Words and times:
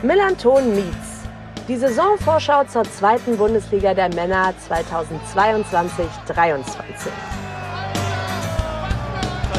Millanton 0.00 0.76
Meets. 0.76 1.26
Die 1.66 1.76
Saisonvorschau 1.76 2.62
zur 2.64 2.84
zweiten 2.84 3.36
Bundesliga 3.36 3.94
der 3.94 4.08
Männer 4.14 4.54
2022-23. 4.68 6.06
Seit 6.28 6.52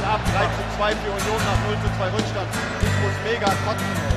ab 0.05 0.21
3 0.33 0.45
zu 0.45 0.63
2 0.77 0.91
für 0.91 1.11
Union 1.11 1.41
nach 1.45 1.59
0 1.67 1.75
zu 1.83 1.89
2 1.97 2.05
Rückstand. 2.05 2.47
Muss 3.03 3.17
mega 3.25 3.47
kotzen. 3.47 4.08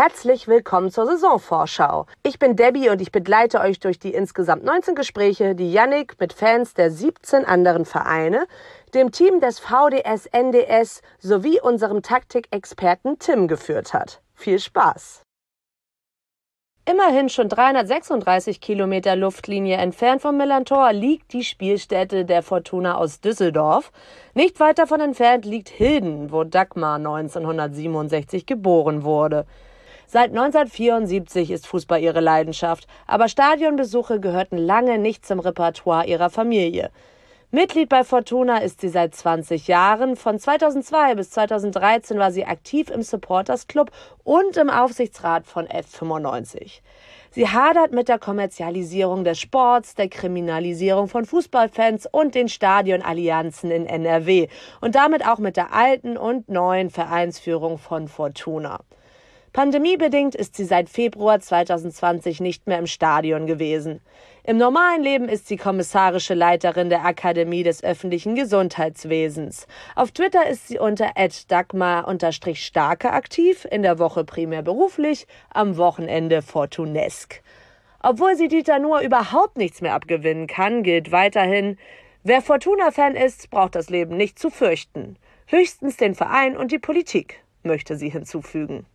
Herzlich 0.00 0.46
willkommen 0.46 0.92
zur 0.92 1.06
Saisonvorschau. 1.06 2.06
Ich 2.22 2.38
bin 2.38 2.54
Debbie 2.54 2.88
und 2.88 3.00
ich 3.00 3.10
begleite 3.10 3.58
euch 3.58 3.80
durch 3.80 3.98
die 3.98 4.14
insgesamt 4.14 4.62
19 4.62 4.94
Gespräche, 4.94 5.56
die 5.56 5.72
Yannick 5.72 6.20
mit 6.20 6.32
Fans 6.32 6.72
der 6.74 6.92
17 6.92 7.44
anderen 7.44 7.84
Vereine, 7.84 8.46
dem 8.94 9.10
Team 9.10 9.40
des 9.40 9.58
VDS 9.58 10.26
NDS 10.26 11.02
sowie 11.18 11.60
unserem 11.60 12.02
Taktikexperten 12.02 13.18
Tim 13.18 13.48
geführt 13.48 13.92
hat. 13.92 14.22
Viel 14.34 14.60
Spaß! 14.60 15.22
Immerhin 16.88 17.28
schon 17.28 17.48
336 17.48 18.60
Kilometer 18.60 19.16
Luftlinie 19.16 19.78
entfernt 19.78 20.22
vom 20.22 20.36
Millantor 20.36 20.92
liegt 20.92 21.32
die 21.32 21.42
Spielstätte 21.42 22.24
der 22.24 22.44
Fortuna 22.44 22.98
aus 22.98 23.20
Düsseldorf. 23.20 23.90
Nicht 24.34 24.60
weit 24.60 24.78
davon 24.78 25.00
entfernt 25.00 25.44
liegt 25.44 25.68
Hilden, 25.68 26.30
wo 26.30 26.44
Dagmar 26.44 26.98
1967 26.98 28.46
geboren 28.46 29.02
wurde. 29.02 29.44
Seit 30.10 30.30
1974 30.30 31.50
ist 31.50 31.66
Fußball 31.66 32.00
ihre 32.00 32.20
Leidenschaft, 32.20 32.86
aber 33.06 33.28
Stadionbesuche 33.28 34.20
gehörten 34.20 34.56
lange 34.56 34.96
nicht 34.96 35.26
zum 35.26 35.38
Repertoire 35.38 36.06
ihrer 36.06 36.30
Familie. 36.30 36.90
Mitglied 37.50 37.90
bei 37.90 38.04
Fortuna 38.04 38.56
ist 38.56 38.80
sie 38.80 38.88
seit 38.88 39.14
20 39.14 39.68
Jahren. 39.68 40.16
Von 40.16 40.38
2002 40.38 41.14
bis 41.14 41.28
2013 41.32 42.18
war 42.18 42.32
sie 42.32 42.46
aktiv 42.46 42.88
im 42.88 43.02
Supporters 43.02 43.66
Club 43.66 43.90
und 44.24 44.56
im 44.56 44.70
Aufsichtsrat 44.70 45.46
von 45.46 45.66
F95. 45.66 46.80
Sie 47.30 47.46
hadert 47.46 47.92
mit 47.92 48.08
der 48.08 48.18
Kommerzialisierung 48.18 49.24
des 49.24 49.38
Sports, 49.38 49.94
der 49.94 50.08
Kriminalisierung 50.08 51.08
von 51.08 51.26
Fußballfans 51.26 52.08
und 52.10 52.34
den 52.34 52.48
Stadionallianzen 52.48 53.70
in 53.70 53.84
NRW 53.84 54.48
und 54.80 54.94
damit 54.94 55.26
auch 55.26 55.38
mit 55.38 55.58
der 55.58 55.74
alten 55.74 56.16
und 56.16 56.48
neuen 56.48 56.88
Vereinsführung 56.88 57.76
von 57.76 58.08
Fortuna. 58.08 58.80
Pandemiebedingt 59.52 60.34
ist 60.34 60.56
sie 60.56 60.64
seit 60.64 60.90
Februar 60.90 61.40
2020 61.40 62.40
nicht 62.40 62.66
mehr 62.66 62.78
im 62.78 62.86
Stadion 62.86 63.46
gewesen. 63.46 64.00
Im 64.44 64.56
normalen 64.56 65.02
Leben 65.02 65.28
ist 65.28 65.48
sie 65.48 65.56
kommissarische 65.56 66.34
Leiterin 66.34 66.90
der 66.90 67.04
Akademie 67.04 67.62
des 67.62 67.82
öffentlichen 67.82 68.34
Gesundheitswesens. 68.34 69.66
Auf 69.96 70.12
Twitter 70.12 70.48
ist 70.48 70.68
sie 70.68 70.78
unter 70.78 71.10
dagmar-starke 71.48 73.10
aktiv, 73.12 73.66
in 73.70 73.82
der 73.82 73.98
Woche 73.98 74.24
primär 74.24 74.62
beruflich, 74.62 75.26
am 75.50 75.76
Wochenende 75.76 76.42
fortunesk. 76.42 77.42
Obwohl 78.00 78.36
sie 78.36 78.48
Dieter 78.48 78.78
Nuhr 78.78 79.00
überhaupt 79.00 79.56
nichts 79.56 79.80
mehr 79.80 79.94
abgewinnen 79.94 80.46
kann, 80.46 80.82
gilt 80.82 81.10
weiterhin, 81.10 81.78
wer 82.22 82.42
Fortuna-Fan 82.42 83.16
ist, 83.16 83.50
braucht 83.50 83.74
das 83.74 83.90
Leben 83.90 84.16
nicht 84.16 84.38
zu 84.38 84.50
fürchten. 84.50 85.16
Höchstens 85.46 85.96
den 85.96 86.14
Verein 86.14 86.56
und 86.56 86.70
die 86.70 86.78
Politik, 86.78 87.42
möchte 87.62 87.96
sie 87.96 88.10
hinzufügen. 88.10 88.86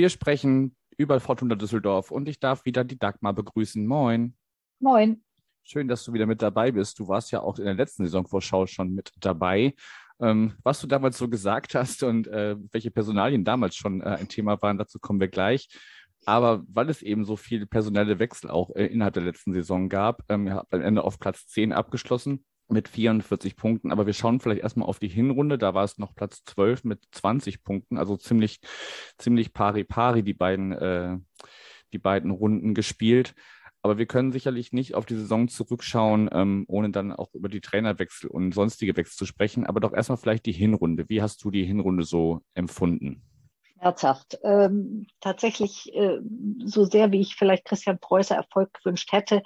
Wir 0.00 0.08
sprechen 0.08 0.74
über 0.96 1.20
Fortuna 1.20 1.56
Düsseldorf 1.56 2.10
und 2.10 2.26
ich 2.26 2.40
darf 2.40 2.64
wieder 2.64 2.84
die 2.84 2.98
Dagmar 2.98 3.34
begrüßen. 3.34 3.86
Moin. 3.86 4.34
Moin. 4.78 5.22
Schön, 5.62 5.88
dass 5.88 6.04
du 6.04 6.14
wieder 6.14 6.24
mit 6.24 6.40
dabei 6.40 6.72
bist. 6.72 6.98
Du 6.98 7.06
warst 7.06 7.32
ja 7.32 7.42
auch 7.42 7.58
in 7.58 7.66
der 7.66 7.74
letzten 7.74 8.06
Saisonvorschau 8.06 8.66
schon 8.66 8.94
mit 8.94 9.12
dabei. 9.20 9.74
Ähm, 10.18 10.54
was 10.62 10.80
du 10.80 10.86
damals 10.86 11.18
so 11.18 11.28
gesagt 11.28 11.74
hast 11.74 12.02
und 12.02 12.28
äh, 12.28 12.56
welche 12.72 12.90
Personalien 12.90 13.44
damals 13.44 13.76
schon 13.76 14.00
äh, 14.00 14.16
ein 14.18 14.28
Thema 14.28 14.62
waren, 14.62 14.78
dazu 14.78 14.98
kommen 14.98 15.20
wir 15.20 15.28
gleich. 15.28 15.68
Aber 16.24 16.64
weil 16.72 16.88
es 16.88 17.02
eben 17.02 17.26
so 17.26 17.36
viele 17.36 17.66
personelle 17.66 18.18
Wechsel 18.18 18.48
auch 18.48 18.74
äh, 18.74 18.86
innerhalb 18.86 19.12
der 19.12 19.24
letzten 19.24 19.52
Saison 19.52 19.90
gab, 19.90 20.22
ähm, 20.30 20.46
ihr 20.46 20.54
habt 20.54 20.72
am 20.72 20.80
Ende 20.80 21.04
auf 21.04 21.18
Platz 21.18 21.46
10 21.48 21.74
abgeschlossen 21.74 22.46
mit 22.70 22.88
44 22.88 23.56
Punkten. 23.56 23.92
Aber 23.92 24.06
wir 24.06 24.12
schauen 24.12 24.40
vielleicht 24.40 24.62
erstmal 24.62 24.88
auf 24.88 24.98
die 24.98 25.08
Hinrunde. 25.08 25.58
Da 25.58 25.74
war 25.74 25.84
es 25.84 25.98
noch 25.98 26.14
Platz 26.14 26.44
12 26.44 26.84
mit 26.84 27.02
20 27.12 27.62
Punkten. 27.62 27.98
Also 27.98 28.16
ziemlich, 28.16 28.60
ziemlich 29.18 29.52
pari 29.52 29.84
pari 29.84 30.22
die 30.22 30.34
beiden, 30.34 30.72
äh, 30.72 31.18
die 31.92 31.98
beiden 31.98 32.30
Runden 32.30 32.74
gespielt. 32.74 33.34
Aber 33.82 33.96
wir 33.96 34.06
können 34.06 34.30
sicherlich 34.32 34.72
nicht 34.72 34.94
auf 34.94 35.06
die 35.06 35.14
Saison 35.14 35.48
zurückschauen, 35.48 36.28
ähm, 36.32 36.64
ohne 36.68 36.90
dann 36.90 37.12
auch 37.12 37.32
über 37.34 37.48
die 37.48 37.62
Trainerwechsel 37.62 38.28
und 38.28 38.52
sonstige 38.52 38.96
Wechsel 38.96 39.16
zu 39.16 39.26
sprechen. 39.26 39.64
Aber 39.64 39.80
doch 39.80 39.94
erstmal 39.94 40.18
vielleicht 40.18 40.44
die 40.46 40.52
Hinrunde. 40.52 41.08
Wie 41.08 41.22
hast 41.22 41.42
du 41.44 41.50
die 41.50 41.64
Hinrunde 41.64 42.04
so 42.04 42.42
empfunden? 42.54 43.22
Schmerzhaft. 43.80 44.38
Ähm, 44.42 45.06
tatsächlich, 45.20 45.94
äh, 45.94 46.18
so 46.64 46.84
sehr 46.84 47.12
wie 47.12 47.20
ich 47.20 47.34
vielleicht 47.34 47.64
Christian 47.64 47.98
Preußer 47.98 48.36
Erfolg 48.36 48.74
gewünscht 48.74 49.10
hätte, 49.12 49.42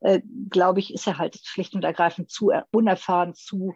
äh, 0.00 0.20
glaube 0.50 0.80
ich, 0.80 0.92
ist 0.92 1.06
er 1.06 1.18
halt 1.18 1.38
schlicht 1.44 1.74
und 1.74 1.84
ergreifend 1.84 2.30
zu 2.30 2.50
unerfahren, 2.72 3.34
zu 3.34 3.74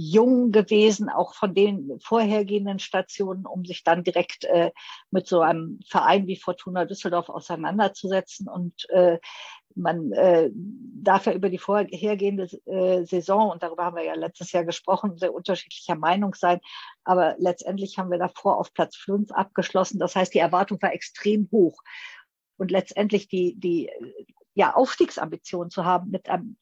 jung 0.00 0.52
gewesen, 0.52 1.08
auch 1.08 1.34
von 1.34 1.54
den 1.54 1.98
vorhergehenden 2.00 2.78
Stationen, 2.78 3.46
um 3.46 3.64
sich 3.64 3.82
dann 3.82 4.04
direkt 4.04 4.44
äh, 4.44 4.70
mit 5.10 5.26
so 5.26 5.40
einem 5.40 5.80
Verein 5.88 6.28
wie 6.28 6.36
Fortuna 6.36 6.84
Düsseldorf 6.84 7.28
auseinanderzusetzen. 7.28 8.48
Und 8.48 8.88
äh, 8.90 9.18
man 9.78 10.12
äh, 10.12 10.50
darf 10.52 11.26
ja 11.26 11.32
über 11.32 11.48
die 11.48 11.58
vorhergehende 11.58 12.48
äh, 12.66 13.04
Saison, 13.04 13.50
und 13.50 13.62
darüber 13.62 13.84
haben 13.84 13.96
wir 13.96 14.04
ja 14.04 14.14
letztes 14.14 14.52
Jahr 14.52 14.64
gesprochen, 14.64 15.16
sehr 15.16 15.32
unterschiedlicher 15.32 15.94
Meinung 15.94 16.34
sein. 16.34 16.60
Aber 17.04 17.36
letztendlich 17.38 17.98
haben 17.98 18.10
wir 18.10 18.18
davor 18.18 18.58
auf 18.58 18.72
Platz 18.74 18.96
fünf 18.96 19.30
abgeschlossen. 19.32 19.98
Das 19.98 20.16
heißt, 20.16 20.34
die 20.34 20.38
Erwartung 20.38 20.80
war 20.82 20.92
extrem 20.92 21.48
hoch. 21.50 21.80
Und 22.56 22.70
letztendlich 22.70 23.28
die, 23.28 23.54
die 23.58 23.90
ja, 24.54 24.74
Aufstiegsambitionen 24.74 25.70
zu 25.70 25.84
haben 25.84 26.10
mit 26.10 26.28
einem 26.28 26.56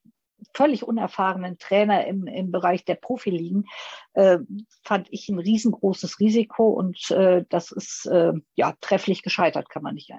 völlig 0.54 0.84
unerfahrenen 0.84 1.58
Trainer 1.58 2.06
im, 2.06 2.26
im 2.26 2.50
Bereich 2.50 2.84
der 2.84 2.94
Profiligen, 2.94 3.64
äh, 4.12 4.38
fand 4.84 5.08
ich 5.10 5.28
ein 5.28 5.38
riesengroßes 5.38 6.20
Risiko 6.20 6.68
und 6.68 7.10
äh, 7.10 7.44
das 7.48 7.72
ist 7.72 8.06
äh, 8.06 8.32
ja 8.54 8.74
trefflich 8.80 9.22
gescheitert, 9.22 9.70
kann 9.70 9.82
man 9.82 9.94
nicht 9.94 10.12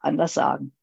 anders 0.00 0.34
sagen. 0.34 0.74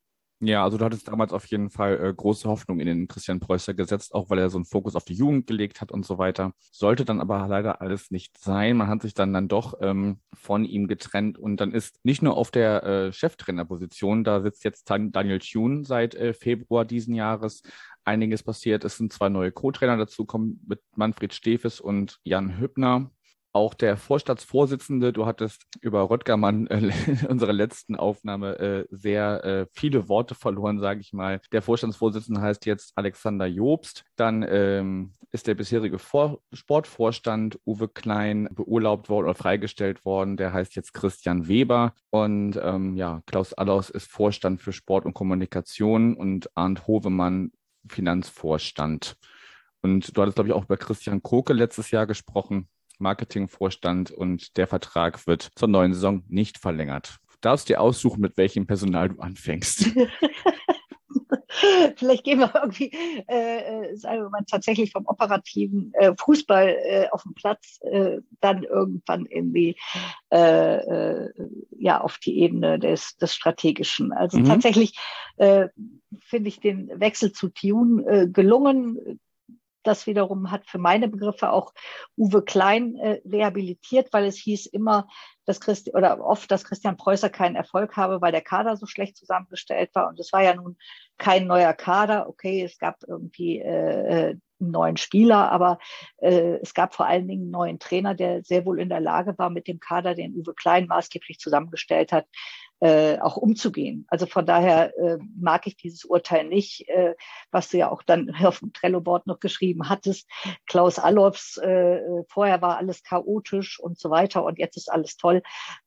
Ja, 0.42 0.64
also 0.64 0.78
du 0.78 0.86
hattest 0.86 1.06
damals 1.10 1.34
auf 1.34 1.46
jeden 1.48 1.70
Fall 1.70 2.00
äh, 2.02 2.14
große 2.14 2.48
Hoffnung 2.48 2.80
in 2.80 2.86
den 2.88 3.10
Christian 3.10 3.42
Preußer 3.42 3.74
gesetzt, 3.74 4.14
auch 4.14 4.30
weil 4.30 4.40
er 4.40 4.50
so 4.50 4.58
einen 4.58 4.64
Fokus 4.64 4.96
auf 4.96 5.04
die 5.04 5.14
Jugend 5.14 5.48
gelegt 5.48 5.82
hat 5.82 5.92
und 5.92 6.06
so 6.06 6.18
weiter. 6.18 6.54
Sollte 6.72 7.04
dann 7.04 7.20
aber 7.20 7.46
leider 7.50 7.82
alles 7.82 8.10
nicht 8.10 8.38
sein. 8.38 8.78
Man 8.78 8.88
hat 8.88 9.02
sich 9.02 9.14
dann 9.14 9.34
dann 9.34 9.50
doch 9.50 9.74
ähm, 9.82 10.22
von 10.34 10.64
ihm 10.64 10.88
getrennt 10.88 11.38
und 11.38 11.58
dann 11.58 11.74
ist 11.74 12.00
nicht 12.06 12.22
nur 12.22 12.38
auf 12.38 12.52
der 12.52 12.84
äh, 12.84 13.12
Cheftrainerposition, 13.12 14.24
da 14.24 14.40
sitzt 14.42 14.64
jetzt 14.64 14.90
Daniel 14.90 15.40
Thune 15.40 15.84
seit 15.84 16.16
äh, 16.16 16.34
Februar 16.34 16.86
diesen 16.86 17.16
Jahres, 17.16 17.62
einiges 18.06 18.42
passiert. 18.42 18.86
Es 18.86 18.96
sind 18.98 19.12
zwei 19.12 19.28
neue 19.28 19.52
Co-Trainer 19.52 19.98
dazu 19.98 20.24
kommen 20.24 20.64
mit 20.66 20.80
Manfred 20.96 21.34
Stefes 21.34 21.82
und 21.82 22.20
Jan 22.24 22.58
Hübner. 22.58 23.12
Auch 23.60 23.74
der 23.74 23.98
Vorstandsvorsitzende, 23.98 25.12
du 25.12 25.26
hattest 25.26 25.66
über 25.82 26.10
Röttgermann 26.10 26.68
äh, 26.68 26.78
in 27.08 27.28
unserer 27.28 27.52
letzten 27.52 27.98
Aufnahme 27.98 28.58
äh, 28.58 28.86
sehr 28.90 29.44
äh, 29.44 29.66
viele 29.74 30.08
Worte 30.08 30.34
verloren, 30.34 30.80
sage 30.80 31.02
ich 31.02 31.12
mal. 31.12 31.42
Der 31.52 31.62
Vorstandsvorsitzende 31.62 32.40
heißt 32.40 32.66
jetzt 32.66 32.94
Alexander 32.96 33.48
Jobst. 33.48 34.06
Dann 34.16 34.46
ähm, 34.48 35.14
ist 35.32 35.48
der 35.48 35.56
bisherige 35.56 36.00
Vor 36.00 36.40
Sportvorstand 36.54 37.60
Uwe 37.66 37.90
Klein 37.90 38.48
beurlaubt 38.54 39.10
worden 39.10 39.26
oder 39.26 39.36
freigestellt 39.36 40.06
worden. 40.06 40.38
Der 40.38 40.54
heißt 40.54 40.78
jetzt 40.78 40.94
Christian 40.94 41.50
Weber. 41.50 41.96
Und 42.12 42.58
ähm, 42.64 42.96
ja, 42.96 43.22
Klaus 43.26 43.54
Allaus 43.54 43.90
ist 43.90 44.10
Vorstand 44.10 44.62
für 44.62 44.72
Sport 44.72 45.04
und 45.06 45.14
Kommunikation 45.14 46.14
und 46.14 46.50
Arndt 46.56 46.88
Hovemann 46.88 47.52
Finanzvorstand. 47.90 49.18
Und 49.82 50.16
du 50.16 50.22
hattest, 50.22 50.36
glaube 50.36 50.48
ich, 50.48 50.54
auch 50.54 50.64
über 50.64 50.78
Christian 50.78 51.22
Koke 51.22 51.52
letztes 51.52 51.92
Jahr 51.92 52.08
gesprochen. 52.08 52.70
Marketingvorstand 53.00 54.12
und 54.12 54.58
der 54.58 54.68
Vertrag 54.68 55.26
wird 55.28 55.50
zur 55.56 55.68
neuen 55.68 55.94
Saison 55.94 56.24
nicht 56.28 56.58
verlängert. 56.58 57.18
Du 57.32 57.38
darfst 57.42 57.70
dir 57.70 57.82
aussuchen, 57.82 58.22
mit 58.22 58.38
welchem 58.38 58.68
Personal 58.68 59.10
du 59.10 59.20
anfängst. 59.20 59.90
Vielleicht 61.96 62.24
gehen 62.24 62.40
wir 62.40 62.52
irgendwie, 62.54 62.92
äh, 63.28 63.92
äh, 63.92 63.96
sagen 63.96 64.24
wir 64.24 64.30
mal, 64.30 64.44
tatsächlich 64.50 64.92
vom 64.92 65.06
operativen 65.06 65.92
äh, 65.94 66.14
Fußball 66.18 66.68
äh, 66.68 67.08
auf 67.12 67.24
dem 67.24 67.34
Platz 67.34 67.80
äh, 67.82 68.18
dann 68.40 68.64
irgendwann 68.64 69.26
irgendwie 69.26 69.76
äh, 70.32 70.78
äh, 70.78 71.30
ja 71.78 72.02
auf 72.02 72.18
die 72.18 72.40
Ebene 72.40 72.80
des, 72.80 73.18
des 73.18 73.34
Strategischen. 73.34 74.12
Also 74.12 74.40
mhm. 74.40 74.46
tatsächlich 74.46 74.98
äh, 75.38 75.68
finde 76.20 76.50
ich 76.50 76.60
den 76.60 76.92
Wechsel 77.00 77.32
zu 77.32 77.50
Tune 77.50 78.04
äh, 78.06 78.28
gelungen. 78.28 79.20
Das 79.84 80.08
wiederum 80.08 80.52
hat 80.52 80.68
für 80.68 80.78
meine 80.78 81.08
Begriffe 81.08 81.52
auch 81.52 81.74
Uwe 82.18 82.44
Klein 82.44 82.96
äh, 82.96 83.22
rehabilitiert, 83.26 84.12
weil 84.12 84.26
es 84.26 84.38
hieß 84.38 84.66
immer, 84.68 85.08
dass 85.46 85.62
Christi 85.62 85.94
oder 85.94 86.20
oft, 86.24 86.52
dass 86.52 86.64
Christian 86.64 86.98
Preußer 86.98 87.30
keinen 87.30 87.56
Erfolg 87.56 87.96
habe, 87.96 88.22
weil 88.22 88.32
der 88.32 88.42
Kader 88.42 88.78
so 88.78 88.86
schlecht 88.86 89.18
zusammengestellt 89.18 89.90
war. 89.94 90.08
Und 90.10 90.20
es 90.20 90.32
war 90.34 90.44
ja 90.44 90.54
nun 90.54 90.78
kein 91.18 91.48
neuer 91.48 91.74
Kader. 91.74 92.30
Okay, 92.30 92.64
es 92.64 92.78
gab 92.78 93.04
irgendwie 93.08 93.60
äh, 93.60 94.36
einen 94.60 94.72
neuen 94.72 94.98
Spieler, 94.98 95.52
aber 95.52 95.80
äh, 96.18 96.58
es 96.62 96.74
gab 96.74 96.94
vor 96.94 97.08
allen 97.08 97.28
Dingen 97.28 97.44
einen 97.44 97.52
neuen 97.52 97.80
Trainer, 97.80 98.14
der 98.14 98.44
sehr 98.44 98.66
wohl 98.66 98.80
in 98.80 98.90
der 98.90 99.00
Lage 99.00 99.38
war, 99.38 99.50
mit 99.50 99.68
dem 99.68 99.80
Kader, 99.80 100.16
den 100.16 100.36
Uwe 100.36 100.54
Klein 100.54 100.88
maßgeblich 100.88 101.40
zusammengestellt 101.40 102.12
hat, 102.12 102.26
äh, 102.82 103.20
auch 103.20 103.38
umzugehen. 103.38 104.06
Also 104.08 104.26
von 104.26 104.46
daher 104.46 104.98
äh, 104.98 105.18
mag 105.38 105.68
ich 105.68 105.76
dieses 105.76 106.06
Urteil 106.06 106.46
nicht, 106.46 106.88
äh, 106.88 107.16
was 107.52 107.70
du 107.70 107.78
ja 107.78 107.92
auch 107.92 108.04
dann 108.04 108.30
auf 108.44 108.60
dem 108.60 108.74
Trello-Board 108.74 109.28
noch 109.28 109.40
geschrieben 109.40 109.90
hattest. 109.90 110.30
Klaus 110.66 111.00
Allofs, 111.00 111.58
äh, 111.58 112.00
vorher 112.28 112.62
war 112.62 112.78
alles 112.78 113.04
chaotisch 113.04 113.80
und 113.80 114.00
so 114.00 114.10
weiter 114.10 114.44
und 114.44 114.60
jetzt 114.60 114.78
ist 114.78 114.92
alles 114.92 115.18
toll. 115.18 115.42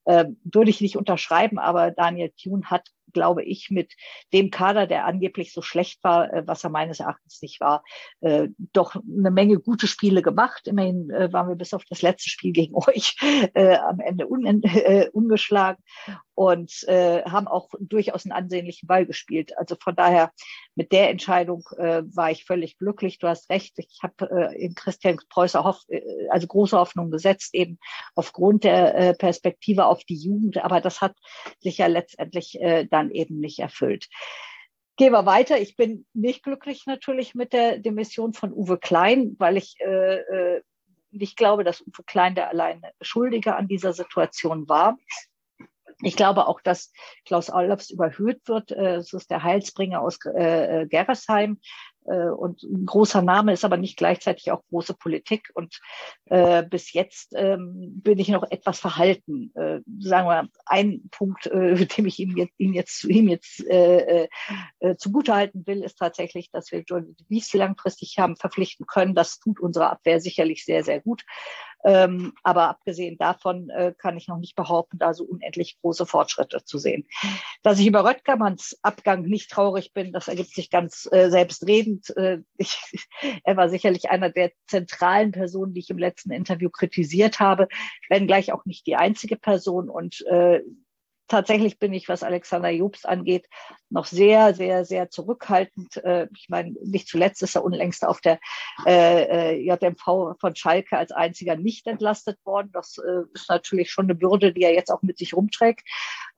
Äh, 0.05 0.25
würde 0.43 0.69
ich 0.69 0.81
nicht 0.81 0.97
unterschreiben, 0.97 1.59
aber 1.59 1.91
Daniel 1.91 2.31
Thune 2.37 2.65
hat 2.65 2.89
glaube 3.13 3.43
ich, 3.43 3.69
mit 3.69 3.93
dem 4.33 4.49
Kader, 4.49 4.87
der 4.87 5.05
angeblich 5.05 5.53
so 5.53 5.61
schlecht 5.61 6.03
war, 6.03 6.33
äh, 6.33 6.43
was 6.45 6.63
er 6.63 6.69
meines 6.69 6.99
Erachtens 6.99 7.41
nicht 7.41 7.59
war, 7.59 7.83
äh, 8.21 8.49
doch 8.73 8.95
eine 8.95 9.31
Menge 9.31 9.59
gute 9.59 9.87
Spiele 9.87 10.21
gemacht. 10.21 10.67
Immerhin 10.67 11.09
äh, 11.09 11.31
waren 11.31 11.47
wir 11.47 11.55
bis 11.55 11.73
auf 11.73 11.83
das 11.89 12.01
letzte 12.01 12.29
Spiel 12.29 12.51
gegen 12.51 12.75
euch 12.87 13.15
am 13.53 13.99
Ende 13.99 14.27
ungeschlagen 14.27 15.83
und 16.35 16.71
haben 16.87 17.47
auch 17.47 17.69
durchaus 17.79 18.25
einen 18.25 18.31
ansehnlichen 18.31 18.87
Ball 18.87 19.05
gespielt. 19.05 19.57
Also 19.57 19.75
von 19.79 19.95
daher 19.95 20.31
mit 20.75 20.91
der 20.91 21.09
Entscheidung 21.09 21.63
war 21.63 22.31
ich 22.31 22.45
völlig 22.45 22.77
glücklich. 22.77 23.19
Du 23.19 23.27
hast 23.27 23.49
recht. 23.49 23.73
Ich 23.77 23.99
habe 24.01 24.53
in 24.55 24.73
Christian 24.75 25.19
Preußer 25.29 25.63
Hoff, 25.63 25.83
also 26.29 26.47
große 26.47 26.77
Hoffnung 26.77 27.11
gesetzt, 27.11 27.53
eben 27.53 27.77
aufgrund 28.15 28.63
der 28.63 29.13
Perspektive 29.17 29.85
auf 29.85 30.03
die 30.03 30.17
Jugend. 30.17 30.63
Aber 30.63 30.81
das 30.81 31.01
hat 31.01 31.15
sich 31.59 31.77
ja 31.77 31.87
letztendlich 31.87 32.57
dann 32.93 33.11
eben 33.11 33.39
nicht 33.39 33.59
erfüllt. 33.59 34.07
Gehen 34.95 35.11
wir 35.11 35.25
weiter. 35.25 35.59
Ich 35.59 35.75
bin 35.75 36.05
nicht 36.13 36.43
glücklich 36.43 36.85
natürlich 36.85 37.33
mit 37.33 37.51
der 37.51 37.79
Demission 37.79 38.33
von 38.33 38.53
Uwe 38.53 38.77
Klein, 38.77 39.35
weil 39.39 39.57
ich 39.57 39.75
äh, 39.79 40.19
äh 40.19 40.61
nicht 41.15 41.37
glaube, 41.37 41.63
dass 41.63 41.81
Uwe 41.81 42.03
Klein 42.05 42.35
der 42.35 42.49
alleine 42.49 42.91
Schuldige 43.01 43.55
an 43.55 43.67
dieser 43.67 43.93
Situation 43.93 44.67
war. 44.67 44.97
Ich 46.01 46.15
glaube 46.15 46.47
auch, 46.47 46.59
dass 46.59 46.91
Klaus 47.25 47.49
Allofs 47.49 47.89
überhöht 47.89 48.47
wird. 48.47 48.71
Äh, 48.71 48.95
es 48.95 49.13
ist 49.13 49.29
der 49.31 49.43
Heilsbringer 49.43 50.01
aus 50.01 50.17
äh, 50.25 50.87
Gerresheim. 50.87 51.59
Äh, 52.05 52.29
und 52.29 52.63
ein 52.63 52.85
großer 52.85 53.21
Name 53.21 53.53
ist 53.53 53.65
aber 53.65 53.77
nicht 53.77 53.97
gleichzeitig 53.97 54.51
auch 54.51 54.63
große 54.69 54.93
Politik. 54.93 55.49
Und 55.53 55.79
äh, 56.25 56.63
bis 56.63 56.93
jetzt 56.93 57.33
ähm, 57.35 58.01
bin 58.01 58.19
ich 58.19 58.29
noch 58.29 58.43
etwas 58.49 58.79
verhalten. 58.79 59.51
Äh, 59.55 59.79
sagen 59.99 60.27
wir, 60.27 60.49
ein 60.65 61.09
Punkt, 61.11 61.47
äh, 61.47 61.75
dem 61.97 62.05
ich 62.05 62.19
ihm 62.19 62.37
jetzt, 62.37 62.53
ihm 62.57 62.73
jetzt, 62.73 63.03
ihm 63.05 63.27
jetzt 63.27 63.65
äh, 63.67 64.27
äh, 64.79 64.95
zugutehalten 64.97 65.65
will, 65.65 65.83
ist 65.83 65.97
tatsächlich, 65.97 66.51
dass 66.51 66.71
wir 66.71 66.81
Jordan 66.81 67.15
Wies 67.29 67.53
langfristig 67.53 68.17
haben 68.17 68.35
verpflichten 68.35 68.85
können. 68.85 69.15
Das 69.15 69.39
tut 69.39 69.59
unsere 69.59 69.89
Abwehr 69.89 70.19
sicherlich 70.19 70.65
sehr, 70.65 70.83
sehr 70.83 71.01
gut. 71.01 71.23
Ähm, 71.83 72.33
aber 72.43 72.69
abgesehen 72.69 73.17
davon 73.17 73.69
äh, 73.69 73.93
kann 73.97 74.17
ich 74.17 74.27
noch 74.27 74.37
nicht 74.37 74.55
behaupten, 74.55 74.97
da 74.97 75.13
so 75.13 75.25
unendlich 75.25 75.77
große 75.81 76.05
Fortschritte 76.05 76.63
zu 76.63 76.77
sehen. 76.77 77.05
Dass 77.61 77.79
ich 77.79 77.87
über 77.87 78.05
Röttgermanns 78.05 78.79
Abgang 78.81 79.23
nicht 79.23 79.51
traurig 79.51 79.93
bin, 79.93 80.11
das 80.11 80.27
ergibt 80.27 80.53
sich 80.53 80.69
ganz 80.69 81.07
äh, 81.11 81.29
selbstredend. 81.29 82.15
Äh, 82.15 82.39
ich, 82.57 82.77
er 83.43 83.57
war 83.57 83.69
sicherlich 83.69 84.09
einer 84.09 84.29
der 84.29 84.51
zentralen 84.67 85.31
Personen, 85.31 85.73
die 85.73 85.81
ich 85.81 85.89
im 85.89 85.97
letzten 85.97 86.31
Interview 86.31 86.69
kritisiert 86.69 87.39
habe, 87.39 87.67
wenn 88.09 88.27
gleich 88.27 88.53
auch 88.53 88.65
nicht 88.65 88.87
die 88.87 88.95
einzige 88.95 89.35
Person. 89.35 89.89
Und 89.89 90.25
äh, 90.27 90.61
tatsächlich 91.27 91.79
bin 91.79 91.93
ich, 91.93 92.09
was 92.09 92.23
Alexander 92.23 92.69
Jobs 92.69 93.05
angeht, 93.05 93.47
noch 93.89 94.05
sehr, 94.05 94.53
sehr, 94.53 94.85
sehr 94.85 95.09
zurückhaltend. 95.09 95.97
Äh, 95.97 96.27
ich 96.35 96.49
meine, 96.49 96.71
nicht 96.83 97.07
zuletzt 97.07 97.43
ist 97.43 97.55
er 97.55 97.63
unlängst 97.63 98.05
auf 98.05 98.21
der 98.21 98.39
äh, 98.85 99.51
äh 99.51 99.65
JMV 99.65 100.35
von 100.39 100.55
Schalke 100.55 100.97
als 100.97 101.11
einziger 101.11 101.55
nicht 101.55 101.87
entlastet 101.87 102.37
worden. 102.45 102.69
Das 102.73 102.97
ist 103.33 103.49
natürlich 103.49 103.91
schon 103.91 104.05
eine 104.05 104.15
Bürde, 104.15 104.53
die 104.53 104.63
er 104.63 104.73
jetzt 104.73 104.91
auch 104.91 105.01
mit 105.01 105.17
sich 105.17 105.33
rumträgt. 105.33 105.87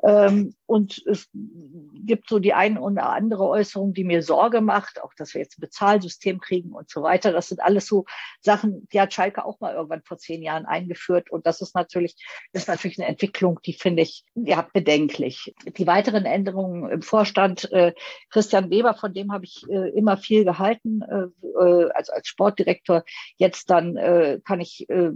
Ähm, 0.04 0.56
und 0.66 1.04
es 1.08 1.30
gibt 1.34 2.30
so 2.30 2.40
die 2.40 2.54
eine 2.54 2.82
oder 2.82 3.10
andere 3.10 3.48
Äußerung, 3.48 3.94
die 3.94 4.04
mir 4.04 4.22
Sorge 4.24 4.62
macht, 4.62 5.02
auch 5.02 5.14
dass 5.14 5.34
wir 5.34 5.42
jetzt 5.42 5.58
ein 5.58 5.62
Bezahlsystem 5.62 6.40
kriegen 6.40 6.72
und 6.72 6.90
so 6.90 7.04
weiter. 7.04 7.32
Das 7.32 7.50
sind 7.50 7.62
alles 7.62 7.88
so 7.88 8.06
Sachen, 8.42 8.88
die 8.92 9.00
hat 9.00 9.14
Schalke 9.14 9.46
auch 9.46 9.60
mal 9.60 9.76
irgendwann 9.76 10.04
vor 10.04 10.18
zehn 10.18 10.42
Jahren 10.42 10.66
eingeführt. 10.66 11.30
Und 11.30 11.46
das 11.46 11.62
ist 11.62 11.76
natürlich, 11.76 12.16
ist 12.54 12.68
natürlich 12.68 13.00
eine 13.00 13.08
Entwicklung, 13.08 13.60
die 13.66 13.74
finde 13.74 14.04
ich 14.04 14.26
ja 14.36 14.68
bedenklich. 14.74 15.54
Die 15.78 15.88
weiteren 15.88 16.26
Änderungen 16.26 16.90
im 16.90 17.02
Vorstand 17.02 17.26
Vorstand 17.26 17.72
äh, 17.72 17.94
Christian 18.30 18.70
Weber, 18.70 18.94
von 18.94 19.14
dem 19.14 19.32
habe 19.32 19.46
ich 19.46 19.64
äh, 19.70 19.90
immer 19.90 20.18
viel 20.18 20.44
gehalten, 20.44 21.02
äh, 21.02 21.48
äh, 21.60 21.90
also 21.94 22.14
als 22.14 22.28
Sportdirektor. 22.28 23.04
Jetzt 23.38 23.70
dann 23.70 23.98
äh, 23.98 24.40
kann 24.46 24.62
ich 24.62 24.90
äh, 24.90 25.12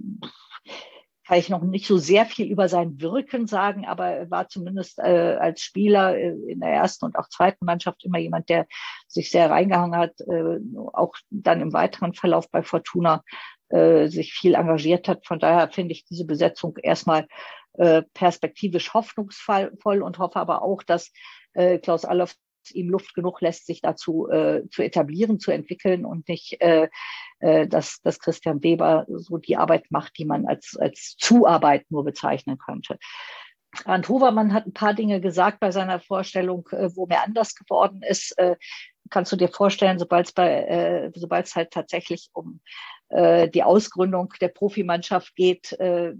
kann 1.30 1.38
ich 1.38 1.50
noch 1.50 1.62
nicht 1.62 1.86
so 1.86 2.00
sehr 2.00 2.26
viel 2.26 2.48
über 2.48 2.68
sein 2.70 3.00
Wirken 3.02 3.46
sagen, 3.46 3.86
aber 3.86 4.08
er 4.08 4.32
war 4.32 4.50
zumindest 4.50 4.98
äh, 4.98 5.38
als 5.40 5.62
Spieler 5.62 6.18
äh, 6.18 6.32
in 6.48 6.60
der 6.60 6.72
ersten 6.72 7.06
und 7.06 7.16
auch 7.20 7.30
zweiten 7.30 7.66
Mannschaft 7.66 8.04
immer 8.04 8.18
jemand, 8.18 8.50
der 8.50 8.66
sich 9.08 9.30
sehr 9.30 9.52
reingehangen 9.52 9.96
hat, 9.96 10.20
äh, 10.22 10.58
auch 10.92 11.14
dann 11.30 11.62
im 11.62 11.72
weiteren 11.72 12.16
Verlauf 12.16 12.50
bei 12.50 12.64
Fortuna 12.64 13.22
äh, 13.68 14.08
sich 14.08 14.34
viel 14.34 14.56
engagiert 14.56 15.08
hat. 15.08 15.24
Von 15.28 15.38
daher 15.38 15.70
finde 15.70 15.92
ich 15.92 16.04
diese 16.04 16.26
Besetzung 16.26 16.76
erstmal 16.82 17.28
äh, 17.74 18.02
perspektivisch 18.16 18.96
hoffnungsvoll 18.96 20.02
und 20.02 20.18
hoffe 20.18 20.40
aber 20.40 20.64
auch, 20.64 20.82
dass 20.82 21.12
äh, 21.54 21.78
Klaus 21.78 22.06
Allofs 22.06 22.40
ihm 22.72 22.90
Luft 22.90 23.14
genug 23.14 23.42
lässt, 23.42 23.66
sich 23.66 23.82
dazu 23.82 24.28
äh, 24.30 24.64
zu 24.70 24.84
etablieren, 24.84 25.40
zu 25.40 25.52
entwickeln 25.52 26.06
und 26.06 26.28
nicht, 26.28 26.60
äh, 26.62 26.90
äh, 27.40 27.68
dass, 27.68 28.02
dass 28.02 28.20
Christian 28.20 28.64
Weber 28.64 29.06
so 29.08 29.38
die 29.38 29.58
Arbeit 29.58 29.86
macht, 29.90 30.18
die 30.18 30.26
man 30.26 30.46
als, 30.46 30.76
als 30.78 31.16
Zuarbeit 31.18 31.86
nur 31.90 32.04
bezeichnen 32.04 32.58
könnte. 32.58 32.98
Arndt 33.86 34.10
Hovermann 34.10 34.54
hat 34.54 34.66
ein 34.66 34.74
paar 34.74 34.94
Dinge 34.94 35.22
gesagt 35.22 35.60
bei 35.60 35.72
seiner 35.72 36.00
Vorstellung, 36.00 36.68
äh, 36.72 36.90
wo 36.96 37.06
mir 37.06 37.22
anders 37.24 37.56
geworden 37.56 38.02
ist. 38.02 38.38
Äh, 38.38 38.56
kannst 39.10 39.32
du 39.32 39.36
dir 39.36 39.50
vorstellen, 39.50 40.00
sobald 40.00 40.28
es 40.28 40.34
bei, 40.34 40.64
äh, 40.64 41.12
sobald 41.16 41.46
es 41.46 41.56
halt 41.56 41.72
tatsächlich 41.72 42.30
um 42.34 42.62
die 43.12 43.64
Ausgründung 43.64 44.34
der 44.40 44.50
Profimannschaft 44.50 45.36
geht, 45.36 45.72
äh, 45.80 46.14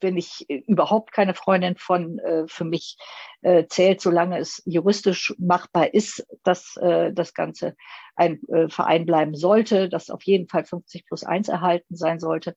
bin 0.00 0.18
ich 0.18 0.46
überhaupt 0.48 1.12
keine 1.12 1.32
Freundin 1.32 1.76
von. 1.76 2.18
Äh, 2.18 2.44
für 2.46 2.64
mich 2.64 2.96
äh, 3.42 3.66
zählt, 3.66 4.00
solange 4.00 4.38
es 4.38 4.62
juristisch 4.64 5.34
machbar 5.38 5.92
ist, 5.92 6.26
dass 6.42 6.76
äh, 6.76 7.12
das 7.12 7.34
Ganze 7.34 7.76
ein 8.16 8.40
äh, 8.48 8.68
Verein 8.68 9.06
bleiben 9.06 9.34
sollte, 9.34 9.88
dass 9.88 10.10
auf 10.10 10.22
jeden 10.22 10.48
Fall 10.48 10.64
50 10.64 11.06
plus 11.06 11.24
1 11.24 11.48
erhalten 11.48 11.96
sein 11.96 12.20
sollte. 12.20 12.54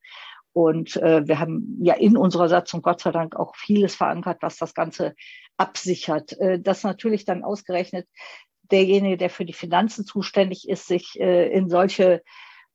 Und 0.52 0.96
äh, 0.96 1.26
wir 1.26 1.38
haben 1.38 1.78
ja 1.82 1.94
in 1.94 2.16
unserer 2.16 2.48
Satzung 2.48 2.82
Gott 2.82 3.00
sei 3.00 3.12
Dank 3.12 3.36
auch 3.36 3.54
vieles 3.54 3.94
verankert, 3.94 4.38
was 4.40 4.56
das 4.56 4.74
Ganze 4.74 5.14
absichert. 5.56 6.38
Äh, 6.40 6.60
das 6.60 6.82
natürlich 6.82 7.24
dann 7.24 7.44
ausgerechnet 7.44 8.08
derjenige, 8.70 9.16
der 9.16 9.30
für 9.30 9.44
die 9.44 9.52
Finanzen 9.52 10.04
zuständig 10.04 10.68
ist, 10.68 10.86
sich 10.86 11.18
äh, 11.20 11.48
in 11.48 11.68
solche 11.68 12.22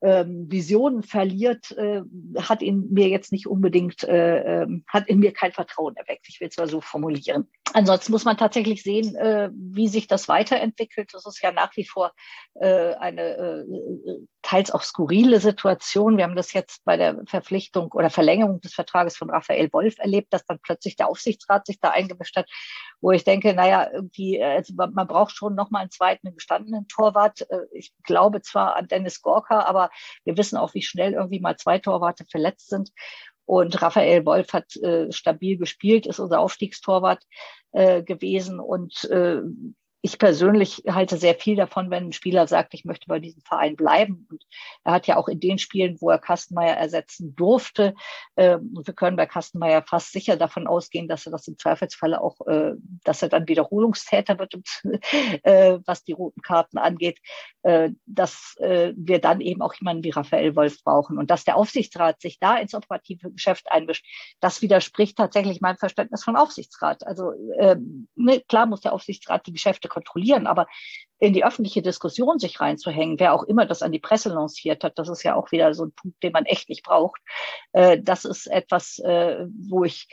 ähm, 0.03 0.51
Visionen 0.51 1.01
verliert, 1.01 1.71
äh, 1.71 2.01
hat 2.37 2.61
in 2.61 2.91
mir 2.91 3.07
jetzt 3.07 3.31
nicht 3.31 3.47
unbedingt, 3.47 4.03
äh, 4.03 4.63
äh, 4.63 4.67
hat 4.87 5.07
in 5.07 5.19
mir 5.19 5.31
kein 5.31 5.53
Vertrauen 5.53 5.95
erweckt. 5.95 6.27
Ich 6.27 6.41
will 6.41 6.49
es 6.49 6.57
mal 6.57 6.67
so 6.67 6.81
formulieren. 6.81 7.49
Ansonsten 7.73 8.11
muss 8.11 8.25
man 8.25 8.37
tatsächlich 8.37 8.83
sehen, 8.83 9.15
äh, 9.15 9.49
wie 9.53 9.87
sich 9.87 10.07
das 10.07 10.27
weiterentwickelt. 10.27 11.13
Das 11.13 11.25
ist 11.25 11.41
ja 11.41 11.53
nach 11.53 11.75
wie 11.77 11.85
vor 11.85 12.11
äh, 12.55 12.93
eine 12.95 13.21
äh, 13.21 13.65
teils 14.41 14.71
auch 14.71 14.83
skurrile 14.83 15.39
Situation. 15.39 16.17
Wir 16.17 16.25
haben 16.25 16.35
das 16.35 16.51
jetzt 16.51 16.83
bei 16.83 16.97
der 16.97 17.21
Verpflichtung 17.25 17.91
oder 17.93 18.09
Verlängerung 18.09 18.59
des 18.59 18.73
Vertrages 18.73 19.15
von 19.15 19.29
Raphael 19.29 19.71
Wolf 19.71 19.95
erlebt, 19.99 20.33
dass 20.33 20.45
dann 20.45 20.59
plötzlich 20.61 20.97
der 20.97 21.07
Aufsichtsrat 21.07 21.65
sich 21.65 21.79
da 21.79 21.91
eingemischt 21.91 22.35
hat, 22.35 22.49
wo 22.99 23.11
ich 23.11 23.23
denke, 23.23 23.53
naja, 23.53 23.89
irgendwie, 23.91 24.43
also 24.43 24.73
man 24.75 25.07
braucht 25.07 25.35
schon 25.35 25.55
noch 25.55 25.71
mal 25.71 25.79
einen 25.79 25.91
zweiten 25.91 26.33
gestandenen 26.33 26.87
Torwart. 26.89 27.47
Ich 27.71 27.93
glaube 28.03 28.41
zwar 28.41 28.75
an 28.75 28.87
Dennis 28.87 29.21
Gorka, 29.21 29.61
aber 29.61 29.89
wir 30.23 30.37
wissen 30.37 30.57
auch, 30.57 30.73
wie 30.73 30.81
schnell 30.81 31.13
irgendwie 31.13 31.39
mal 31.39 31.57
zwei 31.57 31.79
Torwarte 31.79 32.25
verletzt 32.25 32.69
sind. 32.69 32.91
Und 33.45 33.81
Raphael 33.81 34.25
Wolf 34.25 34.53
hat 34.53 34.75
äh, 34.77 35.11
stabil 35.11 35.57
gespielt, 35.57 36.05
ist 36.05 36.19
unser 36.19 36.39
Aufstiegstorwart 36.39 37.23
äh, 37.71 38.01
gewesen. 38.01 38.59
Und 38.59 39.03
äh, 39.05 39.41
ich 40.05 40.19
persönlich 40.19 40.83
halte 40.89 41.15
sehr 41.15 41.33
viel 41.33 41.55
davon, 41.55 41.89
wenn 41.89 42.07
ein 42.07 42.11
Spieler 42.11 42.45
sagt, 42.45 42.73
ich 42.73 42.83
möchte 42.83 43.07
bei 43.07 43.19
diesem 43.19 43.41
Verein 43.41 43.77
bleiben. 43.77 44.27
Und 44.29 44.43
er 44.83 44.91
hat 44.91 45.07
ja 45.07 45.15
auch 45.15 45.29
in 45.29 45.39
den 45.39 45.59
Spielen, 45.59 45.95
wo 46.01 46.09
er 46.09 46.19
Kastenmeier 46.19 46.75
ersetzen 46.75 47.33
durfte, 47.37 47.95
äh, 48.35 48.55
und 48.55 48.85
wir 48.85 48.93
können 48.93 49.15
bei 49.15 49.25
Kastenmeier 49.27 49.81
fast 49.81 50.11
sicher 50.11 50.35
davon 50.35 50.67
ausgehen, 50.67 51.07
dass 51.07 51.25
er 51.25 51.31
das 51.31 51.47
im 51.47 51.57
Zweifelsfalle 51.57 52.19
auch, 52.19 52.45
äh, 52.47 52.73
dass 53.05 53.21
er 53.21 53.29
dann 53.29 53.47
Wiederholungstäter 53.47 54.37
wird, 54.39 54.53
äh, 55.43 55.79
was 55.85 56.03
die 56.03 56.11
roten 56.11 56.41
Karten 56.41 56.77
angeht, 56.79 57.19
äh, 57.61 57.91
dass 58.05 58.57
äh, 58.59 58.91
wir 58.97 59.19
dann 59.19 59.39
eben 59.39 59.61
auch 59.61 59.73
jemanden 59.73 60.03
wie 60.03 60.09
Raphael 60.09 60.57
Wolf 60.57 60.83
brauchen. 60.83 61.17
Und 61.17 61.31
dass 61.31 61.45
der 61.45 61.55
Aufsichtsrat 61.55 62.19
sich 62.19 62.39
da 62.39 62.57
ins 62.57 62.75
operative 62.75 63.31
Geschäft 63.31 63.71
einmischt, 63.71 64.05
das 64.41 64.61
widerspricht 64.61 65.17
tatsächlich 65.17 65.61
meinem 65.61 65.77
Verständnis 65.77 66.25
von 66.25 66.35
Aufsichtsrat. 66.35 67.07
Also 67.07 67.31
äh, 67.57 67.77
ne, 68.15 68.41
klar 68.49 68.65
muss 68.65 68.81
der 68.81 68.91
Aufsichtsrat 68.91 69.47
die 69.47 69.53
Geschäfte 69.53 69.92
kontrollieren. 69.93 70.47
Aber 70.47 70.67
in 71.19 71.33
die 71.33 71.45
öffentliche 71.45 71.81
Diskussion 71.81 72.39
sich 72.39 72.59
reinzuhängen, 72.59 73.19
wer 73.19 73.33
auch 73.33 73.43
immer 73.43 73.65
das 73.65 73.81
an 73.81 73.91
die 73.91 73.99
Presse 73.99 74.29
lanciert 74.29 74.83
hat, 74.83 74.97
das 74.97 75.09
ist 75.09 75.23
ja 75.23 75.35
auch 75.35 75.51
wieder 75.51 75.73
so 75.73 75.85
ein 75.85 75.93
Punkt, 75.93 76.21
den 76.23 76.33
man 76.33 76.45
echt 76.45 76.69
nicht 76.69 76.83
braucht. 76.83 77.21
Äh, 77.71 77.99
das 78.01 78.25
ist 78.25 78.47
etwas, 78.47 78.99
äh, 78.99 79.45
wo 79.69 79.83
ich 79.83 80.07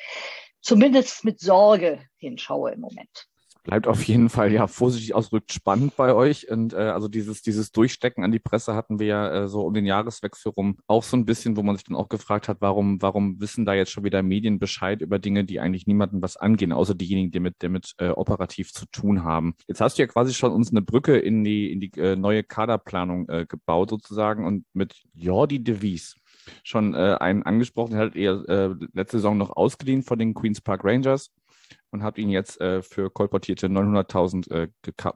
zumindest 0.60 1.24
mit 1.24 1.40
Sorge 1.40 2.00
hinschaue 2.18 2.72
im 2.72 2.80
Moment 2.80 3.29
bleibt 3.62 3.86
auf 3.86 4.02
jeden 4.04 4.28
Fall 4.28 4.52
ja 4.52 4.66
vorsichtig 4.66 5.14
ausgedrückt 5.14 5.52
spannend 5.52 5.96
bei 5.96 6.14
euch. 6.14 6.50
Und 6.50 6.72
äh, 6.72 6.76
also 6.76 7.08
dieses, 7.08 7.42
dieses 7.42 7.72
Durchstecken 7.72 8.24
an 8.24 8.32
die 8.32 8.38
Presse 8.38 8.74
hatten 8.74 8.98
wir 8.98 9.06
ja 9.06 9.32
äh, 9.32 9.48
so 9.48 9.62
um 9.62 9.74
den 9.74 9.86
Jahreswechsel 9.86 10.52
rum 10.52 10.78
auch 10.86 11.02
so 11.02 11.16
ein 11.16 11.24
bisschen, 11.24 11.56
wo 11.56 11.62
man 11.62 11.76
sich 11.76 11.84
dann 11.84 11.96
auch 11.96 12.08
gefragt 12.08 12.48
hat, 12.48 12.58
warum, 12.60 13.00
warum 13.02 13.40
wissen 13.40 13.64
da 13.64 13.74
jetzt 13.74 13.90
schon 13.90 14.04
wieder 14.04 14.22
Medien 14.22 14.58
Bescheid 14.58 15.00
über 15.00 15.18
Dinge, 15.18 15.44
die 15.44 15.60
eigentlich 15.60 15.86
niemandem 15.86 16.22
was 16.22 16.36
angehen, 16.36 16.72
außer 16.72 16.94
diejenigen, 16.94 17.30
die 17.30 17.40
mit, 17.40 17.62
die 17.62 17.68
mit 17.68 17.94
äh, 17.98 18.08
operativ 18.08 18.72
zu 18.72 18.86
tun 18.86 19.24
haben. 19.24 19.54
Jetzt 19.66 19.80
hast 19.80 19.98
du 19.98 20.02
ja 20.02 20.06
quasi 20.06 20.34
schon 20.34 20.52
uns 20.52 20.70
eine 20.70 20.82
Brücke 20.82 21.18
in 21.18 21.44
die, 21.44 21.72
in 21.72 21.80
die 21.80 21.92
äh, 21.98 22.16
neue 22.16 22.42
Kaderplanung 22.42 23.28
äh, 23.28 23.46
gebaut 23.46 23.90
sozusagen 23.90 24.46
und 24.46 24.64
mit 24.72 25.02
Jordi 25.14 25.62
de 25.62 25.82
Wies 25.82 26.16
schon 26.64 26.94
äh, 26.94 27.16
einen 27.20 27.42
angesprochen, 27.42 27.92
der 27.92 28.00
hat 28.00 28.16
eher 28.16 28.42
äh, 28.48 28.74
letzte 28.92 29.18
Saison 29.18 29.36
noch 29.36 29.50
ausgeliehen 29.50 30.02
von 30.02 30.18
den 30.18 30.34
Queens 30.34 30.60
Park 30.60 30.84
Rangers 30.84 31.30
und 31.90 32.02
habe 32.02 32.20
ihn 32.20 32.30
jetzt 32.30 32.60
äh, 32.60 32.82
für 32.82 33.10
kolportierte 33.10 33.66
900.000 33.68 34.50
äh, 34.50 34.68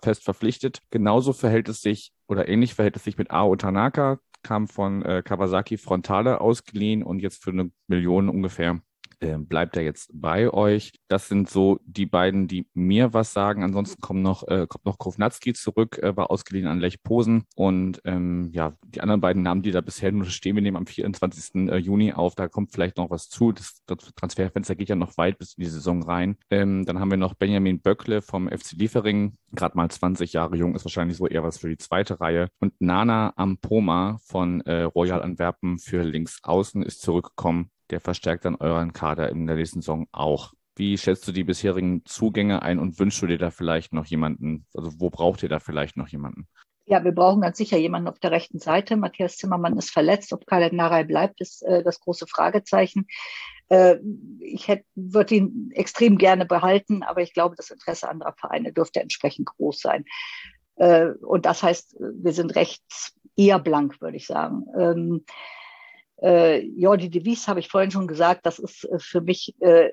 fest 0.02 0.24
verpflichtet. 0.24 0.80
Genauso 0.90 1.32
verhält 1.32 1.68
es 1.68 1.80
sich 1.80 2.12
oder 2.26 2.48
ähnlich 2.48 2.74
verhält 2.74 2.96
es 2.96 3.04
sich 3.04 3.18
mit 3.18 3.30
Ao 3.30 3.54
Tanaka, 3.56 4.18
kam 4.42 4.68
von 4.68 5.02
äh, 5.02 5.22
Kawasaki 5.24 5.78
Frontale 5.78 6.40
ausgeliehen 6.40 7.02
und 7.02 7.20
jetzt 7.20 7.42
für 7.42 7.50
eine 7.50 7.70
Million 7.86 8.28
ungefähr 8.28 8.80
äh, 9.20 9.36
bleibt 9.38 9.76
er 9.76 9.82
jetzt 9.82 10.10
bei 10.12 10.52
euch. 10.52 10.92
Das 11.08 11.28
sind 11.28 11.48
so 11.48 11.78
die 11.84 12.06
beiden, 12.06 12.48
die 12.48 12.66
mir 12.74 13.12
was 13.12 13.32
sagen. 13.32 13.62
Ansonsten 13.62 14.00
kommt 14.00 14.22
noch, 14.22 14.46
äh, 14.48 14.66
kommt 14.68 14.84
noch 14.84 14.98
Kovnatski 14.98 15.52
zurück, 15.52 15.98
äh, 15.98 16.16
war 16.16 16.30
ausgeliehen 16.30 16.66
an 16.66 16.80
Lech 16.80 17.02
Posen. 17.02 17.44
Und 17.56 18.00
ähm, 18.04 18.50
ja, 18.52 18.76
die 18.84 19.00
anderen 19.00 19.20
beiden 19.20 19.42
Namen, 19.42 19.62
die 19.62 19.70
da 19.70 19.80
bisher 19.80 20.12
nur 20.12 20.26
stehen, 20.26 20.56
wir 20.56 20.62
nehmen 20.62 20.76
am 20.76 20.86
24. 20.86 21.68
Äh, 21.70 21.76
Juni 21.78 22.12
auf, 22.12 22.34
da 22.34 22.48
kommt 22.48 22.72
vielleicht 22.72 22.96
noch 22.96 23.10
was 23.10 23.28
zu. 23.28 23.52
Das, 23.52 23.82
das 23.86 23.98
Transferfenster 24.16 24.74
geht 24.74 24.88
ja 24.88 24.96
noch 24.96 25.16
weit 25.16 25.38
bis 25.38 25.54
in 25.54 25.64
die 25.64 25.70
Saison 25.70 26.02
rein. 26.02 26.36
Ähm, 26.50 26.84
dann 26.84 27.00
haben 27.00 27.10
wir 27.10 27.18
noch 27.18 27.34
Benjamin 27.34 27.80
Böckle 27.80 28.22
vom 28.22 28.48
FC 28.48 28.72
Liefering, 28.72 29.34
gerade 29.52 29.76
mal 29.76 29.90
20 29.90 30.32
Jahre 30.32 30.56
jung, 30.56 30.74
ist 30.74 30.84
wahrscheinlich 30.84 31.16
so 31.16 31.26
eher 31.26 31.42
was 31.42 31.58
für 31.58 31.68
die 31.68 31.78
zweite 31.78 32.20
Reihe. 32.20 32.48
Und 32.60 32.74
Nana 32.80 33.32
Ampoma 33.36 34.18
von 34.24 34.60
äh, 34.62 34.82
Royal 34.82 35.22
Antwerpen 35.22 35.78
für 35.78 36.02
links 36.02 36.40
außen 36.42 36.82
ist 36.82 37.02
zurückgekommen 37.02 37.70
der 37.90 38.00
verstärkt 38.00 38.44
dann 38.44 38.56
euren 38.56 38.92
Kader 38.92 39.28
in 39.30 39.46
der 39.46 39.56
nächsten 39.56 39.80
Saison 39.80 40.06
auch. 40.12 40.52
Wie 40.76 40.98
schätzt 40.98 41.26
du 41.28 41.32
die 41.32 41.44
bisherigen 41.44 42.04
Zugänge 42.04 42.62
ein 42.62 42.78
und 42.78 42.98
wünschst 42.98 43.22
du 43.22 43.26
dir 43.26 43.38
da 43.38 43.50
vielleicht 43.50 43.92
noch 43.92 44.06
jemanden? 44.06 44.66
Also 44.74 44.92
wo 44.98 45.10
braucht 45.10 45.42
ihr 45.42 45.48
da 45.48 45.60
vielleicht 45.60 45.96
noch 45.96 46.08
jemanden? 46.08 46.48
Ja, 46.86 47.02
wir 47.02 47.12
brauchen 47.12 47.40
ganz 47.40 47.56
sicher 47.56 47.78
jemanden 47.78 48.08
auf 48.08 48.18
der 48.18 48.30
rechten 48.30 48.58
Seite. 48.58 48.96
Matthias 48.96 49.36
Zimmermann 49.36 49.78
ist 49.78 49.90
verletzt. 49.90 50.32
Ob 50.32 50.46
Khaled 50.46 50.72
Narei 50.72 51.04
bleibt, 51.04 51.40
ist 51.40 51.62
äh, 51.62 51.82
das 51.82 52.00
große 52.00 52.26
Fragezeichen. 52.26 53.06
Äh, 53.68 53.96
ich 54.40 54.68
würde 54.94 55.34
ihn 55.34 55.70
extrem 55.72 56.18
gerne 56.18 56.44
behalten, 56.44 57.02
aber 57.02 57.22
ich 57.22 57.32
glaube, 57.32 57.56
das 57.56 57.70
Interesse 57.70 58.08
anderer 58.08 58.34
Vereine 58.38 58.72
dürfte 58.72 59.00
entsprechend 59.00 59.46
groß 59.46 59.80
sein. 59.80 60.04
Äh, 60.76 61.10
und 61.22 61.46
das 61.46 61.62
heißt, 61.62 61.96
wir 62.00 62.32
sind 62.32 62.54
rechts 62.54 63.14
eher 63.36 63.58
blank, 63.58 64.00
würde 64.00 64.16
ich 64.16 64.26
sagen. 64.26 64.64
Ähm, 64.78 65.24
äh, 66.22 66.60
Jordi 66.60 67.10
de 67.10 67.24
Wies 67.24 67.48
habe 67.48 67.60
ich 67.60 67.68
vorhin 67.68 67.90
schon 67.90 68.06
gesagt, 68.06 68.46
das 68.46 68.58
ist 68.58 68.84
äh, 68.84 68.98
für 68.98 69.20
mich 69.20 69.54
äh, 69.60 69.90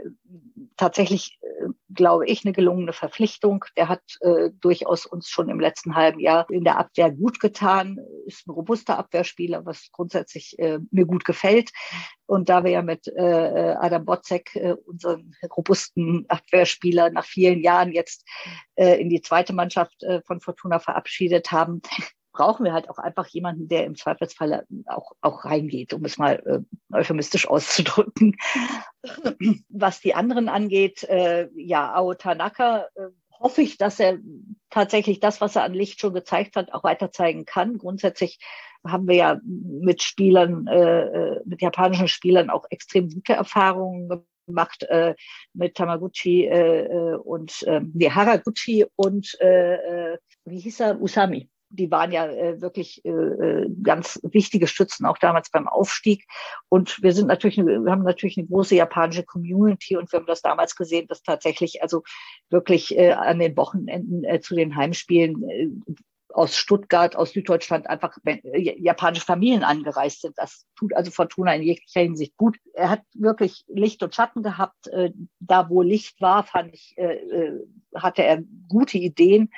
tatsächlich, 0.78 1.40
äh, 1.42 1.68
glaube 1.94 2.28
ich, 2.28 2.46
eine 2.46 2.54
gelungene 2.54 2.94
Verpflichtung. 2.94 3.66
Der 3.76 3.90
hat 3.90 4.02
äh, 4.22 4.52
durchaus 4.62 5.06
uns 5.06 5.30
schon 5.30 5.50
im 5.50 5.60
letzten 5.60 5.96
halben 5.96 6.20
Jahr 6.20 6.48
in 6.50 6.64
der 6.64 6.78
Abwehr 6.78 7.12
gut 7.12 7.40
getan, 7.40 8.00
ist 8.26 8.48
ein 8.48 8.52
robuster 8.52 8.98
Abwehrspieler, 9.00 9.66
was 9.66 9.90
grundsätzlich 9.92 10.58
äh, 10.60 10.80
mir 10.92 11.06
gut 11.06 11.26
gefällt. 11.26 11.72
Und 12.28 12.50
da 12.50 12.64
wir 12.64 12.72
ja 12.72 12.82
mit 12.82 13.08
äh, 13.08 13.72
äh 13.72 13.76
Adam 13.80 14.06
Botzek, 14.06 14.56
äh, 14.56 14.76
unseren 14.86 15.36
robusten 15.56 16.26
Abwehrspieler, 16.30 17.10
nach 17.10 17.26
vielen 17.26 17.62
Jahren 17.62 17.92
jetzt 17.92 18.26
äh, 18.76 19.02
in 19.02 19.10
die 19.10 19.22
zweite 19.22 19.54
Mannschaft 19.54 20.04
äh, 20.04 20.22
von 20.22 20.40
Fortuna 20.40 20.80
verabschiedet 20.80 21.52
haben, 21.52 21.82
brauchen 22.32 22.64
wir 22.64 22.74
halt 22.74 22.90
auch 22.90 22.98
einfach 22.98 23.28
jemanden, 23.28 23.68
der 23.68 23.86
im 23.86 23.96
Zweifelsfall 23.96 24.66
auch, 24.86 25.12
auch 25.22 25.46
reingeht, 25.46 25.94
um 25.94 26.06
es 26.06 26.18
mal 26.18 26.42
äh, 26.46 26.96
euphemistisch 26.96 27.48
auszudrücken. 27.48 28.38
Was 29.70 30.02
die 30.02 30.16
anderen 30.16 30.50
angeht, 30.50 31.04
äh, 31.04 31.50
ja, 31.56 31.94
Ao 31.94 32.14
Tanaka, 32.14 32.88
äh, 32.96 33.08
hoffe 33.40 33.62
ich, 33.62 33.78
dass 33.78 34.00
er 34.00 34.20
tatsächlich 34.70 35.20
das, 35.20 35.42
was 35.42 35.56
er 35.56 35.64
an 35.64 35.74
Licht 35.74 36.00
schon 36.00 36.14
gezeigt 36.14 36.56
hat, 36.56 36.74
auch 36.74 36.84
weiter 36.84 37.12
zeigen 37.12 37.46
kann. 37.46 37.78
Grundsätzlich 37.78 38.40
haben 38.86 39.08
wir 39.08 39.16
ja 39.16 39.40
mit 39.44 40.02
Spielern, 40.02 40.68
äh, 40.68 41.02
äh 41.02 41.42
mit 41.46 41.62
japanischen 41.62 42.08
Spielern 42.08 42.50
auch 42.50 42.66
extrem 42.70 43.10
gute 43.10 43.34
Erfahrungen 43.34 44.26
gemacht 44.48 44.84
äh, 44.84 45.16
mit 45.54 45.76
Tamaguchi 45.76 46.46
äh, 46.46 46.86
äh 46.86 47.16
und 47.16 47.64
äh, 47.64 47.82
nee, 47.94 48.10
Haraguchi 48.10 48.86
und 48.96 49.38
äh, 49.40 50.14
äh, 50.14 50.18
wie 50.46 50.60
hieß 50.60 50.80
er? 50.80 51.02
Usami 51.02 51.50
die 51.72 51.90
waren 51.90 52.12
ja 52.12 52.28
äh, 52.28 52.62
wirklich 52.62 53.04
äh, 53.06 53.10
äh, 53.10 53.70
ganz 53.82 54.20
wichtige 54.24 54.68
Stützen 54.68 55.06
auch 55.06 55.18
damals 55.18 55.50
beim 55.50 55.68
Aufstieg. 55.68 56.26
Und 56.70 57.02
wir 57.02 57.14
sind 57.14 57.28
natürlich, 57.28 57.58
wir 57.58 57.92
haben 57.92 58.04
natürlich 58.04 58.38
eine 58.38 58.48
große 58.48 58.76
japanische 58.76 59.24
Community 59.24 59.98
und 59.98 60.12
wir 60.12 60.20
haben 60.20 60.28
das 60.28 60.42
damals 60.42 60.76
gesehen, 60.76 61.08
dass 61.08 61.24
tatsächlich 61.24 61.82
also 61.82 62.04
wirklich 62.50 62.98
äh, 62.98 63.14
an 63.14 63.40
den 63.40 63.56
Wochenenden 63.58 64.24
äh, 64.24 64.42
zu 64.42 64.56
den 64.56 64.76
Heimspielen 64.76 65.50
äh, 65.50 65.70
aus 66.34 66.56
Stuttgart, 66.56 67.16
aus 67.16 67.32
Süddeutschland 67.32 67.90
einfach 67.90 68.18
äh, 68.26 68.40
japanische 68.80 69.26
Familien 69.26 69.64
angereist 69.64 70.22
sind. 70.22 70.38
Das 70.38 70.66
tut 70.78 70.94
also 70.96 71.12
Fortuna 71.12 71.56
in 71.56 71.64
jeglicher 71.64 72.02
Hinsicht 72.02 72.38
gut. 72.38 72.58
Er 72.74 72.90
hat 72.90 73.02
wirklich 73.14 73.66
Licht 73.68 74.02
und 74.04 74.16
Schatten 74.16 74.44
gehabt. 74.44 74.88
Äh, 74.88 75.12
da, 75.40 75.70
wo 75.70 75.82
Licht 75.82 76.22
war, 76.22 76.44
fand 76.44 76.74
ich, 76.74 76.96
hatte 77.96 78.24
er 78.24 78.42
gute 78.70 78.98
Ideen. 78.98 79.50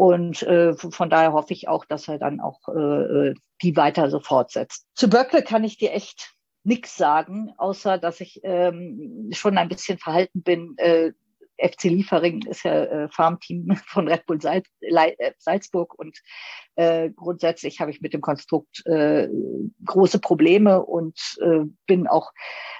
Und 0.00 0.42
äh, 0.44 0.72
von 0.72 1.10
daher 1.10 1.34
hoffe 1.34 1.52
ich 1.52 1.68
auch, 1.68 1.84
dass 1.84 2.08
er 2.08 2.18
dann 2.18 2.40
auch 2.40 2.66
äh, 2.68 3.34
die 3.60 3.76
weiter 3.76 4.08
so 4.08 4.18
fortsetzt. 4.18 4.86
Zu 4.94 5.10
Böckle 5.10 5.42
kann 5.42 5.62
ich 5.62 5.76
dir 5.76 5.92
echt 5.92 6.32
nichts 6.64 6.96
sagen, 6.96 7.52
außer 7.58 7.98
dass 7.98 8.22
ich 8.22 8.40
ähm, 8.42 9.28
schon 9.32 9.58
ein 9.58 9.68
bisschen 9.68 9.98
verhalten 9.98 10.42
bin. 10.42 10.72
Äh, 10.78 11.12
FC 11.60 11.84
Liefering 11.84 12.42
ist 12.46 12.64
ja 12.64 12.84
äh, 12.84 13.08
Farmteam 13.10 13.76
von 13.86 14.08
Red 14.08 14.26
Bull 14.26 14.40
Salz, 14.40 14.68
äh, 14.80 15.32
Salzburg 15.38 15.98
und 15.98 16.18
äh, 16.76 17.10
grundsätzlich 17.10 17.80
habe 17.80 17.90
ich 17.90 18.00
mit 18.00 18.12
dem 18.12 18.20
Konstrukt 18.20 18.84
äh, 18.86 19.28
große 19.84 20.18
Probleme 20.18 20.84
und 20.84 21.18
äh, 21.40 21.64
bin 21.86 22.06
auch 22.06 22.32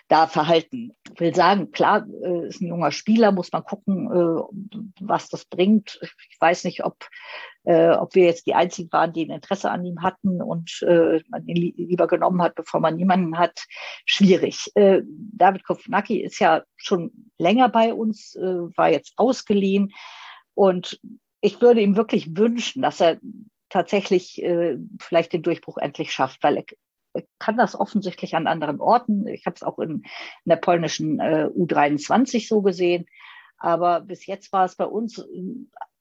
da 0.09 0.27
verhalten. 0.27 0.97
Ich 1.13 1.21
will 1.21 1.35
sagen, 1.35 1.71
klar, 1.71 2.07
äh, 2.23 2.49
ist 2.49 2.61
ein 2.61 2.69
junger 2.69 2.91
Spieler, 2.91 3.33
muss 3.33 3.53
man 3.53 3.65
gucken, 3.65 4.11
äh, 4.11 4.81
was 5.01 5.29
das 5.29 5.45
bringt. 5.45 5.99
Ich 6.03 6.41
weiß 6.41 6.65
nicht, 6.65 6.85
ob, 6.85 6.97
äh, 7.65 7.91
ob 7.91 8.15
wir 8.15 8.25
jetzt 8.25 8.47
die 8.47 8.55
einzigen 8.55 8.91
waren, 8.93 9.13
die 9.13 9.27
ein 9.27 9.35
Interesse 9.35 9.71
an 9.71 9.85
ihm 9.85 10.03
hatten 10.03 10.41
und 10.41 10.83
äh, 10.83 11.21
man 11.29 11.47
ihn 11.47 11.57
li 11.57 11.75
lieber 11.77 12.07
genommen 12.07 12.43
hat, 12.43 12.55
bevor 12.55 12.81
man 12.81 12.97
niemanden 12.97 13.39
hat. 13.39 13.65
Schwierig. 14.07 14.71
Äh, 14.75 15.03
David 15.05 15.65
Kovnacki 15.65 16.21
ist 16.21 16.39
ja 16.39 16.63
schon 16.77 17.11
länger 17.39 17.69
bei 17.69 17.93
uns, 17.93 18.35
äh, 18.37 18.43
war 18.43 18.91
jetzt 18.91 19.15
ausgeliehen 19.17 19.93
und 20.55 21.01
ich 21.41 21.61
würde 21.61 21.81
ihm 21.81 21.97
wirklich 21.97 22.37
wünschen, 22.37 22.83
dass 22.83 23.01
er 23.01 23.19
tatsächlich 23.69 24.43
äh, 24.43 24.77
vielleicht 25.01 25.33
den 25.33 25.43
Durchbruch 25.43 25.79
endlich 25.79 26.13
schafft, 26.13 26.43
weil 26.43 26.59
er 26.59 26.65
kann 27.39 27.57
das 27.57 27.79
offensichtlich 27.79 28.37
an 28.37 28.47
anderen 28.47 28.81
Orten. 28.81 29.27
Ich 29.27 29.47
habe 29.47 29.57
es 29.57 29.63
auch 29.63 29.79
in, 29.79 29.91
in, 29.91 30.03
der 30.45 30.57
polnischen 30.57 31.19
äh, 31.19 31.49
U23 31.57 32.47
so 32.47 32.63
gesehen. 32.63 33.07
Aber 33.59 34.01
bis 34.01 34.27
jetzt 34.27 34.53
war 34.53 34.65
es 34.65 34.77
bei 34.77 34.87
uns 34.87 35.25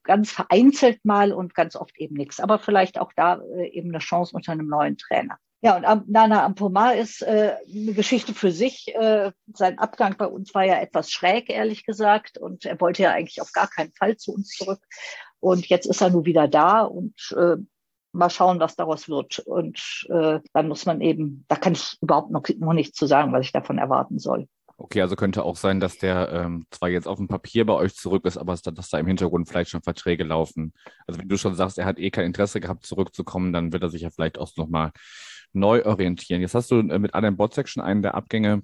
ganz 0.09 0.31
vereinzelt 0.31 1.05
mal 1.05 1.31
und 1.31 1.53
ganz 1.53 1.75
oft 1.75 1.95
eben 1.99 2.15
nichts. 2.15 2.39
Aber 2.39 2.57
vielleicht 2.57 2.99
auch 2.99 3.13
da 3.15 3.39
äh, 3.55 3.67
eben 3.69 3.89
eine 3.89 3.99
Chance 3.99 4.35
unter 4.35 4.51
einem 4.53 4.67
neuen 4.67 4.97
Trainer. 4.97 5.37
Ja, 5.61 5.77
und 5.77 6.09
Nana 6.09 6.43
Ampomar 6.45 6.95
ist 6.95 7.21
äh, 7.21 7.53
eine 7.71 7.93
Geschichte 7.93 8.33
für 8.33 8.51
sich. 8.51 8.87
Äh, 8.95 9.31
sein 9.53 9.77
Abgang 9.77 10.17
bei 10.17 10.25
uns 10.25 10.55
war 10.55 10.63
ja 10.63 10.79
etwas 10.79 11.11
schräg, 11.11 11.51
ehrlich 11.51 11.85
gesagt. 11.85 12.39
Und 12.39 12.65
er 12.65 12.81
wollte 12.81 13.03
ja 13.03 13.11
eigentlich 13.11 13.39
auf 13.39 13.51
gar 13.51 13.67
keinen 13.67 13.93
Fall 13.93 14.17
zu 14.17 14.33
uns 14.33 14.49
zurück. 14.49 14.81
Und 15.39 15.67
jetzt 15.67 15.85
ist 15.85 16.01
er 16.01 16.09
nun 16.09 16.25
wieder 16.25 16.47
da 16.47 16.81
und 16.81 17.13
äh, 17.37 17.57
mal 18.11 18.31
schauen, 18.31 18.59
was 18.59 18.75
daraus 18.75 19.09
wird. 19.09 19.37
Und 19.37 20.07
äh, 20.09 20.39
dann 20.53 20.67
muss 20.69 20.87
man 20.87 21.01
eben, 21.01 21.45
da 21.49 21.55
kann 21.55 21.73
ich 21.73 21.99
überhaupt 22.01 22.31
noch, 22.31 22.41
noch 22.57 22.73
nichts 22.73 22.97
zu 22.97 23.05
sagen, 23.05 23.31
was 23.31 23.45
ich 23.45 23.51
davon 23.51 23.77
erwarten 23.77 24.17
soll. 24.17 24.47
Okay, 24.81 25.01
also 25.01 25.17
könnte 25.17 25.43
auch 25.43 25.57
sein, 25.57 25.81
dass 25.81 25.97
der 25.97 26.31
ähm, 26.31 26.65
zwar 26.71 26.87
jetzt 26.87 27.05
auf 27.05 27.17
dem 27.17 27.27
Papier 27.27 27.65
bei 27.65 27.73
euch 27.73 27.95
zurück 27.95 28.23
ist, 28.25 28.37
aber 28.37 28.55
dass 28.55 28.89
da 28.89 28.97
im 28.97 29.07
Hintergrund 29.07 29.49
vielleicht 29.49 29.71
schon 29.71 29.81
Verträge 29.81 30.23
laufen. 30.23 30.73
Also 31.05 31.19
wenn 31.19 31.27
du 31.27 31.37
schon 31.37 31.53
sagst, 31.53 31.77
er 31.77 31.85
hat 31.85 31.99
eh 31.99 32.09
kein 32.11 32.25
Interesse 32.25 32.61
gehabt, 32.61 32.85
zurückzukommen, 32.85 33.51
dann 33.51 33.73
wird 33.73 33.83
er 33.83 33.89
sich 33.89 34.03
ja 34.03 34.09
vielleicht 34.09 34.37
auch 34.37 34.55
nochmal 34.55 34.91
neu 35.51 35.83
orientieren. 35.85 36.39
Jetzt 36.39 36.55
hast 36.55 36.71
du 36.71 36.79
äh, 36.79 36.97
mit 36.97 37.13
Adam 37.13 37.35
Botzek 37.35 37.67
schon 37.67 37.83
einen 37.83 38.01
der 38.01 38.15
Abgänge 38.15 38.63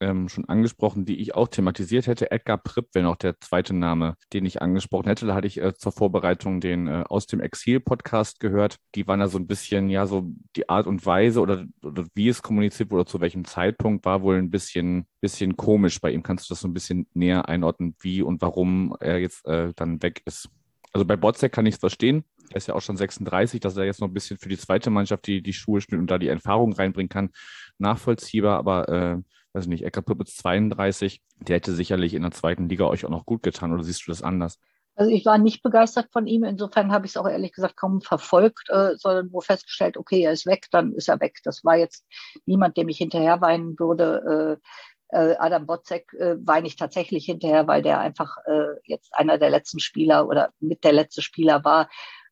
ähm, 0.00 0.28
schon 0.28 0.48
angesprochen, 0.48 1.04
die 1.04 1.20
ich 1.20 1.34
auch 1.34 1.48
thematisiert 1.48 2.06
hätte. 2.06 2.30
Edgar 2.30 2.58
Pripp 2.58 2.94
wäre 2.94 3.04
noch 3.04 3.16
der 3.16 3.38
zweite 3.40 3.74
Name, 3.74 4.14
den 4.32 4.46
ich 4.46 4.62
angesprochen 4.62 5.08
hätte. 5.08 5.26
Da 5.26 5.34
hatte 5.34 5.46
ich 5.46 5.60
äh, 5.60 5.74
zur 5.74 5.92
Vorbereitung 5.92 6.60
den 6.60 6.86
äh, 6.86 7.04
Aus 7.08 7.26
dem 7.26 7.40
Exil-Podcast 7.40 8.40
gehört. 8.40 8.78
Die 8.94 9.06
waren 9.06 9.20
da 9.20 9.28
so 9.28 9.38
ein 9.38 9.46
bisschen, 9.46 9.88
ja, 9.88 10.06
so 10.06 10.30
die 10.56 10.68
Art 10.68 10.86
und 10.86 11.04
Weise 11.04 11.40
oder, 11.40 11.64
oder 11.82 12.06
wie 12.14 12.28
es 12.28 12.42
kommuniziert 12.42 12.90
wurde, 12.90 13.06
zu 13.06 13.20
welchem 13.20 13.44
Zeitpunkt, 13.44 14.04
war 14.04 14.22
wohl 14.22 14.36
ein 14.36 14.50
bisschen, 14.50 15.06
bisschen 15.20 15.56
komisch 15.56 16.00
bei 16.00 16.12
ihm. 16.12 16.22
Kannst 16.22 16.48
du 16.48 16.54
das 16.54 16.60
so 16.60 16.68
ein 16.68 16.74
bisschen 16.74 17.06
näher 17.14 17.48
einordnen, 17.48 17.96
wie 18.00 18.22
und 18.22 18.40
warum 18.42 18.96
er 19.00 19.18
jetzt 19.18 19.46
äh, 19.46 19.72
dann 19.74 20.02
weg 20.02 20.22
ist? 20.24 20.48
Also 20.92 21.04
bei 21.04 21.16
Botzek 21.16 21.52
kann 21.52 21.66
ich 21.66 21.74
es 21.74 21.80
verstehen. 21.80 22.24
Er 22.50 22.56
ist 22.56 22.66
ja 22.66 22.74
auch 22.74 22.80
schon 22.80 22.96
36, 22.96 23.60
dass 23.60 23.76
er 23.76 23.84
jetzt 23.84 24.00
noch 24.00 24.08
ein 24.08 24.14
bisschen 24.14 24.38
für 24.38 24.48
die 24.48 24.56
zweite 24.56 24.90
Mannschaft 24.90 25.26
die, 25.26 25.42
die 25.42 25.52
Schuhe 25.52 25.80
schnürt 25.80 26.00
und 26.00 26.10
da 26.10 26.18
die 26.18 26.28
Erfahrung 26.28 26.72
reinbringen 26.72 27.10
kann. 27.10 27.30
Nachvollziehbar, 27.78 28.58
aber 28.58 28.88
äh, 28.88 29.18
weiß 29.58 29.66
nicht, 29.66 29.84
Ecker 29.84 30.02
Pippitz 30.02 30.36
32, 30.36 31.22
der 31.36 31.56
hätte 31.56 31.72
sicherlich 31.72 32.14
in 32.14 32.22
der 32.22 32.30
zweiten 32.30 32.68
Liga 32.68 32.86
euch 32.86 33.04
auch 33.04 33.10
noch 33.10 33.26
gut 33.26 33.42
getan, 33.42 33.72
oder 33.72 33.82
siehst 33.82 34.06
du 34.06 34.10
das 34.10 34.22
anders? 34.22 34.58
Also 34.94 35.12
ich 35.12 35.24
war 35.24 35.38
nicht 35.38 35.62
begeistert 35.62 36.08
von 36.10 36.26
ihm. 36.26 36.42
Insofern 36.42 36.90
habe 36.90 37.06
ich 37.06 37.12
es 37.12 37.16
auch 37.16 37.28
ehrlich 37.28 37.52
gesagt 37.52 37.76
kaum 37.76 38.00
verfolgt, 38.00 38.68
äh, 38.68 38.96
sondern 38.96 39.30
nur 39.30 39.42
festgestellt, 39.42 39.96
okay, 39.96 40.22
er 40.22 40.32
ist 40.32 40.44
weg, 40.44 40.66
dann 40.72 40.92
ist 40.92 41.08
er 41.08 41.20
weg. 41.20 41.38
Das 41.44 41.64
war 41.64 41.76
jetzt 41.76 42.04
niemand, 42.46 42.76
dem 42.76 42.88
ich 42.88 42.98
hinterher 42.98 43.40
weinen 43.40 43.78
würde. 43.78 44.58
Äh, 44.60 44.66
äh, 45.10 45.36
Adam 45.38 45.66
Botzek 45.66 46.12
äh, 46.14 46.36
weine 46.40 46.66
ich 46.66 46.76
tatsächlich 46.76 47.26
hinterher, 47.26 47.66
weil 47.66 47.82
der 47.82 48.00
einfach 48.00 48.38
äh, 48.46 48.74
jetzt 48.84 49.14
einer 49.14 49.38
der 49.38 49.50
letzten 49.50 49.78
Spieler 49.78 50.26
oder 50.26 50.50
mit 50.58 50.82
der 50.84 50.92
letzte 50.92 51.22
Spieler 51.22 51.64
war, 51.64 51.88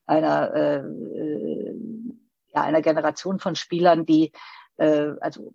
einer, 0.08 0.84
ja, 2.54 2.62
einer 2.62 2.80
Generation 2.80 3.40
von 3.40 3.56
Spielern, 3.56 4.06
die 4.06 4.30
äh, 4.78 5.12
also 5.20 5.52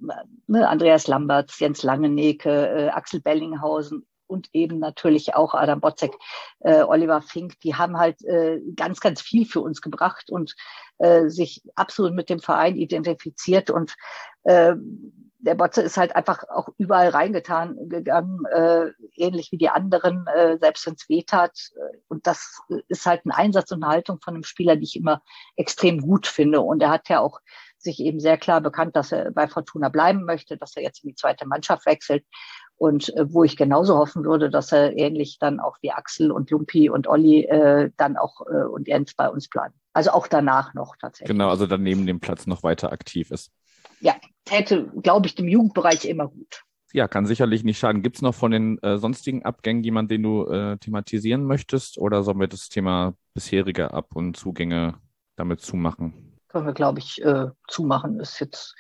ne, 0.47 0.67
Andreas 0.67 1.07
Lamberts, 1.07 1.59
Jens 1.59 1.83
Langeneke, 1.83 2.49
äh, 2.49 2.89
Axel 2.89 3.21
Bellinghausen 3.21 4.05
und 4.27 4.49
eben 4.53 4.79
natürlich 4.79 5.35
auch 5.35 5.53
Adam 5.53 5.81
Botzek, 5.81 6.13
äh, 6.61 6.83
Oliver 6.83 7.21
Fink, 7.21 7.59
die 7.59 7.75
haben 7.75 7.97
halt 7.97 8.23
äh, 8.23 8.59
ganz, 8.75 8.99
ganz 9.01 9.21
viel 9.21 9.45
für 9.45 9.61
uns 9.61 9.81
gebracht 9.81 10.29
und 10.29 10.55
äh, 10.99 11.27
sich 11.27 11.61
absolut 11.75 12.13
mit 12.13 12.29
dem 12.29 12.39
Verein 12.39 12.77
identifiziert 12.77 13.69
und 13.69 13.95
äh, 14.43 14.73
der 15.41 15.55
Botze 15.55 15.81
ist 15.81 15.97
halt 15.97 16.15
einfach 16.15 16.43
auch 16.49 16.69
überall 16.77 17.09
reingetan 17.09 17.89
gegangen, 17.89 18.45
äh, 18.45 18.91
ähnlich 19.15 19.51
wie 19.51 19.57
die 19.57 19.69
anderen, 19.69 20.27
äh, 20.27 20.57
selbst 20.59 20.85
wenn 20.85 20.93
es 20.93 21.09
weh 21.09 21.23
tat. 21.23 21.71
Und 22.07 22.27
das 22.27 22.61
ist 22.87 23.07
halt 23.07 23.25
ein 23.25 23.31
Einsatz 23.31 23.71
und 23.71 23.83
eine 23.83 23.91
Haltung 23.91 24.19
von 24.21 24.35
einem 24.35 24.43
Spieler, 24.43 24.75
die 24.75 24.83
ich 24.83 24.95
immer 24.95 25.23
extrem 25.55 25.99
gut 25.99 26.27
finde. 26.27 26.61
Und 26.61 26.83
er 26.83 26.91
hat 26.91 27.09
ja 27.09 27.19
auch 27.19 27.39
sich 27.83 27.99
eben 27.99 28.19
sehr 28.19 28.37
klar 28.37 28.61
bekannt, 28.61 28.95
dass 28.95 29.11
er 29.11 29.31
bei 29.31 29.47
Fortuna 29.47 29.89
bleiben 29.89 30.25
möchte, 30.25 30.57
dass 30.57 30.75
er 30.75 30.83
jetzt 30.83 31.03
in 31.03 31.09
die 31.09 31.15
zweite 31.15 31.47
Mannschaft 31.47 31.85
wechselt. 31.85 32.25
Und 32.75 33.15
äh, 33.15 33.31
wo 33.31 33.43
ich 33.43 33.57
genauso 33.57 33.97
hoffen 33.97 34.23
würde, 34.23 34.49
dass 34.49 34.71
er 34.71 34.97
ähnlich 34.97 35.37
dann 35.39 35.59
auch 35.59 35.77
wie 35.81 35.91
Axel 35.91 36.31
und 36.31 36.49
Lumpi 36.49 36.89
und 36.89 37.07
Olli 37.07 37.43
äh, 37.43 37.91
dann 37.97 38.17
auch 38.17 38.41
äh, 38.47 38.63
und 38.63 38.87
Jens 38.87 39.13
bei 39.13 39.29
uns 39.29 39.49
bleiben. 39.49 39.75
Also 39.93 40.11
auch 40.11 40.27
danach 40.27 40.73
noch 40.73 40.95
tatsächlich. 40.99 41.35
Genau, 41.35 41.49
also 41.49 41.67
dann 41.67 41.83
neben 41.83 42.07
dem 42.07 42.19
Platz 42.19 42.47
noch 42.47 42.63
weiter 42.63 42.91
aktiv 42.91 43.29
ist. 43.29 43.51
Ja, 43.99 44.15
täte, 44.45 44.91
glaube 45.03 45.27
ich, 45.27 45.35
dem 45.35 45.47
Jugendbereich 45.47 46.05
immer 46.05 46.27
gut. 46.27 46.63
Ja, 46.93 47.07
kann 47.07 47.25
sicherlich 47.25 47.63
nicht 47.63 47.77
schaden. 47.77 48.01
Gibt 48.01 48.17
es 48.17 48.21
noch 48.21 48.35
von 48.35 48.51
den 48.51 48.77
äh, 48.79 48.97
sonstigen 48.97 49.43
Abgängen 49.43 49.83
jemanden, 49.83 50.09
den 50.09 50.23
du 50.23 50.45
äh, 50.47 50.77
thematisieren 50.77 51.45
möchtest? 51.45 51.97
Oder 51.97 52.23
sollen 52.23 52.39
wir 52.39 52.47
das 52.47 52.67
Thema 52.67 53.13
bisherige 53.33 53.93
Ab- 53.93 54.15
und 54.15 54.35
Zugänge 54.35 54.95
damit 55.37 55.61
zumachen? 55.61 56.30
Können 56.51 56.65
wir, 56.65 56.73
glaube 56.73 56.99
ich, 56.99 57.23
äh, 57.23 57.47
zumachen. 57.67 58.19
Ist 58.19 58.39
jetzt 58.39 58.75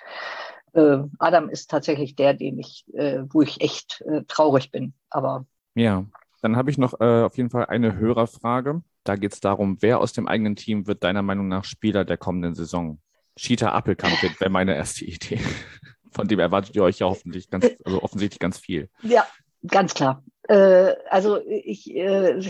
äh, 0.73 0.99
Adam 1.19 1.49
ist 1.49 1.69
tatsächlich 1.69 2.15
der, 2.15 2.33
den 2.33 2.59
ich, 2.59 2.85
äh, 2.93 3.23
wo 3.29 3.41
ich 3.41 3.61
echt 3.61 4.01
äh, 4.01 4.23
traurig 4.27 4.71
bin. 4.71 4.93
Aber 5.09 5.45
ja, 5.75 6.05
dann 6.41 6.55
habe 6.55 6.69
ich 6.69 6.77
noch 6.77 6.99
äh, 6.99 7.23
auf 7.23 7.37
jeden 7.37 7.49
Fall 7.49 7.65
eine 7.67 7.95
Hörerfrage. 7.95 8.81
Da 9.03 9.15
geht 9.15 9.33
es 9.33 9.39
darum, 9.39 9.77
wer 9.81 9.99
aus 9.99 10.13
dem 10.13 10.27
eigenen 10.27 10.55
Team 10.55 10.87
wird 10.87 11.03
deiner 11.03 11.21
Meinung 11.21 11.47
nach 11.47 11.63
Spieler 11.63 12.05
der 12.05 12.17
kommenden 12.17 12.55
Saison? 12.55 12.99
Cheetah 13.35 13.71
Appelkamp 13.71 14.21
wäre 14.21 14.49
meine 14.49 14.75
erste 14.75 15.05
Idee. 15.05 15.39
Von 16.11 16.27
dem 16.27 16.39
erwartet 16.39 16.75
ihr 16.75 16.83
euch 16.83 16.99
ja 16.99 17.07
hoffentlich 17.07 17.49
ganz, 17.49 17.67
also 17.85 18.03
offensichtlich 18.03 18.39
ganz 18.39 18.59
viel. 18.59 18.89
Ja, 19.01 19.25
ganz 19.65 19.93
klar. 19.93 20.23
Äh, 20.43 20.93
also 21.09 21.39
ich 21.47 21.95
äh, 21.95 22.41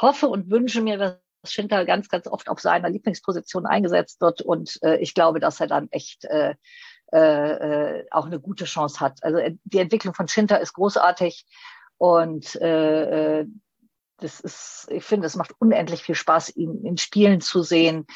hoffe 0.00 0.26
und 0.26 0.50
wünsche 0.50 0.82
mir, 0.82 0.98
dass 0.98 1.18
Schinter 1.52 1.84
ganz, 1.84 2.08
ganz 2.08 2.26
oft 2.26 2.48
auf 2.48 2.60
seiner 2.60 2.90
Lieblingsposition 2.90 3.66
eingesetzt 3.66 4.20
wird. 4.20 4.42
Und 4.42 4.78
äh, 4.82 4.96
ich 4.96 5.14
glaube, 5.14 5.40
dass 5.40 5.60
er 5.60 5.66
dann 5.66 5.88
echt 5.90 6.24
äh, 6.24 6.54
äh, 7.12 8.04
auch 8.10 8.26
eine 8.26 8.40
gute 8.40 8.64
Chance 8.64 9.00
hat. 9.00 9.22
Also 9.22 9.38
die 9.64 9.78
Entwicklung 9.78 10.14
von 10.14 10.28
Schinter 10.28 10.60
ist 10.60 10.72
großartig 10.72 11.46
und 11.98 12.56
äh, 12.56 13.44
das 14.18 14.40
ist, 14.40 14.88
ich 14.90 15.04
finde, 15.04 15.26
es 15.26 15.36
macht 15.36 15.52
unendlich 15.58 16.02
viel 16.02 16.14
Spaß, 16.14 16.56
ihn 16.56 16.84
in 16.84 16.96
Spielen 16.96 17.40
zu 17.40 17.62
sehen. 17.62 18.06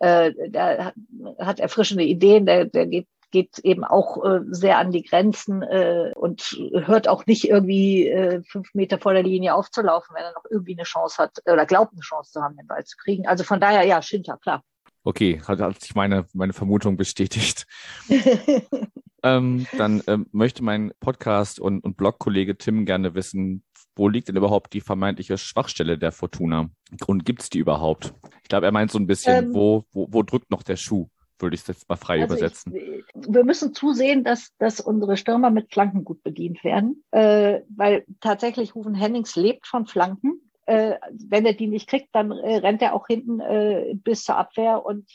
Äh, 0.00 0.32
der 0.48 0.92
hat 1.38 1.60
erfrischende 1.60 2.04
Ideen, 2.04 2.46
der, 2.46 2.64
der 2.64 2.86
geht 2.86 3.06
geht 3.34 3.58
eben 3.58 3.82
auch 3.82 4.24
äh, 4.24 4.42
sehr 4.46 4.78
an 4.78 4.92
die 4.92 5.02
Grenzen 5.02 5.62
äh, 5.62 6.12
und 6.14 6.56
hört 6.72 7.08
auch 7.08 7.26
nicht 7.26 7.48
irgendwie 7.48 8.08
äh, 8.08 8.42
fünf 8.44 8.72
Meter 8.74 9.00
vor 9.00 9.12
der 9.12 9.24
Linie 9.24 9.56
aufzulaufen, 9.56 10.14
wenn 10.14 10.22
er 10.22 10.32
noch 10.34 10.44
irgendwie 10.48 10.76
eine 10.76 10.84
Chance 10.84 11.20
hat 11.20 11.42
oder 11.44 11.66
glaubt, 11.66 11.94
eine 11.94 12.00
Chance 12.00 12.30
zu 12.30 12.40
haben, 12.40 12.56
den 12.56 12.68
Ball 12.68 12.84
zu 12.84 12.96
kriegen. 12.96 13.26
Also 13.26 13.42
von 13.42 13.58
daher, 13.58 13.82
ja, 13.82 14.00
Schinter, 14.02 14.38
klar. 14.40 14.62
Okay, 15.02 15.42
hat, 15.48 15.58
hat 15.58 15.80
sich 15.80 15.96
meine, 15.96 16.26
meine 16.32 16.52
Vermutung 16.52 16.96
bestätigt. 16.96 17.66
ähm, 19.24 19.66
dann 19.76 20.00
ähm, 20.06 20.26
möchte 20.30 20.62
mein 20.62 20.92
Podcast- 21.00 21.58
und, 21.58 21.82
und 21.82 21.96
Blog-Kollege 21.96 22.56
Tim 22.56 22.86
gerne 22.86 23.16
wissen, 23.16 23.64
wo 23.96 24.08
liegt 24.08 24.28
denn 24.28 24.36
überhaupt 24.36 24.72
die 24.74 24.80
vermeintliche 24.80 25.38
Schwachstelle 25.38 25.98
der 25.98 26.12
Fortuna? 26.12 26.70
Und 27.08 27.24
gibt 27.24 27.42
es 27.42 27.50
die 27.50 27.58
überhaupt? 27.58 28.14
Ich 28.42 28.48
glaube, 28.48 28.66
er 28.66 28.72
meint 28.72 28.92
so 28.92 28.98
ein 28.98 29.08
bisschen, 29.08 29.46
ähm, 29.46 29.54
wo, 29.54 29.84
wo, 29.92 30.06
wo 30.10 30.22
drückt 30.22 30.52
noch 30.52 30.62
der 30.62 30.76
Schuh? 30.76 31.08
Würde 31.44 31.54
ich 31.54 31.60
es 31.60 31.68
jetzt 31.68 31.88
mal 31.88 31.96
frei 31.96 32.22
also 32.22 32.34
übersetzen. 32.34 32.74
Ich, 32.74 33.04
wir 33.14 33.44
müssen 33.44 33.74
zusehen, 33.74 34.24
dass, 34.24 34.50
dass 34.58 34.80
unsere 34.80 35.16
Stürmer 35.16 35.50
mit 35.50 35.72
Flanken 35.72 36.04
gut 36.04 36.22
bedient 36.24 36.64
werden, 36.64 37.04
äh, 37.12 37.60
weil 37.68 38.04
tatsächlich 38.20 38.74
Rufen 38.74 38.94
Hennings 38.94 39.36
lebt 39.36 39.66
von 39.66 39.86
Flanken. 39.86 40.40
Äh, 40.66 40.94
wenn 41.28 41.46
er 41.46 41.52
die 41.52 41.68
nicht 41.68 41.88
kriegt, 41.88 42.08
dann 42.12 42.32
äh, 42.32 42.56
rennt 42.56 42.82
er 42.82 42.94
auch 42.94 43.06
hinten 43.06 43.38
äh, 43.40 43.94
bis 43.94 44.24
zur 44.24 44.36
Abwehr 44.36 44.84
und 44.84 45.06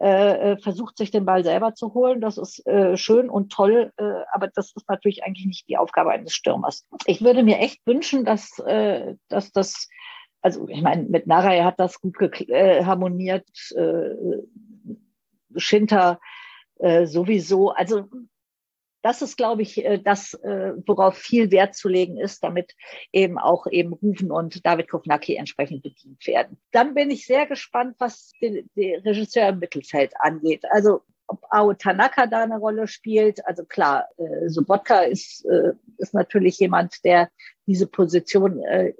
äh, 0.00 0.52
äh, 0.52 0.56
versucht 0.56 0.96
sich 0.96 1.10
den 1.10 1.26
Ball 1.26 1.44
selber 1.44 1.74
zu 1.74 1.92
holen. 1.92 2.22
Das 2.22 2.38
ist 2.38 2.66
äh, 2.66 2.96
schön 2.96 3.28
und 3.28 3.52
toll, 3.52 3.92
äh, 3.98 4.22
aber 4.32 4.48
das 4.48 4.72
ist 4.74 4.88
natürlich 4.88 5.24
eigentlich 5.24 5.46
nicht 5.46 5.68
die 5.68 5.76
Aufgabe 5.76 6.10
eines 6.10 6.32
Stürmers. 6.32 6.86
Ich 7.04 7.22
würde 7.22 7.42
mir 7.42 7.58
echt 7.58 7.86
wünschen, 7.86 8.24
dass, 8.24 8.58
äh, 8.60 9.16
dass 9.28 9.52
das, 9.52 9.88
also 10.40 10.66
ich 10.68 10.80
meine, 10.80 11.02
mit 11.02 11.26
Naraya 11.26 11.66
hat 11.66 11.78
das 11.78 12.00
gut 12.00 12.16
äh, 12.48 12.82
harmoniert. 12.84 13.46
Äh, 13.76 14.38
Schinter 15.56 16.20
äh, 16.78 17.06
sowieso. 17.06 17.70
Also 17.70 18.08
das 19.02 19.22
ist, 19.22 19.36
glaube 19.36 19.62
ich, 19.62 19.84
äh, 19.84 19.98
das, 19.98 20.34
äh, 20.34 20.72
worauf 20.86 21.16
viel 21.16 21.50
Wert 21.50 21.74
zu 21.74 21.88
legen 21.88 22.18
ist, 22.18 22.44
damit 22.44 22.74
eben 23.12 23.38
auch 23.38 23.66
eben 23.66 23.92
Rufen 23.92 24.30
und 24.30 24.64
David 24.66 24.88
Kovnacki 24.88 25.36
entsprechend 25.36 25.82
bedient 25.82 26.26
werden. 26.26 26.58
Dann 26.70 26.94
bin 26.94 27.10
ich 27.10 27.26
sehr 27.26 27.46
gespannt, 27.46 27.96
was 27.98 28.32
den, 28.40 28.68
den 28.76 29.00
Regisseur 29.00 29.48
im 29.48 29.58
Mittelfeld 29.58 30.12
angeht. 30.20 30.64
Also 30.70 31.02
ob 31.26 31.44
Ao 31.50 31.72
Tanaka 31.74 32.26
da 32.26 32.42
eine 32.42 32.58
Rolle 32.58 32.88
spielt. 32.88 33.46
Also 33.46 33.64
klar, 33.64 34.08
äh, 34.16 34.48
Sobotka 34.48 35.02
ist, 35.02 35.44
äh, 35.46 35.72
ist 35.98 36.12
natürlich 36.12 36.58
jemand, 36.58 37.04
der 37.04 37.30
diese 37.66 37.86
Position 37.86 38.62
äh, 38.64 38.94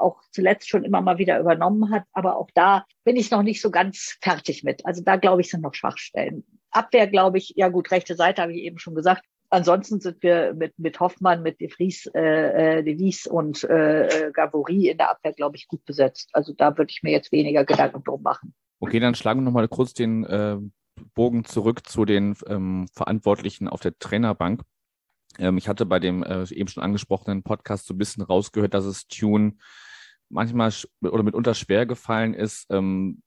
auch 0.00 0.20
zuletzt 0.30 0.68
schon 0.68 0.84
immer 0.84 1.00
mal 1.00 1.18
wieder 1.18 1.38
übernommen 1.38 1.90
hat. 1.90 2.04
Aber 2.12 2.36
auch 2.36 2.50
da 2.54 2.84
bin 3.04 3.16
ich 3.16 3.30
noch 3.30 3.42
nicht 3.42 3.60
so 3.60 3.70
ganz 3.70 4.18
fertig 4.20 4.64
mit. 4.64 4.84
Also 4.86 5.02
da 5.02 5.16
glaube 5.16 5.40
ich, 5.40 5.50
sind 5.50 5.62
noch 5.62 5.74
Schwachstellen. 5.74 6.44
Abwehr, 6.70 7.06
glaube 7.06 7.38
ich, 7.38 7.54
ja 7.56 7.68
gut, 7.68 7.90
rechte 7.90 8.14
Seite 8.14 8.42
habe 8.42 8.52
ich 8.52 8.62
eben 8.62 8.78
schon 8.78 8.94
gesagt. 8.94 9.24
Ansonsten 9.52 10.00
sind 10.00 10.22
wir 10.22 10.54
mit, 10.54 10.78
mit 10.78 11.00
Hoffmann, 11.00 11.42
mit 11.42 11.60
De 11.60 11.68
Vries, 11.68 12.06
äh, 12.14 12.78
äh 12.78 12.82
De 12.84 12.96
Vries 12.96 13.26
und 13.26 13.64
äh, 13.64 14.30
Gavory 14.32 14.88
in 14.90 14.98
der 14.98 15.10
Abwehr, 15.10 15.32
glaube 15.32 15.56
ich, 15.56 15.66
gut 15.66 15.84
besetzt. 15.84 16.30
Also 16.32 16.52
da 16.52 16.78
würde 16.78 16.92
ich 16.92 17.02
mir 17.02 17.10
jetzt 17.10 17.32
weniger 17.32 17.64
Gedanken 17.64 18.04
drum 18.04 18.22
machen. 18.22 18.54
Okay, 18.78 19.00
dann 19.00 19.16
schlagen 19.16 19.40
wir 19.40 19.44
nochmal 19.44 19.66
kurz 19.66 19.92
den 19.92 20.24
äh, 20.24 20.56
Bogen 21.14 21.44
zurück 21.44 21.86
zu 21.86 22.04
den 22.04 22.36
ähm, 22.46 22.86
Verantwortlichen 22.94 23.68
auf 23.68 23.80
der 23.80 23.98
Trainerbank. 23.98 24.62
Ähm, 25.38 25.58
ich 25.58 25.68
hatte 25.68 25.86
bei 25.86 25.98
dem 25.98 26.22
äh, 26.22 26.44
eben 26.52 26.68
schon 26.68 26.82
angesprochenen 26.82 27.42
Podcast 27.42 27.86
so 27.86 27.94
ein 27.94 27.98
bisschen 27.98 28.22
rausgehört, 28.22 28.74
dass 28.74 28.84
es 28.84 29.08
Tune 29.08 29.56
manchmal 30.30 30.72
oder 31.02 31.22
mitunter 31.22 31.54
schwer 31.54 31.86
gefallen 31.86 32.34
ist, 32.34 32.66
ähm, 32.70 33.22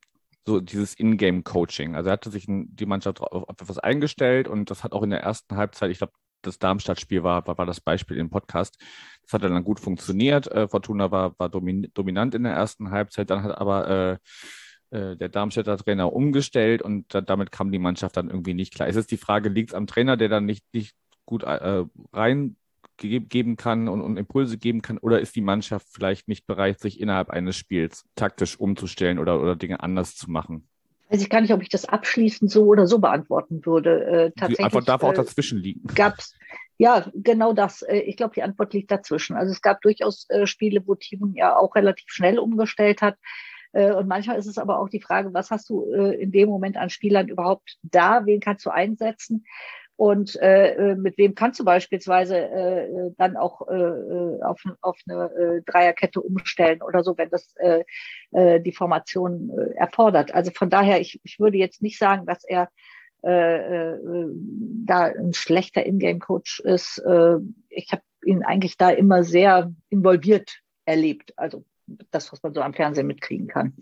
so 0.46 0.60
dieses 0.60 1.00
Ingame-Coaching. 1.00 1.96
Also 1.96 2.10
er 2.10 2.14
hatte 2.14 2.32
sich 2.32 2.46
die 2.48 2.86
Mannschaft 2.86 3.22
auf 3.22 3.48
etwas 3.48 3.78
eingestellt 3.80 4.48
und 4.48 4.70
das 4.70 4.84
hat 4.84 4.94
auch 4.94 5.04
in 5.04 5.12
der 5.12 5.22
ersten 5.22 5.56
Halbzeit, 5.56 5.92
ich 5.92 6.00
glaube, 6.00 6.14
das 6.42 6.60
Darmstadt-Spiel 6.60 7.24
war, 7.24 7.48
war, 7.48 7.58
war 7.58 7.66
das 7.66 7.80
Beispiel 7.80 8.18
im 8.18 8.30
Podcast. 8.30 8.78
Das 9.22 9.34
hat 9.34 9.44
dann 9.44 9.64
gut 9.64 9.80
funktioniert. 9.80 10.48
Äh, 10.52 10.68
Fortuna 10.68 11.12
war, 11.12 11.38
war 11.40 11.50
dominant 11.50 12.36
in 12.36 12.44
der 12.44 12.54
ersten 12.54 12.92
Halbzeit, 12.92 13.30
dann 13.30 13.44
hat 13.44 13.58
aber 13.58 14.20
äh, 14.92 14.98
äh, 14.98 15.16
der 15.16 15.30
Darmstädter 15.30 15.78
Trainer 15.78 16.14
umgestellt 16.14 16.82
und 16.82 17.14
da, 17.14 17.22
damit 17.22 17.52
kam 17.52 17.72
die 17.72 17.80
Mannschaft 17.80 18.18
dann 18.18 18.30
irgendwie 18.30 18.54
nicht 18.54 18.74
klar. 18.76 18.88
Es 18.88 18.96
ist 18.96 19.12
die 19.12 19.18
Frage, 19.18 19.50
liegt 19.50 19.72
es 19.72 19.76
am 19.76 19.88
Trainer, 19.88 20.18
der 20.18 20.30
dann 20.30 20.46
nicht, 20.46 20.66
nicht 20.74 20.96
gut 21.26 21.44
äh, 21.44 21.86
rein 23.02 23.28
geben 23.30 23.56
kann 23.56 23.88
und, 23.88 24.02
und, 24.02 24.18
Impulse 24.18 24.58
geben 24.58 24.82
kann? 24.82 24.98
Oder 24.98 25.20
ist 25.20 25.36
die 25.36 25.42
Mannschaft 25.42 25.88
vielleicht 25.92 26.28
nicht 26.28 26.46
bereit, 26.48 26.80
sich 26.80 27.00
innerhalb 27.00 27.30
eines 27.30 27.56
Spiels 27.56 28.06
taktisch 28.16 28.60
umzustellen 28.60 29.20
oder, 29.20 29.42
oder 29.42 29.56
Dinge 29.56 29.82
anders 29.82 30.16
zu 30.16 30.30
machen? 30.30 30.68
Weiß 31.10 31.22
ich 31.22 31.30
gar 31.30 31.42
nicht, 31.42 31.54
ob 31.54 31.62
ich 31.62 31.70
das 31.70 31.86
abschließend 31.86 32.50
so 32.50 32.66
oder 32.66 32.88
so 32.88 33.00
beantworten 33.00 33.66
würde. 33.66 34.06
Äh, 34.06 34.32
tatsächlich, 34.32 34.58
die 34.58 34.64
Antwort 34.64 34.90
darf 34.90 35.04
auch 35.04 35.12
äh, 35.12 35.16
dazwischen 35.16 35.60
liegen. 35.60 35.82
Gab's, 35.94 36.36
ja, 36.78 37.06
genau 37.14 37.54
das. 37.54 37.82
Äh, 37.84 38.00
ich 38.00 38.18
glaube, 38.18 38.34
die 38.34 38.44
Antwort 38.44 38.74
liegt 38.74 38.92
dazwischen. 38.92 39.36
Also 39.36 39.52
es 39.52 39.62
gab 39.62 39.82
durchaus 39.82 40.28
äh, 40.30 40.48
Spiele, 40.48 40.82
wo 40.86 40.96
Timon 40.96 41.34
ja 41.36 41.56
auch 41.56 41.76
relativ 41.76 42.06
schnell 42.08 42.40
umgestellt 42.40 43.02
hat. 43.02 43.18
Äh, 43.74 43.94
und 43.94 44.08
manchmal 44.08 44.38
ist 44.38 44.48
es 44.48 44.58
aber 44.58 44.80
auch 44.80 44.90
die 44.90 45.02
Frage, 45.02 45.34
was 45.34 45.52
hast 45.52 45.70
du 45.70 45.84
in 45.84 46.32
dem 46.32 46.50
Moment 46.50 46.78
an 46.78 46.90
Spielern 46.90 47.28
überhaupt 47.28 47.78
da? 47.84 48.26
Wen 48.26 48.40
kannst 48.40 48.66
du 48.66 48.70
einsetzen? 48.70 49.46
Und 49.96 50.36
äh, 50.42 50.74
äh, 50.74 50.96
mit 50.96 51.18
wem 51.18 51.36
kannst 51.36 51.60
du 51.60 51.66
beispielsweise 51.66 52.38
äh, 52.38 52.86
äh, 52.86 53.12
dann 53.18 53.38
auch 53.38 53.68
äh, 53.68 53.76
äh, 53.76 54.42
auf, 54.42 54.62
auf 54.82 55.00
eine 55.08 55.32
äh, 55.32 55.62
Dreierkette 55.66 56.20
umstellen 56.20 56.82
oder 56.82 57.04
so, 57.04 57.18
wenn 57.18 57.30
das 57.30 57.54
äh, 57.58 57.84
äh, 58.32 58.60
die 58.60 58.74
Formation 58.74 59.52
äh, 59.52 59.76
erfordert. 59.76 60.34
Also 60.34 60.52
von 60.52 60.70
daher, 60.70 61.00
ich, 61.00 61.22
ich 61.24 61.40
würde 61.40 61.58
jetzt 61.58 61.84
nicht 61.84 62.00
sagen, 62.00 62.26
dass 62.26 62.44
er 62.44 62.70
äh, 63.24 63.92
äh, 63.92 64.00
da 64.86 65.06
ein 65.06 65.34
schlechter 65.34 65.86
Ingame-Coach 65.86 66.62
ist. 66.62 66.98
Äh, 66.98 67.36
ich 67.70 67.92
habe 67.92 68.02
ihn 68.26 68.44
eigentlich 68.44 68.78
da 68.78 68.90
immer 68.90 69.24
sehr 69.24 69.72
involviert 69.90 70.60
erlebt. 70.86 71.34
Also 71.38 71.64
das, 72.12 72.32
was 72.32 72.42
man 72.44 72.54
so 72.54 72.62
am 72.62 72.74
Fernsehen 72.74 73.08
mitkriegen 73.08 73.48
kann. 73.48 73.74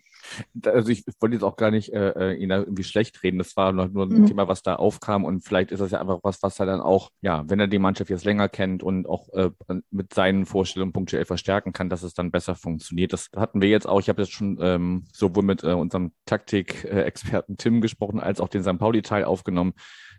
Also 0.65 0.89
ich 0.89 1.03
wollte 1.19 1.35
jetzt 1.35 1.43
auch 1.43 1.55
gar 1.55 1.71
nicht 1.71 1.93
äh, 1.93 2.31
äh, 2.31 2.33
ihn 2.35 2.51
irgendwie 2.51 2.83
schlecht 2.83 3.21
reden. 3.23 3.37
Das 3.37 3.55
war 3.55 3.71
nur 3.71 4.05
ein 4.05 4.21
mhm. 4.21 4.25
Thema, 4.27 4.47
was 4.47 4.61
da 4.61 4.75
aufkam 4.75 5.25
und 5.25 5.41
vielleicht 5.41 5.71
ist 5.71 5.79
das 5.79 5.91
ja 5.91 5.99
einfach 5.99 6.19
was, 6.23 6.41
was 6.43 6.59
er 6.59 6.65
dann 6.65 6.81
auch, 6.81 7.09
ja, 7.21 7.43
wenn 7.47 7.59
er 7.59 7.67
die 7.67 7.79
Mannschaft 7.79 8.09
jetzt 8.09 8.25
länger 8.25 8.49
kennt 8.49 8.83
und 8.83 9.07
auch 9.07 9.29
äh, 9.33 9.49
mit 9.89 10.13
seinen 10.13 10.45
Vorstellungen 10.45 10.93
punktuell 10.93 11.25
verstärken 11.25 11.73
kann, 11.73 11.89
dass 11.89 12.03
es 12.03 12.13
dann 12.13 12.31
besser 12.31 12.55
funktioniert. 12.55 13.13
Das 13.13 13.29
hatten 13.35 13.61
wir 13.61 13.69
jetzt 13.69 13.87
auch. 13.87 13.99
Ich 13.99 14.09
habe 14.09 14.21
jetzt 14.21 14.33
schon 14.33 14.57
ähm, 14.61 15.05
sowohl 15.13 15.43
mit 15.43 15.63
äh, 15.63 15.73
unserem 15.73 16.11
Taktik-Experten 16.25 17.57
Tim 17.57 17.81
gesprochen, 17.81 18.19
als 18.19 18.39
auch 18.41 18.49
den 18.49 18.63
St. 18.63 18.77
Pauli-Teil 18.77 19.23
aufgenommen 19.23 19.73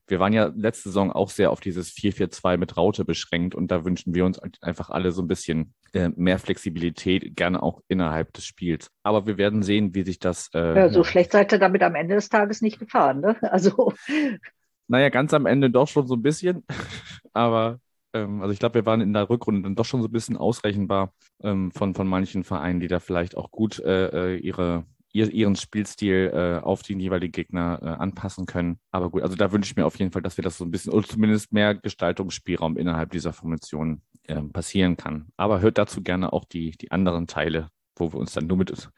wir 0.08 0.20
waren 0.20 0.32
ja 0.32 0.52
letzte 0.54 0.88
Saison 0.88 1.12
auch 1.12 1.30
sehr 1.30 1.50
auf 1.50 1.60
dieses 1.60 1.90
4-4-2 1.92 2.56
mit 2.56 2.76
Raute 2.76 3.04
beschränkt 3.04 3.54
und 3.54 3.70
da 3.70 3.84
wünschen 3.84 4.14
wir 4.14 4.24
uns 4.24 4.38
einfach 4.60 4.90
alle 4.90 5.12
so 5.12 5.22
ein 5.22 5.28
bisschen 5.28 5.74
äh, 5.92 6.10
mehr 6.16 6.38
Flexibilität, 6.38 7.36
gerne 7.36 7.62
auch 7.62 7.82
innerhalb 7.88 8.32
des 8.32 8.44
Spiels. 8.44 8.90
Aber 9.02 9.26
wir 9.26 9.38
werden 9.38 9.62
sehen, 9.62 9.94
wie 9.94 10.02
sich 10.02 10.18
das. 10.18 10.50
Äh, 10.54 10.76
ja, 10.76 10.88
so 10.88 11.04
schlecht 11.04 11.32
seid 11.32 11.52
ihr 11.52 11.58
damit 11.58 11.82
am 11.82 11.94
Ende 11.94 12.14
des 12.16 12.28
Tages 12.28 12.62
nicht 12.62 12.78
gefahren, 12.78 13.20
ne? 13.20 13.36
Also. 13.52 13.92
Naja, 14.88 15.08
ganz 15.10 15.32
am 15.32 15.46
Ende 15.46 15.70
doch 15.70 15.88
schon 15.88 16.06
so 16.06 16.14
ein 16.14 16.22
bisschen. 16.22 16.64
Aber 17.32 17.78
ähm, 18.12 18.42
also 18.42 18.52
ich 18.52 18.58
glaube, 18.58 18.76
wir 18.76 18.86
waren 18.86 19.00
in 19.00 19.12
der 19.12 19.30
Rückrunde 19.30 19.62
dann 19.62 19.74
doch 19.74 19.84
schon 19.84 20.02
so 20.02 20.08
ein 20.08 20.12
bisschen 20.12 20.36
ausrechenbar 20.36 21.12
ähm, 21.42 21.70
von, 21.70 21.94
von 21.94 22.06
manchen 22.06 22.44
Vereinen, 22.44 22.80
die 22.80 22.88
da 22.88 23.00
vielleicht 23.00 23.36
auch 23.36 23.50
gut 23.50 23.78
äh, 23.78 24.34
äh 24.34 24.36
ihre, 24.36 24.84
ihren 25.12 25.56
Spielstil 25.56 26.30
äh, 26.32 26.64
auf 26.64 26.82
den 26.82 27.00
jeweiligen 27.00 27.32
Gegner 27.32 27.78
äh, 27.82 27.86
anpassen 27.86 28.46
können. 28.46 28.78
Aber 28.90 29.10
gut, 29.10 29.22
also 29.22 29.36
da 29.36 29.52
wünsche 29.52 29.70
ich 29.70 29.76
mir 29.76 29.86
auf 29.86 29.98
jeden 29.98 30.10
Fall, 30.10 30.22
dass 30.22 30.36
wir 30.36 30.44
das 30.44 30.58
so 30.58 30.64
ein 30.64 30.70
bisschen, 30.70 30.92
oder 30.92 31.06
zumindest 31.06 31.52
mehr 31.52 31.74
Gestaltungsspielraum 31.74 32.76
innerhalb 32.76 33.10
dieser 33.10 33.32
Formation 33.32 34.02
äh, 34.24 34.40
passieren 34.40 34.96
kann. 34.96 35.28
Aber 35.36 35.60
hört 35.60 35.78
dazu 35.78 36.02
gerne 36.02 36.32
auch 36.32 36.44
die, 36.44 36.72
die 36.72 36.90
anderen 36.90 37.26
Teile 37.26 37.68
wo 37.96 38.12
wir 38.12 38.18
uns 38.18 38.32
dann 38.32 38.46
nur 38.46 38.56
mit 38.56 38.90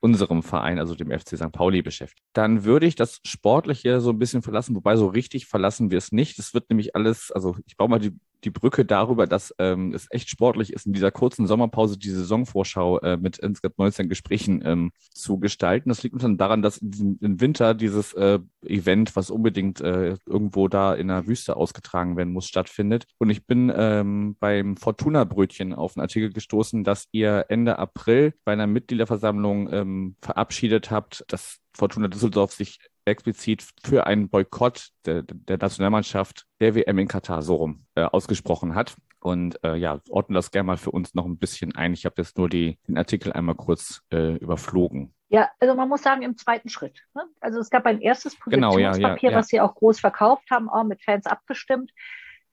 unserem 0.00 0.42
Verein, 0.42 0.78
also 0.78 0.94
dem 0.94 1.10
FC 1.10 1.36
St. 1.36 1.52
Pauli, 1.52 1.82
beschäftigen. 1.82 2.26
Dann 2.32 2.64
würde 2.64 2.86
ich 2.86 2.94
das 2.94 3.20
Sportliche 3.24 4.00
so 4.00 4.10
ein 4.10 4.18
bisschen 4.18 4.42
verlassen, 4.42 4.74
wobei 4.74 4.96
so 4.96 5.06
richtig 5.06 5.46
verlassen 5.46 5.90
wir 5.90 5.98
es 5.98 6.12
nicht. 6.12 6.38
Es 6.38 6.54
wird 6.54 6.68
nämlich 6.70 6.94
alles, 6.94 7.30
also 7.30 7.56
ich 7.66 7.76
baue 7.76 7.88
mal 7.88 7.98
die 7.98 8.12
die 8.44 8.50
Brücke 8.50 8.84
darüber, 8.84 9.26
dass 9.26 9.54
ähm, 9.58 9.92
es 9.94 10.06
echt 10.10 10.28
sportlich 10.30 10.72
ist, 10.72 10.86
in 10.86 10.92
dieser 10.92 11.10
kurzen 11.10 11.46
Sommerpause 11.46 11.98
die 11.98 12.10
Saisonvorschau 12.10 12.98
äh, 13.00 13.16
mit 13.16 13.38
insgesamt 13.38 13.78
19 13.78 14.08
Gesprächen 14.08 14.62
ähm, 14.64 14.92
zu 15.12 15.38
gestalten. 15.38 15.88
Das 15.88 16.02
liegt 16.02 16.14
unter 16.14 16.26
anderem 16.26 16.38
daran, 16.38 16.62
dass 16.62 16.78
im 16.78 17.40
Winter 17.40 17.74
dieses 17.74 18.12
äh, 18.14 18.38
Event, 18.64 19.16
was 19.16 19.30
unbedingt 19.30 19.80
äh, 19.80 20.16
irgendwo 20.26 20.68
da 20.68 20.94
in 20.94 21.08
der 21.08 21.26
Wüste 21.26 21.56
ausgetragen 21.56 22.16
werden 22.16 22.32
muss, 22.32 22.46
stattfindet. 22.46 23.04
Und 23.18 23.30
ich 23.30 23.46
bin 23.46 23.72
ähm, 23.74 24.36
beim 24.40 24.76
Fortuna-Brötchen 24.76 25.74
auf 25.74 25.96
einen 25.96 26.02
Artikel 26.02 26.32
gestoßen, 26.32 26.84
dass 26.84 27.08
ihr 27.12 27.46
Ende 27.48 27.78
April 27.78 28.34
bei 28.44 28.52
einer 28.52 28.66
Mitgliederversammlung 28.66 29.72
ähm, 29.72 30.16
verabschiedet 30.20 30.90
habt, 30.90 31.24
dass 31.28 31.58
Fortuna 31.74 32.08
Düsseldorf 32.08 32.52
sich 32.52 32.78
explizit 33.04 33.64
für 33.84 34.06
einen 34.06 34.28
Boykott 34.28 34.90
der, 35.06 35.22
der 35.22 35.58
Nationalmannschaft 35.58 36.46
der 36.60 36.74
WM 36.74 36.98
in 36.98 37.08
Katar 37.08 37.42
so 37.42 37.56
rum 37.56 37.86
äh, 37.94 38.02
ausgesprochen 38.02 38.74
hat. 38.74 38.96
Und 39.22 39.62
äh, 39.64 39.76
ja, 39.76 40.00
ordnen 40.08 40.34
das 40.34 40.50
gerne 40.50 40.66
mal 40.66 40.76
für 40.78 40.90
uns 40.90 41.14
noch 41.14 41.26
ein 41.26 41.38
bisschen 41.38 41.74
ein. 41.74 41.92
Ich 41.92 42.06
habe 42.06 42.14
jetzt 42.18 42.38
nur 42.38 42.48
die, 42.48 42.78
den 42.88 42.96
Artikel 42.96 43.32
einmal 43.32 43.54
kurz 43.54 44.02
äh, 44.12 44.36
überflogen. 44.36 45.14
Ja, 45.28 45.48
also 45.60 45.74
man 45.74 45.88
muss 45.88 46.02
sagen, 46.02 46.22
im 46.22 46.36
zweiten 46.36 46.68
Schritt. 46.68 47.04
Ne? 47.14 47.24
Also 47.40 47.60
es 47.60 47.70
gab 47.70 47.86
ein 47.86 48.00
erstes 48.00 48.36
Positionspapier, 48.36 48.90
genau, 48.92 49.08
ja, 49.08 49.16
ja, 49.16 49.30
ja. 49.30 49.36
was 49.36 49.48
sie 49.48 49.60
auch 49.60 49.74
groß 49.74 50.00
verkauft 50.00 50.50
haben, 50.50 50.68
auch 50.68 50.84
mit 50.84 51.04
Fans 51.04 51.26
abgestimmt, 51.26 51.92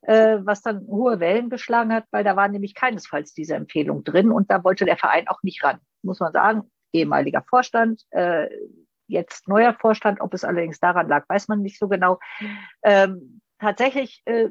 äh, 0.02 0.38
was 0.44 0.62
dann 0.62 0.86
hohe 0.88 1.20
Wellen 1.20 1.50
geschlagen 1.50 1.92
hat, 1.92 2.06
weil 2.12 2.24
da 2.24 2.36
war 2.36 2.48
nämlich 2.50 2.76
keinesfalls 2.76 3.34
diese 3.34 3.56
Empfehlung 3.56 4.04
drin 4.04 4.32
und 4.32 4.52
da 4.52 4.64
wollte 4.64 4.86
der 4.86 4.98
Verein 4.98 5.28
auch 5.28 5.42
nicht 5.42 5.64
ran, 5.64 5.80
muss 6.04 6.20
man 6.20 6.34
sagen. 6.34 6.70
Ehemaliger 6.94 7.44
Vorstand, 7.50 8.04
äh, 8.12 8.48
jetzt 9.08 9.48
neuer 9.48 9.74
Vorstand. 9.74 10.22
Ob 10.22 10.34
es 10.34 10.44
allerdings 10.44 10.80
daran 10.80 11.08
lag, 11.08 11.28
weiß 11.28 11.48
man 11.48 11.62
nicht 11.62 11.80
so 11.80 11.88
genau. 11.88 12.20
Ähm, 12.84 13.42
tatsächlich 13.60 14.22
äh, 14.26 14.48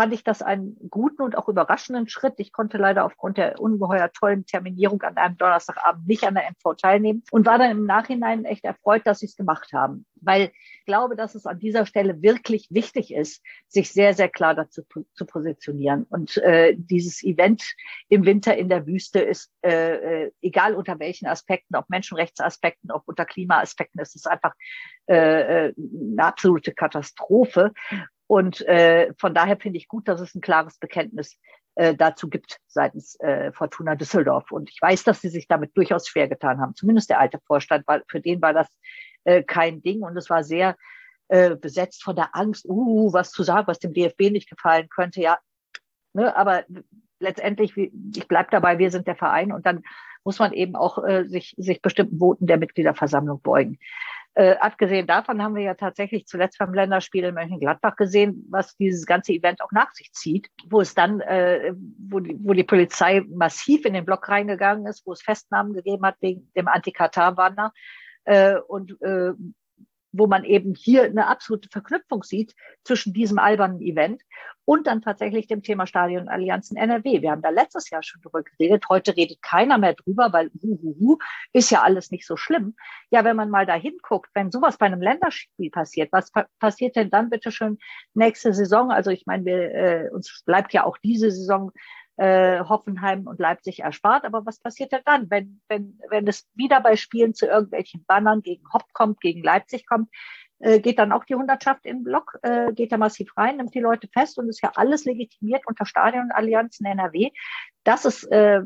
fand 0.00 0.14
ich 0.14 0.24
das 0.24 0.40
einen 0.40 0.78
guten 0.88 1.20
und 1.20 1.36
auch 1.36 1.46
überraschenden 1.46 2.08
Schritt. 2.08 2.36
Ich 2.38 2.54
konnte 2.54 2.78
leider 2.78 3.04
aufgrund 3.04 3.36
der 3.36 3.60
ungeheuer 3.60 4.10
tollen 4.10 4.46
Terminierung 4.46 5.02
an 5.02 5.18
einem 5.18 5.36
Donnerstagabend 5.36 6.08
nicht 6.08 6.24
an 6.24 6.36
der 6.36 6.44
MV 6.44 6.74
teilnehmen 6.78 7.22
und 7.30 7.44
war 7.44 7.58
dann 7.58 7.70
im 7.70 7.84
Nachhinein 7.84 8.46
echt 8.46 8.64
erfreut, 8.64 9.02
dass 9.04 9.18
sie 9.18 9.26
es 9.26 9.36
gemacht 9.36 9.74
haben, 9.74 10.06
weil 10.14 10.52
ich 10.54 10.86
glaube, 10.86 11.16
dass 11.16 11.34
es 11.34 11.44
an 11.44 11.58
dieser 11.58 11.84
Stelle 11.84 12.22
wirklich 12.22 12.68
wichtig 12.70 13.12
ist, 13.12 13.42
sich 13.68 13.92
sehr, 13.92 14.14
sehr 14.14 14.30
klar 14.30 14.54
dazu 14.54 14.80
zu 15.12 15.26
positionieren. 15.26 16.04
Und 16.08 16.38
äh, 16.38 16.74
dieses 16.78 17.22
Event 17.22 17.62
im 18.08 18.24
Winter 18.24 18.56
in 18.56 18.70
der 18.70 18.86
Wüste 18.86 19.20
ist, 19.20 19.52
äh, 19.60 20.24
äh, 20.24 20.32
egal 20.40 20.76
unter 20.76 20.98
welchen 20.98 21.26
Aspekten, 21.26 21.76
ob 21.76 21.90
Menschenrechtsaspekten, 21.90 22.90
ob 22.90 23.02
unter 23.04 23.26
Klimaaspekten, 23.26 24.00
ist 24.00 24.16
es 24.16 24.24
einfach 24.24 24.54
äh, 25.08 25.66
äh 25.66 25.74
eine 25.76 26.24
absolute 26.24 26.72
Katastrophe. 26.72 27.74
Und 28.30 28.60
äh, 28.68 29.12
von 29.18 29.34
daher 29.34 29.56
finde 29.56 29.78
ich 29.78 29.88
gut, 29.88 30.06
dass 30.06 30.20
es 30.20 30.36
ein 30.36 30.40
klares 30.40 30.78
Bekenntnis 30.78 31.36
äh, 31.74 31.96
dazu 31.96 32.28
gibt 32.28 32.60
seitens 32.68 33.18
äh, 33.18 33.50
Fortuna 33.50 33.96
Düsseldorf. 33.96 34.52
Und 34.52 34.70
ich 34.70 34.80
weiß, 34.80 35.02
dass 35.02 35.20
sie 35.20 35.30
sich 35.30 35.48
damit 35.48 35.76
durchaus 35.76 36.06
schwer 36.06 36.28
getan 36.28 36.60
haben. 36.60 36.76
Zumindest 36.76 37.10
der 37.10 37.18
alte 37.18 37.40
Vorstand, 37.44 37.88
weil 37.88 38.04
für 38.06 38.20
den 38.20 38.40
war 38.40 38.52
das 38.52 38.68
äh, 39.24 39.42
kein 39.42 39.82
Ding 39.82 40.02
und 40.02 40.16
es 40.16 40.30
war 40.30 40.44
sehr 40.44 40.76
äh, 41.26 41.56
besetzt 41.56 42.04
von 42.04 42.14
der 42.14 42.36
Angst, 42.36 42.66
uh, 42.68 43.12
was 43.12 43.32
zu 43.32 43.42
sagen, 43.42 43.66
was 43.66 43.80
dem 43.80 43.94
DFB 43.94 44.30
nicht 44.30 44.48
gefallen 44.48 44.88
könnte. 44.88 45.20
Ja, 45.20 45.40
ne, 46.12 46.36
aber 46.36 46.62
letztendlich, 47.18 47.76
ich 47.76 48.28
bleib 48.28 48.52
dabei, 48.52 48.78
wir 48.78 48.92
sind 48.92 49.08
der 49.08 49.16
Verein 49.16 49.50
und 49.50 49.66
dann 49.66 49.82
muss 50.22 50.38
man 50.38 50.52
eben 50.52 50.76
auch 50.76 51.02
äh, 51.02 51.24
sich, 51.24 51.56
sich 51.58 51.82
bestimmten 51.82 52.20
Voten 52.20 52.46
der 52.46 52.58
Mitgliederversammlung 52.58 53.40
beugen. 53.40 53.80
Äh, 54.40 54.56
abgesehen 54.58 55.06
davon 55.06 55.42
haben 55.42 55.54
wir 55.54 55.62
ja 55.62 55.74
tatsächlich 55.74 56.26
zuletzt 56.26 56.56
beim 56.58 56.72
Länderspiel 56.72 57.24
in 57.24 57.34
Mönchengladbach 57.34 57.94
gesehen, 57.96 58.46
was 58.48 58.74
dieses 58.78 59.04
ganze 59.04 59.34
Event 59.34 59.60
auch 59.60 59.70
nach 59.70 59.92
sich 59.92 60.14
zieht, 60.14 60.48
wo 60.66 60.80
es 60.80 60.94
dann, 60.94 61.20
äh, 61.20 61.74
wo, 62.08 62.20
die, 62.20 62.38
wo 62.42 62.54
die 62.54 62.64
Polizei 62.64 63.20
massiv 63.28 63.84
in 63.84 63.92
den 63.92 64.06
Block 64.06 64.26
reingegangen 64.30 64.86
ist, 64.86 65.04
wo 65.04 65.12
es 65.12 65.20
Festnahmen 65.20 65.74
gegeben 65.74 66.06
hat 66.06 66.14
wegen 66.22 66.50
dem 66.56 66.68
Anti-Katar-Banner. 66.68 67.70
Äh, 68.24 68.56
und 68.66 68.92
äh, 69.02 69.32
wo 70.12 70.26
man 70.26 70.44
eben 70.44 70.74
hier 70.74 71.04
eine 71.04 71.26
absolute 71.26 71.68
Verknüpfung 71.70 72.22
sieht 72.22 72.54
zwischen 72.84 73.12
diesem 73.12 73.38
albernen 73.38 73.80
Event 73.80 74.22
und 74.64 74.86
dann 74.86 75.02
tatsächlich 75.02 75.48
dem 75.48 75.62
Thema 75.62 75.86
Stadionallianzen 75.86 76.76
NRW. 76.76 77.22
Wir 77.22 77.32
haben 77.32 77.42
da 77.42 77.50
letztes 77.50 77.90
Jahr 77.90 78.02
schon 78.02 78.20
drüber 78.20 78.42
geredet. 78.42 78.84
Heute 78.88 79.16
redet 79.16 79.42
keiner 79.42 79.78
mehr 79.78 79.94
drüber, 79.94 80.32
weil 80.32 80.50
huhuhu, 80.62 81.18
ist 81.52 81.70
ja 81.70 81.82
alles 81.82 82.10
nicht 82.10 82.24
so 82.26 82.36
schlimm. 82.36 82.76
Ja, 83.10 83.24
wenn 83.24 83.34
man 83.36 83.50
mal 83.50 83.66
da 83.66 83.74
hinguckt, 83.74 84.30
wenn 84.34 84.52
sowas 84.52 84.78
bei 84.78 84.86
einem 84.86 85.02
Länderspiel 85.02 85.70
passiert, 85.70 86.12
was 86.12 86.30
pa 86.30 86.46
passiert 86.60 86.94
denn 86.94 87.10
dann 87.10 87.30
bitte 87.30 87.50
schön 87.50 87.78
nächste 88.14 88.54
Saison? 88.54 88.92
Also 88.92 89.10
ich 89.10 89.26
meine, 89.26 89.44
wir, 89.44 89.74
äh, 89.74 90.10
uns 90.10 90.42
bleibt 90.46 90.72
ja 90.72 90.84
auch 90.84 90.98
diese 90.98 91.32
Saison 91.32 91.72
äh, 92.20 92.60
Hoffenheim 92.60 93.26
und 93.26 93.40
Leipzig 93.40 93.80
erspart. 93.80 94.26
Aber 94.26 94.44
was 94.44 94.60
passiert 94.60 94.92
denn 94.92 95.00
dann, 95.06 95.30
wenn, 95.30 95.62
wenn, 95.68 95.98
wenn 96.10 96.28
es 96.28 96.46
wieder 96.54 96.82
bei 96.82 96.96
Spielen 96.96 97.32
zu 97.34 97.46
irgendwelchen 97.46 98.04
Bannern 98.06 98.42
gegen 98.42 98.62
Hopp 98.74 98.92
kommt, 98.92 99.22
gegen 99.22 99.42
Leipzig 99.42 99.86
kommt? 99.86 100.10
Äh, 100.58 100.80
geht 100.80 100.98
dann 100.98 101.12
auch 101.12 101.24
die 101.24 101.34
Hundertschaft 101.34 101.86
den 101.86 102.04
Block, 102.04 102.38
äh, 102.42 102.74
geht 102.74 102.92
da 102.92 102.98
massiv 102.98 103.34
rein, 103.38 103.56
nimmt 103.56 103.74
die 103.74 103.80
Leute 103.80 104.06
fest 104.12 104.38
und 104.38 104.50
ist 104.50 104.62
ja 104.62 104.70
alles 104.74 105.06
legitimiert 105.06 105.62
unter 105.66 105.86
Stadionallianzen 105.86 106.84
NRW. 106.84 107.30
Das 107.84 108.04
ist 108.04 108.24
äh, 108.30 108.60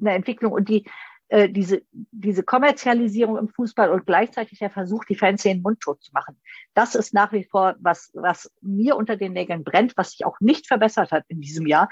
eine 0.00 0.12
Entwicklung 0.12 0.52
und 0.52 0.68
die 0.68 0.84
äh, 1.28 1.48
diese, 1.48 1.82
diese 1.92 2.42
Kommerzialisierung 2.42 3.36
im 3.38 3.48
Fußball 3.48 3.90
und 3.90 4.06
gleichzeitig 4.06 4.58
der 4.58 4.70
Versuch, 4.70 5.04
die 5.04 5.14
Fans 5.14 5.44
mundtot 5.44 6.02
zu 6.02 6.10
machen. 6.12 6.40
Das 6.74 6.94
ist 6.94 7.14
nach 7.14 7.32
wie 7.32 7.44
vor 7.44 7.76
was, 7.80 8.10
was 8.14 8.50
mir 8.60 8.96
unter 8.96 9.16
den 9.16 9.32
Nägeln 9.32 9.64
brennt, 9.64 9.96
was 9.96 10.12
sich 10.12 10.24
auch 10.24 10.40
nicht 10.40 10.66
verbessert 10.66 11.12
hat 11.12 11.24
in 11.28 11.40
diesem 11.40 11.66
Jahr, 11.66 11.88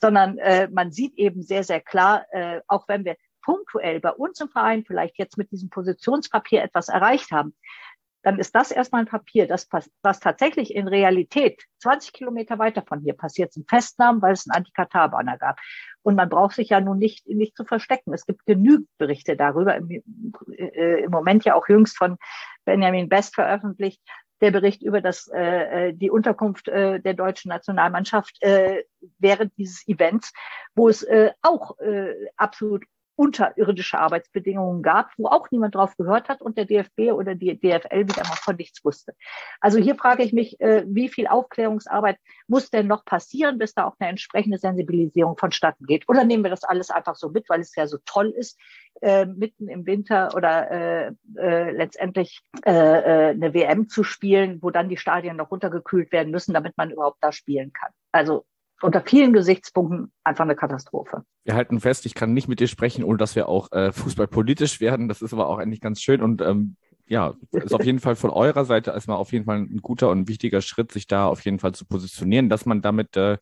sondern 0.00 0.38
äh, 0.38 0.68
man 0.68 0.90
sieht 0.90 1.14
eben 1.16 1.42
sehr, 1.42 1.64
sehr 1.64 1.80
klar, 1.80 2.24
äh, 2.32 2.60
auch 2.66 2.88
wenn 2.88 3.04
wir 3.04 3.16
punktuell 3.42 4.00
bei 4.00 4.10
uns 4.10 4.40
im 4.40 4.48
Verein 4.48 4.84
vielleicht 4.84 5.18
jetzt 5.18 5.38
mit 5.38 5.50
diesem 5.50 5.70
Positionspapier 5.70 6.62
etwas 6.62 6.88
erreicht 6.88 7.30
haben, 7.30 7.54
dann 8.22 8.38
ist 8.38 8.54
das 8.54 8.70
erstmal 8.70 9.02
ein 9.02 9.08
Papier. 9.08 9.46
Das, 9.46 9.68
was 10.02 10.20
tatsächlich 10.20 10.74
in 10.74 10.88
Realität 10.88 11.62
20 11.80 12.12
Kilometer 12.12 12.58
weiter 12.58 12.82
von 12.82 13.00
hier 13.00 13.14
passiert, 13.14 13.52
sind 13.52 13.68
Festnahmen, 13.68 14.20
weil 14.22 14.32
es 14.32 14.48
einen 14.48 14.56
Anti-Katar-Banner 14.56 15.38
gab. 15.38 15.58
Und 16.02 16.16
man 16.16 16.28
braucht 16.28 16.56
sich 16.56 16.70
ja 16.70 16.80
nun 16.80 16.98
nicht, 16.98 17.28
nicht 17.28 17.56
zu 17.56 17.64
verstecken. 17.64 18.12
Es 18.12 18.26
gibt 18.26 18.44
genügend 18.46 18.88
Berichte 18.98 19.36
darüber, 19.36 19.76
im, 19.76 19.90
äh, 19.90 21.04
im 21.04 21.10
Moment 21.10 21.44
ja 21.44 21.54
auch 21.54 21.68
jüngst 21.68 21.96
von 21.96 22.16
Benjamin 22.64 23.08
Best 23.08 23.34
veröffentlicht, 23.34 24.00
der 24.40 24.50
Bericht 24.50 24.82
über 24.82 25.00
das, 25.00 25.28
äh, 25.28 25.88
äh 25.88 25.92
die 25.92 26.10
Unterkunft 26.10 26.68
äh, 26.68 27.00
der 27.00 27.14
deutschen 27.14 27.50
Nationalmannschaft 27.50 28.36
äh, 28.42 28.84
während 29.18 29.56
dieses 29.56 29.86
Events, 29.88 30.32
wo 30.74 30.88
es 30.88 31.02
äh, 31.02 31.32
auch 31.42 31.78
äh, 31.80 32.14
absolut 32.36 32.84
unterirdische 33.18 33.98
Arbeitsbedingungen 33.98 34.80
gab, 34.80 35.10
wo 35.16 35.26
auch 35.26 35.50
niemand 35.50 35.74
drauf 35.74 35.96
gehört 35.96 36.28
hat 36.28 36.40
und 36.40 36.56
der 36.56 36.66
DFB 36.66 37.12
oder 37.12 37.34
die 37.34 37.58
DFL 37.58 38.06
wieder 38.06 38.22
mal 38.22 38.36
von 38.36 38.54
nichts 38.54 38.84
wusste. 38.84 39.12
Also 39.60 39.78
hier 39.78 39.96
frage 39.96 40.22
ich 40.22 40.32
mich, 40.32 40.60
äh, 40.60 40.84
wie 40.86 41.08
viel 41.08 41.26
Aufklärungsarbeit 41.26 42.16
muss 42.46 42.70
denn 42.70 42.86
noch 42.86 43.04
passieren, 43.04 43.58
bis 43.58 43.74
da 43.74 43.86
auch 43.86 43.96
eine 43.98 44.10
entsprechende 44.10 44.58
Sensibilisierung 44.58 45.36
vonstatten 45.36 45.84
geht? 45.84 46.08
Oder 46.08 46.22
nehmen 46.22 46.44
wir 46.44 46.50
das 46.50 46.62
alles 46.62 46.90
einfach 46.90 47.16
so 47.16 47.28
mit, 47.28 47.48
weil 47.48 47.60
es 47.60 47.74
ja 47.74 47.88
so 47.88 47.98
toll 48.04 48.28
ist, 48.30 48.56
äh, 49.00 49.26
mitten 49.26 49.66
im 49.66 49.84
Winter 49.84 50.30
oder 50.36 50.70
äh, 50.70 51.12
letztendlich 51.72 52.40
eine 52.62 53.52
WM 53.52 53.88
zu 53.88 54.04
spielen, 54.04 54.58
wo 54.62 54.70
dann 54.70 54.88
die 54.88 54.96
Stadien 54.96 55.36
noch 55.36 55.50
runtergekühlt 55.50 56.12
werden 56.12 56.30
müssen, 56.30 56.54
damit 56.54 56.76
man 56.76 56.90
überhaupt 56.90 57.18
da 57.20 57.32
spielen 57.32 57.72
kann. 57.72 57.90
Also 58.12 58.44
unter 58.80 59.00
vielen 59.00 59.32
Gesichtspunkten 59.32 60.12
einfach 60.24 60.44
eine 60.44 60.56
Katastrophe. 60.56 61.22
Wir 61.44 61.54
halten 61.54 61.80
fest, 61.80 62.06
ich 62.06 62.14
kann 62.14 62.34
nicht 62.34 62.48
mit 62.48 62.60
dir 62.60 62.68
sprechen, 62.68 63.04
ohne 63.04 63.18
dass 63.18 63.34
wir 63.34 63.48
auch 63.48 63.72
äh, 63.72 63.92
fußballpolitisch 63.92 64.80
werden. 64.80 65.08
Das 65.08 65.22
ist 65.22 65.32
aber 65.32 65.48
auch 65.48 65.58
eigentlich 65.58 65.80
ganz 65.80 66.00
schön 66.00 66.22
und 66.22 66.40
ähm, 66.42 66.76
ja, 67.08 67.34
ist 67.52 67.74
auf 67.74 67.84
jeden 67.84 68.00
Fall 68.00 68.16
von 68.16 68.30
eurer 68.30 68.66
Seite 68.66 68.90
erstmal 68.90 69.16
auf 69.16 69.32
jeden 69.32 69.46
Fall 69.46 69.56
ein 69.60 69.78
guter 69.78 70.10
und 70.10 70.28
wichtiger 70.28 70.60
Schritt, 70.60 70.92
sich 70.92 71.06
da 71.06 71.26
auf 71.26 71.42
jeden 71.44 71.58
Fall 71.58 71.72
zu 71.72 71.86
positionieren, 71.86 72.50
dass 72.50 72.66
man 72.66 72.82
damit 72.82 73.16
äh, 73.16 73.38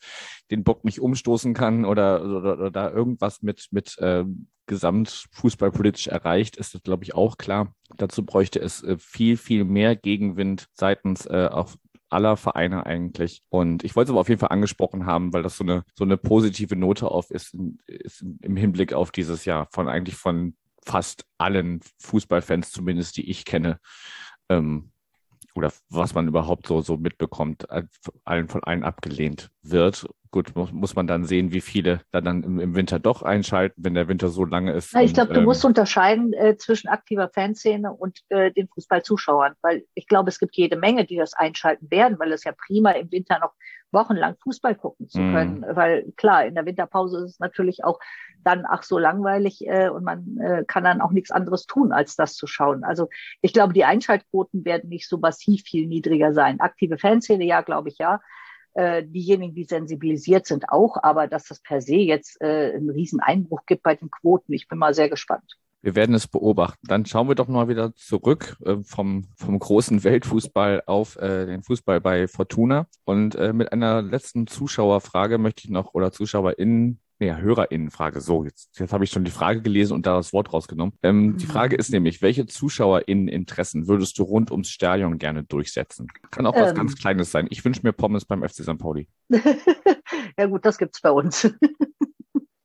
den 0.52 0.62
Bock 0.62 0.84
nicht 0.84 1.00
umstoßen 1.00 1.52
kann 1.52 1.84
oder, 1.84 2.22
oder, 2.24 2.52
oder 2.58 2.70
da 2.70 2.90
irgendwas 2.90 3.42
mit, 3.42 3.66
mit 3.72 3.98
äh, 3.98 4.24
gesamtfußballpolitisch 4.66 6.08
erreicht, 6.08 6.56
ist 6.56 6.74
das, 6.74 6.82
glaube 6.82 7.04
ich, 7.04 7.14
auch 7.14 7.38
klar. 7.38 7.72
Dazu 7.96 8.24
bräuchte 8.24 8.60
es 8.60 8.82
äh, 8.82 8.96
viel, 8.98 9.36
viel 9.36 9.64
mehr 9.64 9.96
Gegenwind 9.96 10.68
seitens 10.72 11.26
äh, 11.26 11.48
auch 11.50 11.70
aller 12.08 12.36
Vereine 12.36 12.86
eigentlich. 12.86 13.42
Und 13.48 13.84
ich 13.84 13.96
wollte 13.96 14.08
es 14.08 14.10
aber 14.12 14.20
auf 14.20 14.28
jeden 14.28 14.40
Fall 14.40 14.50
angesprochen 14.50 15.06
haben, 15.06 15.32
weil 15.32 15.42
das 15.42 15.56
so 15.56 15.64
eine, 15.64 15.84
so 15.94 16.04
eine 16.04 16.16
positive 16.16 16.76
Note 16.76 17.10
auf 17.10 17.30
ist, 17.30 17.56
ist 17.86 18.24
im 18.42 18.56
Hinblick 18.56 18.92
auf 18.92 19.10
dieses 19.10 19.44
Jahr 19.44 19.68
von 19.72 19.88
eigentlich 19.88 20.16
von 20.16 20.56
fast 20.84 21.24
allen 21.38 21.80
Fußballfans, 21.98 22.70
zumindest 22.70 23.16
die 23.16 23.28
ich 23.28 23.44
kenne, 23.44 23.80
ähm, 24.48 24.92
oder 25.54 25.72
was 25.88 26.14
man 26.14 26.28
überhaupt 26.28 26.66
so, 26.66 26.80
so 26.82 26.96
mitbekommt, 26.96 27.68
äh, 27.70 27.84
allen 28.24 28.48
von 28.48 28.62
allen 28.62 28.84
abgelehnt 28.84 29.50
wird. 29.70 30.06
Gut, 30.30 30.54
muss, 30.54 30.72
muss 30.72 30.94
man 30.96 31.06
dann 31.06 31.24
sehen, 31.24 31.52
wie 31.52 31.60
viele 31.60 32.00
da 32.10 32.20
dann 32.20 32.42
im, 32.42 32.60
im, 32.60 32.74
Winter 32.74 32.98
doch 32.98 33.22
einschalten, 33.22 33.82
wenn 33.84 33.94
der 33.94 34.08
Winter 34.08 34.28
so 34.28 34.44
lange 34.44 34.72
ist. 34.72 34.92
Ja, 34.92 35.00
ich 35.00 35.14
glaube, 35.14 35.32
du 35.32 35.40
ähm, 35.40 35.46
musst 35.46 35.64
unterscheiden 35.64 36.32
äh, 36.34 36.56
zwischen 36.56 36.88
aktiver 36.88 37.30
Fanszene 37.30 37.92
und 37.92 38.20
äh, 38.28 38.50
den 38.52 38.68
Fußballzuschauern, 38.68 39.54
weil 39.62 39.84
ich 39.94 40.08
glaube, 40.08 40.28
es 40.28 40.38
gibt 40.38 40.56
jede 40.56 40.76
Menge, 40.76 41.06
die 41.06 41.16
das 41.16 41.32
einschalten 41.32 41.90
werden, 41.90 42.18
weil 42.18 42.32
es 42.32 42.44
ja 42.44 42.52
prima 42.52 42.90
im 42.90 43.10
Winter 43.12 43.38
noch 43.38 43.52
wochenlang 43.92 44.36
Fußball 44.42 44.74
gucken 44.74 45.08
zu 45.08 45.20
mhm. 45.20 45.34
können. 45.34 45.60
Mm. 45.60 45.76
Weil 45.76 46.12
klar, 46.16 46.44
in 46.44 46.54
der 46.54 46.66
Winterpause 46.66 47.18
ist 47.18 47.30
es 47.32 47.38
natürlich 47.38 47.84
auch 47.84 47.98
dann 48.44 48.64
ach 48.68 48.82
so 48.82 48.98
langweilig 48.98 49.66
äh, 49.66 49.88
und 49.88 50.04
man 50.04 50.38
äh, 50.38 50.64
kann 50.66 50.84
dann 50.84 51.00
auch 51.00 51.10
nichts 51.12 51.30
anderes 51.30 51.66
tun, 51.66 51.92
als 51.92 52.14
das 52.14 52.34
zu 52.34 52.46
schauen. 52.46 52.84
Also 52.84 53.08
ich 53.42 53.52
glaube, 53.52 53.72
die 53.72 53.84
Einschaltquoten 53.84 54.64
werden 54.64 54.88
nicht 54.88 55.08
so 55.08 55.18
massiv 55.18 55.62
viel 55.62 55.86
niedriger 55.86 56.32
sein. 56.32 56.60
Aktive 56.60 56.98
Fanszene, 56.98 57.44
ja, 57.44 57.62
glaube 57.62 57.88
ich, 57.88 57.98
ja. 57.98 58.20
Äh, 58.76 59.04
diejenigen, 59.06 59.54
die 59.54 59.64
sensibilisiert 59.64 60.46
sind, 60.46 60.68
auch, 60.68 61.02
aber 61.02 61.28
dass 61.28 61.44
das 61.44 61.60
per 61.62 61.80
se 61.80 61.94
jetzt 61.94 62.38
äh, 62.42 62.74
einen 62.74 62.90
riesen 62.90 63.20
Einbruch 63.20 63.64
gibt 63.64 63.82
bei 63.82 63.94
den 63.94 64.10
Quoten, 64.10 64.52
ich 64.52 64.68
bin 64.68 64.76
mal 64.78 64.92
sehr 64.92 65.08
gespannt. 65.08 65.56
Wir 65.80 65.94
werden 65.94 66.14
es 66.14 66.26
beobachten. 66.26 66.86
Dann 66.86 67.06
schauen 67.06 67.26
wir 67.26 67.34
doch 67.34 67.48
mal 67.48 67.68
wieder 67.68 67.94
zurück 67.94 68.58
äh, 68.66 68.76
vom, 68.84 69.28
vom 69.34 69.58
großen 69.58 70.04
Weltfußball 70.04 70.82
auf 70.84 71.16
äh, 71.16 71.46
den 71.46 71.62
Fußball 71.62 72.02
bei 72.02 72.28
Fortuna. 72.28 72.86
Und 73.04 73.34
äh, 73.36 73.54
mit 73.54 73.72
einer 73.72 74.02
letzten 74.02 74.46
Zuschauerfrage 74.46 75.38
möchte 75.38 75.64
ich 75.64 75.70
noch, 75.70 75.94
oder 75.94 76.12
ZuschauerInnen, 76.12 77.00
nee, 77.18 77.34
HörerInnenfrage. 77.34 78.20
So, 78.20 78.44
jetzt, 78.44 78.78
jetzt 78.78 78.92
habe 78.92 79.04
ich 79.04 79.10
schon 79.10 79.24
die 79.24 79.30
Frage 79.30 79.62
gelesen 79.62 79.94
und 79.94 80.06
da 80.06 80.16
das 80.16 80.32
Wort 80.32 80.52
rausgenommen. 80.52 80.94
Ähm, 81.02 81.36
die 81.36 81.46
Frage 81.46 81.76
ist 81.76 81.90
nämlich, 81.90 82.22
welche 82.22 82.46
ZuschauerInneninteressen 82.46 83.88
würdest 83.88 84.18
du 84.18 84.22
rund 84.24 84.50
ums 84.50 84.68
Stadion 84.68 85.18
gerne 85.18 85.44
durchsetzen? 85.44 86.08
Kann 86.30 86.46
auch 86.46 86.54
was 86.54 86.70
ähm. 86.70 86.76
ganz 86.76 86.96
Kleines 86.96 87.30
sein. 87.30 87.46
Ich 87.50 87.64
wünsche 87.64 87.80
mir 87.82 87.92
Pommes 87.92 88.24
beim 88.24 88.42
FC 88.42 88.62
St. 88.62 88.78
Pauli. 88.78 89.08
ja 90.38 90.46
gut, 90.46 90.64
das 90.64 90.78
gibt's 90.78 91.00
bei 91.00 91.10
uns. 91.10 91.50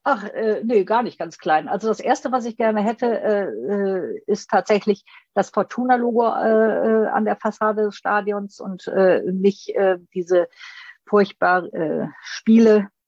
Ach, 0.03 0.23
äh, 0.23 0.63
nee, 0.63 0.83
gar 0.83 1.03
nicht 1.03 1.19
ganz 1.19 1.37
klein. 1.37 1.67
Also 1.67 1.87
das 1.87 1.99
Erste, 1.99 2.31
was 2.31 2.45
ich 2.45 2.57
gerne 2.57 2.81
hätte, 2.81 3.21
äh, 3.21 3.43
äh 3.43 4.21
ist 4.25 4.49
tatsächlich 4.49 5.05
das 5.35 5.51
Fortuna-Logo 5.51 6.25
äh, 6.25 7.03
äh, 7.03 7.07
an 7.07 7.25
der 7.25 7.35
Fassade 7.35 7.83
des 7.83 7.95
Stadions 7.95 8.59
und 8.59 8.87
äh, 8.87 9.21
nicht 9.31 9.69
äh, 9.75 9.99
diese 10.15 10.47
furchtbar 11.05 11.71
äh, 11.73 12.07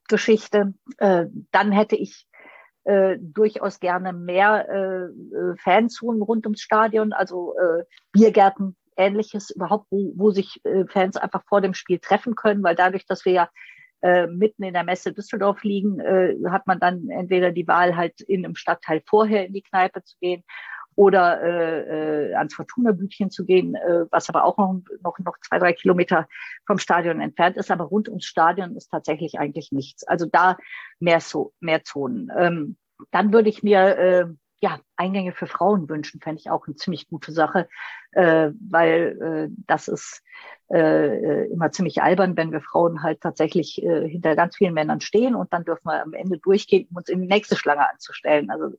Spiele-Geschichte. 0.04 0.74
Äh, 0.98 1.26
dann 1.52 1.72
hätte 1.72 1.96
ich 1.96 2.28
äh, 2.86 3.18
durchaus 3.20 3.80
gerne 3.80 4.14
mehr 4.14 4.68
äh, 4.70 5.04
äh 5.06 5.56
Fanzonen 5.58 6.22
rund 6.22 6.46
ums 6.46 6.62
Stadion, 6.62 7.14
also 7.14 7.56
äh, 7.58 7.84
Biergärten, 8.12 8.76
ähnliches 8.98 9.50
überhaupt, 9.50 9.88
wo, 9.90 10.14
wo 10.16 10.32
sich 10.32 10.60
äh, 10.66 10.86
Fans 10.88 11.18
einfach 11.18 11.44
vor 11.48 11.62
dem 11.62 11.74
Spiel 11.74 12.00
treffen 12.00 12.36
können, 12.36 12.64
weil 12.64 12.76
dadurch, 12.76 13.06
dass 13.06 13.26
wir 13.26 13.32
ja 13.32 13.50
äh, 14.02 14.28
mitten 14.28 14.64
in 14.64 14.74
der 14.74 14.84
Messe 14.84 15.14
Düsseldorf 15.14 15.64
liegen, 15.64 16.00
äh, 16.00 16.36
hat 16.50 16.68
man 16.68 16.80
dann 16.80 17.10
entweder 17.10 17.52
die 17.52 17.68
Wahl, 17.68 17.96
halt 17.96 18.20
in 18.22 18.46
einem 18.46 18.56
Stadtteil 18.56 19.02
vorher 19.08 19.48
in 19.48 19.54
die 19.54 19.64
Kneipe 19.64 20.04
zu 20.04 20.18
gehen 20.20 20.44
oder 20.96 21.42
äh, 21.42 22.32
äh, 22.32 22.34
ans 22.36 22.54
Fortuna-Bütchen 22.54 23.30
zu 23.30 23.46
gehen, 23.46 23.76
äh, 23.76 24.06
was 24.12 24.30
aber 24.30 24.44
auch 24.44 24.58
noch, 24.58 24.82
noch, 25.02 25.20
noch 25.20 25.38
zwei, 25.40 25.60
drei 25.60 25.74
Kilometer 25.74 26.28
vom 26.66 26.78
Stadion 26.78 27.22
entfernt 27.22 27.58
ist. 27.58 27.72
Aber 27.72 27.86
rund 27.86 28.10
ums 28.10 28.26
Stadion 28.26 28.76
ist 28.76 28.90
tatsächlich 28.90 29.40
eigentlich 29.40 29.72
nichts. 29.72 30.04
Also 30.08 30.26
da 30.26 30.58
mehr, 31.00 31.20
so, 31.20 31.54
mehr 31.60 31.84
Zonen. 31.84 32.32
Ähm, 32.38 32.78
dann 33.12 33.34
würde 33.34 33.50
ich 33.50 33.64
mir 33.64 33.98
äh, 33.98 34.26
ja, 34.64 34.80
Eingänge 34.96 35.34
für 35.34 35.46
Frauen 35.46 35.90
wünschen, 35.90 36.22
fände 36.22 36.40
ich 36.40 36.50
auch 36.50 36.66
eine 36.68 36.78
ziemlich 36.78 37.10
gute 37.10 37.34
Sache, 37.34 37.68
äh, 38.14 38.52
weil 38.62 39.50
äh, 39.52 39.54
das 39.68 39.90
ist 39.90 40.24
äh, 40.74 41.48
immer 41.48 41.74
ziemlich 41.74 42.02
albern, 42.02 42.38
wenn 42.38 42.54
wir 42.54 42.62
Frauen 42.62 43.04
halt 43.04 43.20
tatsächlich 43.20 43.84
äh, 43.84 44.08
hinter 44.08 44.38
ganz 44.38 44.56
vielen 44.56 44.74
Männern 44.74 45.02
stehen 45.02 45.36
und 45.36 45.52
dann 45.52 45.66
dürfen 45.66 45.88
wir 45.88 46.02
am 46.02 46.14
Ende 46.14 46.38
durchgehen, 46.38 46.88
um 46.90 46.96
uns 46.96 47.10
in 47.10 47.22
die 47.22 47.28
nächste 47.28 47.58
Schlange 47.58 47.90
anzustellen. 47.90 48.50
Also 48.50 48.78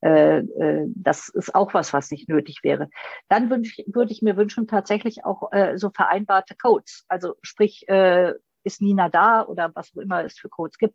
äh, 0.00 0.38
äh, 0.38 0.86
das 0.94 1.28
ist 1.28 1.54
auch 1.54 1.74
was, 1.74 1.92
was 1.92 2.10
nicht 2.10 2.28
nötig 2.28 2.60
wäre. 2.62 2.88
Dann 3.28 3.50
würde 3.50 4.12
ich, 4.12 4.22
mir 4.22 4.36
wünschen, 4.36 4.66
tatsächlich 4.66 5.24
auch 5.24 5.52
äh, 5.52 5.76
so 5.76 5.90
vereinbarte 5.90 6.54
Codes. 6.56 7.04
Also 7.08 7.34
sprich, 7.42 7.88
äh, 7.88 8.34
ist 8.64 8.82
Nina 8.82 9.08
da 9.08 9.44
oder 9.44 9.70
was 9.74 9.92
auch 9.96 10.00
immer 10.00 10.24
es 10.24 10.38
für 10.38 10.48
Codes 10.48 10.78
gibt. 10.78 10.94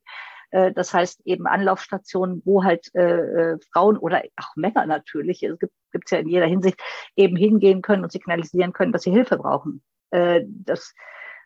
Äh, 0.52 0.72
das 0.72 0.94
heißt 0.94 1.22
eben 1.26 1.48
Anlaufstationen, 1.48 2.42
wo 2.46 2.64
halt 2.64 2.94
äh 2.96 3.58
Frauen 3.72 3.98
oder 3.98 4.24
auch 4.38 4.56
Männer 4.56 4.86
natürlich, 4.86 5.44
es 5.44 5.60
gibt 5.60 5.74
es 6.06 6.12
ja 6.12 6.20
in 6.20 6.30
jeder 6.30 6.46
Hinsicht, 6.46 6.80
eben 7.16 7.36
hingehen 7.36 7.82
können 7.82 8.04
und 8.04 8.12
signalisieren 8.12 8.74
können, 8.74 8.92
dass 8.92 9.04
sie 9.04 9.12
Hilfe 9.12 9.38
brauchen. 9.38 9.84
Äh, 10.12 10.42
das 10.48 10.94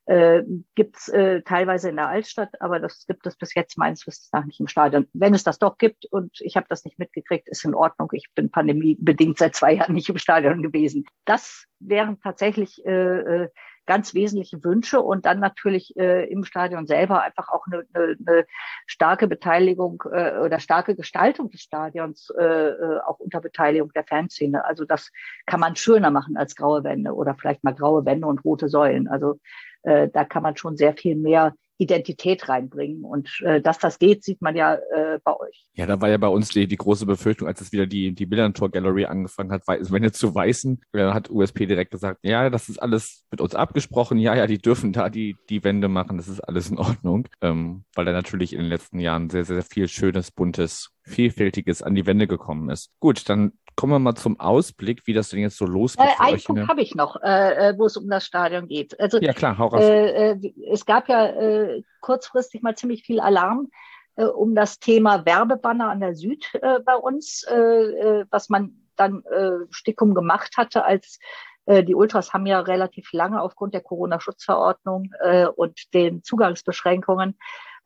äh, 0.07 0.43
gibt 0.75 0.97
es 0.97 1.09
äh, 1.09 1.41
teilweise 1.41 1.89
in 1.89 1.97
der 1.97 2.07
Altstadt, 2.07 2.49
aber 2.61 2.79
das 2.79 3.05
gibt 3.07 3.27
es 3.27 3.35
bis 3.35 3.53
jetzt 3.55 3.77
meines 3.77 4.07
Wissens 4.07 4.29
nach 4.31 4.45
nicht 4.45 4.59
im 4.59 4.67
Stadion. 4.67 5.07
Wenn 5.13 5.33
es 5.33 5.43
das 5.43 5.59
doch 5.59 5.77
gibt 5.77 6.05
und 6.05 6.39
ich 6.41 6.55
habe 6.55 6.67
das 6.69 6.85
nicht 6.85 6.97
mitgekriegt, 6.97 7.47
ist 7.47 7.65
in 7.65 7.75
Ordnung. 7.75 8.09
Ich 8.13 8.27
bin 8.33 8.49
pandemiebedingt 8.49 9.37
seit 9.37 9.55
zwei 9.55 9.73
Jahren 9.73 9.93
nicht 9.93 10.09
im 10.09 10.17
Stadion 10.17 10.63
gewesen. 10.63 11.05
Das 11.25 11.65
wären 11.79 12.19
tatsächlich 12.21 12.83
äh, 12.85 13.43
äh 13.43 13.49
ganz 13.87 14.13
wesentliche 14.13 14.63
Wünsche 14.63 15.01
und 15.01 15.25
dann 15.25 15.39
natürlich 15.39 15.95
äh, 15.97 16.29
im 16.29 16.43
Stadion 16.43 16.85
selber 16.85 17.23
einfach 17.23 17.49
auch 17.49 17.65
eine, 17.71 17.85
eine, 17.93 18.17
eine 18.27 18.45
starke 18.85 19.27
Beteiligung 19.27 20.03
äh, 20.11 20.37
oder 20.37 20.59
starke 20.59 20.95
Gestaltung 20.95 21.49
des 21.49 21.61
Stadions, 21.61 22.29
äh, 22.37 22.43
äh, 22.43 22.99
auch 22.99 23.19
unter 23.19 23.39
Beteiligung 23.39 23.91
der 23.93 24.03
Fanszene. 24.03 24.65
Also 24.65 24.83
das 24.85 25.09
kann 25.45 25.61
man 25.61 25.75
schöner 25.75 26.11
machen 26.11 26.37
als 26.37 26.55
graue 26.55 26.83
Wände 26.83 27.13
oder 27.13 27.33
vielleicht 27.33 27.63
mal 27.63 27.73
graue 27.73 28.05
Wände 28.05 28.27
und 28.27 28.43
rote 28.43 28.67
Säulen. 28.67 29.07
Also 29.07 29.39
äh, 29.83 30.09
da 30.11 30.25
kann 30.25 30.43
man 30.43 30.57
schon 30.57 30.77
sehr 30.77 30.93
viel 30.93 31.15
mehr 31.15 31.53
Identität 31.77 32.49
reinbringen. 32.49 33.03
Und 33.03 33.29
äh, 33.41 33.61
dass 33.61 33.77
das 33.77 33.99
geht, 33.99 34.23
sieht 34.23 34.41
man 34.41 34.55
ja 34.55 34.75
äh, 34.75 35.19
bei 35.23 35.39
euch. 35.39 35.67
Ja, 35.73 35.85
da 35.85 36.01
war 36.01 36.09
ja 36.09 36.17
bei 36.17 36.27
uns 36.27 36.49
die, 36.49 36.67
die 36.67 36.75
große 36.75 37.05
Befürchtung, 37.05 37.47
als 37.47 37.61
es 37.61 37.71
wieder 37.71 37.85
die, 37.85 38.13
die 38.13 38.25
Millantor 38.25 38.71
Gallery 38.71 39.05
angefangen 39.05 39.51
hat, 39.51 39.63
wenn 39.67 40.03
jetzt 40.03 40.19
zu 40.19 40.33
weißen, 40.33 40.81
hat 40.93 41.29
USP 41.29 41.65
direkt 41.67 41.91
gesagt, 41.91 42.19
ja, 42.23 42.49
das 42.49 42.69
ist 42.69 42.79
alles 42.79 43.25
mit 43.29 43.41
uns 43.41 43.53
abgesprochen, 43.53 44.17
ja, 44.17 44.35
ja, 44.35 44.47
die 44.47 44.57
dürfen 44.57 44.91
da 44.91 45.09
die, 45.09 45.37
die 45.49 45.63
Wände 45.63 45.87
machen, 45.87 46.17
das 46.17 46.27
ist 46.27 46.41
alles 46.41 46.69
in 46.69 46.77
Ordnung. 46.77 47.27
Ähm, 47.41 47.83
weil 47.93 48.05
da 48.05 48.11
natürlich 48.11 48.53
in 48.53 48.59
den 48.59 48.69
letzten 48.69 48.99
Jahren 48.99 49.29
sehr, 49.29 49.45
sehr 49.45 49.61
viel 49.61 49.87
schönes, 49.87 50.31
buntes, 50.31 50.89
vielfältiges 51.03 51.83
an 51.83 51.95
die 51.95 52.05
Wände 52.05 52.27
gekommen 52.27 52.69
ist. 52.69 52.91
Gut, 52.99 53.29
dann 53.29 53.53
kommen 53.77 53.93
wir 53.93 53.99
mal 53.99 54.15
zum 54.15 54.37
Ausblick, 54.39 55.03
wie 55.05 55.13
das 55.13 55.29
denn 55.29 55.39
jetzt 55.39 55.57
so 55.57 55.65
losgeht. 55.65 56.05
Äh, 56.05 56.21
einen 56.21 56.43
Punkt 56.43 56.67
habe 56.67 56.81
ich 56.81 56.95
noch, 56.95 57.15
äh, 57.21 57.69
äh, 57.69 57.77
wo 57.77 57.85
es 57.85 57.95
um 57.95 58.09
das 58.09 58.25
Stadion 58.25 58.67
geht. 58.67 58.99
Also, 58.99 59.19
ja, 59.19 59.31
klar, 59.31 59.57
hau 59.57 59.67
raus. 59.67 59.81
Äh, 59.81 60.31
äh, 60.31 60.53
es 60.69 60.85
gab 60.85 61.07
ja 61.07 61.27
äh, 61.27 61.83
kurzfristig 62.01 62.61
mal 62.63 62.75
ziemlich 62.75 63.03
viel 63.03 63.21
Alarm 63.21 63.69
äh, 64.17 64.25
um 64.25 64.55
das 64.55 64.79
Thema 64.79 65.25
Werbebanner 65.25 65.89
an 65.89 66.01
der 66.01 66.15
Süd 66.15 66.45
äh, 66.61 66.79
bei 66.79 66.95
uns, 66.95 67.43
äh, 67.43 67.55
äh, 67.55 68.25
was 68.29 68.49
man 68.49 68.73
dann 68.95 69.23
äh, 69.25 69.65
Stickum 69.69 70.15
gemacht 70.15 70.57
hatte, 70.57 70.83
als 70.83 71.19
äh, 71.67 71.83
die 71.83 71.93
Ultras 71.93 72.33
haben 72.33 72.47
ja 72.47 72.59
relativ 72.59 73.13
lange 73.13 73.41
aufgrund 73.41 73.75
der 73.75 73.81
Corona-Schutzverordnung 73.81 75.11
äh, 75.21 75.45
und 75.45 75.93
den 75.93 76.23
Zugangsbeschränkungen 76.23 77.37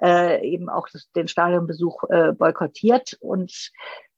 äh, 0.01 0.45
eben 0.47 0.69
auch 0.69 0.87
das, 0.91 1.11
den 1.11 1.27
Stadionbesuch 1.27 2.03
äh, 2.09 2.31
boykottiert. 2.33 3.17
Und 3.19 3.71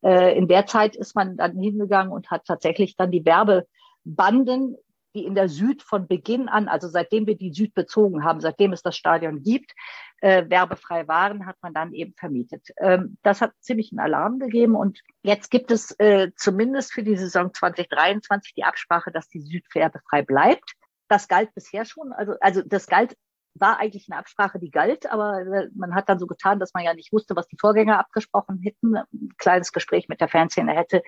äh, 0.03 0.37
in 0.37 0.47
der 0.47 0.65
Zeit 0.65 0.95
ist 0.95 1.15
man 1.15 1.37
dann 1.37 1.57
hingegangen 1.57 2.11
und 2.11 2.31
hat 2.31 2.45
tatsächlich 2.45 2.95
dann 2.95 3.11
die 3.11 3.25
Werbebanden, 3.25 4.77
die 5.15 5.25
in 5.25 5.35
der 5.35 5.47
Süd 5.47 5.83
von 5.83 6.07
Beginn 6.07 6.49
an, 6.49 6.67
also 6.67 6.87
seitdem 6.87 7.27
wir 7.27 7.37
die 7.37 7.53
Süd 7.53 7.73
bezogen 7.75 8.23
haben, 8.23 8.41
seitdem 8.41 8.73
es 8.73 8.81
das 8.81 8.97
Stadion 8.97 9.43
gibt, 9.43 9.73
äh, 10.21 10.49
werbefrei 10.49 11.07
waren, 11.07 11.45
hat 11.45 11.57
man 11.61 11.73
dann 11.73 11.93
eben 11.93 12.13
vermietet. 12.15 12.69
Ähm, 12.77 13.17
das 13.21 13.41
hat 13.41 13.51
ziemlich 13.59 13.91
einen 13.91 13.99
Alarm 13.99 14.39
gegeben 14.39 14.75
und 14.75 15.01
jetzt 15.21 15.51
gibt 15.51 15.69
es 15.69 15.91
äh, 15.99 16.31
zumindest 16.35 16.93
für 16.93 17.03
die 17.03 17.17
Saison 17.17 17.53
2023 17.53 18.53
die 18.55 18.63
Absprache, 18.63 19.11
dass 19.11 19.27
die 19.27 19.41
Süd 19.41 19.65
werbefrei 19.73 20.23
bleibt. 20.23 20.73
Das 21.09 21.27
galt 21.27 21.53
bisher 21.53 21.85
schon, 21.85 22.11
also, 22.13 22.33
also 22.39 22.61
das 22.65 22.87
galt 22.87 23.15
war 23.55 23.79
eigentlich 23.79 24.07
eine 24.09 24.19
Absprache, 24.19 24.59
die 24.59 24.71
galt, 24.71 25.09
aber 25.11 25.41
äh, 25.41 25.69
man 25.75 25.93
hat 25.95 26.09
dann 26.09 26.19
so 26.19 26.27
getan, 26.27 26.59
dass 26.59 26.73
man 26.73 26.83
ja 26.83 26.93
nicht 26.93 27.13
wusste, 27.13 27.35
was 27.35 27.47
die 27.47 27.57
Vorgänger 27.59 27.99
abgesprochen 27.99 28.59
hätten. 28.61 28.95
Ein 28.95 29.29
kleines 29.37 29.71
Gespräch 29.71 30.07
mit 30.07 30.21
der 30.21 30.27
Fernsehszene 30.27 30.73
hätte 30.73 31.03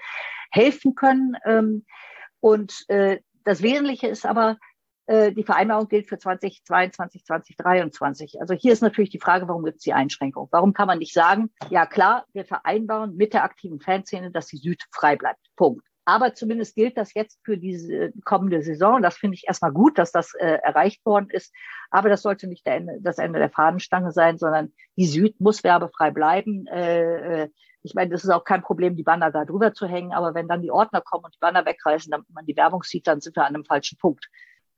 helfen 0.52 0.96
können. 0.96 1.36
Ähm, 1.46 1.86
und 2.40 2.86
äh, 2.90 3.20
das 3.44 3.62
Wesentliche 3.62 4.08
ist 4.08 4.26
aber, 4.26 4.58
äh, 5.08 5.32
die 5.32 5.44
Vereinbarung 5.44 5.88
gilt 5.88 6.08
für 6.08 6.18
2022, 6.18 7.26
2023. 7.26 8.42
Also 8.42 8.54
hier 8.54 8.74
ist 8.74 8.82
natürlich 8.82 9.10
die 9.10 9.20
Frage, 9.20 9.48
warum 9.48 9.64
gibt 9.64 9.78
es 9.78 9.84
die 9.84 9.94
Einschränkung? 9.94 10.48
Warum 10.52 10.74
kann 10.74 10.88
man 10.88 11.00
nicht 11.00 11.14
sagen, 11.14 11.52
ja 11.70 11.86
klar, 11.86 12.26
wir 12.34 12.46
vereinbaren 12.46 13.16
mit 13.16 13.34
der 13.34 13.44
aktiven 13.44 13.80
Fanszene, 13.80 14.32
dass 14.32 14.48
die 14.48 14.58
Süd 14.58 14.84
frei 14.92 15.16
bleibt. 15.16 15.40
Punkt. 15.56 15.86
Aber 16.06 16.36
zumindest 16.36 16.76
gilt 16.76 16.98
das 16.98 17.16
jetzt 17.16 17.40
für 17.44 17.58
diese 17.58 18.14
kommende 18.24 18.62
Saison. 18.62 19.02
Das 19.02 19.18
finde 19.18 19.36
ich 19.36 19.48
erstmal 19.48 19.72
gut, 19.72 19.98
dass 19.98 20.12
das 20.12 20.36
äh, 20.36 20.60
erreicht 20.64 21.04
worden 21.06 21.30
ist. 21.32 21.54
Aber 21.90 22.10
das 22.10 22.22
sollte 22.22 22.48
nicht 22.48 22.66
Ende, 22.68 23.00
das 23.02 23.18
Ende 23.18 23.40
der 23.40 23.50
Fahnenstange 23.50 24.12
sein, 24.12 24.38
sondern 24.38 24.72
die 24.96 25.08
Süd 25.08 25.42
muss 25.42 25.64
werbefrei 25.64 26.12
bleiben. 26.12 26.68
Äh, 26.68 27.44
äh, 27.44 27.50
ich 27.82 27.96
meine, 27.96 28.12
das 28.12 28.24
ist 28.24 28.30
auch 28.30 28.44
kein 28.44 28.62
Problem, 28.62 28.96
die 28.96 29.04
Banner 29.04 29.32
da 29.32 29.46
drüber 29.46 29.74
zu 29.74 29.88
hängen. 29.88 30.14
Aber 30.14 30.36
wenn 30.36 30.48
dann 30.48 30.62
die 30.62 30.72
Ordner 30.72 31.02
kommen 31.02 31.26
und 31.26 31.34
die 31.34 31.40
Banner 31.40 31.66
wegreißen, 31.66 32.12
damit 32.12 32.30
man 32.32 32.46
die 32.46 32.56
Werbung 32.56 32.84
sieht, 32.84 33.08
dann 33.08 33.20
sind 33.22 33.36
wir 33.36 33.44
an 33.44 33.56
einem 33.56 33.66
falschen 33.66 33.98
Punkt. 33.98 34.30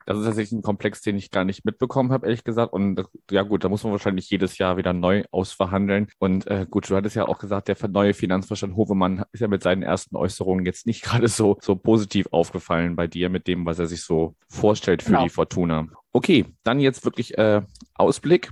Das 0.08 0.18
ist 0.18 0.24
tatsächlich 0.24 0.58
ein 0.58 0.62
Komplex, 0.62 1.02
den 1.02 1.18
ich 1.18 1.32
gar 1.32 1.44
nicht 1.44 1.66
mitbekommen 1.66 2.14
habe, 2.14 2.28
ehrlich 2.28 2.46
gesagt. 2.46 2.72
Und 2.72 3.04
ja 3.30 3.44
gut, 3.44 3.66
da 3.66 3.70
muss 3.70 3.84
man 3.84 3.92
wahrscheinlich 3.92 4.30
jedes 4.30 4.58
Jahr 4.58 4.78
wieder 4.78 4.94
neu 4.94 5.26
ausverhandeln. 5.32 6.08
Und 6.18 6.48
äh, 6.48 6.66
gut, 6.70 6.90
du 6.90 6.96
hattest 6.96 7.18
ja 7.18 7.28
auch 7.28 7.40
gesagt, 7.40 7.68
der 7.68 7.76
neue 7.90 8.14
Finanzvorstand 8.14 8.78
Hovemann 8.78 9.26
ist 9.34 9.42
ja 9.42 9.50
mit 9.50 9.64
seinen 9.64 9.84
ersten 9.84 10.16
Äußerungen 10.16 10.66
jetzt 10.66 10.88
nicht 10.88 11.02
gerade 11.04 11.28
so, 11.28 11.58
so 11.62 11.76
positiv 11.76 12.28
aufgefallen 12.32 12.96
bei 12.96 13.08
dir 13.08 13.30
mit 13.30 13.48
dem, 13.48 13.66
was 13.66 13.80
er 13.80 13.88
sich 13.88 14.02
so 14.02 14.36
vorstellt 14.48 15.04
für 15.04 15.12
genau. 15.12 15.24
die 15.24 15.30
Fortuna. 15.30 15.88
Okay, 16.14 16.46
dann 16.64 16.80
jetzt 16.80 17.04
wirklich 17.04 17.38
äh, 17.38 17.62
Ausblick 17.94 18.52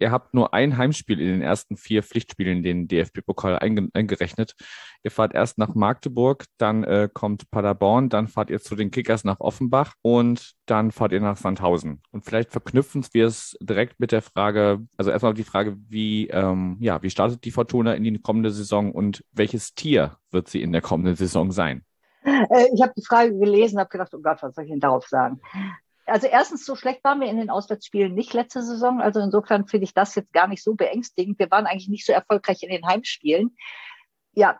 ihr 0.00 0.10
habt 0.10 0.34
nur 0.34 0.54
ein 0.54 0.76
Heimspiel 0.76 1.20
in 1.20 1.28
den 1.28 1.42
ersten 1.42 1.76
vier 1.76 2.02
Pflichtspielen 2.02 2.62
den 2.62 2.88
DFB-Pokal 2.88 3.58
einge 3.58 3.88
eingerechnet. 3.92 4.54
Ihr 5.02 5.10
fahrt 5.10 5.34
erst 5.34 5.58
nach 5.58 5.74
Magdeburg, 5.74 6.44
dann 6.58 6.84
äh, 6.84 7.08
kommt 7.12 7.50
Paderborn, 7.50 8.08
dann 8.08 8.28
fahrt 8.28 8.50
ihr 8.50 8.60
zu 8.60 8.76
den 8.76 8.90
Kickers 8.90 9.24
nach 9.24 9.40
Offenbach 9.40 9.94
und 10.02 10.52
dann 10.66 10.90
fahrt 10.90 11.12
ihr 11.12 11.20
nach 11.20 11.36
Sandhausen. 11.36 12.02
Und 12.10 12.24
vielleicht 12.24 12.50
verknüpfen 12.50 13.04
wir 13.12 13.26
es 13.26 13.56
direkt 13.60 14.00
mit 14.00 14.12
der 14.12 14.22
Frage, 14.22 14.86
also 14.96 15.10
erstmal 15.10 15.34
die 15.34 15.44
Frage, 15.44 15.76
wie, 15.88 16.28
ähm, 16.28 16.76
ja, 16.80 17.02
wie 17.02 17.10
startet 17.10 17.44
die 17.44 17.50
Fortuna 17.50 17.94
in 17.94 18.04
die 18.04 18.20
kommende 18.20 18.50
Saison 18.50 18.92
und 18.92 19.24
welches 19.32 19.74
Tier 19.74 20.16
wird 20.30 20.48
sie 20.48 20.62
in 20.62 20.72
der 20.72 20.82
kommenden 20.82 21.16
Saison 21.16 21.50
sein? 21.52 21.84
Äh, 22.24 22.68
ich 22.74 22.82
habe 22.82 22.92
die 22.96 23.04
Frage 23.04 23.36
gelesen, 23.38 23.78
habe 23.78 23.88
gedacht, 23.88 24.14
oh 24.14 24.20
Gott, 24.20 24.42
was 24.42 24.54
soll 24.54 24.64
ich 24.64 24.70
denn 24.70 24.80
darauf 24.80 25.06
sagen? 25.06 25.40
Also 26.10 26.26
erstens, 26.26 26.64
so 26.64 26.76
schlecht 26.76 27.02
waren 27.04 27.20
wir 27.20 27.28
in 27.28 27.36
den 27.36 27.50
Auswärtsspielen 27.50 28.14
nicht 28.14 28.32
letzte 28.34 28.62
Saison. 28.62 29.00
Also 29.00 29.20
insofern 29.20 29.66
finde 29.66 29.84
ich 29.84 29.94
das 29.94 30.14
jetzt 30.14 30.32
gar 30.32 30.48
nicht 30.48 30.62
so 30.62 30.74
beängstigend. 30.74 31.38
Wir 31.38 31.50
waren 31.50 31.66
eigentlich 31.66 31.88
nicht 31.88 32.06
so 32.06 32.12
erfolgreich 32.12 32.62
in 32.62 32.70
den 32.70 32.86
Heimspielen. 32.86 33.56
Ja, 34.32 34.58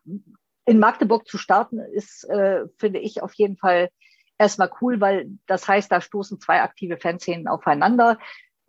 in 0.64 0.78
Magdeburg 0.78 1.26
zu 1.26 1.38
starten 1.38 1.78
ist, 1.78 2.24
äh, 2.28 2.66
finde 2.78 3.00
ich, 3.00 3.22
auf 3.22 3.34
jeden 3.34 3.56
Fall 3.56 3.90
erstmal 4.38 4.70
cool, 4.80 5.00
weil 5.00 5.30
das 5.46 5.68
heißt, 5.68 5.90
da 5.92 6.00
stoßen 6.00 6.40
zwei 6.40 6.62
aktive 6.62 6.96
Fanszenen 6.96 7.48
aufeinander. 7.48 8.18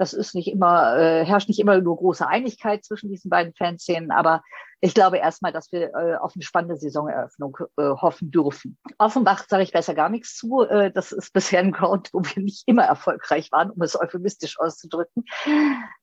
Das 0.01 0.13
ist 0.13 0.33
nicht 0.33 0.47
immer, 0.47 0.97
äh, 0.97 1.23
herrscht 1.23 1.47
nicht 1.47 1.59
immer 1.59 1.79
nur 1.79 1.95
große 1.95 2.27
Einigkeit 2.27 2.83
zwischen 2.83 3.11
diesen 3.11 3.29
beiden 3.29 3.53
Fanszenen, 3.53 4.09
aber 4.09 4.41
ich 4.79 4.95
glaube 4.95 5.19
erstmal, 5.19 5.51
dass 5.51 5.71
wir 5.71 5.93
äh, 5.93 6.15
auf 6.15 6.31
eine 6.33 6.41
spannende 6.41 6.75
Saisoneröffnung 6.75 7.55
äh, 7.77 7.83
hoffen 7.83 8.31
dürfen. 8.31 8.79
Offenbach 8.97 9.45
sage 9.47 9.61
ich 9.61 9.71
besser 9.71 9.93
gar 9.93 10.09
nichts 10.09 10.35
zu. 10.35 10.63
Äh, 10.63 10.91
das 10.91 11.11
ist 11.11 11.33
bisher 11.33 11.59
ein 11.59 11.71
Ground, 11.71 12.09
wo 12.13 12.23
wir 12.23 12.41
nicht 12.41 12.63
immer 12.65 12.81
erfolgreich 12.81 13.51
waren, 13.51 13.69
um 13.69 13.79
es 13.83 13.95
euphemistisch 13.95 14.59
auszudrücken. 14.59 15.23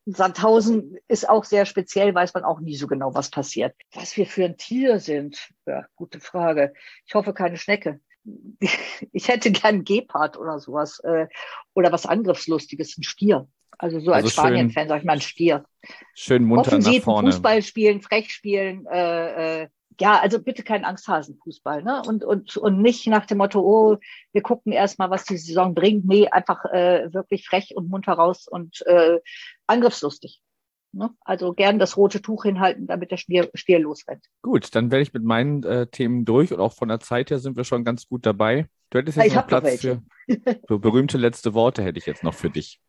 Sandhausen 0.07 0.97
ist 1.09 1.29
auch 1.29 1.43
sehr 1.43 1.67
speziell, 1.67 2.15
weiß 2.15 2.35
man 2.35 2.45
auch 2.45 2.61
nie 2.61 2.77
so 2.77 2.87
genau, 2.87 3.17
was 3.17 3.31
passiert. 3.31 3.75
Was 3.95 4.17
wir 4.17 4.27
für 4.27 4.45
ein 4.45 4.59
Tier 4.59 5.01
sind, 5.01 5.51
ja, 5.67 5.87
gute 5.97 6.21
Frage. 6.21 6.73
Ich 7.05 7.17
hoffe 7.17 7.35
keine 7.35 7.57
Schnecke 7.57 7.99
ich 9.13 9.29
hätte 9.29 9.51
gern 9.51 9.85
Gepard 9.85 10.37
oder 10.37 10.59
sowas 10.59 11.01
äh, 11.01 11.27
oder 11.75 11.93
was 11.93 12.07
Angriffslustiges, 12.07 12.99
ein 12.99 13.03
Stier. 13.03 13.49
Also 13.79 14.01
so 14.01 14.13
also 14.13 14.27
als 14.27 14.33
Spanien-Fan 14.33 14.89
sag 14.89 14.99
ich 14.99 15.05
mal 15.05 15.15
ein 15.15 15.21
Stier. 15.21 15.65
Schön 16.15 16.45
munter 16.45 16.69
Offensiv 16.69 16.99
nach 16.99 17.05
vorne. 17.05 17.31
Fußball 17.31 17.63
spielen, 17.63 18.03
frech 18.03 18.31
spielen. 18.31 18.87
Äh, 18.87 19.63
äh, 19.63 19.69
ja, 20.01 20.21
also 20.21 20.41
bitte 20.41 20.63
kein 20.63 20.85
Angsthasenfußball, 20.85 21.83
ne? 21.83 22.03
Und, 22.07 22.25
und, 22.25 22.57
und 22.57 22.81
nicht 22.81 23.07
nach 23.09 23.27
dem 23.27 23.39
Motto, 23.39 23.61
oh, 23.61 23.97
wir 24.33 24.43
gucken 24.43 24.73
erstmal, 24.73 25.11
was 25.11 25.25
die 25.25 25.37
Saison 25.37 25.75
bringt. 25.75 26.07
Nee, 26.07 26.29
einfach 26.29 26.65
äh, 26.67 27.13
wirklich 27.13 27.47
frech 27.49 27.75
und 27.75 27.89
munter 27.89 28.13
raus 28.13 28.47
und 28.49 28.85
äh, 28.87 29.19
angriffslustig. 29.67 30.41
Ne? 30.93 31.11
Also 31.21 31.53
gern 31.53 31.79
das 31.79 31.97
rote 31.97 32.23
Tuch 32.23 32.45
hinhalten, 32.45 32.87
damit 32.87 33.11
der 33.11 33.17
Stier, 33.17 33.51
Stier 33.55 33.79
losrennt. 33.79 34.25
Gut, 34.43 34.75
dann 34.75 34.91
werde 34.91 35.03
ich 35.03 35.13
mit 35.13 35.23
meinen 35.25 35.63
äh, 35.65 35.87
Themen 35.87 36.25
durch 36.25 36.53
und 36.53 36.61
auch 36.61 36.73
von 36.73 36.89
der 36.89 37.01
Zeit 37.01 37.31
her 37.31 37.39
sind 37.39 37.57
wir 37.57 37.65
schon 37.65 37.85
ganz 37.85 38.09
gut 38.09 38.25
dabei. 38.25 38.69
Du 38.91 38.99
hättest 38.99 39.19
jetzt 39.19 39.27
ich 39.27 39.35
noch 39.35 39.47
Platz 39.47 39.81
für, 39.81 40.03
für 40.67 40.79
berühmte 40.79 41.19
letzte 41.19 41.53
Worte 41.55 41.83
hätte 41.83 41.99
ich 41.99 42.07
jetzt 42.07 42.25
noch 42.25 42.35
für 42.35 42.51
dich. 42.51 42.81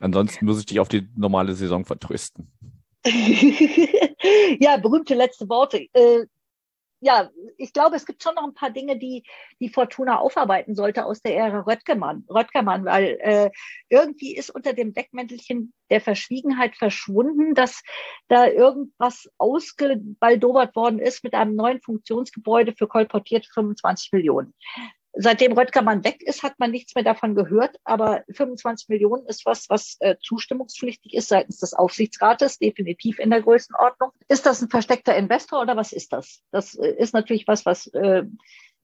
Ansonsten 0.00 0.44
muss 0.46 0.58
ich 0.60 0.66
dich 0.66 0.80
auf 0.80 0.88
die 0.88 1.08
normale 1.16 1.54
Saison 1.54 1.84
vertrösten. 1.84 2.52
ja, 3.04 4.76
berühmte 4.78 5.14
letzte 5.14 5.48
Worte. 5.48 5.86
Äh, 5.92 6.26
ja, 7.00 7.30
ich 7.58 7.72
glaube, 7.72 7.96
es 7.96 8.06
gibt 8.06 8.22
schon 8.22 8.34
noch 8.34 8.44
ein 8.44 8.54
paar 8.54 8.70
Dinge, 8.70 8.98
die 8.98 9.22
die 9.60 9.68
Fortuna 9.68 10.18
aufarbeiten 10.18 10.74
sollte 10.74 11.04
aus 11.04 11.20
der 11.20 11.36
Ära 11.36 11.60
Röttgermann. 11.60 12.24
Röttgermann, 12.28 12.84
weil 12.86 13.18
äh, 13.20 13.50
irgendwie 13.90 14.34
ist 14.34 14.50
unter 14.50 14.72
dem 14.72 14.94
Deckmäntelchen 14.94 15.74
der 15.90 16.00
Verschwiegenheit 16.00 16.74
verschwunden, 16.74 17.54
dass 17.54 17.82
da 18.28 18.46
irgendwas 18.46 19.28
ausgebaldobert 19.36 20.74
worden 20.74 20.98
ist 20.98 21.22
mit 21.22 21.34
einem 21.34 21.54
neuen 21.54 21.82
Funktionsgebäude 21.82 22.74
für 22.76 22.88
kolportierte 22.88 23.48
25 23.52 24.12
Millionen. 24.12 24.54
Seitdem 25.18 25.52
Röttgermann 25.52 26.04
weg 26.04 26.22
ist, 26.22 26.42
hat 26.42 26.58
man 26.58 26.70
nichts 26.70 26.94
mehr 26.94 27.04
davon 27.04 27.34
gehört. 27.34 27.76
Aber 27.84 28.22
25 28.30 28.88
Millionen 28.88 29.26
ist 29.26 29.46
was, 29.46 29.70
was 29.70 29.96
äh, 30.00 30.16
zustimmungspflichtig 30.20 31.14
ist 31.14 31.28
seitens 31.28 31.58
des 31.58 31.72
Aufsichtsrates, 31.72 32.58
definitiv 32.58 33.18
in 33.18 33.30
der 33.30 33.40
Größenordnung. 33.40 34.10
Ist 34.28 34.44
das 34.44 34.60
ein 34.60 34.68
versteckter 34.68 35.16
Investor 35.16 35.62
oder 35.62 35.76
was 35.76 35.92
ist 35.92 36.12
das? 36.12 36.42
Das 36.50 36.74
äh, 36.74 36.94
ist 36.98 37.14
natürlich 37.14 37.48
was, 37.48 37.64
was 37.64 37.86
äh, 37.88 38.24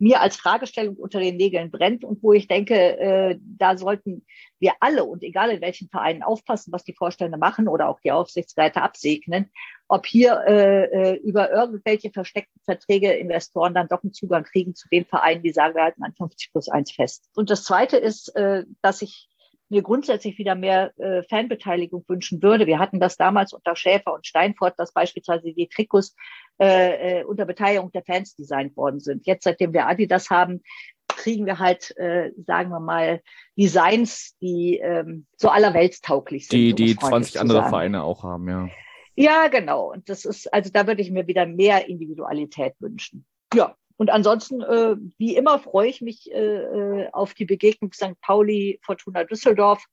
mir 0.03 0.21
als 0.21 0.35
Fragestellung 0.35 0.97
unter 0.97 1.21
den 1.21 1.37
Nägeln 1.37 1.71
brennt 1.71 2.03
und 2.03 2.25
wo 2.25 2.33
ich 2.33 2.49
denke, 2.49 2.75
äh, 2.75 3.39
da 3.41 3.79
sollten 3.79 4.27
wir 4.59 4.73
alle 4.81 5.05
und 5.05 5.23
egal 5.23 5.51
in 5.51 5.61
welchen 5.61 5.89
Vereinen 5.89 6.25
aufpassen, 6.25 6.73
was 6.73 6.83
die 6.83 6.93
Vorstände 6.93 7.39
machen 7.39 7.69
oder 7.69 7.89
auch 7.89 8.01
die 8.01 8.11
Aufsichtsräte 8.11 8.83
absegnen, 8.83 9.53
ob 9.87 10.05
hier 10.05 10.43
äh, 10.49 10.85
äh, 10.87 11.15
über 11.19 11.53
irgendwelche 11.53 12.11
versteckten 12.11 12.61
Verträge 12.65 13.13
Investoren 13.13 13.75
dann 13.75 13.87
doch 13.87 14.03
einen 14.03 14.13
Zugang 14.13 14.43
kriegen 14.43 14.75
zu 14.75 14.89
den 14.89 15.05
Vereinen, 15.05 15.45
die 15.45 15.53
sagen, 15.53 15.77
wir 15.77 15.85
halten 15.85 16.03
an 16.03 16.15
50 16.15 16.51
plus 16.51 16.69
1 16.69 16.91
fest. 16.91 17.31
Und 17.37 17.49
das 17.49 17.63
Zweite 17.63 17.97
ist, 17.97 18.35
äh, 18.35 18.65
dass 18.83 19.03
ich 19.03 19.29
mir 19.73 19.83
grundsätzlich 19.83 20.39
wieder 20.39 20.55
mehr 20.55 20.93
äh, 20.99 21.23
Fanbeteiligung 21.25 22.05
wünschen 22.07 22.43
würde. 22.43 22.67
Wir 22.67 22.79
hatten 22.79 23.01
das 23.01 23.17
damals 23.17 23.53
unter 23.53 23.75
Schäfer 23.75 24.15
und 24.15 24.27
Steinfort, 24.27 24.75
dass 24.77 24.93
beispielsweise 24.93 25.53
die 25.53 25.69
Trikots 25.69 26.15
äh, 26.61 27.21
äh, 27.21 27.25
unter 27.25 27.47
Beteiligung 27.47 27.91
der 27.91 28.05
Fans 28.05 28.37
designt 28.37 28.77
worden 28.77 29.01
sind. 29.01 29.27
Jetzt, 29.27 29.45
seitdem 29.45 29.73
wir 29.73 29.87
Adidas 29.87 30.31
haben, 30.31 30.63
kriegen 31.09 31.47
wir 31.47 31.59
halt, 31.59 31.97
äh, 31.97 32.31
sagen 32.47 32.71
wir 32.71 32.81
mal, 32.81 33.23
Designs, 33.57 34.37
die 34.41 34.79
ähm, 34.79 35.27
so 35.37 35.49
allerweltstauglich 35.49 36.49
sind. 36.49 36.59
Die, 36.59 36.75
die 36.75 36.97
20 36.97 37.41
andere 37.41 37.69
Vereine 37.69 38.05
auch 38.05 38.23
haben, 38.23 38.49
ja. 38.49 38.69
Ja, 39.15 39.49
genau. 39.49 39.93
Und 39.93 40.09
das 40.09 40.25
ist, 40.25 40.53
also 40.53 40.71
da 40.73 40.87
würde 40.87 41.03
ich 41.03 41.11
mir 41.11 41.27
wieder 41.27 41.47
mehr 41.47 41.89
Individualität 41.89 42.75
wünschen. 42.79 43.27
Ja, 43.55 43.77
und 44.03 44.11
ansonsten, 44.11 44.63
äh, 44.63 44.97
wie 45.17 45.37
immer, 45.37 45.61
freue 45.61 45.89
ich 45.89 46.01
mich 46.01 46.29
äh, 46.33 46.57
äh 46.57 47.09
auf 47.13 47.35
die 47.35 47.45
Begegnung 47.45 47.93
St. 47.93 48.21
Pauli 48.21 48.81
Fortuna 48.83 49.23
Düsseldorf. 49.23 49.85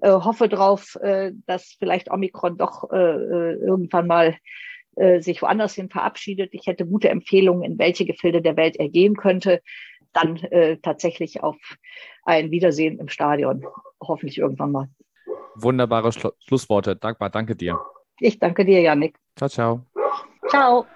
Äh, 0.00 0.12
hoffe 0.12 0.48
drauf, 0.48 0.96
äh, 1.02 1.32
dass 1.44 1.76
vielleicht 1.78 2.10
Omikron 2.10 2.56
doch 2.56 2.90
äh, 2.90 2.96
äh, 2.96 3.52
irgendwann 3.56 4.06
mal 4.06 4.34
äh, 4.96 5.20
sich 5.20 5.42
woanders 5.42 5.74
hin 5.74 5.90
verabschiedet. 5.90 6.54
Ich 6.54 6.66
hätte 6.68 6.86
gute 6.86 7.10
Empfehlungen, 7.10 7.64
in 7.64 7.78
welche 7.78 8.06
Gefilde 8.06 8.40
der 8.40 8.56
Welt 8.56 8.76
er 8.76 8.88
gehen 8.88 9.14
könnte. 9.14 9.60
Dann 10.14 10.38
äh, 10.38 10.78
tatsächlich 10.78 11.42
auf 11.42 11.58
ein 12.24 12.50
Wiedersehen 12.50 12.98
im 12.98 13.08
Stadion. 13.08 13.66
Hoffentlich 14.02 14.38
irgendwann 14.38 14.72
mal. 14.72 14.88
Wunderbare 15.54 16.12
Schlu 16.12 16.30
Schlussworte. 16.38 16.96
Dankbar, 16.96 17.28
danke 17.28 17.56
dir. 17.56 17.78
Ich 18.20 18.38
danke 18.38 18.64
dir, 18.64 18.80
Janik. 18.80 19.18
Ciao, 19.36 19.50
ciao. 19.50 19.84
Ciao. 20.48 20.86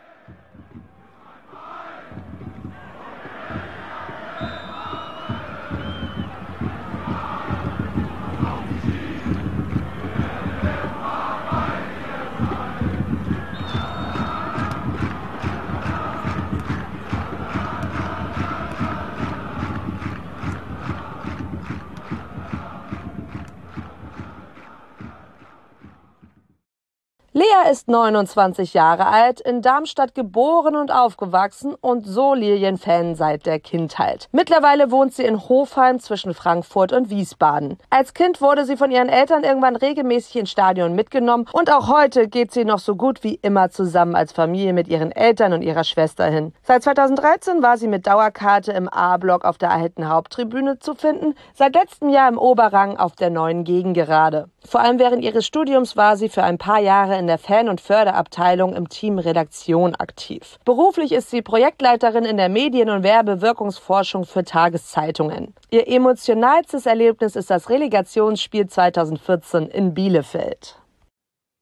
Lea 27.65 27.71
ist 27.71 27.89
29 27.89 28.75
Jahre 28.75 29.07
alt, 29.07 29.41
in 29.41 29.62
Darmstadt 29.62 30.15
geboren 30.15 30.77
und 30.77 30.93
aufgewachsen 30.93 31.75
und 31.81 32.07
so 32.07 32.35
Lilien-Fan 32.35 33.15
seit 33.15 33.47
der 33.47 33.59
Kindheit. 33.59 34.29
Mittlerweile 34.33 34.91
wohnt 34.91 35.15
sie 35.15 35.25
in 35.25 35.49
Hofheim 35.49 35.99
zwischen 36.01 36.35
Frankfurt 36.35 36.93
und 36.93 37.11
Wiesbaden. 37.11 37.79
Als 37.91 38.15
Kind 38.15 38.41
wurde 38.41 38.65
sie 38.65 38.77
von 38.77 38.91
ihren 38.91 39.09
Eltern 39.09 39.45
irgendwann 39.45 39.77
regelmäßig 39.77 40.37
ins 40.37 40.51
Stadion 40.51 40.95
mitgenommen 40.95 41.47
und 41.53 41.73
auch 41.73 41.89
heute 41.89 42.29
geht 42.29 42.53
sie 42.53 42.65
noch 42.65 42.79
so 42.79 42.97
gut 42.97 43.23
wie 43.25 43.39
immer 43.43 43.71
zusammen 43.71 44.15
als 44.15 44.33
Familie 44.33 44.73
mit 44.73 44.89
ihren 44.89 45.12
Eltern 45.12 45.53
und 45.53 45.62
ihrer 45.62 45.85
Schwester 45.85 46.27
hin. 46.27 46.53
Seit 46.62 46.83
2013 46.83 47.62
war 47.62 47.77
sie 47.77 47.89
mit 47.89 48.07
Dauerkarte 48.07 48.73
im 48.73 48.89
A-Block 48.89 49.45
auf 49.45 49.59
der 49.59 49.71
alten 49.71 50.09
Haupttribüne 50.09 50.79
zu 50.79 50.95
finden, 50.95 51.35
seit 51.55 51.75
letztem 51.75 52.09
Jahr 52.09 52.29
im 52.29 52.39
Oberrang 52.39 52.97
auf 52.97 53.15
der 53.15 53.31
neuen 53.31 53.65
Gegengerade. 53.65 54.49
Vor 54.67 54.81
allem 54.81 54.99
während 54.99 55.23
ihres 55.23 55.47
Studiums 55.47 55.97
war 55.97 56.17
sie 56.17 56.29
für 56.29 56.43
ein 56.43 56.59
paar 56.59 56.81
Jahre 56.81 57.19
in 57.19 57.27
der 57.27 57.39
Fan- 57.39 57.53
und 57.68 57.80
Förderabteilung 57.80 58.74
im 58.74 58.88
Team 58.88 59.18
Redaktion 59.18 59.94
aktiv. 59.94 60.59
Beruflich 60.64 61.12
ist 61.12 61.30
sie 61.30 61.42
Projektleiterin 61.42 62.24
in 62.24 62.36
der 62.36 62.48
Medien- 62.48 62.90
und 62.90 63.02
Werbewirkungsforschung 63.02 64.24
für 64.24 64.44
Tageszeitungen. 64.44 65.55
Ihr 65.70 65.88
emotionalstes 65.88 66.86
Erlebnis 66.86 67.36
ist 67.36 67.50
das 67.50 67.70
Relegationsspiel 67.70 68.66
2014 68.66 69.68
in 69.68 69.94
Bielefeld. 69.94 70.78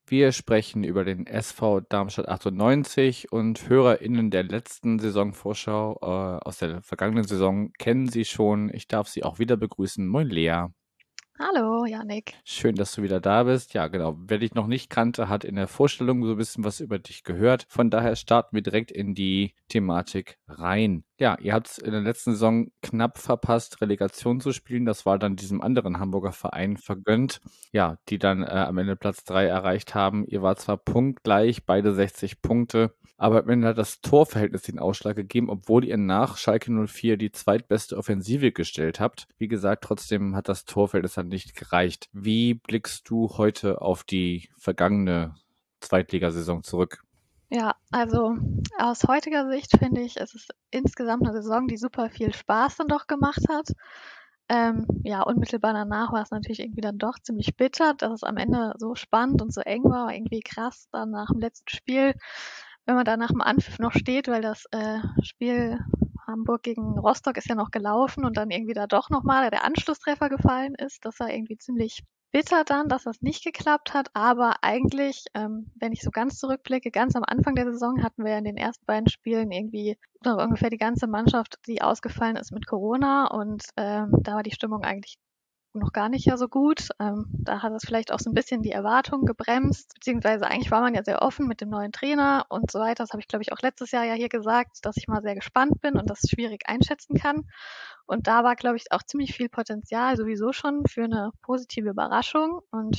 Wir 0.07 0.32
sprechen 0.32 0.84
über 0.84 1.05
den 1.05 1.26
SV 1.26 1.80
Darmstadt 1.80 2.28
98 2.28 3.32
und 3.32 3.68
HörerInnen 3.68 4.30
der 4.30 4.43
letzten 4.43 4.99
Saisonvorschau 4.99 5.99
äh, 6.03 6.47
aus 6.47 6.59
der 6.59 6.82
vergangenen 6.82 7.24
Saison 7.24 7.72
kennen 7.78 8.09
Sie 8.09 8.24
schon. 8.24 8.70
Ich 8.74 8.88
darf 8.88 9.09
Sie 9.09 9.24
auch 9.24 9.38
wieder 9.38 9.57
begrüßen. 9.57 10.07
Moin 10.07 10.28
Lea. 10.28 10.66
Hallo, 11.45 11.86
Janik. 11.86 12.34
Schön, 12.45 12.76
dass 12.76 12.95
du 12.95 13.03
wieder 13.03 13.18
da 13.18 13.43
bist. 13.43 13.74
Ja, 13.74 13.88
genau. 13.88 14.16
Wer 14.16 14.38
dich 14.38 14.55
noch 14.55 14.68
nicht 14.68 14.90
kannte, 14.90 15.28
hat 15.28 15.43
in 15.43 15.57
der 15.57 15.66
Vorstellung 15.66 16.24
so 16.24 16.30
ein 16.32 16.36
bisschen 16.36 16.62
was 16.62 16.78
über 16.78 17.01
dich 17.01 17.24
gehört. 17.24 17.66
Von 17.68 17.90
daher 17.90 18.14
starten 18.14 18.55
wir 18.55 18.62
direkt 18.62 18.93
in 18.93 19.16
die 19.16 19.55
Thematik 19.68 20.38
rein. 20.47 21.03
Ja, 21.18 21.36
ihr 21.40 21.53
habt 21.53 21.66
es 21.66 21.78
in 21.78 21.90
der 21.90 22.01
letzten 22.01 22.32
Saison 22.32 22.70
knapp 22.80 23.18
verpasst, 23.18 23.80
Relegation 23.80 24.40
zu 24.40 24.53
spielen. 24.53 24.84
Das 24.84 25.05
war 25.05 25.18
dann 25.18 25.34
diesem 25.34 25.62
anderen 25.62 25.99
Hamburger 25.99 26.30
Verein 26.30 26.76
vergönnt. 26.76 27.40
Ja, 27.72 27.99
die 28.09 28.20
dann 28.20 28.45
äh, 28.45 28.47
am 28.47 28.78
Ende 28.78 28.95
Platz 28.95 29.24
3 29.24 29.47
erreicht 29.47 29.97
haben. 29.97 30.24
Ihr 30.24 30.43
war 30.43 30.55
zwar 30.55 30.76
punktgleich, 30.76 31.66
beide 31.66 31.93
60 31.93 32.40
Punkte. 32.40 32.95
Aber 33.23 33.47
Ende 33.47 33.68
hat 33.68 33.79
das 33.79 34.01
Torverhältnis 34.01 34.62
den 34.62 34.81
Ausschlag 34.81 35.14
gegeben, 35.14 35.49
obwohl 35.49 35.85
ihr 35.85 35.97
nach 35.97 36.37
Schalke 36.37 36.73
04 36.73 37.16
die 37.16 37.31
zweitbeste 37.31 37.97
Offensive 37.97 38.51
gestellt 38.51 38.99
habt. 38.99 39.29
Wie 39.39 39.47
gesagt, 39.47 39.85
trotzdem 39.85 40.35
hat 40.35 40.49
das 40.49 40.64
Torverhältnis 40.64 41.14
dann 41.14 41.29
nicht 41.29 41.55
gereicht. 41.55 42.09
Wie 42.12 42.55
blickst 42.55 43.09
du 43.09 43.31
heute 43.37 43.81
auf 43.81 44.03
die 44.03 44.51
vergangene 44.59 45.37
Zweitligasaison 45.79 46.64
zurück? 46.64 47.05
Ja, 47.49 47.77
also 47.93 48.39
aus 48.77 49.05
heutiger 49.07 49.49
Sicht 49.49 49.70
finde 49.79 50.01
ich, 50.01 50.16
es 50.16 50.35
ist 50.35 50.53
insgesamt 50.73 51.23
eine 51.23 51.33
Saison, 51.33 51.68
die 51.68 51.77
super 51.77 52.11
viel 52.11 52.35
Spaß 52.35 52.79
dann 52.79 52.89
doch 52.89 53.07
gemacht 53.07 53.45
hat. 53.49 53.68
Ähm, 54.49 54.85
ja, 55.05 55.23
unmittelbar 55.23 55.75
danach 55.75 56.12
war 56.12 56.23
es 56.23 56.33
natürlich 56.33 56.59
irgendwie 56.59 56.81
dann 56.81 56.99
doch 56.99 57.20
ziemlich 57.20 57.57
bitter, 57.57 57.95
dass 57.95 58.14
es 58.14 58.23
am 58.25 58.37
Ende 58.37 58.75
so 58.79 58.97
spannend 58.97 59.43
und 59.43 59.55
so 59.55 59.61
eng 59.61 59.85
war, 59.85 60.12
irgendwie 60.12 60.41
krass 60.41 60.89
dann 60.91 61.12
nach 61.12 61.29
dem 61.29 61.39
letzten 61.39 61.68
Spiel 61.68 62.14
wenn 62.93 62.97
man 62.97 63.05
da 63.07 63.16
nach 63.16 63.30
dem 63.30 63.40
Anpfiff 63.40 63.78
noch 63.78 63.93
steht, 63.93 64.28
weil 64.28 64.43
das 64.43 64.66
äh, 64.70 64.99
Spiel 65.22 65.78
Hamburg 66.26 66.62
gegen 66.62 66.99
Rostock 66.99 67.38
ist 67.38 67.49
ja 67.49 67.55
noch 67.55 67.70
gelaufen 67.70 68.26
und 68.26 68.36
dann 68.36 68.51
irgendwie 68.51 68.74
da 68.74 68.86
doch 68.86 69.09
nochmal 69.09 69.49
der 69.49 69.64
Anschlusstreffer 69.64 70.28
gefallen 70.28 70.74
ist. 70.74 71.03
Das 71.07 71.18
war 71.18 71.30
irgendwie 71.30 71.57
ziemlich 71.57 72.03
bitter 72.32 72.64
dann, 72.64 72.88
dass 72.88 73.05
das 73.05 73.22
nicht 73.22 73.45
geklappt 73.45 73.95
hat. 73.95 74.11
Aber 74.12 74.57
eigentlich, 74.61 75.24
ähm, 75.32 75.70
wenn 75.74 75.93
ich 75.93 76.03
so 76.03 76.11
ganz 76.11 76.38
zurückblicke, 76.38 76.90
ganz 76.90 77.16
am 77.16 77.24
Anfang 77.26 77.55
der 77.55 77.72
Saison 77.72 78.03
hatten 78.03 78.26
wir 78.26 78.36
in 78.36 78.45
den 78.45 78.59
ersten 78.59 78.84
beiden 78.84 79.09
Spielen 79.09 79.51
irgendwie 79.53 79.97
ungefähr 80.22 80.68
die 80.68 80.76
ganze 80.76 81.07
Mannschaft, 81.07 81.61
die 81.66 81.80
ausgefallen 81.80 82.36
ist 82.36 82.53
mit 82.53 82.66
Corona. 82.66 83.28
Und 83.28 83.64
ähm, 83.78 84.11
da 84.20 84.34
war 84.34 84.43
die 84.43 84.55
Stimmung 84.55 84.82
eigentlich 84.82 85.16
noch 85.75 85.93
gar 85.93 86.09
nicht 86.09 86.27
ja 86.27 86.37
so 86.37 86.49
gut. 86.49 86.89
Ähm, 87.01 87.27
da 87.33 87.62
hat 87.62 87.73
es 87.73 87.85
vielleicht 87.85 88.12
auch 88.12 88.18
so 88.18 88.31
ein 88.31 88.35
bisschen 88.35 88.62
die 88.62 88.70
Erwartungen 88.73 89.27
gebremst, 89.27 89.95
beziehungsweise 89.95 90.47
eigentlich 90.47 90.70
war 90.70 90.81
man 90.81 90.95
ja 90.95 91.03
sehr 91.03 91.23
offen 91.23 91.47
mit 91.47 91.61
dem 91.61 91.70
neuen 91.70 91.93
Trainer 91.93 92.47
und 92.49 92.70
so 92.70 92.79
weiter. 92.79 93.05
Das 93.05 93.11
habe 93.11 93.20
ich, 93.20 93.29
glaube 93.29 93.43
ich, 93.43 93.53
auch 93.53 93.61
letztes 93.62 93.91
Jahr 93.91 94.05
ja 94.05 94.14
hier 94.14 94.29
gesagt, 94.29 94.85
dass 94.85 94.97
ich 94.97 95.09
mal 95.09 95.23
sehr 95.23 95.35
gespannt 95.35 95.81
bin 95.81 95.97
und 95.97 96.11
das 96.11 96.20
schwierig 96.29 96.68
einschätzen 96.68 97.16
kann. 97.16 97.45
Und 98.07 98.27
da 98.27 98.45
war, 98.45 98.57
glaube 98.57 98.77
ich, 98.77 98.93
auch 98.93 99.03
ziemlich 99.03 99.35
viel 99.35 99.49
Potenzial 99.49 100.16
sowieso 100.16 100.53
schon 100.53 100.87
für 100.87 101.05
eine 101.05 101.31
positive 101.43 101.91
Überraschung. 101.91 102.61
Und 102.70 102.97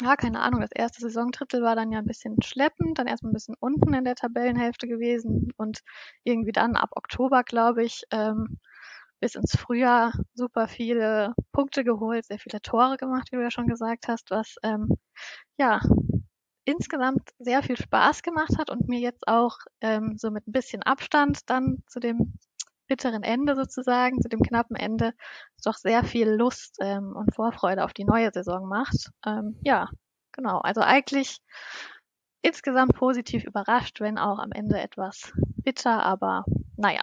ja, 0.00 0.14
keine 0.16 0.40
Ahnung, 0.40 0.60
das 0.60 0.70
erste 0.72 1.00
Saisondrittel 1.00 1.62
war 1.62 1.74
dann 1.74 1.90
ja 1.90 1.98
ein 1.98 2.06
bisschen 2.06 2.40
schleppend, 2.42 2.98
dann 2.98 3.08
erstmal 3.08 3.30
ein 3.30 3.34
bisschen 3.34 3.56
unten 3.58 3.94
in 3.94 4.04
der 4.04 4.14
Tabellenhälfte 4.14 4.86
gewesen 4.86 5.52
und 5.56 5.80
irgendwie 6.22 6.52
dann 6.52 6.76
ab 6.76 6.90
Oktober, 6.94 7.42
glaube 7.42 7.84
ich, 7.84 8.04
ähm, 8.12 8.58
bis 9.20 9.34
ins 9.34 9.56
Frühjahr 9.56 10.12
super 10.34 10.68
viele 10.68 11.34
Punkte 11.52 11.84
geholt, 11.84 12.26
sehr 12.26 12.38
viele 12.38 12.60
Tore 12.60 12.96
gemacht, 12.96 13.28
wie 13.30 13.36
du 13.36 13.42
ja 13.42 13.50
schon 13.50 13.66
gesagt 13.66 14.08
hast, 14.08 14.30
was 14.30 14.56
ähm, 14.62 14.96
ja 15.58 15.80
insgesamt 16.64 17.30
sehr 17.38 17.62
viel 17.62 17.76
Spaß 17.76 18.22
gemacht 18.22 18.58
hat 18.58 18.70
und 18.70 18.88
mir 18.88 19.00
jetzt 19.00 19.26
auch 19.26 19.56
ähm, 19.80 20.16
so 20.18 20.30
mit 20.30 20.46
ein 20.46 20.52
bisschen 20.52 20.82
Abstand 20.82 21.48
dann 21.48 21.82
zu 21.86 21.98
dem 21.98 22.34
bitteren 22.88 23.22
Ende 23.22 23.54
sozusagen, 23.54 24.20
zu 24.20 24.28
dem 24.28 24.40
knappen 24.40 24.76
Ende, 24.76 25.12
doch 25.64 25.74
sehr 25.74 26.04
viel 26.04 26.28
Lust 26.28 26.76
ähm, 26.80 27.14
und 27.14 27.34
Vorfreude 27.34 27.84
auf 27.84 27.92
die 27.92 28.04
neue 28.04 28.30
Saison 28.32 28.66
macht. 28.66 29.10
Ähm, 29.26 29.58
ja, 29.62 29.88
genau. 30.32 30.58
Also 30.58 30.80
eigentlich 30.80 31.38
insgesamt 32.42 32.94
positiv 32.94 33.44
überrascht, 33.44 34.00
wenn 34.00 34.18
auch 34.18 34.38
am 34.38 34.52
Ende 34.52 34.78
etwas 34.80 35.32
bitter, 35.56 36.02
aber 36.02 36.44
naja, 36.76 37.02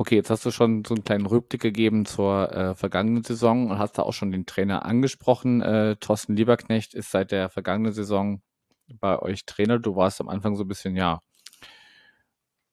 Okay, 0.00 0.14
jetzt 0.14 0.30
hast 0.30 0.46
du 0.46 0.50
schon 0.50 0.82
so 0.82 0.94
einen 0.94 1.04
kleinen 1.04 1.26
Rückblick 1.26 1.60
gegeben 1.60 2.06
zur 2.06 2.50
äh, 2.52 2.74
vergangenen 2.74 3.22
Saison 3.22 3.68
und 3.68 3.78
hast 3.78 3.98
da 3.98 4.02
auch 4.02 4.14
schon 4.14 4.32
den 4.32 4.46
Trainer 4.46 4.86
angesprochen. 4.86 5.60
Äh, 5.60 5.96
Thorsten 5.96 6.34
Lieberknecht 6.34 6.94
ist 6.94 7.10
seit 7.10 7.32
der 7.32 7.50
vergangenen 7.50 7.92
Saison 7.92 8.40
bei 8.88 9.18
euch 9.18 9.44
Trainer. 9.44 9.78
Du 9.78 9.96
warst 9.96 10.22
am 10.22 10.30
Anfang 10.30 10.56
so 10.56 10.64
ein 10.64 10.68
bisschen, 10.68 10.96
ja, 10.96 11.20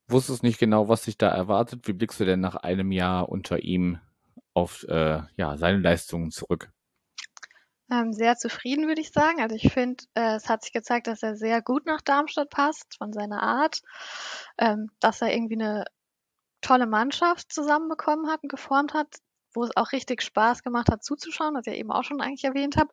wusstest 0.07 0.41
nicht 0.41 0.57
genau, 0.57 0.87
was 0.87 1.03
sich 1.03 1.17
da 1.17 1.27
erwartet. 1.27 1.85
Wie 1.85 1.91
blickst 1.91 2.17
du 2.21 2.23
denn 2.23 2.39
nach 2.39 2.55
einem 2.55 2.93
Jahr 2.93 3.27
unter 3.27 3.59
ihm 3.59 3.99
auf 4.53 4.85
äh, 4.87 5.19
ja, 5.35 5.57
seine 5.57 5.79
Leistungen 5.79 6.31
zurück? 6.31 6.71
Ähm, 7.91 8.13
sehr 8.13 8.37
zufrieden, 8.37 8.87
würde 8.87 9.01
ich 9.01 9.11
sagen. 9.11 9.41
Also 9.41 9.57
ich 9.57 9.73
finde, 9.73 10.01
äh, 10.13 10.35
es 10.35 10.47
hat 10.47 10.63
sich 10.63 10.71
gezeigt, 10.71 11.07
dass 11.07 11.23
er 11.23 11.35
sehr 11.35 11.61
gut 11.61 11.85
nach 11.87 11.99
Darmstadt 11.99 12.49
passt, 12.49 12.95
von 12.97 13.11
seiner 13.11 13.43
Art, 13.43 13.81
ähm, 14.57 14.87
dass 15.01 15.21
er 15.21 15.33
irgendwie 15.33 15.55
eine 15.55 15.83
tolle 16.61 16.87
Mannschaft 16.87 17.51
zusammenbekommen 17.51 18.29
hat 18.29 18.43
und 18.43 18.49
geformt 18.49 18.93
hat, 18.93 19.07
wo 19.53 19.63
es 19.63 19.75
auch 19.75 19.91
richtig 19.91 20.21
Spaß 20.21 20.63
gemacht 20.63 20.89
hat 20.91 21.03
zuzuschauen, 21.03 21.55
was 21.55 21.67
ich 21.67 21.73
ja 21.73 21.79
eben 21.79 21.91
auch 21.91 22.03
schon 22.03 22.21
eigentlich 22.21 22.43
erwähnt 22.43 22.77
habe. 22.77 22.89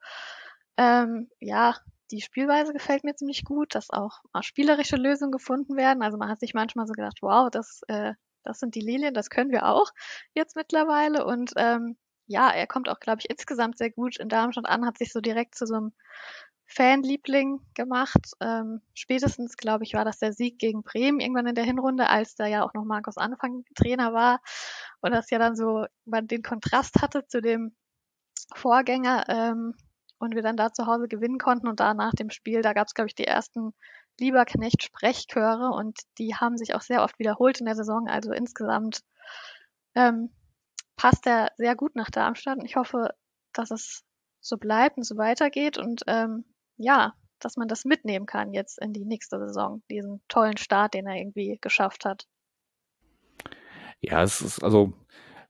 Ähm, 0.77 1.29
ja, 1.41 1.77
die 2.11 2.21
Spielweise 2.21 2.73
gefällt 2.73 3.05
mir 3.05 3.15
ziemlich 3.15 3.45
gut, 3.45 3.75
dass 3.75 3.91
auch 3.91 4.21
mal 4.33 4.43
spielerische 4.43 4.97
Lösungen 4.97 5.33
gefunden 5.33 5.77
werden. 5.77 6.03
Also 6.03 6.19
man 6.19 6.29
hat 6.29 6.41
sich 6.41 6.55
manchmal 6.55 6.87
so 6.87 6.93
gedacht, 6.93 7.19
wow, 7.23 7.49
das, 7.51 7.83
äh, 7.89 8.15
das 8.45 8.59
sind 8.61 8.75
die 8.75 8.81
Lilien, 8.81 9.15
das 9.15 9.31
können 9.31 9.51
wir 9.51 9.67
auch 9.67 9.91
jetzt 10.35 10.57
mittlerweile. 10.57 11.25
Und 11.25 11.53
ähm, 11.57 11.97
ja, 12.27 12.51
er 12.51 12.67
kommt 12.67 12.89
auch, 12.89 13.01
glaube 13.01 13.21
ich, 13.21 13.31
insgesamt 13.31 13.79
sehr 13.79 13.91
gut 13.91 14.19
in 14.19 14.29
Darmstadt 14.29 14.67
an, 14.67 14.87
hat 14.87 14.99
sich 14.99 15.13
so 15.13 15.21
direkt 15.21 15.55
zu 15.55 15.67
so 15.67 15.75
einem 15.75 15.93
Fanliebling 16.67 17.61
gemacht. 17.75 18.33
Ähm, 18.41 18.81
spätestens, 18.95 19.57
glaube 19.57 19.85
ich, 19.85 19.95
war 19.95 20.05
das 20.05 20.19
der 20.19 20.33
Sieg 20.33 20.59
gegen 20.59 20.83
Bremen 20.83 21.21
irgendwann 21.21 21.47
in 21.47 21.55
der 21.55 21.65
Hinrunde, 21.65 22.09
als 22.09 22.35
da 22.35 22.47
ja 22.47 22.65
auch 22.65 22.75
noch 22.75 22.85
Markus 22.85 23.17
Anfang 23.17 23.65
Trainer 23.75 24.13
war 24.13 24.41
und 25.01 25.13
das 25.13 25.31
ja 25.31 25.39
dann 25.39 25.57
so 25.57 25.87
man 26.05 26.27
den 26.27 26.43
Kontrast 26.43 27.03
hatte 27.03 27.27
zu 27.27 27.41
dem 27.41 27.75
Vorgänger 28.55 29.25
ähm, 29.29 29.75
und 30.19 30.35
wir 30.35 30.43
dann 30.43 30.57
da 30.57 30.73
zu 30.73 30.87
Hause 30.87 31.09
gewinnen 31.09 31.39
konnten 31.39 31.69
und 31.69 31.81
da 31.81 31.95
nach 31.95 32.13
dem 32.13 32.31
Spiel, 32.31 32.63
da 32.63 32.73
gab 32.73 32.87
es, 32.87 32.95
glaube 32.95 33.09
ich, 33.09 33.15
die 33.15 33.27
ersten 33.27 33.75
Lieberknecht-Sprechchöre 34.21 35.71
und 35.71 35.99
die 36.19 36.35
haben 36.35 36.57
sich 36.57 36.75
auch 36.75 36.81
sehr 36.81 37.03
oft 37.03 37.19
wiederholt 37.19 37.61
in 37.61 37.67
der 37.67 37.75
Saison. 37.75 38.09
Also 38.09 38.33
insgesamt 38.33 39.01
ähm, 39.95 40.31
passt 40.97 41.27
er 41.27 41.51
sehr 41.57 41.75
gut 41.77 41.97
nach 41.97 42.11
Darmstadt 42.11 42.59
und 42.59 42.65
ich 42.65 42.77
hoffe, 42.77 43.11
dass 43.53 43.71
es 43.71 44.05
so 44.41 44.57
bleibt 44.57 44.97
und 44.97 45.05
so 45.05 45.17
weitergeht 45.17 45.79
und 45.79 46.03
ähm, 46.07 46.45
ja, 46.77 47.15
dass 47.39 47.57
man 47.57 47.69
das 47.69 47.85
mitnehmen 47.85 48.27
kann 48.27 48.53
jetzt 48.53 48.81
in 48.81 48.93
die 48.93 49.05
nächste 49.05 49.39
Saison, 49.39 49.83
diesen 49.91 50.23
tollen 50.29 50.57
Start, 50.57 50.95
den 50.95 51.07
er 51.07 51.17
irgendwie 51.17 51.59
geschafft 51.61 52.05
hat. 52.05 52.27
Ja, 54.01 54.23
es 54.23 54.41
ist 54.41 54.63
also 54.63 54.93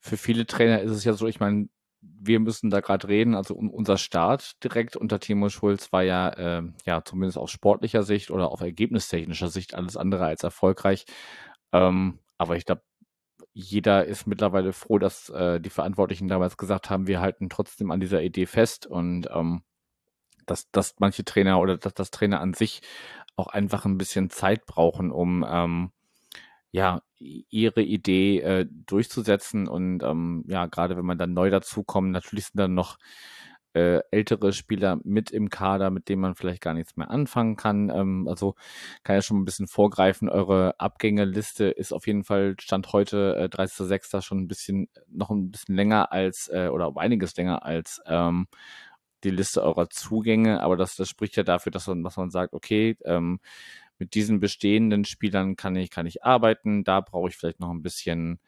für 0.00 0.16
viele 0.16 0.46
Trainer 0.46 0.80
ist 0.80 0.90
es 0.90 1.04
ja 1.04 1.14
so, 1.14 1.26
ich 1.26 1.40
meine, 1.40 1.68
wir 2.00 2.40
müssen 2.40 2.70
da 2.70 2.80
gerade 2.80 3.08
reden, 3.08 3.34
also 3.34 3.54
unser 3.54 3.96
Start 3.96 4.62
direkt 4.62 4.96
unter 4.96 5.20
Timo 5.20 5.48
Schulz 5.48 5.92
war 5.92 6.02
ja, 6.02 6.28
äh, 6.28 6.62
ja 6.84 7.02
zumindest 7.04 7.38
aus 7.38 7.50
sportlicher 7.50 8.02
Sicht 8.02 8.30
oder 8.30 8.50
auf 8.50 8.60
ergebnistechnischer 8.60 9.48
Sicht 9.48 9.74
alles 9.74 9.96
andere 9.96 10.26
als 10.26 10.42
erfolgreich. 10.42 11.06
Ähm, 11.72 12.18
aber 12.38 12.56
ich 12.56 12.66
glaube, 12.66 12.82
jeder 13.54 14.04
ist 14.04 14.26
mittlerweile 14.26 14.72
froh, 14.72 14.98
dass 14.98 15.30
äh, 15.30 15.60
die 15.60 15.70
Verantwortlichen 15.70 16.28
damals 16.28 16.56
gesagt 16.56 16.90
haben, 16.90 17.06
wir 17.06 17.20
halten 17.20 17.48
trotzdem 17.48 17.90
an 17.90 18.00
dieser 18.00 18.22
Idee 18.22 18.46
fest 18.46 18.86
und 18.86 19.28
ähm, 19.32 19.62
dass, 20.46 20.70
dass 20.70 20.96
manche 20.98 21.24
Trainer 21.24 21.60
oder 21.60 21.76
dass 21.76 21.94
das 21.94 22.10
Trainer 22.10 22.40
an 22.40 22.54
sich 22.54 22.82
auch 23.36 23.48
einfach 23.48 23.84
ein 23.84 23.98
bisschen 23.98 24.30
Zeit 24.30 24.66
brauchen, 24.66 25.10
um 25.10 25.44
ähm, 25.48 25.90
ja 26.70 27.02
ihre 27.18 27.82
Idee 27.82 28.40
äh, 28.40 28.66
durchzusetzen 28.70 29.68
und 29.68 30.02
ähm, 30.02 30.44
ja 30.48 30.66
gerade 30.66 30.96
wenn 30.96 31.06
man 31.06 31.18
dann 31.18 31.32
neu 31.32 31.50
dazukommt, 31.50 32.10
natürlich 32.10 32.46
sind 32.46 32.58
dann 32.58 32.74
noch 32.74 32.98
äh, 33.74 34.00
ältere 34.10 34.52
Spieler 34.52 34.98
mit 35.04 35.30
im 35.32 35.50
Kader, 35.50 35.90
mit 35.90 36.08
denen 36.08 36.22
man 36.22 36.36
vielleicht 36.36 36.62
gar 36.62 36.74
nichts 36.74 36.96
mehr 36.96 37.10
anfangen 37.10 37.56
kann. 37.56 37.90
Ähm, 37.90 38.26
also 38.28 38.54
kann 39.02 39.16
ja 39.16 39.22
schon 39.22 39.38
ein 39.38 39.44
bisschen 39.44 39.66
vorgreifen. 39.66 40.28
Eure 40.28 40.78
Abgängeliste 40.78 41.64
ist 41.66 41.92
auf 41.92 42.06
jeden 42.06 42.24
Fall 42.24 42.54
Stand 42.60 42.92
heute 42.92 43.36
äh, 43.36 43.44
30.06. 43.48 44.22
schon 44.22 44.38
ein 44.38 44.48
bisschen 44.48 44.88
noch 45.08 45.30
ein 45.30 45.50
bisschen 45.50 45.74
länger 45.74 46.12
als 46.12 46.48
äh, 46.52 46.68
oder 46.68 46.88
um 46.88 46.98
einiges 46.98 47.36
länger 47.36 47.64
als 47.64 48.00
ähm, 48.06 48.46
die 49.24 49.30
Liste 49.30 49.62
eurer 49.62 49.90
Zugänge. 49.90 50.60
Aber 50.60 50.76
das, 50.76 50.96
das 50.96 51.08
spricht 51.08 51.36
ja 51.36 51.42
dafür, 51.42 51.72
dass 51.72 51.86
man, 51.86 52.02
dass 52.02 52.16
man 52.16 52.30
sagt, 52.30 52.52
okay, 52.54 52.96
ähm, 53.04 53.40
mit 53.98 54.14
diesen 54.14 54.40
bestehenden 54.40 55.04
Spielern 55.04 55.56
kann 55.56 55.76
ich, 55.76 55.90
kann 55.90 56.06
ich 56.06 56.24
arbeiten. 56.24 56.84
Da 56.84 57.00
brauche 57.00 57.28
ich 57.28 57.36
vielleicht 57.36 57.60
noch 57.60 57.70
ein 57.70 57.82
bisschen 57.82 58.40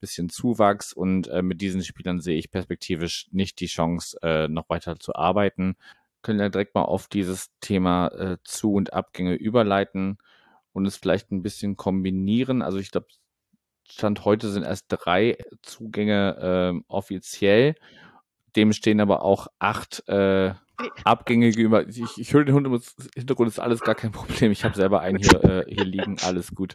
bisschen 0.00 0.28
Zuwachs 0.28 0.92
und 0.92 1.28
äh, 1.28 1.42
mit 1.42 1.60
diesen 1.60 1.82
Spielern 1.82 2.20
sehe 2.20 2.38
ich 2.38 2.50
perspektivisch 2.50 3.28
nicht 3.32 3.60
die 3.60 3.66
Chance, 3.66 4.16
äh, 4.22 4.48
noch 4.48 4.68
weiter 4.68 4.98
zu 4.98 5.14
arbeiten. 5.14 5.76
Können 6.22 6.40
ja 6.40 6.48
direkt 6.48 6.74
mal 6.74 6.82
auf 6.82 7.08
dieses 7.08 7.50
Thema 7.60 8.08
äh, 8.08 8.36
Zu- 8.44 8.74
und 8.74 8.92
Abgänge 8.92 9.34
überleiten 9.34 10.18
und 10.72 10.86
es 10.86 10.96
vielleicht 10.96 11.30
ein 11.30 11.42
bisschen 11.42 11.76
kombinieren. 11.76 12.62
Also 12.62 12.78
ich 12.78 12.90
glaube, 12.90 13.08
Stand 13.90 14.24
heute 14.24 14.50
sind 14.50 14.64
erst 14.64 14.86
drei 14.88 15.38
Zugänge 15.62 16.74
äh, 16.76 16.84
offiziell. 16.88 17.74
Dem 18.58 18.72
stehen 18.72 19.00
aber 19.00 19.22
auch 19.22 19.46
acht 19.60 20.02
äh, 20.08 20.52
Abgänge 21.04 21.50
gegenüber. 21.50 21.86
Ich, 21.86 22.18
ich 22.18 22.32
höre 22.32 22.44
den 22.44 22.56
Hund 22.56 22.66
im 22.66 22.82
Hintergrund, 23.14 23.48
ist 23.48 23.60
alles 23.60 23.80
gar 23.82 23.94
kein 23.94 24.10
Problem. 24.10 24.50
Ich 24.50 24.64
habe 24.64 24.74
selber 24.74 25.00
einen 25.00 25.18
hier, 25.18 25.44
äh, 25.44 25.64
hier 25.72 25.84
liegen, 25.84 26.16
alles 26.24 26.52
gut. 26.52 26.74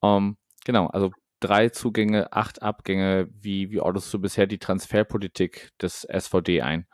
Um, 0.00 0.10
ähm, 0.10 0.36
genau, 0.64 0.86
also 0.86 1.10
drei 1.38 1.68
Zugänge, 1.68 2.32
acht 2.32 2.62
Abgänge. 2.62 3.28
Wie, 3.30 3.70
wie 3.70 3.80
ordnest 3.80 4.12
du 4.14 4.18
bisher 4.18 4.46
die 4.46 4.56
Transferpolitik 4.56 5.68
des 5.82 6.04
SVD 6.04 6.62
ein? 6.62 6.86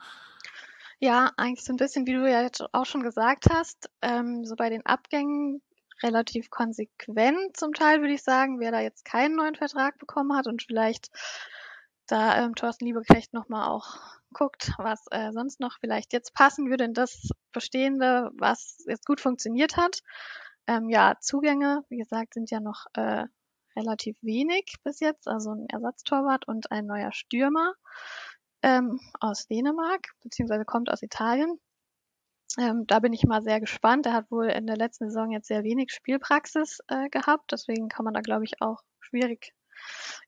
Ja, 0.98 1.30
eigentlich 1.36 1.64
so 1.64 1.72
ein 1.72 1.76
bisschen, 1.76 2.08
wie 2.08 2.14
du 2.14 2.28
ja 2.28 2.42
jetzt 2.42 2.64
auch 2.72 2.86
schon 2.86 3.04
gesagt 3.04 3.46
hast, 3.52 3.88
ähm, 4.02 4.44
so 4.44 4.56
bei 4.56 4.68
den 4.68 4.84
Abgängen 4.84 5.62
relativ 6.02 6.50
konsequent 6.50 7.56
zum 7.56 7.72
Teil, 7.72 8.00
würde 8.00 8.14
ich 8.14 8.24
sagen, 8.24 8.58
wer 8.58 8.72
da 8.72 8.80
jetzt 8.80 9.04
keinen 9.04 9.36
neuen 9.36 9.54
Vertrag 9.54 9.96
bekommen 9.98 10.36
hat 10.36 10.48
und 10.48 10.64
vielleicht 10.64 11.10
da 12.06 12.44
ähm, 12.44 12.54
Thorsten 12.54 12.86
Liebeknecht 12.86 13.32
nochmal 13.32 13.68
auch 13.68 13.98
guckt, 14.32 14.72
was 14.78 15.06
äh, 15.10 15.32
sonst 15.32 15.60
noch 15.60 15.78
vielleicht 15.80 16.12
jetzt 16.12 16.34
passen 16.34 16.68
würde 16.68 16.84
in 16.84 16.94
das 16.94 17.30
Bestehende, 17.52 18.30
was 18.34 18.84
jetzt 18.86 19.06
gut 19.06 19.20
funktioniert 19.20 19.76
hat. 19.76 20.00
Ähm, 20.66 20.88
ja, 20.88 21.16
Zugänge, 21.20 21.84
wie 21.88 21.98
gesagt, 21.98 22.34
sind 22.34 22.50
ja 22.50 22.60
noch 22.60 22.86
äh, 22.94 23.24
relativ 23.76 24.16
wenig 24.22 24.74
bis 24.84 25.00
jetzt, 25.00 25.28
also 25.28 25.52
ein 25.52 25.66
Ersatztorwart 25.68 26.48
und 26.48 26.70
ein 26.72 26.86
neuer 26.86 27.12
Stürmer 27.12 27.74
ähm, 28.62 28.98
aus 29.20 29.46
Dänemark, 29.46 30.08
beziehungsweise 30.22 30.64
kommt 30.64 30.90
aus 30.90 31.02
Italien. 31.02 31.60
Ähm, 32.58 32.86
da 32.86 33.00
bin 33.00 33.12
ich 33.12 33.24
mal 33.24 33.42
sehr 33.42 33.60
gespannt. 33.60 34.06
Er 34.06 34.14
hat 34.14 34.30
wohl 34.30 34.46
in 34.46 34.66
der 34.66 34.76
letzten 34.76 35.08
Saison 35.08 35.30
jetzt 35.30 35.48
sehr 35.48 35.62
wenig 35.62 35.92
Spielpraxis 35.92 36.80
äh, 36.88 37.08
gehabt, 37.10 37.52
deswegen 37.52 37.88
kann 37.88 38.04
man 38.04 38.14
da, 38.14 38.20
glaube 38.20 38.44
ich, 38.44 38.60
auch 38.60 38.80
schwierig 39.00 39.52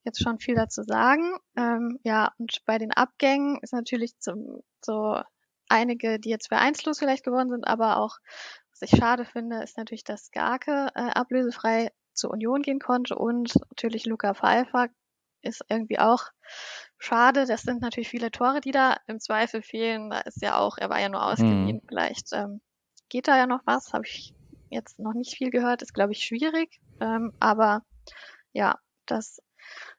jetzt 0.05 0.23
schon 0.23 0.39
viel 0.39 0.55
dazu 0.55 0.83
sagen. 0.83 1.37
Ähm, 1.57 1.99
ja, 2.03 2.33
und 2.39 2.63
bei 2.65 2.79
den 2.79 2.93
Abgängen 2.93 3.59
ist 3.63 3.73
natürlich 3.73 4.19
zum, 4.19 4.63
so 4.85 5.21
einige, 5.69 6.19
die 6.19 6.31
jetzt 6.31 6.49
vereinslos 6.49 6.99
vielleicht 6.99 7.25
geworden 7.25 7.51
sind, 7.51 7.67
aber 7.67 7.99
auch, 7.99 8.19
was 8.73 8.83
ich 8.83 8.99
schade 8.99 9.25
finde, 9.25 9.63
ist 9.63 9.77
natürlich, 9.77 10.05
dass 10.05 10.31
Garke 10.31 10.89
äh, 10.95 11.11
ablösefrei 11.11 11.91
zur 12.15 12.31
Union 12.31 12.63
gehen 12.63 12.81
konnte 12.81 13.15
und 13.17 13.55
natürlich 13.71 14.07
Luca 14.07 14.35
Pfeiffer 14.35 14.89
ist 15.43 15.65
irgendwie 15.69 15.99
auch 15.99 16.25
schade. 16.99 17.47
Das 17.47 17.63
sind 17.63 17.81
natürlich 17.81 18.09
viele 18.09 18.31
Tore, 18.31 18.61
die 18.61 18.73
da 18.73 18.97
im 19.07 19.21
Zweifel 19.21 19.63
fehlen. 19.63 20.11
Da 20.11 20.21
ist 20.21 20.43
ja 20.43 20.59
auch, 20.59 20.79
er 20.79 20.91
war 20.91 21.01
ja 21.01 21.09
nur 21.09 21.25
ausgeliehen. 21.25 21.77
Mhm. 21.77 21.83
Vielleicht 21.89 22.33
ähm, 22.33 22.61
geht 23.09 23.29
da 23.29 23.37
ja 23.37 23.47
noch 23.47 23.61
was. 23.65 23.93
Habe 23.93 24.07
ich 24.07 24.35
jetzt 24.71 24.99
noch 24.99 25.15
nicht 25.15 25.37
viel 25.37 25.51
gehört. 25.51 25.83
Ist, 25.83 25.95
glaube 25.95 26.13
ich, 26.13 26.25
schwierig. 26.25 26.81
Ähm, 27.01 27.33
aber 27.39 27.83
ja, 28.53 28.79
das 29.11 29.41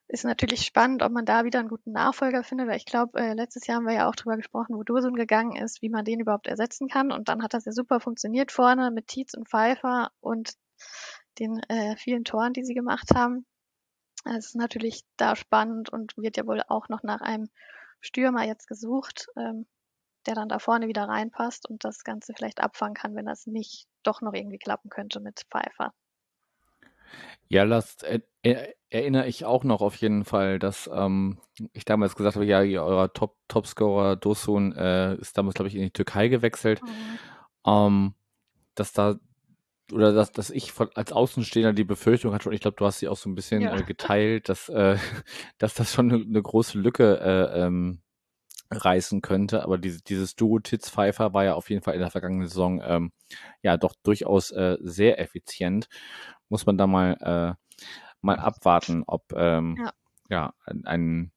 ist 0.07 0.26
natürlich 0.26 0.62
spannend, 0.62 1.03
ob 1.03 1.12
man 1.12 1.26
da 1.26 1.45
wieder 1.45 1.60
einen 1.60 1.70
guten 1.70 1.91
Nachfolger 1.91 2.43
findet, 2.43 2.68
weil 2.68 2.78
ich 2.78 2.86
glaube, 2.86 3.20
äh, 3.20 3.34
letztes 3.34 3.68
Jahr 3.68 3.78
haben 3.78 3.86
wir 3.86 3.93
ja 3.93 4.10
auch 4.10 4.16
drüber 4.16 4.38
gesprochen, 4.38 4.76
wo 4.76 4.84
Dursun 4.84 5.14
gegangen 5.14 5.55
ist, 5.55 5.84
wie 5.84 5.89
man 5.89 6.03
den 6.03 6.20
überhaupt 6.20 6.47
ersetzen 6.47 6.88
kann. 6.88 7.12
Und 7.12 7.30
dann 7.30 7.43
hat 7.43 7.53
das 7.53 7.66
ja 7.66 7.72
super 7.72 7.99
funktioniert 7.99 8.51
vorne 8.51 8.89
mit 8.89 9.07
Tietz 9.07 9.36
und 9.36 9.47
Pfeiffer 9.47 10.12
und 10.20 10.53
den 11.38 11.60
äh, 11.70 11.95
vielen 11.97 12.24
Toren, 12.24 12.53
die 12.53 12.64
sie 12.64 12.74
gemacht 12.74 13.12
haben. 13.14 13.45
Es 14.26 14.47
ist 14.47 14.55
natürlich 14.55 15.03
da 15.18 15.36
spannend 15.36 15.89
und 15.89 16.18
wird 16.18 16.38
ja 16.38 16.47
wohl 16.47 16.62
auch 16.68 16.89
noch 16.89 17.03
nach 17.03 17.22
einem 17.22 17.49
Stürmer 18.01 18.45
jetzt 18.45 18.68
gesucht, 18.68 19.28
ähm, 19.38 19.68
der 20.26 20.36
dann 20.36 20.49
da 20.49 20.60
vorne 20.60 20.88
wieder 20.88 21.07
reinpasst 21.07 21.70
und 21.70 21.84
das 21.84 22.03
Ganze 22.03 22.34
vielleicht 22.36 22.62
abfangen 22.62 22.95
kann, 22.95 23.16
wenn 23.16 23.26
das 23.26 23.45
nicht 23.45 23.88
doch 24.03 24.22
noch 24.22 24.34
irgendwie 24.34 24.57
klappen 24.57 24.89
könnte 24.89 25.20
mit 25.20 25.45
Pfeiffer. 25.51 25.93
Ja, 27.47 27.66
das 27.66 28.03
äh, 28.03 28.20
erinnere 28.89 29.28
ich 29.28 29.45
auch 29.45 29.64
noch 29.64 29.82
auf 29.82 29.95
jeden 29.95 30.26
Fall, 30.26 30.60
dass 30.60 30.89
ähm, 30.93 31.39
ich 31.74 31.86
damals 31.86 32.16
gesagt 32.16 32.36
habe, 32.36 32.45
ja, 32.45 32.60
euer 32.60 33.12
Top 33.14 33.36
Topscorer 33.47 34.16
Dosun 34.16 34.74
äh, 34.74 35.16
ist 35.16 35.38
damals, 35.38 35.55
glaube 35.55 35.70
ich, 35.70 35.76
in 35.76 35.82
die 35.82 35.91
Türkei 35.91 36.28
gewechselt. 36.28 36.82
Mhm. 36.82 37.20
Ähm, 37.66 38.14
dass 38.76 38.93
da 38.93 39.16
oder 39.91 40.14
dass, 40.14 40.32
dass 40.32 40.49
ich 40.51 40.72
von, 40.72 40.89
als 40.93 41.12
Außenstehender 41.12 41.74
die 41.74 41.84
Befürchtung 41.84 42.34
hatte, 42.34 42.49
und 42.49 42.55
ich 42.55 42.62
glaube, 42.62 42.78
du 42.78 42.86
hast 42.86 42.99
sie 42.99 43.07
auch 43.07 43.18
so 43.18 43.30
ein 43.30 43.36
bisschen 43.36 43.62
ja. 43.62 43.76
äh, 43.76 43.84
geteilt, 43.84 44.49
dass, 44.49 44.70
äh, 44.70 44.97
dass 45.57 45.74
das 45.74 45.93
schon 45.93 46.12
eine, 46.12 46.24
eine 46.24 46.41
große 46.41 46.78
Lücke 46.78 47.20
äh, 47.20 47.66
ähm, 47.66 48.01
reißen 48.72 49.22
könnte. 49.22 49.64
Aber 49.64 49.78
diese, 49.78 50.01
dieses 50.03 50.36
Duo 50.36 50.60
Titz 50.60 50.89
Pfeiffer 50.89 51.34
war 51.34 51.43
ja 51.43 51.55
auf 51.55 51.70
jeden 51.70 51.82
Fall 51.82 51.95
in 51.95 52.01
der 52.01 52.12
vergangenen 52.12 52.47
Saison 52.47 52.82
ähm, 52.84 53.12
ja 53.64 53.78
doch 53.78 53.95
durchaus 54.03 54.51
äh, 54.51 54.78
sehr 54.82 55.20
effizient. 55.20 55.88
Muss 56.50 56.66
man 56.66 56.78
da 56.78 56.88
mal, 56.88 57.14
äh, 57.22 57.84
mal 58.22 58.39
abwarten, 58.39 59.04
ob 59.08 59.32
ähm, 59.34 59.78
ja. 59.80 59.93
ja 60.30 60.54
ein, 60.86 61.32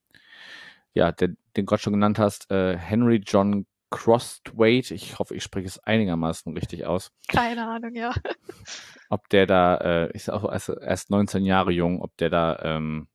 ja, 0.95 1.13
der, 1.13 1.31
den 1.57 1.67
Gott 1.67 1.81
schon 1.81 1.93
genannt 1.93 2.19
hast, 2.19 2.51
äh, 2.51 2.77
Henry 2.77 3.23
John 3.25 3.67
Crossthwaite, 3.93 4.95
ich 4.95 5.19
hoffe, 5.19 5.37
ich 5.37 5.43
spreche 5.45 5.69
es 5.69 5.79
einigermaßen 5.79 6.53
richtig 6.55 6.87
aus. 6.87 7.13
Keine 7.29 7.69
Ahnung, 7.69 7.95
ja. 7.95 8.13
Ob 9.11 9.29
der 9.29 9.47
da, 9.47 9.77
äh, 9.77 10.13
ist 10.13 10.31
auch 10.31 10.51
erst, 10.51 10.71
erst 10.71 11.11
19 11.11 11.45
Jahre 11.45 11.71
jung, 11.71 12.01
ob 12.01 12.17
der 12.17 12.31
da, 12.31 12.59
ähm, 12.63 13.09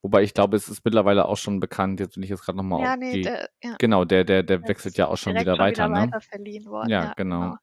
wobei 0.00 0.22
ich 0.22 0.32
glaube, 0.32 0.56
es 0.56 0.70
ist 0.70 0.82
mittlerweile 0.86 1.26
auch 1.26 1.36
schon 1.36 1.60
bekannt, 1.60 2.00
jetzt 2.00 2.14
bin 2.14 2.22
ich 2.22 2.30
jetzt 2.30 2.42
gerade 2.46 2.56
nochmal 2.56 2.82
ja, 2.82 2.94
auf 2.94 2.98
nee, 2.98 3.12
die, 3.12 3.22
der, 3.22 3.50
ja. 3.62 3.76
genau, 3.78 4.06
der, 4.06 4.24
der, 4.24 4.42
der 4.42 4.66
wechselt 4.66 4.96
ja 4.96 5.08
auch 5.08 5.18
schon 5.18 5.34
wieder 5.34 5.58
weiter, 5.58 5.84
wieder 5.84 6.00
ne? 6.00 6.06
weiter 6.06 6.20
verliehen 6.22 6.64
worden. 6.64 6.88
Ja, 6.88 7.04
Ja, 7.04 7.12
genau. 7.14 7.40
genau. 7.40 7.56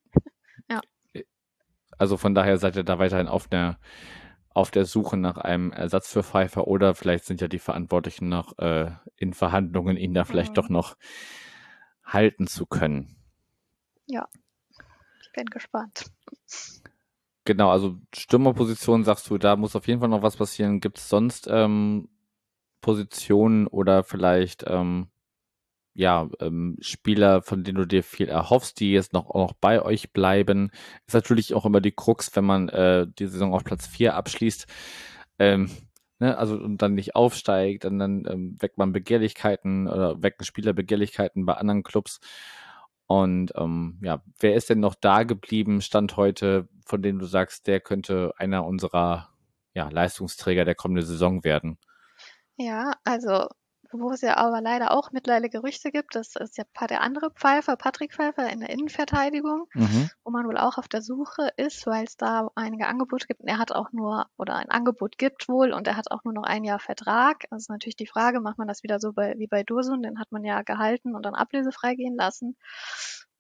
Also 1.98 2.18
von 2.18 2.36
daher 2.36 2.58
seid 2.58 2.76
ihr 2.76 2.84
da 2.84 3.00
weiterhin 3.00 3.28
auf 3.28 3.48
der, 3.48 3.78
auf 4.50 4.72
der 4.72 4.86
Suche 4.86 5.18
nach 5.18 5.38
einem 5.38 5.72
Ersatz 5.72 6.12
für 6.12 6.24
Pfeiffer 6.24 6.68
oder 6.68 6.96
vielleicht 6.96 7.26
sind 7.26 7.42
ja 7.42 7.48
die 7.48 7.60
Verantwortlichen 7.60 8.30
noch 8.30 8.58
äh, 8.58 8.92
in 9.18 9.34
Verhandlungen, 9.34 9.98
ihn 9.98 10.14
da 10.14 10.24
vielleicht 10.26 10.52
Mhm. 10.52 10.56
doch 10.56 10.70
noch 10.70 10.96
halten 12.04 12.48
zu 12.48 12.66
können. 12.66 13.16
Ich 14.08 15.32
bin 15.34 15.46
gespannt. 15.48 16.06
Genau, 17.46 17.70
also 17.70 17.98
Stürmerposition 18.14 19.04
sagst 19.04 19.30
du, 19.30 19.38
da 19.38 19.56
muss 19.56 19.76
auf 19.76 19.88
jeden 19.88 20.00
Fall 20.00 20.10
noch 20.10 20.24
was 20.24 20.38
passieren. 20.38 20.80
Gibt 20.80 20.98
es 20.98 21.10
sonst 21.10 21.48
ähm, 21.50 22.10
Positionen 22.82 23.68
oder 23.68 24.04
vielleicht 24.04 24.64
ähm, 24.68 25.10
ja 25.96 26.30
ähm, 26.40 26.78
Spieler, 26.82 27.42
von 27.42 27.64
denen 27.64 27.78
du 27.78 27.86
dir 27.88 28.04
viel 28.04 28.30
erhoffst, 28.30 28.80
die 28.80 28.92
jetzt 28.92 29.14
noch, 29.14 29.30
auch 29.30 29.50
noch 29.50 29.54
bei 29.54 29.82
euch 29.82 30.14
bleiben? 30.14 30.72
Ist 31.08 31.14
natürlich 31.14 31.54
auch 31.54 31.66
immer 31.66 31.82
die 31.82 31.94
Krux, 31.94 32.36
wenn 32.36 32.46
man 32.46 32.70
äh, 32.70 33.08
die 33.08 33.28
Saison 33.28 33.54
auf 33.54 33.64
Platz 33.64 33.88
4 33.88 34.16
abschließt. 34.16 34.68
Ähm, 35.40 35.70
ne, 36.20 36.38
also 36.38 36.56
und 36.56 36.82
dann 36.82 36.94
nicht 36.94 37.16
aufsteigt, 37.16 37.86
und 37.86 38.00
dann 38.00 38.26
ähm, 38.30 38.58
weckt 38.60 38.78
man 38.78 38.92
Begehrlichkeiten 38.92 39.88
oder 39.88 40.22
wecken 40.22 40.46
Spieler 40.46 40.74
Begehrlichkeiten 40.74 41.46
bei 41.46 41.54
anderen 41.56 41.84
Clubs. 41.84 42.20
Und 43.08 43.54
ähm, 43.56 44.00
ja, 44.04 44.24
wer 44.40 44.56
ist 44.56 44.70
denn 44.70 44.80
noch 44.80 44.96
da 44.96 45.24
geblieben, 45.24 45.82
Stand 45.82 46.18
heute, 46.18 46.68
von 46.86 47.02
dem 47.02 47.20
du 47.20 47.26
sagst, 47.26 47.68
der 47.68 47.80
könnte 47.80 48.34
einer 48.38 48.66
unserer 48.66 49.30
ja, 49.74 49.90
Leistungsträger 49.90 50.66
der 50.66 50.76
kommenden 50.76 51.06
Saison 51.06 51.44
werden? 51.44 51.78
Ja, 52.58 52.94
also 53.04 53.48
wo 54.00 54.12
es 54.12 54.22
ja 54.22 54.38
aber 54.38 54.62
leider 54.62 54.92
auch 54.92 55.12
mittlerweile 55.12 55.50
Gerüchte 55.50 55.92
gibt, 55.92 56.16
das 56.16 56.36
ist 56.36 56.58
ja 56.58 56.64
der 56.88 57.02
andere 57.02 57.32
Pfeifer, 57.32 57.76
Patrick 57.76 58.14
Pfeiffer 58.14 58.50
in 58.50 58.60
der 58.60 58.70
Innenverteidigung, 58.70 59.68
Mhm. 59.74 60.10
wo 60.24 60.32
man 60.32 60.46
wohl 60.48 60.58
auch 60.58 60.78
auf 60.78 60.88
der 60.88 61.02
Suche 61.02 61.52
ist, 61.58 61.86
weil 61.88 62.06
es 62.06 62.18
da 62.18 62.50
einige 62.56 62.88
Angebote 62.88 63.28
gibt. 63.28 63.42
Und 63.42 63.48
er 63.48 63.58
hat 63.58 63.72
auch 63.72 63.92
nur, 63.92 64.28
oder 64.38 64.56
ein 64.56 64.70
Angebot 64.70 65.18
gibt 65.18 65.48
wohl, 65.50 65.74
und 65.74 65.88
er 65.88 65.98
hat 65.98 66.12
auch 66.12 66.24
nur 66.24 66.34
noch 66.34 66.44
ein 66.44 66.64
Jahr 66.64 66.80
Vertrag. 66.80 67.46
Also 67.50 67.64
ist 67.64 67.70
natürlich 67.70 67.96
die 67.96 68.08
Frage, 68.08 68.40
macht 68.40 68.58
man 68.58 68.68
das 68.68 68.84
wieder 68.84 69.00
so 69.00 69.14
bei, 69.14 69.36
wie 69.38 69.48
bei 69.48 69.64
Dursun, 69.64 70.04
den 70.04 70.20
hat 70.20 70.32
man 70.32 70.44
ja 70.44 70.62
gehalten 70.62 71.16
und 71.16 71.24
dann 71.24 71.36
ablösefrei 71.36 71.96
gehen 71.96 72.16
lassen. 72.16 72.56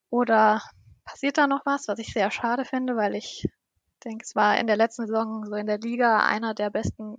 Oder 0.09 0.61
passiert 1.03 1.37
da 1.37 1.47
noch 1.47 1.65
was, 1.65 1.87
was 1.87 1.99
ich 1.99 2.13
sehr 2.13 2.31
schade 2.31 2.65
finde, 2.65 2.95
weil 2.95 3.15
ich 3.15 3.47
denke, 4.03 4.23
es 4.23 4.35
war 4.35 4.57
in 4.57 4.67
der 4.67 4.77
letzten 4.77 5.07
Saison 5.07 5.45
so 5.45 5.55
in 5.55 5.67
der 5.67 5.79
Liga 5.79 6.25
einer 6.25 6.53
der 6.53 6.69
besten 6.69 7.17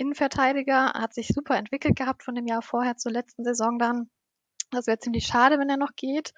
Innenverteidiger, 0.00 0.94
hat 0.94 1.14
sich 1.14 1.28
super 1.28 1.56
entwickelt 1.56 1.94
gehabt 1.94 2.22
von 2.22 2.34
dem 2.34 2.46
Jahr 2.46 2.62
vorher 2.62 2.96
zur 2.96 3.12
letzten 3.12 3.44
Saison 3.44 3.78
dann. 3.78 4.10
Das 4.70 4.86
wäre 4.86 4.98
ziemlich 4.98 5.26
schade, 5.26 5.58
wenn 5.58 5.68
er 5.68 5.76
noch 5.76 5.94
geht. 5.94 6.32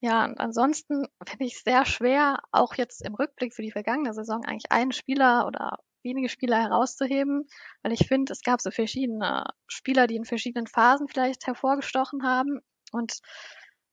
Ja, 0.00 0.24
und 0.24 0.38
ansonsten 0.38 1.06
finde 1.26 1.44
ich 1.46 1.56
es 1.56 1.62
sehr 1.62 1.84
schwer, 1.86 2.40
auch 2.52 2.74
jetzt 2.74 3.02
im 3.04 3.14
Rückblick 3.14 3.54
für 3.54 3.62
die 3.62 3.72
vergangene 3.72 4.12
Saison 4.14 4.44
eigentlich 4.44 4.70
einen 4.70 4.92
Spieler 4.92 5.46
oder 5.46 5.78
wenige 6.02 6.28
Spieler 6.28 6.58
herauszuheben, 6.58 7.46
weil 7.82 7.92
ich 7.92 8.06
finde, 8.06 8.32
es 8.32 8.42
gab 8.42 8.60
so 8.60 8.70
verschiedene 8.70 9.44
Spieler, 9.66 10.06
die 10.06 10.16
in 10.16 10.24
verschiedenen 10.24 10.66
Phasen 10.66 11.08
vielleicht 11.08 11.46
hervorgestochen 11.46 12.22
haben. 12.22 12.60
Und 12.92 13.20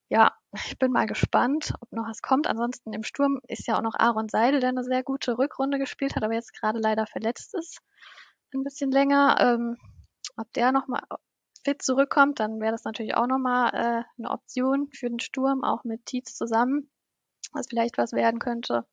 ja, 0.09 0.31
ich 0.53 0.77
bin 0.79 0.91
mal 0.91 1.07
gespannt, 1.07 1.73
ob 1.81 1.91
noch 1.91 2.07
was 2.07 2.21
kommt. 2.21 2.47
Ansonsten 2.47 2.93
im 2.93 3.03
Sturm 3.03 3.39
ist 3.47 3.67
ja 3.67 3.77
auch 3.77 3.81
noch 3.81 3.95
Aaron 3.95 4.29
Seidel, 4.29 4.61
der 4.61 4.69
eine 4.69 4.83
sehr 4.83 5.03
gute 5.03 5.37
Rückrunde 5.37 5.79
gespielt 5.79 6.15
hat, 6.15 6.23
aber 6.23 6.33
jetzt 6.33 6.53
gerade 6.53 6.79
leider 6.79 7.05
verletzt 7.05 7.53
ist. 7.55 7.79
Ein 8.53 8.63
bisschen 8.63 8.91
länger. 8.91 9.37
Ähm, 9.39 9.77
ob 10.35 10.51
der 10.53 10.71
nochmal 10.71 11.01
fit 11.63 11.81
zurückkommt, 11.81 12.39
dann 12.39 12.59
wäre 12.61 12.71
das 12.71 12.83
natürlich 12.83 13.15
auch 13.15 13.27
nochmal 13.27 13.73
äh, 13.73 14.03
eine 14.17 14.29
Option 14.29 14.89
für 14.93 15.09
den 15.09 15.19
Sturm, 15.19 15.63
auch 15.63 15.83
mit 15.83 16.05
Tietz 16.05 16.35
zusammen, 16.35 16.89
was 17.51 17.67
vielleicht 17.67 17.97
was 17.97 18.13
werden 18.13 18.39
könnte. 18.39 18.85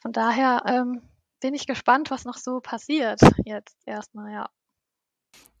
Von 0.00 0.12
daher 0.12 0.62
ähm, 0.66 1.02
bin 1.40 1.54
ich 1.54 1.66
gespannt, 1.66 2.10
was 2.10 2.24
noch 2.24 2.36
so 2.36 2.60
passiert 2.60 3.20
jetzt 3.44 3.76
erstmal, 3.86 4.32
ja. 4.32 4.48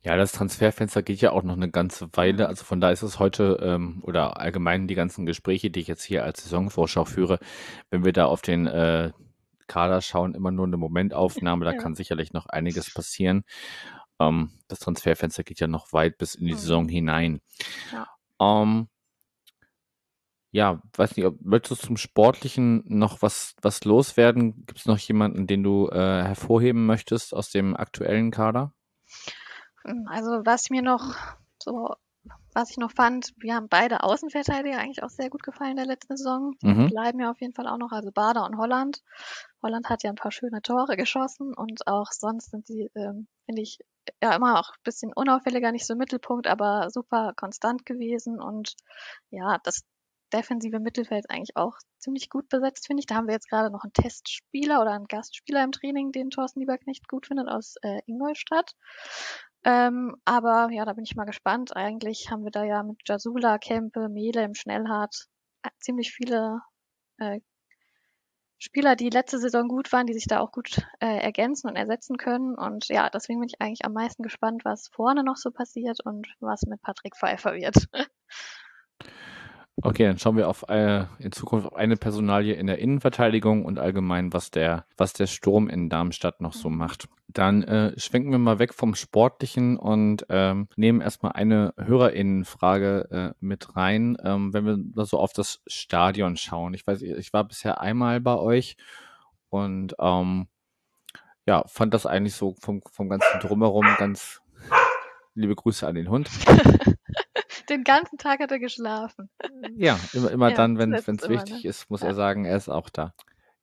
Ja, 0.04 0.16
das 0.16 0.32
Transferfenster 0.32 1.02
geht 1.02 1.20
ja 1.20 1.32
auch 1.32 1.42
noch 1.42 1.56
eine 1.56 1.70
ganze 1.70 2.08
Weile. 2.12 2.46
Also 2.46 2.64
von 2.64 2.80
da 2.80 2.90
ist 2.90 3.02
es 3.02 3.18
heute 3.18 3.58
ähm, 3.60 4.00
oder 4.04 4.38
allgemein 4.38 4.86
die 4.86 4.94
ganzen 4.94 5.26
Gespräche, 5.26 5.70
die 5.70 5.80
ich 5.80 5.88
jetzt 5.88 6.04
hier 6.04 6.24
als 6.24 6.44
Saisonvorschau 6.44 7.04
führe, 7.04 7.40
wenn 7.90 8.04
wir 8.04 8.12
da 8.12 8.26
auf 8.26 8.40
den 8.40 8.68
äh, 8.68 9.12
Kader 9.68 10.00
schauen, 10.02 10.34
immer 10.34 10.50
nur 10.50 10.66
eine 10.66 10.76
Momentaufnahme. 10.76 11.64
Da 11.64 11.72
Ja. 11.76 11.78
kann 11.78 11.94
sicherlich 11.94 12.32
noch 12.32 12.46
einiges 12.46 12.92
passieren. 12.92 13.44
Ähm, 14.18 14.50
das 14.68 14.80
Transferfenster 14.80 15.44
geht 15.44 15.60
ja 15.60 15.68
noch 15.68 15.92
weit 15.92 16.18
bis 16.18 16.34
in 16.34 16.46
die 16.46 16.52
Mhm. 16.54 16.58
Saison 16.58 16.88
hinein. 16.88 17.40
Ja. 17.92 18.08
Ähm, 18.40 18.88
ja, 20.50 20.80
weiß 20.96 21.16
nicht, 21.16 21.26
ob, 21.26 21.40
möchtest 21.42 21.82
du 21.82 21.86
zum 21.88 21.96
Sportlichen 21.96 22.82
noch 22.86 23.20
was, 23.22 23.54
was 23.60 23.84
loswerden? 23.84 24.64
Gibt 24.66 24.78
es 24.78 24.86
noch 24.86 24.98
jemanden, 24.98 25.46
den 25.46 25.62
du 25.62 25.88
äh, 25.88 26.22
hervorheben 26.24 26.86
möchtest 26.86 27.34
aus 27.34 27.50
dem 27.50 27.76
aktuellen 27.76 28.30
Kader? 28.30 28.72
Also 30.06 30.42
was 30.44 30.70
mir 30.70 30.82
noch 30.82 31.14
so, 31.62 31.94
was 32.54 32.70
ich 32.70 32.76
noch 32.78 32.90
fand, 32.92 33.32
wir 33.38 33.54
haben 33.54 33.68
beide 33.68 34.02
Außenverteidiger 34.02 34.78
eigentlich 34.78 35.02
auch 35.02 35.10
sehr 35.10 35.30
gut 35.30 35.42
gefallen 35.42 35.72
in 35.72 35.76
der 35.76 35.86
letzten 35.86 36.16
Saison. 36.16 36.54
Die 36.62 36.66
Mhm. 36.66 36.86
bleiben 36.86 37.20
ja 37.20 37.30
auf 37.30 37.40
jeden 37.40 37.54
Fall 37.54 37.68
auch 37.68 37.78
noch, 37.78 37.92
also 37.92 38.10
Bader 38.12 38.44
und 38.44 38.56
Holland. 38.58 39.02
Holland 39.62 39.88
hat 39.88 40.02
ja 40.02 40.10
ein 40.10 40.16
paar 40.16 40.32
schöne 40.32 40.62
Tore 40.62 40.96
geschossen 40.96 41.54
und 41.54 41.86
auch 41.86 42.12
sonst 42.12 42.50
sind 42.50 42.68
die, 42.68 42.90
ähm, 42.94 43.28
finde 43.46 43.62
ich, 43.62 43.78
ja 44.22 44.34
immer 44.34 44.58
auch 44.58 44.72
bisschen 44.84 45.12
unauffälliger, 45.14 45.72
nicht 45.72 45.86
so 45.86 45.94
im 45.94 45.98
Mittelpunkt, 45.98 46.46
aber 46.46 46.90
super 46.90 47.32
konstant 47.36 47.84
gewesen 47.86 48.40
und 48.40 48.74
ja, 49.30 49.58
das 49.64 49.82
defensive 50.32 50.78
Mittelfeld 50.80 51.30
eigentlich 51.30 51.56
auch 51.56 51.76
ziemlich 51.98 52.28
gut 52.28 52.48
besetzt, 52.48 52.86
finde 52.86 53.00
ich. 53.00 53.06
Da 53.06 53.16
haben 53.16 53.26
wir 53.26 53.34
jetzt 53.34 53.48
gerade 53.48 53.70
noch 53.70 53.84
einen 53.84 53.92
Testspieler 53.92 54.80
oder 54.80 54.92
einen 54.92 55.06
Gastspieler 55.06 55.64
im 55.64 55.72
Training, 55.72 56.12
den 56.12 56.30
Thorsten 56.30 56.60
Lieberknecht 56.60 57.08
gut 57.08 57.26
findet 57.26 57.48
aus 57.48 57.76
äh, 57.82 58.00
Ingolstadt. 58.06 58.72
Ähm, 59.64 60.16
aber 60.24 60.68
ja, 60.70 60.84
da 60.84 60.92
bin 60.92 61.04
ich 61.04 61.16
mal 61.16 61.24
gespannt. 61.24 61.74
Eigentlich 61.76 62.30
haben 62.30 62.44
wir 62.44 62.50
da 62.50 62.64
ja 62.64 62.82
mit 62.82 63.00
Jasula, 63.06 63.58
Kempe, 63.58 64.08
Mele 64.08 64.44
im 64.44 64.54
Schnellhardt 64.54 65.26
äh, 65.62 65.70
ziemlich 65.80 66.12
viele 66.12 66.60
äh, 67.18 67.40
Spieler, 68.58 68.96
die 68.96 69.10
letzte 69.10 69.38
Saison 69.38 69.68
gut 69.68 69.92
waren, 69.92 70.06
die 70.06 70.14
sich 70.14 70.26
da 70.26 70.40
auch 70.40 70.50
gut 70.50 70.82
äh, 71.00 71.18
ergänzen 71.18 71.68
und 71.68 71.76
ersetzen 71.76 72.16
können. 72.16 72.56
Und 72.56 72.88
ja, 72.88 73.08
deswegen 73.08 73.40
bin 73.40 73.48
ich 73.48 73.60
eigentlich 73.60 73.84
am 73.84 73.92
meisten 73.92 74.22
gespannt, 74.22 74.64
was 74.64 74.88
vorne 74.88 75.22
noch 75.22 75.36
so 75.36 75.50
passiert 75.50 76.00
und 76.04 76.26
was 76.40 76.62
mit 76.62 76.82
Patrick 76.82 77.16
Pfeiffer 77.16 77.54
wird. 77.54 77.88
Okay, 79.82 80.06
dann 80.06 80.18
schauen 80.18 80.36
wir 80.36 80.48
auf 80.48 80.68
äh, 80.68 81.04
in 81.20 81.30
Zukunft 81.30 81.66
auf 81.68 81.76
eine 81.76 81.96
Personalie 81.96 82.54
in 82.54 82.66
der 82.66 82.78
Innenverteidigung 82.78 83.64
und 83.64 83.78
allgemein, 83.78 84.32
was 84.32 84.50
der, 84.50 84.86
was 84.96 85.12
der 85.12 85.28
Sturm 85.28 85.68
in 85.68 85.88
Darmstadt 85.88 86.40
noch 86.40 86.52
so 86.52 86.68
macht. 86.68 87.08
Dann 87.28 87.62
äh, 87.62 87.98
schwenken 87.98 88.32
wir 88.32 88.38
mal 88.38 88.58
weg 88.58 88.74
vom 88.74 88.96
Sportlichen 88.96 89.76
und 89.76 90.26
ähm, 90.30 90.68
nehmen 90.74 91.00
erstmal 91.00 91.32
eine 91.32 91.74
Hörerinnenfrage 91.76 93.08
äh, 93.10 93.34
mit 93.38 93.76
rein, 93.76 94.16
ähm, 94.24 94.52
wenn 94.52 94.66
wir 94.66 94.78
da 94.78 95.04
so 95.04 95.18
auf 95.18 95.32
das 95.32 95.62
Stadion 95.68 96.36
schauen. 96.36 96.74
Ich 96.74 96.84
weiß, 96.84 97.02
ich 97.02 97.32
war 97.32 97.44
bisher 97.44 97.80
einmal 97.80 98.20
bei 98.20 98.36
euch 98.36 98.76
und 99.48 99.94
ähm, 100.00 100.48
ja, 101.46 101.62
fand 101.68 101.94
das 101.94 102.04
eigentlich 102.04 102.34
so 102.34 102.56
vom, 102.60 102.82
vom 102.90 103.08
ganzen 103.08 103.38
Drumherum 103.40 103.86
ganz 103.96 104.42
liebe 105.34 105.54
Grüße 105.54 105.86
an 105.86 105.94
den 105.94 106.10
Hund. 106.10 106.28
Den 107.68 107.84
ganzen 107.84 108.18
Tag 108.18 108.40
hat 108.40 108.50
er 108.50 108.58
geschlafen. 108.58 109.30
Ja, 109.76 109.98
immer, 110.12 110.30
immer 110.30 110.50
Ja, 110.50 110.56
dann, 110.56 110.78
wenn 110.78 110.92
es 110.92 111.06
immer, 111.06 111.28
wichtig 111.28 111.64
ne? 111.64 111.70
ist, 111.70 111.90
muss 111.90 112.02
Ja. 112.02 112.08
er 112.08 112.14
sagen, 112.14 112.44
er 112.44 112.56
ist 112.56 112.68
auch 112.68 112.88
da. 112.90 113.14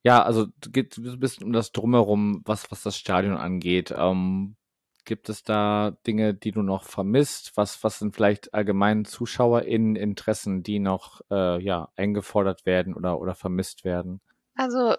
Ja, 0.02 0.22
also 0.22 0.46
geht 0.70 0.94
so 0.94 1.02
ein 1.02 1.20
bisschen 1.20 1.44
um 1.46 1.52
das 1.52 1.72
Drumherum, 1.72 2.42
was, 2.44 2.70
was 2.70 2.82
das 2.82 2.96
Stadion 2.96 3.36
angeht. 3.36 3.92
Ähm, 3.96 4.56
gibt 5.04 5.28
es 5.28 5.42
da 5.42 5.96
Dinge, 6.06 6.34
die 6.34 6.52
du 6.52 6.62
noch 6.62 6.84
vermisst? 6.84 7.56
Was, 7.56 7.82
was 7.82 7.98
sind 7.98 8.14
vielleicht 8.14 8.54
allgemein 8.54 9.04
ZuschauerInnen 9.04 9.96
Interessen, 9.96 10.62
die 10.62 10.78
noch 10.78 11.22
äh, 11.30 11.60
ja, 11.62 11.88
eingefordert 11.96 12.66
werden 12.66 12.94
oder, 12.94 13.18
oder 13.20 13.34
vermisst 13.34 13.84
werden? 13.84 14.20
Also, 14.54 14.94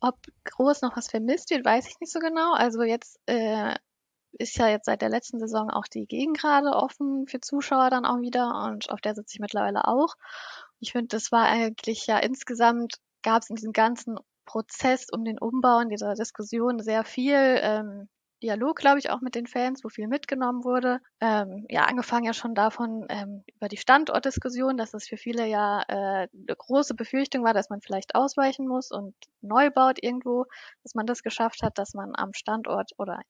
ob 0.00 0.16
groß 0.44 0.82
noch 0.82 0.96
was 0.96 1.08
vermisst 1.08 1.50
wird, 1.50 1.64
weiß 1.64 1.88
ich 1.88 2.00
nicht 2.00 2.12
so 2.12 2.18
genau. 2.18 2.54
Also 2.54 2.82
jetzt 2.82 3.20
äh, 3.26 3.74
ist 4.32 4.56
ja 4.56 4.68
jetzt 4.68 4.86
seit 4.86 5.02
der 5.02 5.08
letzten 5.08 5.38
Saison 5.38 5.70
auch 5.70 5.86
die 5.86 6.06
Gegend 6.06 6.38
gerade 6.38 6.70
offen 6.70 7.26
für 7.26 7.40
Zuschauer 7.40 7.90
dann 7.90 8.04
auch 8.04 8.20
wieder 8.20 8.64
und 8.66 8.90
auf 8.90 9.00
der 9.00 9.14
sitze 9.14 9.34
ich 9.34 9.40
mittlerweile 9.40 9.86
auch. 9.86 10.14
Ich 10.80 10.92
finde, 10.92 11.08
das 11.08 11.32
war 11.32 11.44
eigentlich 11.46 12.06
ja 12.06 12.18
insgesamt 12.18 12.96
gab 13.22 13.42
es 13.42 13.50
in 13.50 13.56
diesem 13.56 13.72
ganzen 13.72 14.18
Prozess 14.46 15.06
um 15.12 15.24
den 15.24 15.38
Umbau, 15.38 15.80
in 15.80 15.90
dieser 15.90 16.14
Diskussion 16.14 16.80
sehr 16.80 17.04
viel 17.04 17.36
ähm, 17.36 18.08
Dialog, 18.42 18.76
glaube 18.76 18.98
ich, 18.98 19.10
auch 19.10 19.20
mit 19.20 19.34
den 19.34 19.46
Fans, 19.46 19.84
wo 19.84 19.90
viel 19.90 20.08
mitgenommen 20.08 20.64
wurde. 20.64 21.00
Ähm, 21.20 21.66
ja, 21.68 21.84
angefangen 21.84 22.24
ja 22.24 22.32
schon 22.32 22.54
davon 22.54 23.04
ähm, 23.10 23.44
über 23.54 23.68
die 23.68 23.76
Standortdiskussion, 23.76 24.78
dass 24.78 24.94
es 24.94 25.06
für 25.06 25.18
viele 25.18 25.46
ja 25.46 25.82
äh, 25.88 26.26
eine 26.32 26.56
große 26.56 26.94
Befürchtung 26.94 27.44
war, 27.44 27.52
dass 27.52 27.68
man 27.68 27.82
vielleicht 27.82 28.14
ausweichen 28.14 28.66
muss 28.66 28.90
und 28.90 29.14
neu 29.42 29.70
baut 29.70 30.02
irgendwo, 30.02 30.46
dass 30.82 30.94
man 30.94 31.06
das 31.06 31.22
geschafft 31.22 31.62
hat, 31.62 31.76
dass 31.76 31.92
man 31.92 32.12
am 32.16 32.32
Standort 32.32 32.92
oder 32.96 33.20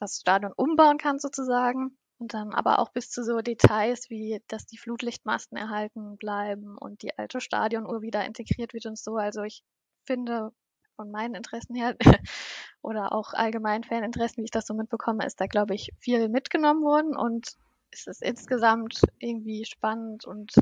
das 0.00 0.18
Stadion 0.20 0.52
umbauen 0.56 0.98
kann 0.98 1.18
sozusagen. 1.18 1.96
Und 2.18 2.32
dann 2.32 2.54
aber 2.54 2.78
auch 2.78 2.92
bis 2.92 3.10
zu 3.10 3.24
so 3.24 3.40
Details 3.40 4.08
wie, 4.08 4.40
dass 4.46 4.66
die 4.66 4.78
Flutlichtmasten 4.78 5.58
erhalten 5.58 6.16
bleiben 6.16 6.78
und 6.78 7.02
die 7.02 7.18
alte 7.18 7.40
Stadionuhr 7.40 8.02
wieder 8.02 8.24
integriert 8.24 8.72
wird 8.72 8.86
und 8.86 8.96
so. 8.98 9.16
Also 9.16 9.42
ich 9.42 9.64
finde, 10.04 10.52
von 10.96 11.10
meinen 11.10 11.34
Interessen 11.34 11.74
her 11.74 11.96
oder 12.82 13.12
auch 13.12 13.32
allgemein 13.32 13.84
Faninteressen, 13.84 14.38
wie 14.38 14.44
ich 14.44 14.50
das 14.50 14.66
so 14.66 14.74
mitbekomme, 14.74 15.26
ist 15.26 15.40
da, 15.40 15.46
glaube 15.46 15.74
ich, 15.74 15.90
viel 15.98 16.28
mitgenommen 16.28 16.82
worden 16.82 17.16
und 17.16 17.56
es 17.90 18.06
ist 18.06 18.22
insgesamt 18.22 19.00
irgendwie 19.18 19.64
spannend 19.64 20.24
und 20.24 20.52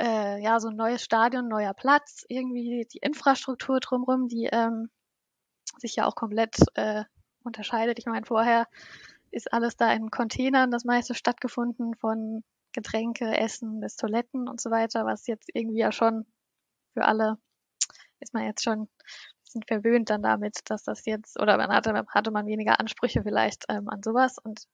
äh, 0.00 0.42
ja, 0.42 0.58
so 0.60 0.68
ein 0.68 0.76
neues 0.76 1.02
Stadion, 1.02 1.48
neuer 1.48 1.74
Platz, 1.74 2.24
irgendwie 2.28 2.86
die 2.92 2.98
Infrastruktur 2.98 3.80
drumherum, 3.80 4.28
die 4.28 4.48
ähm, 4.50 4.90
sich 5.78 5.96
ja 5.96 6.06
auch 6.06 6.14
komplett 6.14 6.56
äh, 6.74 7.04
unterscheidet. 7.44 7.98
Ich 7.98 8.06
meine, 8.06 8.26
vorher 8.26 8.66
ist 9.30 9.52
alles 9.52 9.76
da 9.76 9.92
in 9.92 10.10
Containern 10.10 10.70
das 10.70 10.84
meiste 10.84 11.14
stattgefunden, 11.14 11.94
von 11.94 12.42
Getränke, 12.72 13.36
Essen 13.36 13.80
bis 13.80 13.96
Toiletten 13.96 14.48
und 14.48 14.60
so 14.60 14.70
weiter, 14.70 15.04
was 15.04 15.26
jetzt 15.26 15.48
irgendwie 15.54 15.78
ja 15.78 15.92
schon 15.92 16.26
für 16.94 17.04
alle 17.04 17.38
ist 18.20 18.34
man 18.34 18.44
jetzt 18.44 18.62
schon 18.62 18.88
bisschen 19.50 19.62
verwöhnt 19.62 20.10
dann 20.10 20.22
damit, 20.22 20.58
dass 20.66 20.84
das 20.84 21.04
jetzt, 21.06 21.40
oder 21.40 21.56
man 21.56 21.70
hatte, 21.70 21.92
hatte 22.08 22.30
man 22.30 22.46
weniger 22.46 22.78
Ansprüche 22.78 23.22
vielleicht 23.22 23.64
ähm, 23.68 23.88
an 23.88 24.02
sowas 24.02 24.38
und 24.38 24.66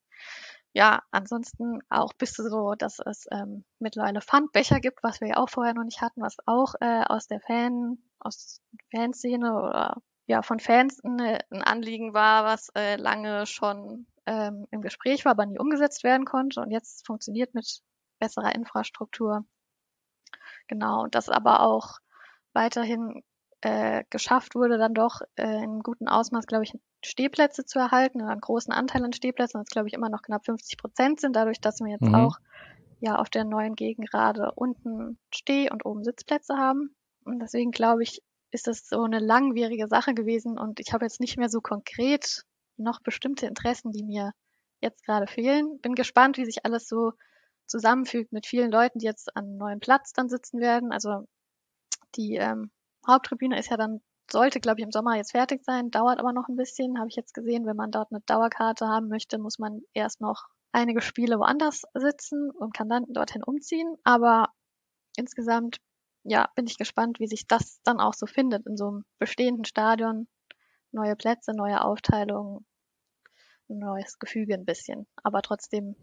ja, 0.73 1.03
ansonsten 1.11 1.81
auch 1.89 2.12
bis 2.12 2.35
so, 2.35 2.75
dass 2.75 2.99
es 2.99 3.27
ähm, 3.31 3.64
mittlerweile 3.79 4.21
Pfandbecher 4.21 4.79
gibt, 4.81 5.03
was 5.03 5.23
wir 5.23 5.29
ja 5.29 5.37
auch 5.39 5.49
vorher 5.49 5.73
noch 5.73 5.85
nicht 5.85 6.03
hatten, 6.03 6.21
was 6.21 6.37
auch 6.45 6.75
äh, 6.81 7.03
aus 7.05 7.27
der 7.29 7.41
Fan, 7.41 7.97
aus 8.19 8.61
Fanszene 8.95 9.55
oder 9.55 10.03
ja 10.27 10.43
von 10.43 10.61
Fans 10.61 11.03
ein, 11.05 11.20
ein 11.20 11.62
Anliegen 11.62 12.14
war, 12.14 12.45
was 12.45 12.70
äh, 12.77 12.97
lange 12.97 13.47
schon 13.47 14.07
ähm, 14.27 14.66
im 14.70 14.83
Gespräch 14.83 15.24
war, 15.24 15.33
aber 15.33 15.47
nie 15.47 15.59
umgesetzt 15.59 16.05
werden 16.05 16.24
konnte 16.24 16.61
und 16.61 16.70
jetzt 16.70 17.07
funktioniert 17.07 17.55
mit 17.55 17.81
besserer 18.18 18.55
Infrastruktur. 18.55 19.45
Genau, 20.68 21.05
und 21.05 21.14
das 21.14 21.29
aber 21.29 21.61
auch 21.61 21.99
weiterhin 22.53 23.22
äh, 23.61 24.05
geschafft 24.11 24.55
wurde, 24.55 24.79
dann 24.79 24.95
doch 24.95 25.20
äh, 25.37 25.62
in 25.62 25.81
gutem 25.81 26.09
Ausmaß, 26.09 26.47
glaube 26.47 26.64
ich, 26.64 26.72
Stehplätze 27.05 27.64
zu 27.64 27.79
erhalten, 27.79 28.20
oder 28.20 28.31
einen 28.31 28.41
großen 28.41 28.72
Anteil 28.72 29.05
an 29.05 29.12
Stehplätzen, 29.12 29.61
das 29.61 29.68
glaube 29.68 29.89
ich 29.89 29.95
immer 29.95 30.09
noch 30.09 30.22
knapp 30.22 30.45
50 30.45 30.77
Prozent 30.79 31.20
sind, 31.20 31.37
dadurch, 31.37 31.61
dass 31.61 31.81
wir 31.81 31.89
jetzt 31.89 32.03
mhm. 32.03 32.14
auch 32.14 32.39
ja 33.01 33.16
auf 33.16 33.31
der 33.31 33.45
neuen 33.45 33.77
Gegengrade 33.77 34.53
unten 34.55 35.18
Steh- 35.33 35.70
und 35.70 35.85
oben 35.85 36.03
Sitzplätze 36.03 36.57
haben. 36.57 36.95
Und 37.24 37.41
deswegen 37.41 37.70
glaube 37.70 38.03
ich, 38.03 38.22
ist 38.51 38.66
das 38.66 38.86
so 38.86 39.03
eine 39.03 39.18
langwierige 39.18 39.88
Sache 39.88 40.14
gewesen 40.14 40.59
und 40.59 40.80
ich 40.80 40.92
habe 40.92 41.05
jetzt 41.05 41.20
nicht 41.20 41.38
mehr 41.38 41.49
so 41.49 41.61
konkret 41.61 42.42
noch 42.76 43.01
bestimmte 43.01 43.47
Interessen, 43.47 43.92
die 43.92 44.05
mir 44.05 44.32
jetzt 44.80 45.05
gerade 45.05 45.26
fehlen. 45.26 45.80
Bin 45.80 45.94
gespannt, 45.94 46.36
wie 46.38 46.44
sich 46.44 46.64
alles 46.64 46.88
so 46.88 47.12
zusammenfügt 47.66 48.32
mit 48.32 48.47
vielen 48.47 48.70
Leuten, 48.70 48.99
die 48.99 49.07
jetzt 49.07 49.34
an 49.36 49.44
einem 49.44 49.57
neuen 49.57 49.80
Platz 49.80 50.12
dann 50.12 50.28
sitzen 50.28 50.61
werden. 50.61 50.92
Also 50.92 51.26
die 52.16 52.36
ähm, 52.36 52.70
Haupttribüne 53.07 53.59
ist 53.59 53.70
ja 53.70 53.76
dann, 53.76 54.01
sollte, 54.30 54.61
glaube 54.61 54.80
ich, 54.80 54.84
im 54.84 54.92
Sommer 54.92 55.16
jetzt 55.16 55.32
fertig 55.32 55.64
sein, 55.64 55.90
dauert 55.90 56.18
aber 56.18 56.32
noch 56.32 56.49
ein 56.49 56.57
bisschen, 56.57 56.99
habe 56.99 57.09
ich 57.09 57.16
jetzt 57.16 57.34
gesehen. 57.34 57.66
Wenn 57.66 57.76
man 57.76 57.90
dort 57.90 58.11
eine 58.11 58.20
Dauerkarte 58.26 58.86
haben 58.86 59.09
möchte, 59.09 59.38
muss 59.38 59.59
man 59.59 59.82
erst 59.94 60.20
noch 60.20 60.47
einige 60.72 61.01
Spiele 61.01 61.38
woanders 61.38 61.82
sitzen 61.94 62.51
und 62.51 62.74
kann 62.74 62.88
dann 62.88 63.05
dorthin 63.09 63.42
umziehen. 63.42 63.97
Aber 64.05 64.49
insgesamt, 65.16 65.78
ja, 66.29 66.49
bin 66.55 66.66
ich 66.66 66.79
gespannt, 66.79 67.20
wie 67.20 67.27
sich 67.27 67.47
das 67.47 67.81
dann 67.83 68.01
auch 68.01 68.14
so 68.14 68.27
findet 68.27 68.66
in 68.66 68.77
so 68.77 68.89
einem 68.89 69.05
bestehenden 69.18 69.64
Stadion. 69.64 70.29
Neue 70.93 71.16
Plätze, 71.16 71.53
neue 71.53 71.83
Aufteilung, 71.83 72.64
neues 73.68 74.18
Gefüge 74.18 74.55
ein 74.55 74.64
bisschen. 74.64 75.07
Aber 75.22 75.43
trotzdem 75.43 75.97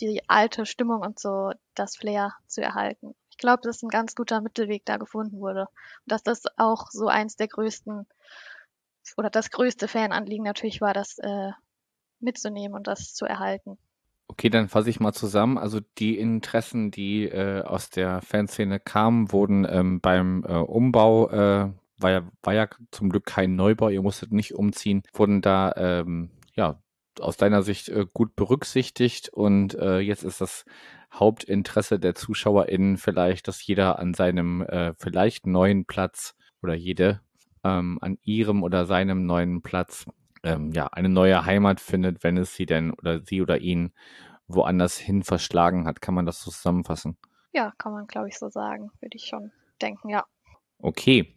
die 0.00 0.22
alte 0.28 0.66
Stimmung 0.66 1.00
und 1.00 1.18
so 1.18 1.52
das 1.74 1.96
Flair 1.96 2.34
zu 2.46 2.60
erhalten 2.62 3.14
ich 3.36 3.38
glaube, 3.38 3.60
dass 3.62 3.82
ein 3.82 3.90
ganz 3.90 4.14
guter 4.14 4.40
Mittelweg 4.40 4.86
da 4.86 4.96
gefunden 4.96 5.40
wurde. 5.40 5.66
Und 5.66 5.68
dass 6.06 6.22
das 6.22 6.44
auch 6.56 6.86
so 6.90 7.08
eins 7.08 7.36
der 7.36 7.48
größten 7.48 8.06
oder 9.18 9.28
das 9.28 9.50
größte 9.50 9.88
Fananliegen 9.88 10.44
natürlich 10.44 10.80
war, 10.80 10.94
das 10.94 11.18
äh, 11.18 11.50
mitzunehmen 12.18 12.74
und 12.74 12.86
das 12.86 13.12
zu 13.12 13.26
erhalten. 13.26 13.76
Okay, 14.28 14.50
dann 14.50 14.68
fasse 14.68 14.90
ich 14.90 15.00
mal 15.00 15.12
zusammen. 15.12 15.56
Also 15.56 15.80
die 15.98 16.18
Interessen, 16.18 16.90
die 16.90 17.24
äh, 17.24 17.62
aus 17.62 17.90
der 17.90 18.20
Fanszene 18.22 18.80
kamen, 18.80 19.30
wurden 19.30 19.66
ähm, 19.68 20.00
beim 20.00 20.44
äh, 20.46 20.54
Umbau, 20.54 21.30
äh, 21.30 21.70
war, 21.98 22.10
ja, 22.10 22.22
war 22.42 22.54
ja 22.54 22.68
zum 22.90 23.08
Glück 23.08 23.24
kein 23.24 23.56
Neubau, 23.56 23.88
ihr 23.88 24.02
musstet 24.02 24.32
nicht 24.32 24.54
umziehen, 24.54 25.02
wurden 25.14 25.40
da 25.40 25.72
ähm, 25.76 26.30
ja 26.54 26.80
aus 27.20 27.36
deiner 27.36 27.62
Sicht 27.62 27.88
äh, 27.88 28.06
gut 28.12 28.34
berücksichtigt. 28.36 29.28
Und 29.28 29.74
äh, 29.74 30.00
jetzt 30.00 30.24
ist 30.24 30.40
das 30.40 30.64
Hauptinteresse 31.14 31.98
der 31.98 32.14
ZuschauerInnen 32.14 32.96
vielleicht, 32.96 33.48
dass 33.48 33.64
jeder 33.66 33.98
an 33.98 34.12
seinem 34.12 34.62
äh, 34.62 34.92
vielleicht 34.98 35.46
neuen 35.46 35.86
Platz 35.86 36.34
oder 36.62 36.74
jede 36.74 37.20
ähm, 37.64 37.98
an 38.00 38.18
ihrem 38.22 38.62
oder 38.62 38.86
seinem 38.86 39.24
neuen 39.24 39.62
Platz 39.62 40.06
ähm, 40.46 40.72
ja 40.72 40.86
eine 40.88 41.08
neue 41.08 41.44
Heimat 41.44 41.80
findet, 41.80 42.22
wenn 42.24 42.36
es 42.36 42.54
sie 42.54 42.66
denn 42.66 42.92
oder 42.92 43.20
sie 43.20 43.42
oder 43.42 43.58
ihn 43.58 43.92
woanders 44.48 44.96
hin 44.96 45.22
verschlagen 45.22 45.86
hat. 45.86 46.00
Kann 46.00 46.14
man 46.14 46.26
das 46.26 46.42
so 46.42 46.50
zusammenfassen? 46.50 47.18
Ja, 47.52 47.72
kann 47.78 47.92
man, 47.92 48.06
glaube 48.06 48.28
ich, 48.28 48.38
so 48.38 48.48
sagen. 48.48 48.90
Würde 49.00 49.16
ich 49.16 49.26
schon 49.26 49.50
denken, 49.80 50.08
ja. 50.08 50.24
Okay. 50.78 51.34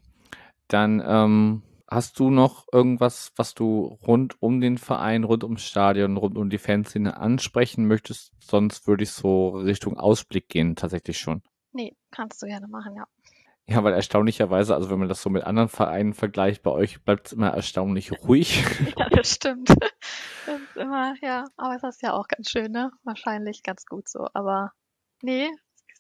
Dann 0.67 1.01
ähm, 1.03 1.63
Hast 1.91 2.19
du 2.19 2.29
noch 2.29 2.67
irgendwas, 2.71 3.31
was 3.35 3.55
du 3.55 3.97
rund 4.05 4.39
um 4.43 4.61
den 4.61 4.77
Verein, 4.77 5.23
rund 5.23 5.43
ums 5.43 5.63
Stadion, 5.63 6.17
rund 6.17 6.37
um 6.37 6.51
die 6.51 6.59
Fanszene 6.59 7.17
ansprechen 7.17 7.87
möchtest? 7.87 8.31
Sonst 8.39 8.85
würde 8.85 9.03
ich 9.03 9.11
so 9.11 9.49
Richtung 9.49 9.97
Ausblick 9.97 10.49
gehen, 10.49 10.75
tatsächlich 10.75 11.17
schon. 11.17 11.41
Nee, 11.71 11.95
kannst 12.11 12.43
du 12.43 12.45
gerne 12.45 12.67
machen, 12.67 12.95
ja. 12.95 13.07
Ja, 13.69 13.83
weil 13.83 13.93
erstaunlicherweise, 13.93 14.73
also 14.73 14.89
wenn 14.89 14.99
man 14.99 15.09
das 15.09 15.21
so 15.21 15.29
mit 15.29 15.43
anderen 15.43 15.69
Vereinen 15.69 16.13
vergleicht, 16.13 16.63
bei 16.63 16.71
euch 16.71 17.03
bleibt 17.03 17.27
es 17.27 17.33
immer 17.33 17.49
erstaunlich 17.49 18.11
ruhig. 18.23 18.63
ja, 18.97 19.09
das 19.09 19.31
stimmt. 19.31 19.69
Das 19.69 20.61
ist 20.61 20.75
immer, 20.75 21.13
ja, 21.21 21.45
aber 21.57 21.75
es 21.75 21.83
ist 21.83 22.01
ja 22.01 22.13
auch 22.13 22.27
ganz 22.27 22.49
schön, 22.49 22.71
ne? 22.71 22.91
Wahrscheinlich 23.03 23.61
ganz 23.63 23.85
gut 23.85 24.09
so. 24.09 24.27
Aber 24.33 24.71
nee, 25.21 25.49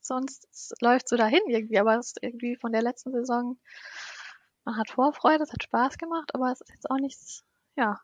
sonst 0.01 0.47
läuft 0.81 1.07
so 1.07 1.15
dahin 1.15 1.41
irgendwie, 1.47 1.79
aber 1.79 1.97
es 1.97 2.07
ist 2.07 2.23
irgendwie 2.23 2.55
von 2.55 2.71
der 2.71 2.81
letzten 2.81 3.11
Saison 3.11 3.57
man 4.69 4.77
hat 4.77 4.91
Vorfreude, 4.91 5.43
es 5.43 5.51
hat 5.51 5.63
Spaß 5.63 5.97
gemacht, 5.97 6.35
aber 6.35 6.51
es 6.51 6.61
ist 6.61 6.69
jetzt 6.69 6.91
auch 6.91 6.99
nichts, 6.99 7.43
ja, 7.75 7.99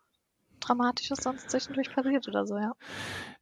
Dramatisches 0.58 1.18
sonst 1.22 1.48
zwischendurch 1.48 1.94
passiert 1.94 2.26
oder 2.26 2.44
so, 2.44 2.56
ja. 2.56 2.72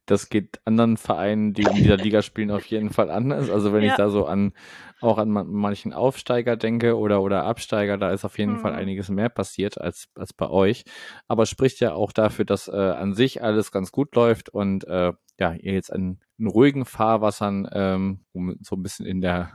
Das 0.05 0.29
geht 0.29 0.59
anderen 0.65 0.97
Vereinen, 0.97 1.53
die 1.53 1.63
in 1.63 1.73
dieser 1.73 1.97
Liga 1.97 2.21
spielen, 2.21 2.51
auf 2.51 2.65
jeden 2.65 2.89
Fall 2.89 3.09
anders. 3.09 3.49
Also 3.49 3.73
wenn 3.73 3.83
ja. 3.83 3.91
ich 3.91 3.97
da 3.97 4.09
so 4.09 4.25
an 4.25 4.53
auch 5.01 5.17
an 5.17 5.29
manchen 5.29 5.93
Aufsteiger 5.93 6.55
denke 6.57 6.97
oder 6.97 7.21
oder 7.21 7.43
Absteiger, 7.43 7.97
da 7.97 8.11
ist 8.11 8.25
auf 8.25 8.37
jeden 8.37 8.53
mhm. 8.53 8.59
Fall 8.59 8.73
einiges 8.73 9.09
mehr 9.09 9.29
passiert 9.29 9.79
als 9.79 10.07
als 10.15 10.33
bei 10.33 10.49
euch. 10.49 10.83
Aber 11.27 11.45
spricht 11.45 11.79
ja 11.79 11.93
auch 11.93 12.11
dafür, 12.11 12.45
dass 12.45 12.67
äh, 12.67 12.71
an 12.71 13.13
sich 13.13 13.43
alles 13.43 13.71
ganz 13.71 13.91
gut 13.91 14.15
läuft 14.15 14.49
und 14.49 14.85
äh, 14.87 15.13
ja 15.39 15.53
ihr 15.53 15.73
jetzt 15.73 15.89
in, 15.89 16.19
in 16.37 16.47
ruhigen 16.47 16.85
Fahrwassern, 16.85 17.67
ähm, 17.71 18.25
um 18.31 18.55
so 18.61 18.75
ein 18.75 18.83
bisschen 18.83 19.05
in 19.05 19.21
der 19.21 19.51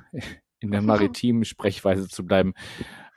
in 0.60 0.70
der 0.70 0.82
maritimen 0.82 1.44
Sprechweise 1.44 2.08
zu 2.08 2.26
bleiben, 2.26 2.54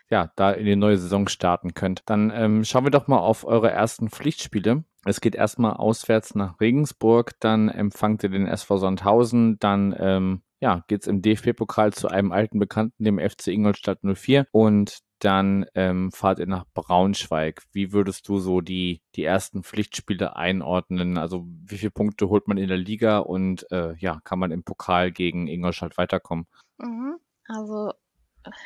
ja, 0.09 0.31
da 0.35 0.51
in 0.51 0.65
die 0.65 0.75
neue 0.75 0.97
Saison 0.97 1.27
starten 1.27 1.73
könnt. 1.73 2.03
Dann 2.05 2.31
ähm, 2.33 2.63
schauen 2.63 2.85
wir 2.85 2.91
doch 2.91 3.07
mal 3.07 3.17
auf 3.17 3.45
eure 3.45 3.71
ersten 3.71 4.09
Pflichtspiele. 4.09 4.83
Es 5.05 5.21
geht 5.21 5.35
erstmal 5.35 5.73
auswärts 5.73 6.35
nach 6.35 6.59
Regensburg, 6.59 7.31
dann 7.39 7.69
empfangt 7.69 8.23
ihr 8.23 8.29
den 8.29 8.47
SV 8.47 8.77
Sandhausen, 8.77 9.59
dann 9.59 9.95
ähm, 9.97 10.41
ja, 10.61 10.83
geht 10.87 11.01
es 11.01 11.07
im 11.07 11.21
DFB-Pokal 11.21 11.91
zu 11.91 12.07
einem 12.07 12.31
alten 12.31 12.57
Bekannten, 12.57 13.03
dem 13.03 13.19
FC 13.19 13.47
Ingolstadt 13.47 13.99
04 14.01 14.47
und 14.51 14.99
dann 15.19 15.65
ähm, 15.75 16.11
fahrt 16.11 16.39
ihr 16.39 16.47
nach 16.47 16.65
Braunschweig. 16.73 17.63
Wie 17.71 17.91
würdest 17.91 18.27
du 18.27 18.39
so 18.39 18.61
die, 18.61 19.01
die 19.15 19.23
ersten 19.23 19.63
Pflichtspiele 19.63 20.35
einordnen? 20.35 21.17
Also 21.17 21.45
wie 21.65 21.77
viele 21.77 21.91
Punkte 21.91 22.29
holt 22.29 22.47
man 22.47 22.57
in 22.57 22.67
der 22.67 22.77
Liga 22.77 23.19
und 23.19 23.69
äh, 23.71 23.95
ja, 23.97 24.19
kann 24.23 24.39
man 24.39 24.51
im 24.51 24.63
Pokal 24.63 25.11
gegen 25.11 25.47
Ingolstadt 25.47 25.97
weiterkommen? 25.97 26.45
Mhm. 26.77 27.17
Also 27.47 27.91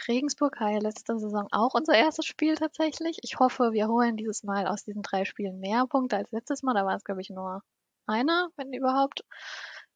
Regensburg 0.07 0.59
war 0.59 0.71
ja 0.71 0.79
letzte 0.79 1.17
Saison 1.19 1.47
auch 1.51 1.73
unser 1.73 1.95
erstes 1.95 2.25
Spiel 2.25 2.55
tatsächlich. 2.55 3.19
Ich 3.21 3.39
hoffe, 3.39 3.73
wir 3.73 3.87
holen 3.87 4.17
dieses 4.17 4.43
Mal 4.43 4.67
aus 4.67 4.83
diesen 4.83 5.03
drei 5.03 5.25
Spielen 5.25 5.59
mehr 5.59 5.85
Punkte 5.87 6.17
als 6.17 6.31
letztes 6.31 6.63
Mal. 6.63 6.73
Da 6.73 6.85
war 6.85 6.95
es, 6.95 7.03
glaube 7.03 7.21
ich, 7.21 7.29
nur 7.29 7.61
einer, 8.07 8.49
wenn 8.55 8.73
überhaupt. 8.73 9.23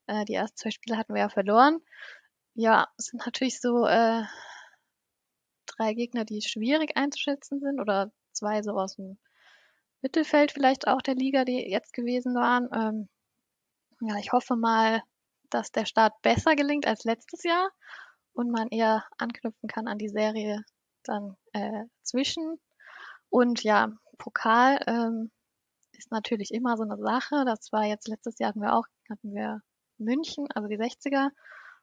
Äh, 0.07 0.25
die 0.25 0.33
ersten 0.33 0.57
zwei 0.57 0.71
Spiele 0.71 0.97
hatten 0.97 1.13
wir 1.13 1.21
ja 1.21 1.29
verloren. 1.29 1.79
Ja, 2.53 2.87
es 2.97 3.07
sind 3.07 3.25
natürlich 3.25 3.59
so 3.59 3.85
äh, 3.85 4.23
drei 5.65 5.93
Gegner, 5.93 6.25
die 6.25 6.41
schwierig 6.41 6.97
einzuschätzen 6.97 7.59
sind 7.59 7.79
oder 7.79 8.11
zwei 8.33 8.61
so 8.61 8.71
aus 8.71 8.95
dem 8.95 9.17
Mittelfeld 10.01 10.51
vielleicht 10.51 10.87
auch 10.87 11.01
der 11.01 11.15
Liga, 11.15 11.45
die 11.45 11.69
jetzt 11.69 11.93
gewesen 11.93 12.35
waren. 12.35 12.69
Ähm, 12.73 13.09
ja, 14.01 14.17
ich 14.17 14.31
hoffe 14.31 14.55
mal, 14.55 15.03
dass 15.49 15.71
der 15.71 15.85
Start 15.85 16.21
besser 16.21 16.55
gelingt 16.55 16.87
als 16.87 17.03
letztes 17.03 17.43
Jahr 17.43 17.69
und 18.33 18.51
man 18.51 18.67
eher 18.69 19.05
anknüpfen 19.17 19.67
kann 19.67 19.87
an 19.87 19.97
die 19.97 20.09
Serie 20.09 20.63
dann 21.03 21.35
äh, 21.53 21.85
zwischen. 22.03 22.59
Und 23.29 23.63
ja, 23.63 23.91
Pokal 24.17 24.79
ähm, 24.87 25.31
ist 25.93 26.11
natürlich 26.11 26.53
immer 26.53 26.77
so 26.77 26.83
eine 26.83 26.97
Sache. 26.97 27.43
Das 27.45 27.71
war 27.71 27.85
jetzt 27.85 28.07
letztes 28.07 28.39
Jahr 28.39 28.49
hatten 28.49 28.61
wir 28.61 28.75
auch, 28.75 28.85
hatten 29.09 29.33
wir 29.33 29.61
München, 29.97 30.47
also 30.53 30.67
die 30.67 30.77
60er, 30.77 31.29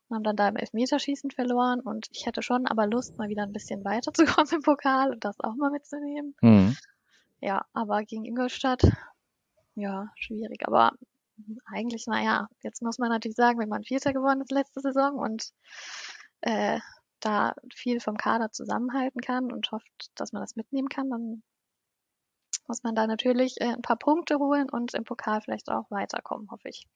und 0.08 0.14
haben 0.14 0.24
dann 0.24 0.36
da 0.36 0.48
im 0.48 0.56
Elfmeterschießen 0.56 1.30
verloren. 1.30 1.80
Und 1.80 2.06
ich 2.12 2.26
hätte 2.26 2.42
schon 2.42 2.66
aber 2.66 2.86
Lust, 2.86 3.16
mal 3.18 3.28
wieder 3.28 3.42
ein 3.42 3.52
bisschen 3.52 3.84
weiterzukommen 3.84 4.50
im 4.52 4.62
Pokal 4.62 5.12
und 5.12 5.24
das 5.24 5.38
auch 5.40 5.54
mal 5.54 5.70
mitzunehmen. 5.70 6.34
Mhm. 6.40 6.76
Ja, 7.40 7.64
aber 7.72 8.02
gegen 8.02 8.24
Ingolstadt, 8.24 8.82
ja, 9.74 10.10
schwierig. 10.16 10.66
Aber 10.66 10.92
eigentlich, 11.66 12.06
naja, 12.06 12.48
jetzt 12.62 12.82
muss 12.82 12.98
man 12.98 13.10
natürlich 13.10 13.36
sagen, 13.36 13.58
wenn 13.58 13.68
man 13.68 13.84
Vierter 13.84 14.12
geworden 14.12 14.40
ist 14.40 14.50
letzte 14.50 14.80
Saison 14.80 15.14
und 15.14 15.52
äh, 16.40 16.78
da 17.20 17.54
viel 17.74 18.00
vom 18.00 18.16
Kader 18.16 18.50
zusammenhalten 18.52 19.20
kann 19.20 19.52
und 19.52 19.70
hofft, 19.72 20.10
dass 20.14 20.32
man 20.32 20.42
das 20.42 20.56
mitnehmen 20.56 20.88
kann, 20.88 21.10
dann 21.10 21.42
muss 22.66 22.82
man 22.82 22.94
da 22.94 23.06
natürlich 23.06 23.60
äh, 23.60 23.72
ein 23.72 23.82
paar 23.82 23.98
Punkte 23.98 24.38
holen 24.38 24.68
und 24.70 24.94
im 24.94 25.04
Pokal 25.04 25.40
vielleicht 25.40 25.70
auch 25.70 25.90
weiterkommen, 25.90 26.50
hoffe 26.50 26.68
ich. 26.68 26.86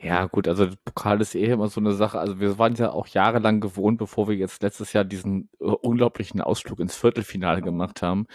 Ja, 0.00 0.26
gut, 0.26 0.46
also 0.46 0.68
Pokal 0.84 1.20
ist 1.20 1.34
eh 1.34 1.46
immer 1.46 1.68
so 1.68 1.80
eine 1.80 1.92
Sache. 1.92 2.20
Also 2.20 2.38
wir 2.38 2.58
waren 2.58 2.74
ja 2.76 2.92
auch 2.92 3.08
jahrelang 3.08 3.60
gewohnt, 3.60 3.98
bevor 3.98 4.28
wir 4.28 4.36
jetzt 4.36 4.62
letztes 4.62 4.92
Jahr 4.92 5.04
diesen 5.04 5.50
äh, 5.60 5.64
unglaublichen 5.64 6.40
Ausflug 6.40 6.78
ins 6.78 6.94
Viertelfinale 6.94 7.62
gemacht 7.62 8.00
haben, 8.02 8.26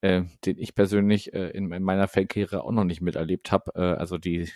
äh, 0.00 0.22
den 0.44 0.58
ich 0.58 0.74
persönlich 0.76 1.32
äh, 1.34 1.50
in, 1.50 1.72
in, 1.72 1.82
meiner 1.82 2.06
Fankarriere 2.06 2.62
auch 2.62 2.70
noch 2.70 2.84
nicht 2.84 3.00
miterlebt 3.00 3.50
habe. 3.50 3.72
Äh, 3.74 3.98
also 3.98 4.16
die 4.18 4.48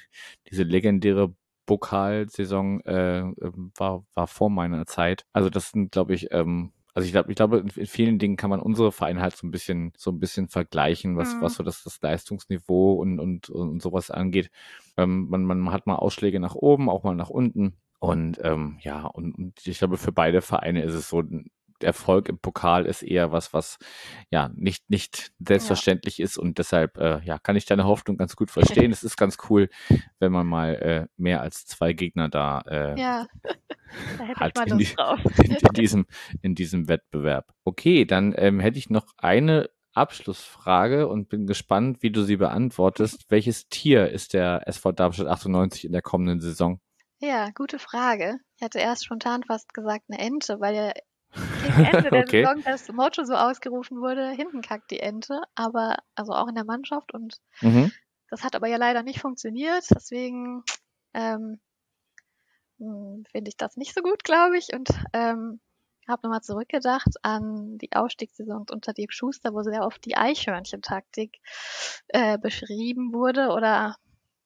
diese 0.50 0.62
legendäre 0.62 1.34
Pokalsaison 1.66 2.80
äh, 2.82 3.18
ähm, 3.18 3.72
war, 3.76 4.04
war 4.14 4.26
vor 4.26 4.50
meiner 4.50 4.86
Zeit. 4.86 5.26
Also 5.32 5.50
das 5.50 5.70
sind, 5.70 5.92
glaube 5.92 6.14
ich, 6.14 6.32
ähm, 6.32 6.72
also 6.94 7.04
ich 7.04 7.12
glaube, 7.12 7.30
ich 7.30 7.36
glaube, 7.36 7.58
in 7.58 7.86
vielen 7.86 8.18
Dingen 8.18 8.36
kann 8.36 8.48
man 8.48 8.60
unsere 8.60 8.90
Vereine 8.90 9.20
halt 9.20 9.36
so 9.36 9.46
ein 9.46 9.50
bisschen, 9.50 9.92
so 9.98 10.10
ein 10.10 10.18
bisschen 10.18 10.48
vergleichen, 10.48 11.18
was, 11.18 11.34
mhm. 11.34 11.42
was 11.42 11.56
so 11.56 11.62
das, 11.62 11.82
das 11.82 12.00
Leistungsniveau 12.00 12.94
und, 12.94 13.20
und, 13.20 13.50
und 13.50 13.82
sowas 13.82 14.10
angeht. 14.10 14.50
Ähm, 14.96 15.28
man, 15.28 15.44
man 15.44 15.72
hat 15.72 15.86
mal 15.86 15.96
Ausschläge 15.96 16.40
nach 16.40 16.54
oben, 16.54 16.88
auch 16.88 17.02
mal 17.02 17.14
nach 17.14 17.28
unten. 17.28 17.76
Und 17.98 18.38
ähm, 18.42 18.78
ja, 18.80 19.04
und, 19.06 19.36
und 19.36 19.66
ich 19.66 19.78
glaube, 19.78 19.98
für 19.98 20.12
beide 20.12 20.40
Vereine 20.40 20.82
ist 20.84 20.94
es 20.94 21.10
so, 21.10 21.22
Erfolg 21.84 22.28
im 22.28 22.38
Pokal 22.38 22.86
ist 22.86 23.02
eher 23.02 23.32
was, 23.32 23.52
was 23.52 23.78
ja 24.30 24.50
nicht, 24.54 24.88
nicht 24.90 25.32
selbstverständlich 25.38 26.18
ja. 26.18 26.24
ist 26.24 26.38
und 26.38 26.58
deshalb 26.58 26.98
äh, 26.98 27.20
ja, 27.24 27.38
kann 27.38 27.56
ich 27.56 27.66
deine 27.66 27.84
Hoffnung 27.84 28.16
ganz 28.16 28.36
gut 28.36 28.50
verstehen. 28.50 28.90
es 28.92 29.02
ist 29.02 29.16
ganz 29.16 29.38
cool, 29.48 29.68
wenn 30.18 30.32
man 30.32 30.46
mal 30.46 30.74
äh, 30.74 31.06
mehr 31.16 31.40
als 31.40 31.66
zwei 31.66 31.92
Gegner 31.92 32.28
da, 32.28 32.60
äh, 32.66 32.98
ja. 33.00 33.26
da 34.18 34.28
hat 34.36 34.58
in, 34.66 34.78
die, 34.78 34.88
in, 35.44 35.54
in, 35.54 35.72
diesem, 35.74 36.06
in 36.42 36.54
diesem 36.54 36.88
Wettbewerb. 36.88 37.52
Okay, 37.64 38.04
dann 38.04 38.34
ähm, 38.36 38.60
hätte 38.60 38.78
ich 38.78 38.90
noch 38.90 39.06
eine 39.16 39.70
Abschlussfrage 39.96 41.08
und 41.08 41.28
bin 41.28 41.46
gespannt, 41.46 42.02
wie 42.02 42.10
du 42.10 42.22
sie 42.22 42.36
beantwortest. 42.36 43.24
Welches 43.30 43.68
Tier 43.68 44.10
ist 44.10 44.34
der 44.34 44.68
SV 44.68 44.92
Darmstadt 44.92 45.26
98 45.26 45.86
in 45.86 45.92
der 45.92 46.02
kommenden 46.02 46.40
Saison? 46.40 46.80
Ja, 47.18 47.48
gute 47.54 47.78
Frage. 47.78 48.38
Ich 48.56 48.62
hatte 48.62 48.78
erst 48.78 49.06
spontan 49.06 49.42
fast 49.42 49.72
gesagt 49.72 50.04
eine 50.10 50.20
Ente, 50.20 50.60
weil 50.60 50.74
ja 50.74 50.92
gegen 51.32 51.84
Ende 51.84 52.10
der 52.10 52.22
okay. 52.22 52.44
Saison 52.44 52.62
das 52.64 52.88
Motto 52.88 53.24
so 53.24 53.34
ausgerufen 53.34 54.00
wurde, 54.00 54.30
hinten 54.30 54.62
kackt 54.62 54.90
die 54.90 55.00
Ente, 55.00 55.40
aber 55.54 55.96
also 56.14 56.32
auch 56.32 56.48
in 56.48 56.54
der 56.54 56.64
Mannschaft 56.64 57.12
und 57.12 57.40
mhm. 57.60 57.92
das 58.30 58.44
hat 58.44 58.54
aber 58.54 58.68
ja 58.68 58.76
leider 58.76 59.02
nicht 59.02 59.20
funktioniert, 59.20 59.84
deswegen 59.94 60.64
ähm, 61.14 61.60
hm, 62.78 63.24
finde 63.30 63.48
ich 63.48 63.56
das 63.56 63.76
nicht 63.76 63.94
so 63.94 64.02
gut, 64.02 64.24
glaube 64.24 64.58
ich 64.58 64.72
und 64.74 64.88
ähm, 65.12 65.60
habe 66.08 66.22
nochmal 66.22 66.42
zurückgedacht 66.42 67.16
an 67.22 67.78
die 67.78 67.92
Aufstiegssaisons 67.92 68.70
unter 68.70 68.92
Dirk 68.92 69.12
Schuster, 69.12 69.52
wo 69.52 69.62
sehr 69.62 69.82
oft 69.82 70.04
die 70.04 70.16
Eichhörnchen-Taktik 70.16 71.40
äh, 72.08 72.38
beschrieben 72.38 73.12
wurde 73.12 73.48
oder 73.48 73.96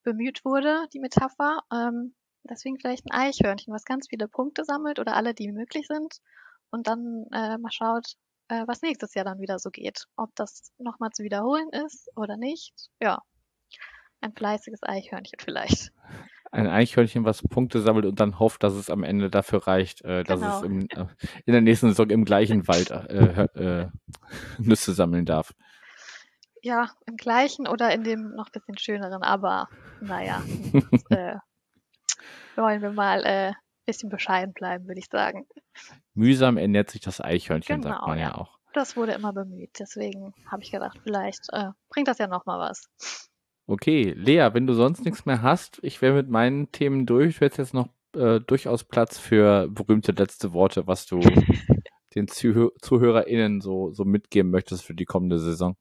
bemüht 0.03 0.45
wurde, 0.45 0.87
die 0.95 1.01
Metapher. 1.01 1.61
Ähm, 1.71 2.15
deswegen 2.45 2.79
vielleicht 2.79 3.05
ein 3.07 3.13
Eichhörnchen, 3.13 3.75
was 3.75 3.85
ganz 3.85 4.09
viele 4.09 4.27
Punkte 4.27 4.65
sammelt 4.65 4.99
oder 4.99 5.17
alle, 5.17 5.35
die 5.35 5.53
möglich 5.53 5.87
sind 5.87 6.21
und 6.71 6.87
dann 6.87 7.27
äh, 7.33 7.59
mal 7.59 7.73
schaut, 7.73 8.15
äh, 8.49 8.65
was 8.67 8.83
nächstes 8.83 9.15
Jahr 9.15 9.25
dann 9.25 9.41
wieder 9.41 9.59
so 9.59 9.71
geht. 9.71 10.07
Ob 10.17 10.35
das 10.35 10.73
nochmal 10.79 11.11
zu 11.11 11.23
wiederholen 11.23 11.69
ist 11.71 12.11
oder 12.17 12.37
nicht. 12.37 12.73
Ja, 13.01 13.23
ein 14.21 14.33
fleißiges 14.33 14.83
Eichhörnchen 14.83 15.39
vielleicht. 15.41 15.93
Ein 16.53 16.67
Eichhörnchen, 16.67 17.25
was 17.25 17.43
Punkte 17.43 17.81
sammelt 17.81 18.07
und 18.07 18.19
dann 18.19 18.39
hofft, 18.39 18.63
dass 18.65 18.75
es 18.75 18.91
am 18.91 19.05
Ende 19.05 19.31
dafür 19.31 19.67
reicht, 19.67 20.03
äh, 20.05 20.25
dass 20.25 20.41
genau. 20.41 20.59
es 20.59 20.63
im, 20.65 20.81
äh, 20.91 21.07
in 21.47 21.53
der 21.53 21.61
nächsten 21.61 21.89
Saison 21.89 22.11
im 22.11 22.25
gleichen 22.25 22.67
Wald 22.67 22.91
äh, 22.91 23.45
äh, 23.55 23.89
Nüsse 24.59 24.93
sammeln 24.93 25.27
darf. 25.27 25.55
Ja, 26.63 26.91
im 27.07 27.17
gleichen 27.17 27.67
oder 27.67 27.95
in 27.95 28.03
dem 28.03 28.35
noch 28.35 28.51
bisschen 28.51 28.77
schöneren, 28.77 29.23
aber 29.23 29.69
naja, 30.01 30.43
äh, 31.11 31.37
wollen 32.57 32.83
wir 32.83 32.93
mal 32.93 33.25
äh, 33.25 33.53
bisschen 33.91 34.09
bescheiden 34.09 34.53
bleiben, 34.55 34.87
würde 34.87 35.01
ich 35.01 35.09
sagen. 35.11 35.47
Mühsam 36.15 36.57
ernährt 36.57 36.91
sich 36.91 37.01
das 37.01 37.21
Eichhörnchen, 37.21 37.81
genau, 37.81 37.95
sagt 37.95 38.07
man 38.07 38.19
ja. 38.19 38.29
ja 38.29 38.35
auch. 38.37 38.59
Das 38.73 38.97
wurde 38.97 39.13
immer 39.13 39.33
bemüht. 39.33 39.79
Deswegen 39.79 40.33
habe 40.51 40.63
ich 40.63 40.71
gedacht, 40.71 40.99
vielleicht 41.03 41.49
äh, 41.53 41.71
bringt 41.89 42.09
das 42.09 42.19
ja 42.19 42.29
nochmal 42.29 42.61
was. 42.61 42.89
Okay, 43.67 44.13
Lea, 44.17 44.51
wenn 44.53 44.67
du 44.67 44.75
sonst 44.75 45.05
nichts 45.05 45.27
mehr 45.27 45.43
hast, 45.43 45.81
ich 45.83 46.01
wäre 46.03 46.15
mit 46.15 46.29
meinen 46.29 46.71
Themen 46.73 47.07
durch. 47.07 47.39
Du 47.39 47.45
hättest 47.45 47.59
jetzt 47.59 47.75
noch 47.75 47.89
äh, 48.15 48.41
durchaus 48.41 48.85
Platz 48.85 49.19
für 49.19 49.69
berühmte 49.69 50.13
letzte 50.13 50.53
Worte, 50.53 50.87
was 50.87 51.07
du 51.07 51.21
den 52.15 52.29
Zuh 52.29 52.71
ZuhörerInnen 52.81 53.61
so, 53.61 53.93
so 53.93 54.05
mitgeben 54.05 54.51
möchtest 54.51 54.85
für 54.85 54.95
die 54.95 55.05
kommende 55.05 55.39
Saison. 55.39 55.77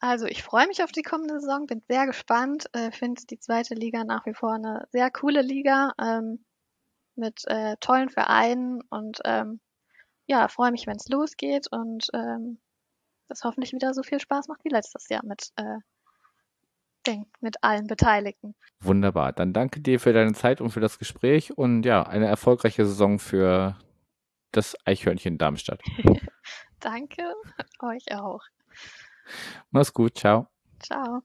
Also 0.00 0.26
ich 0.26 0.42
freue 0.42 0.66
mich 0.66 0.82
auf 0.82 0.92
die 0.92 1.02
kommende 1.02 1.40
Saison, 1.40 1.66
bin 1.66 1.82
sehr 1.88 2.06
gespannt, 2.06 2.66
äh, 2.72 2.90
finde 2.90 3.22
die 3.28 3.38
zweite 3.38 3.74
Liga 3.74 4.04
nach 4.04 4.24
wie 4.24 4.34
vor 4.34 4.54
eine 4.54 4.86
sehr 4.92 5.10
coole 5.10 5.42
Liga. 5.42 5.92
Ähm, 6.00 6.44
mit 7.18 7.42
äh, 7.46 7.76
tollen 7.80 8.08
Vereinen 8.08 8.80
und 8.90 9.20
ähm, 9.24 9.60
ja, 10.26 10.48
freue 10.48 10.70
mich, 10.70 10.86
wenn 10.86 10.96
es 10.96 11.08
losgeht 11.08 11.66
und 11.70 12.08
ähm, 12.14 12.58
das 13.28 13.44
hoffentlich 13.44 13.72
wieder 13.72 13.94
so 13.94 14.02
viel 14.02 14.20
Spaß 14.20 14.48
macht 14.48 14.64
wie 14.64 14.70
letztes 14.70 15.08
Jahr 15.08 15.24
mit, 15.24 15.50
äh, 15.56 15.78
den, 17.06 17.26
mit 17.40 17.62
allen 17.62 17.86
Beteiligten. 17.86 18.54
Wunderbar. 18.80 19.32
Dann 19.32 19.52
danke 19.52 19.80
dir 19.80 20.00
für 20.00 20.12
deine 20.12 20.32
Zeit 20.34 20.60
und 20.60 20.70
für 20.70 20.80
das 20.80 20.98
Gespräch 20.98 21.56
und 21.56 21.84
ja, 21.84 22.02
eine 22.02 22.26
erfolgreiche 22.26 22.84
Saison 22.84 23.18
für 23.18 23.78
das 24.52 24.76
Eichhörnchen 24.86 25.38
Darmstadt. 25.38 25.82
danke, 26.80 27.22
euch 27.80 28.12
auch. 28.12 28.42
Mach's 29.70 29.92
gut, 29.92 30.16
ciao. 30.16 30.48
Ciao. 30.80 31.22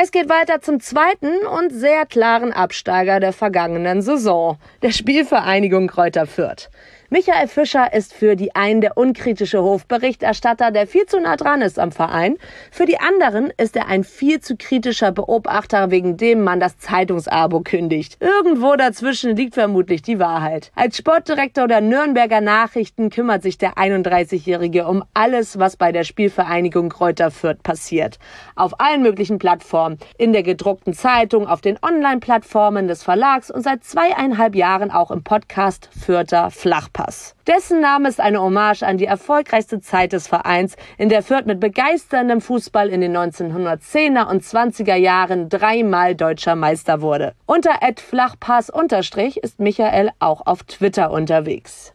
Es 0.00 0.12
geht 0.12 0.28
weiter 0.28 0.60
zum 0.60 0.80
zweiten 0.80 1.44
und 1.58 1.70
sehr 1.70 2.06
klaren 2.06 2.52
Absteiger 2.52 3.20
der 3.20 3.32
vergangenen 3.32 4.00
Saison, 4.00 4.56
der 4.80 4.92
Spielvereinigung 4.92 5.88
Kräuter 5.88 6.26
Fürth. 6.26 6.70
Michael 7.10 7.48
Fischer 7.48 7.94
ist 7.94 8.12
für 8.12 8.36
die 8.36 8.54
einen 8.54 8.82
der 8.82 8.98
unkritische 8.98 9.62
Hofberichterstatter, 9.62 10.70
der 10.70 10.86
viel 10.86 11.06
zu 11.06 11.18
nah 11.18 11.36
dran 11.36 11.62
ist 11.62 11.78
am 11.78 11.90
Verein. 11.90 12.36
Für 12.70 12.84
die 12.84 13.00
anderen 13.00 13.50
ist 13.56 13.76
er 13.76 13.86
ein 13.86 14.04
viel 14.04 14.40
zu 14.40 14.56
kritischer 14.58 15.10
Beobachter, 15.10 15.90
wegen 15.90 16.18
dem 16.18 16.44
man 16.44 16.60
das 16.60 16.76
Zeitungsabo 16.76 17.60
kündigt. 17.60 18.18
Irgendwo 18.20 18.76
dazwischen 18.76 19.36
liegt 19.36 19.54
vermutlich 19.54 20.02
die 20.02 20.18
Wahrheit. 20.18 20.70
Als 20.74 20.98
Sportdirektor 20.98 21.66
der 21.66 21.80
Nürnberger 21.80 22.42
Nachrichten 22.42 23.08
kümmert 23.08 23.42
sich 23.42 23.56
der 23.56 23.76
31-Jährige 23.78 24.86
um 24.86 25.02
alles, 25.14 25.58
was 25.58 25.78
bei 25.78 25.92
der 25.92 26.04
Spielvereinigung 26.04 26.90
Kräuter 26.90 27.30
Fürth 27.30 27.62
passiert. 27.62 28.18
Auf 28.54 28.80
allen 28.80 29.00
möglichen 29.00 29.38
Plattformen. 29.38 29.98
In 30.18 30.34
der 30.34 30.42
gedruckten 30.42 30.92
Zeitung, 30.92 31.46
auf 31.46 31.62
den 31.62 31.78
Online-Plattformen 31.80 32.86
des 32.86 33.02
Verlags 33.02 33.50
und 33.50 33.62
seit 33.62 33.82
zweieinhalb 33.82 34.54
Jahren 34.54 34.90
auch 34.90 35.10
im 35.10 35.22
Podcast 35.22 35.88
Fürther 35.98 36.50
Flachpass. 36.50 36.97
Flachpass. 36.98 37.34
Dessen 37.46 37.80
Name 37.80 38.08
ist 38.08 38.20
eine 38.20 38.40
Hommage 38.40 38.82
an 38.82 38.98
die 38.98 39.04
erfolgreichste 39.04 39.80
Zeit 39.80 40.12
des 40.12 40.26
Vereins, 40.26 40.76
in 40.96 41.08
der 41.08 41.22
Fürth 41.22 41.46
mit 41.46 41.60
begeisterndem 41.60 42.40
Fußball 42.40 42.88
in 42.88 43.00
den 43.00 43.16
1910er 43.16 44.28
und 44.28 44.42
20er 44.42 44.96
Jahren 44.96 45.48
dreimal 45.48 46.14
deutscher 46.14 46.56
Meister 46.56 47.00
wurde. 47.00 47.34
Unter 47.46 47.82
Ed 47.82 48.00
Flachpass 48.00 48.70
unterstrich 48.70 49.38
ist 49.38 49.60
Michael 49.60 50.10
auch 50.18 50.46
auf 50.46 50.64
Twitter 50.64 51.10
unterwegs. 51.10 51.94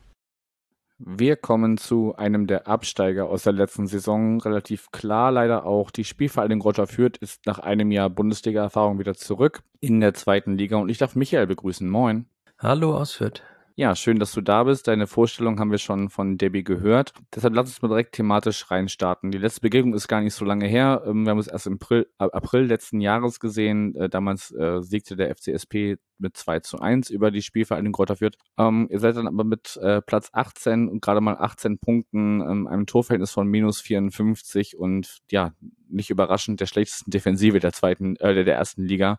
Wir 1.05 1.35
kommen 1.35 1.77
zu 1.77 2.15
einem 2.15 2.47
der 2.47 2.67
Absteiger 2.67 3.25
aus 3.25 3.43
der 3.43 3.51
letzten 3.51 3.87
Saison. 3.87 4.39
Relativ 4.39 4.89
klar 4.91 5.31
leider 5.31 5.65
auch. 5.65 5.91
Die 5.91 6.05
Spielvereinigung 6.05 6.61
Roger 6.61 6.87
Fürth 6.87 7.17
ist 7.17 7.45
nach 7.45 7.59
einem 7.59 7.91
Jahr 7.91 8.09
Bundesliga-Erfahrung 8.09 8.99
wieder 8.99 9.13
zurück 9.13 9.63
in 9.81 9.99
der 9.99 10.13
zweiten 10.13 10.55
Liga. 10.55 10.77
Und 10.77 10.87
ich 10.87 10.99
darf 10.99 11.15
Michael 11.15 11.47
begrüßen. 11.47 11.89
Moin. 11.89 12.25
Hallo 12.57 12.95
aus 12.95 13.11
Fürth. 13.13 13.41
Ja, 13.75 13.95
schön, 13.95 14.19
dass 14.19 14.33
du 14.33 14.41
da 14.41 14.65
bist. 14.65 14.87
Deine 14.87 15.07
Vorstellung 15.07 15.59
haben 15.59 15.71
wir 15.71 15.79
schon 15.79 16.09
von 16.11 16.37
Debbie 16.37 16.63
gehört. 16.63 17.11
Deshalb 17.33 17.55
lass 17.55 17.69
uns 17.69 17.81
mal 17.81 17.87
direkt 17.87 18.13
thematisch 18.13 18.69
reinstarten. 18.69 19.31
Die 19.31 19.39
letzte 19.39 19.61
Begegnung 19.61 19.95
ist 19.95 20.07
gar 20.07 20.21
nicht 20.21 20.35
so 20.35 20.45
lange 20.45 20.67
her. 20.67 21.01
Ähm, 21.07 21.25
wir 21.25 21.31
haben 21.31 21.39
es 21.39 21.47
erst 21.47 21.65
im 21.65 21.73
April, 21.81 22.05
April 22.19 22.65
letzten 22.65 23.01
Jahres 23.01 23.39
gesehen. 23.39 23.95
Äh, 23.95 24.09
damals 24.09 24.51
äh, 24.51 24.83
siegte 24.83 25.15
der 25.15 25.35
FCSP 25.35 25.97
mit 26.19 26.37
2 26.37 26.59
zu 26.59 26.81
1 26.81 27.09
über 27.09 27.31
die 27.31 27.41
Spielvereinigung 27.41 27.93
Kräuter 27.93 28.17
Fürth. 28.17 28.37
Ähm, 28.59 28.87
ihr 28.91 28.99
seid 28.99 29.17
dann 29.17 29.27
aber 29.27 29.43
mit 29.43 29.75
äh, 29.77 30.03
Platz 30.03 30.29
18 30.33 30.87
und 30.87 31.01
gerade 31.01 31.21
mal 31.21 31.37
18 31.37 31.79
Punkten, 31.79 32.41
ähm, 32.41 32.67
einem 32.67 32.85
Torverhältnis 32.85 33.31
von 33.31 33.47
minus 33.47 33.81
54 33.81 34.77
und 34.77 35.17
ja, 35.31 35.53
nicht 35.89 36.11
überraschend 36.11 36.59
der 36.59 36.67
schlechtesten 36.67 37.09
Defensive 37.09 37.59
der 37.59 37.73
zweiten, 37.73 38.17
äh, 38.17 38.43
der 38.43 38.55
ersten 38.55 38.83
Liga 38.83 39.17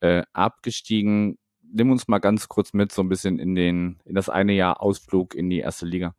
äh, 0.00 0.24
abgestiegen 0.32 1.38
nimm 1.74 1.90
uns 1.90 2.08
mal 2.08 2.18
ganz 2.18 2.48
kurz 2.48 2.72
mit 2.72 2.92
so 2.92 3.02
ein 3.02 3.08
bisschen 3.08 3.38
in 3.38 3.54
den, 3.54 4.00
in 4.04 4.14
das 4.14 4.28
eine 4.28 4.52
Jahr 4.52 4.80
Ausflug 4.80 5.34
in 5.34 5.50
die 5.50 5.58
erste 5.58 5.84
Liga. 5.84 6.14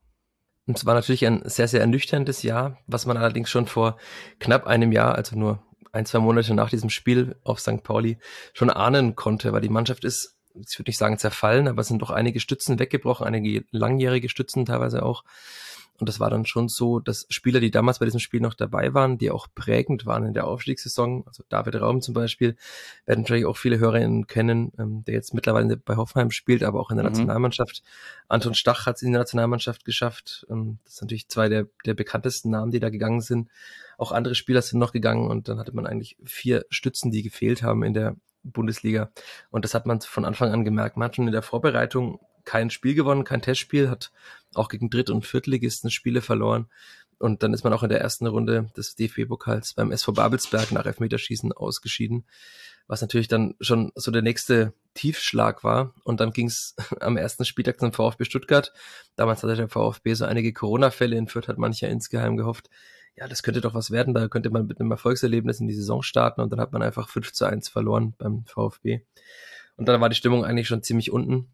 Und 0.68 0.78
es 0.78 0.86
war 0.86 0.94
natürlich 0.94 1.26
ein 1.26 1.42
sehr, 1.46 1.68
sehr 1.68 1.82
ernüchterndes 1.82 2.44
Jahr, 2.44 2.78
was 2.88 3.06
man 3.06 3.18
allerdings 3.18 3.50
schon 3.50 3.68
vor 3.68 3.98
knapp 4.40 4.68
einem 4.68 4.92
Jahr, 4.92 5.16
also 5.16 5.38
nur 5.38 5.64
ein, 5.92 6.06
zwei 6.06 6.20
Monate 6.20 6.54
nach 6.54 6.70
diesem 6.70 6.90
Spiel 6.90 7.36
auf 7.44 7.60
St. 7.60 7.84
Pauli 7.84 8.18
schon 8.54 8.70
ahnen 8.70 9.16
konnte, 9.16 9.54
weil 9.54 9.62
die 9.62 9.70
Mannschaft 9.70 10.04
ist, 10.04 10.38
ich 10.54 10.78
würde 10.78 10.90
nicht 10.90 10.98
sagen 10.98 11.18
zerfallen, 11.18 11.68
aber 11.68 11.82
es 11.82 11.88
sind 11.88 12.02
doch 12.02 12.12
einige 12.12 12.40
Stützen 12.40 12.80
weggebrochen, 12.80 13.26
einige 13.26 13.66
langjährige 13.72 14.30
Stützen 14.30 14.66
teilweise 14.66 15.04
auch. 15.04 15.24
Und 15.98 16.10
das 16.10 16.20
war 16.20 16.30
dann 16.30 16.46
schon 16.46 16.68
so, 16.68 17.00
dass 17.00 17.26
Spieler, 17.30 17.60
die 17.60 17.72
damals 17.72 18.00
bei 18.00 18.06
diesem 18.06 18.20
Spiel 18.20 18.42
noch 18.42 18.54
dabei 18.54 18.94
waren, 18.94 19.18
die 19.18 19.32
auch 19.32 19.48
prägend 19.56 20.06
waren 20.06 20.26
in 20.26 20.34
der 20.34 20.46
Aufstiegssaison, 20.46 21.24
also 21.26 21.44
David 21.48 21.76
Raum 21.76 22.02
zum 22.02 22.14
Beispiel, 22.14 22.58
werden 23.06 23.22
natürlich 23.22 23.46
auch 23.46 23.56
viele 23.56 23.80
Hörerinnen 23.80 24.28
kennen, 24.28 24.74
ähm, 24.78 25.04
der 25.06 25.14
jetzt 25.14 25.34
mittlerweile 25.34 25.78
bei 25.78 25.96
Hoffenheim 25.96 26.32
spielt, 26.32 26.64
aber 26.64 26.80
auch 26.80 26.92
in 26.92 26.98
der 26.98 27.06
mhm. 27.06 27.12
Nationalmannschaft. 27.12 27.82
Anton 28.28 28.56
Stach 28.56 28.86
hat 28.86 28.98
es 28.98 29.04
in 29.04 29.14
der 29.14 29.22
Nationalmannschaft 29.22 29.86
geschafft. 29.86 30.46
Ähm, 30.50 30.80
das 30.84 30.98
sind 30.98 31.08
natürlich 31.08 31.30
zwei 31.30 31.48
der, 31.48 31.68
der 31.86 31.94
bekanntesten 31.94 32.50
Namen, 32.50 32.72
die 32.72 32.80
da 32.80 32.90
gegangen 32.90 33.22
sind. 33.22 33.50
Auch 33.98 34.12
andere 34.12 34.36
Spieler 34.36 34.62
sind 34.62 34.80
noch 34.80 34.92
gegangen 34.92 35.30
und 35.30 35.48
dann 35.48 35.60
hatte 35.60 35.74
man 35.74 35.88
eigentlich 35.88 36.18
vier 36.26 36.66
Stützen, 36.70 37.12
die 37.12 37.24
gefehlt 37.24 37.64
haben 37.64 37.84
in 37.84 37.94
der 37.94 38.16
Bundesliga. 38.44 39.12
Und 39.50 39.66
das 39.66 39.74
hat 39.74 39.86
man 39.86 40.02
von 40.02 40.26
Anfang 40.26 40.52
an 40.52 40.66
gemerkt. 40.66 40.98
Man 40.98 41.08
hat 41.08 41.16
schon 41.16 41.28
in 41.28 41.32
der 41.32 41.42
Vorbereitung 41.42 42.20
kein 42.46 42.70
Spiel 42.70 42.96
gewonnen, 42.96 43.24
kein 43.24 43.42
Testspiel, 43.42 43.90
hat 43.90 44.12
auch 44.54 44.70
gegen 44.70 44.90
Dritt- 44.90 45.10
und 45.10 45.26
Viertligisten 45.26 45.92
Spiele 45.92 46.22
verloren. 46.22 46.68
Und 47.18 47.44
dann 47.44 47.54
ist 47.54 47.64
man 47.64 47.74
auch 47.74 47.84
in 47.84 47.90
der 47.90 48.02
ersten 48.02 48.28
Runde 48.28 48.70
des 48.76 48.96
DFB-Pokals 48.96 49.74
beim 49.74 49.92
SV 49.92 50.14
Babelsberg 50.14 50.72
nach 50.72 50.86
Elfmeterschießen 50.86 51.54
ausgeschieden, 51.54 52.26
was 52.88 53.02
natürlich 53.02 53.28
dann 53.28 53.56
schon 53.62 53.92
so 53.96 54.12
der 54.12 54.22
nächste 54.22 54.74
Tiefschlag 54.94 55.64
war. 55.64 55.94
Und 56.04 56.20
dann 56.20 56.32
ging 56.32 56.48
es 56.48 56.76
am 57.00 57.18
ersten 57.18 57.46
Spieltag 57.46 57.80
zum 57.80 57.94
VfB 57.94 58.26
Stuttgart. 58.26 58.74
Damals 59.16 59.44
hatte 59.44 59.56
der 59.56 59.70
VfB 59.70 60.14
so 60.14 60.26
einige 60.26 60.52
Corona-Fälle. 60.52 61.16
In 61.16 61.28
Fürth 61.28 61.48
hat 61.48 61.58
mancher 61.58 61.90
insgeheim 61.90 62.38
gehofft, 62.38 62.70
ja, 63.16 63.30
das 63.30 63.44
könnte 63.44 63.62
doch 63.62 63.74
was 63.74 63.92
werden. 63.92 64.14
Da 64.14 64.28
könnte 64.28 64.50
man 64.50 64.68
mit 64.68 64.82
einem 64.82 64.92
Erfolgserlebnis 64.92 65.62
in 65.62 65.68
die 65.68 65.74
Saison 65.74 66.04
starten. 66.04 66.42
Und 66.42 66.50
dann 66.52 66.60
hat 66.60 66.74
man 66.74 66.82
einfach 66.82 67.08
5 67.08 67.32
zu 67.32 67.46
1 67.46 67.70
verloren 67.70 68.14
beim 68.18 68.44
VfB. 68.46 69.02
Und 69.78 69.88
dann 69.88 70.02
war 70.02 70.10
die 70.10 70.16
Stimmung 70.16 70.44
eigentlich 70.44 70.68
schon 70.68 70.84
ziemlich 70.84 71.12
unten 71.12 71.48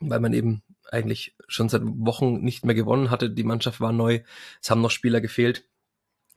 weil 0.00 0.20
man 0.20 0.32
eben 0.32 0.62
eigentlich 0.90 1.34
schon 1.48 1.68
seit 1.68 1.82
Wochen 1.84 2.40
nicht 2.40 2.64
mehr 2.64 2.74
gewonnen 2.74 3.10
hatte. 3.10 3.30
Die 3.30 3.44
Mannschaft 3.44 3.80
war 3.80 3.92
neu, 3.92 4.20
es 4.60 4.70
haben 4.70 4.80
noch 4.80 4.90
Spieler 4.90 5.20
gefehlt. 5.20 5.64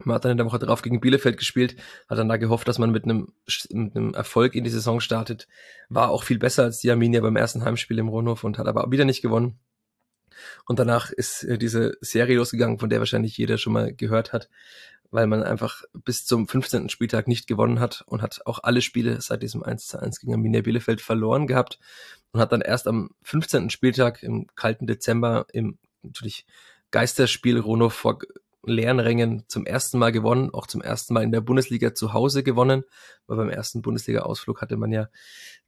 Man 0.01 0.15
hat 0.15 0.23
dann 0.23 0.31
in 0.31 0.37
der 0.37 0.45
Woche 0.45 0.59
darauf 0.59 0.81
gegen 0.81 1.01
Bielefeld 1.01 1.37
gespielt, 1.37 1.75
hat 2.07 2.17
dann 2.17 2.29
da 2.29 2.37
gehofft, 2.37 2.67
dass 2.69 2.79
man 2.79 2.91
mit 2.91 3.03
einem, 3.03 3.33
mit 3.69 3.95
einem 3.95 4.13
Erfolg 4.13 4.55
in 4.55 4.63
die 4.63 4.69
Saison 4.69 5.01
startet. 5.01 5.47
War 5.89 6.09
auch 6.09 6.23
viel 6.23 6.39
besser 6.39 6.63
als 6.63 6.79
die 6.79 6.89
Arminia 6.89 7.19
beim 7.19 7.35
ersten 7.35 7.65
Heimspiel 7.65 7.99
im 7.99 8.07
Ronhof 8.07 8.45
und 8.45 8.57
hat 8.57 8.67
aber 8.67 8.89
wieder 8.91 9.03
nicht 9.03 9.21
gewonnen. 9.21 9.59
Und 10.65 10.79
danach 10.79 11.11
ist 11.11 11.43
äh, 11.43 11.57
diese 11.57 11.97
Serie 11.99 12.37
losgegangen, 12.37 12.79
von 12.79 12.89
der 12.89 12.99
wahrscheinlich 12.99 13.37
jeder 13.37 13.57
schon 13.57 13.73
mal 13.73 13.93
gehört 13.93 14.31
hat, 14.31 14.49
weil 15.11 15.27
man 15.27 15.43
einfach 15.43 15.83
bis 16.05 16.25
zum 16.25 16.47
15. 16.47 16.87
Spieltag 16.87 17.27
nicht 17.27 17.47
gewonnen 17.47 17.81
hat 17.81 18.03
und 18.05 18.21
hat 18.21 18.41
auch 18.45 18.59
alle 18.63 18.81
Spiele 18.81 19.19
seit 19.19 19.43
diesem 19.43 19.63
1 19.63 19.87
zu 19.87 19.99
1 19.99 20.21
gegen 20.21 20.33
Arminia 20.33 20.61
Bielefeld 20.61 21.01
verloren 21.01 21.45
gehabt 21.45 21.77
und 22.31 22.39
hat 22.39 22.51
dann 22.51 22.61
erst 22.61 22.87
am 22.87 23.11
15. 23.23 23.69
Spieltag 23.69 24.23
im 24.23 24.47
kalten 24.55 24.87
Dezember 24.87 25.45
im 25.51 25.77
natürlich 26.01 26.45
Geisterspiel 26.91 27.59
Rono 27.59 27.89
vor 27.89 28.19
leeren 28.63 28.99
Rängen 28.99 29.43
zum 29.47 29.65
ersten 29.65 29.97
Mal 29.99 30.11
gewonnen, 30.11 30.53
auch 30.53 30.67
zum 30.67 30.81
ersten 30.81 31.13
Mal 31.13 31.23
in 31.23 31.31
der 31.31 31.41
Bundesliga 31.41 31.93
zu 31.93 32.13
Hause 32.13 32.43
gewonnen, 32.43 32.83
weil 33.27 33.37
beim 33.37 33.49
ersten 33.49 33.81
Bundesliga-Ausflug 33.81 34.61
hatte 34.61 34.77
man 34.77 34.91
ja 34.91 35.07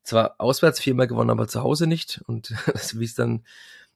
zwar 0.03 0.35
auswärts 0.39 0.79
viermal 0.79 1.07
gewonnen, 1.07 1.29
aber 1.29 1.47
zu 1.47 1.61
Hause 1.63 1.87
nicht 1.87 2.21
und 2.27 2.49
wie 2.93 3.05
es 3.05 3.15
dann 3.15 3.45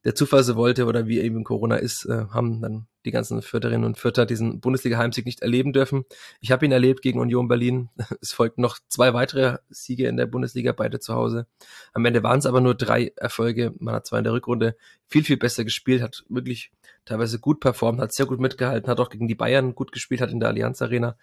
der 0.05 0.15
Zufall 0.15 0.43
so 0.43 0.55
wollte 0.55 0.85
oder 0.85 1.07
wie 1.07 1.19
eben 1.19 1.43
Corona 1.43 1.77
ist, 1.77 2.05
äh, 2.05 2.25
haben 2.29 2.61
dann 2.61 2.87
die 3.05 3.11
ganzen 3.11 3.41
Fürtherinnen 3.41 3.85
und 3.85 3.97
Fürther 3.97 4.25
diesen 4.25 4.59
Bundesliga-Heimsieg 4.59 5.25
nicht 5.25 5.41
erleben 5.41 5.73
dürfen. 5.73 6.05
Ich 6.39 6.51
habe 6.51 6.65
ihn 6.65 6.71
erlebt 6.71 7.01
gegen 7.01 7.19
Union 7.19 7.47
Berlin. 7.47 7.89
Es 8.21 8.31
folgten 8.31 8.61
noch 8.61 8.77
zwei 8.87 9.13
weitere 9.13 9.57
Siege 9.69 10.07
in 10.07 10.17
der 10.17 10.25
Bundesliga, 10.27 10.71
beide 10.71 10.99
zu 10.99 11.13
Hause. 11.13 11.47
Am 11.93 12.05
Ende 12.05 12.23
waren 12.23 12.39
es 12.39 12.45
aber 12.45 12.61
nur 12.61 12.75
drei 12.75 13.13
Erfolge. 13.15 13.73
Man 13.79 13.95
hat 13.95 14.05
zwar 14.05 14.19
in 14.19 14.23
der 14.23 14.33
Rückrunde 14.33 14.75
viel, 15.07 15.23
viel 15.23 15.37
besser 15.37 15.63
gespielt, 15.63 16.01
hat 16.01 16.23
wirklich 16.29 16.71
teilweise 17.05 17.39
gut 17.39 17.59
performt, 17.59 17.99
hat 17.99 18.13
sehr 18.13 18.25
gut 18.25 18.39
mitgehalten, 18.39 18.89
hat 18.89 18.99
auch 18.99 19.09
gegen 19.09 19.27
die 19.27 19.35
Bayern 19.35 19.75
gut 19.75 19.91
gespielt, 19.91 20.21
hat 20.21 20.31
in 20.31 20.39
der 20.39 20.49
Allianz 20.49 20.81
Arena 20.81 21.17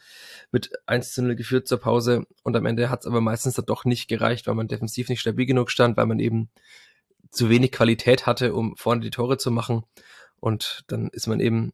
mit 0.53 0.71
1 0.87 1.13
zu 1.13 1.23
0 1.23 1.35
geführt 1.35 1.67
zur 1.67 1.79
Pause 1.79 2.25
und 2.45 2.57
am 2.57 2.67
Ende 2.67 2.91
hat 2.91 3.01
es 3.01 3.07
aber 3.07 3.21
meistens 3.21 3.55
dann 3.55 3.67
doch 3.67 3.85
nicht 3.85 4.09
gereicht, 4.09 4.47
weil 4.47 4.55
man 4.55 4.69
defensiv 4.69 5.09
nicht 5.09 5.21
stabil 5.21 5.47
genug 5.47 5.71
stand, 5.71 5.97
weil 5.97 6.07
man 6.07 6.21
eben 6.21 6.51
zu 7.33 7.51
wenig 7.51 7.73
Qualität 7.73 8.27
hatte, 8.27 8.55
um 8.55 8.77
vorne 8.77 9.01
die 9.01 9.11
Tore 9.11 9.39
zu 9.39 9.51
machen. 9.51 9.83
Und 10.39 10.85
dann 10.89 11.09
ist 11.09 11.27
man 11.27 11.41
eben 11.41 11.73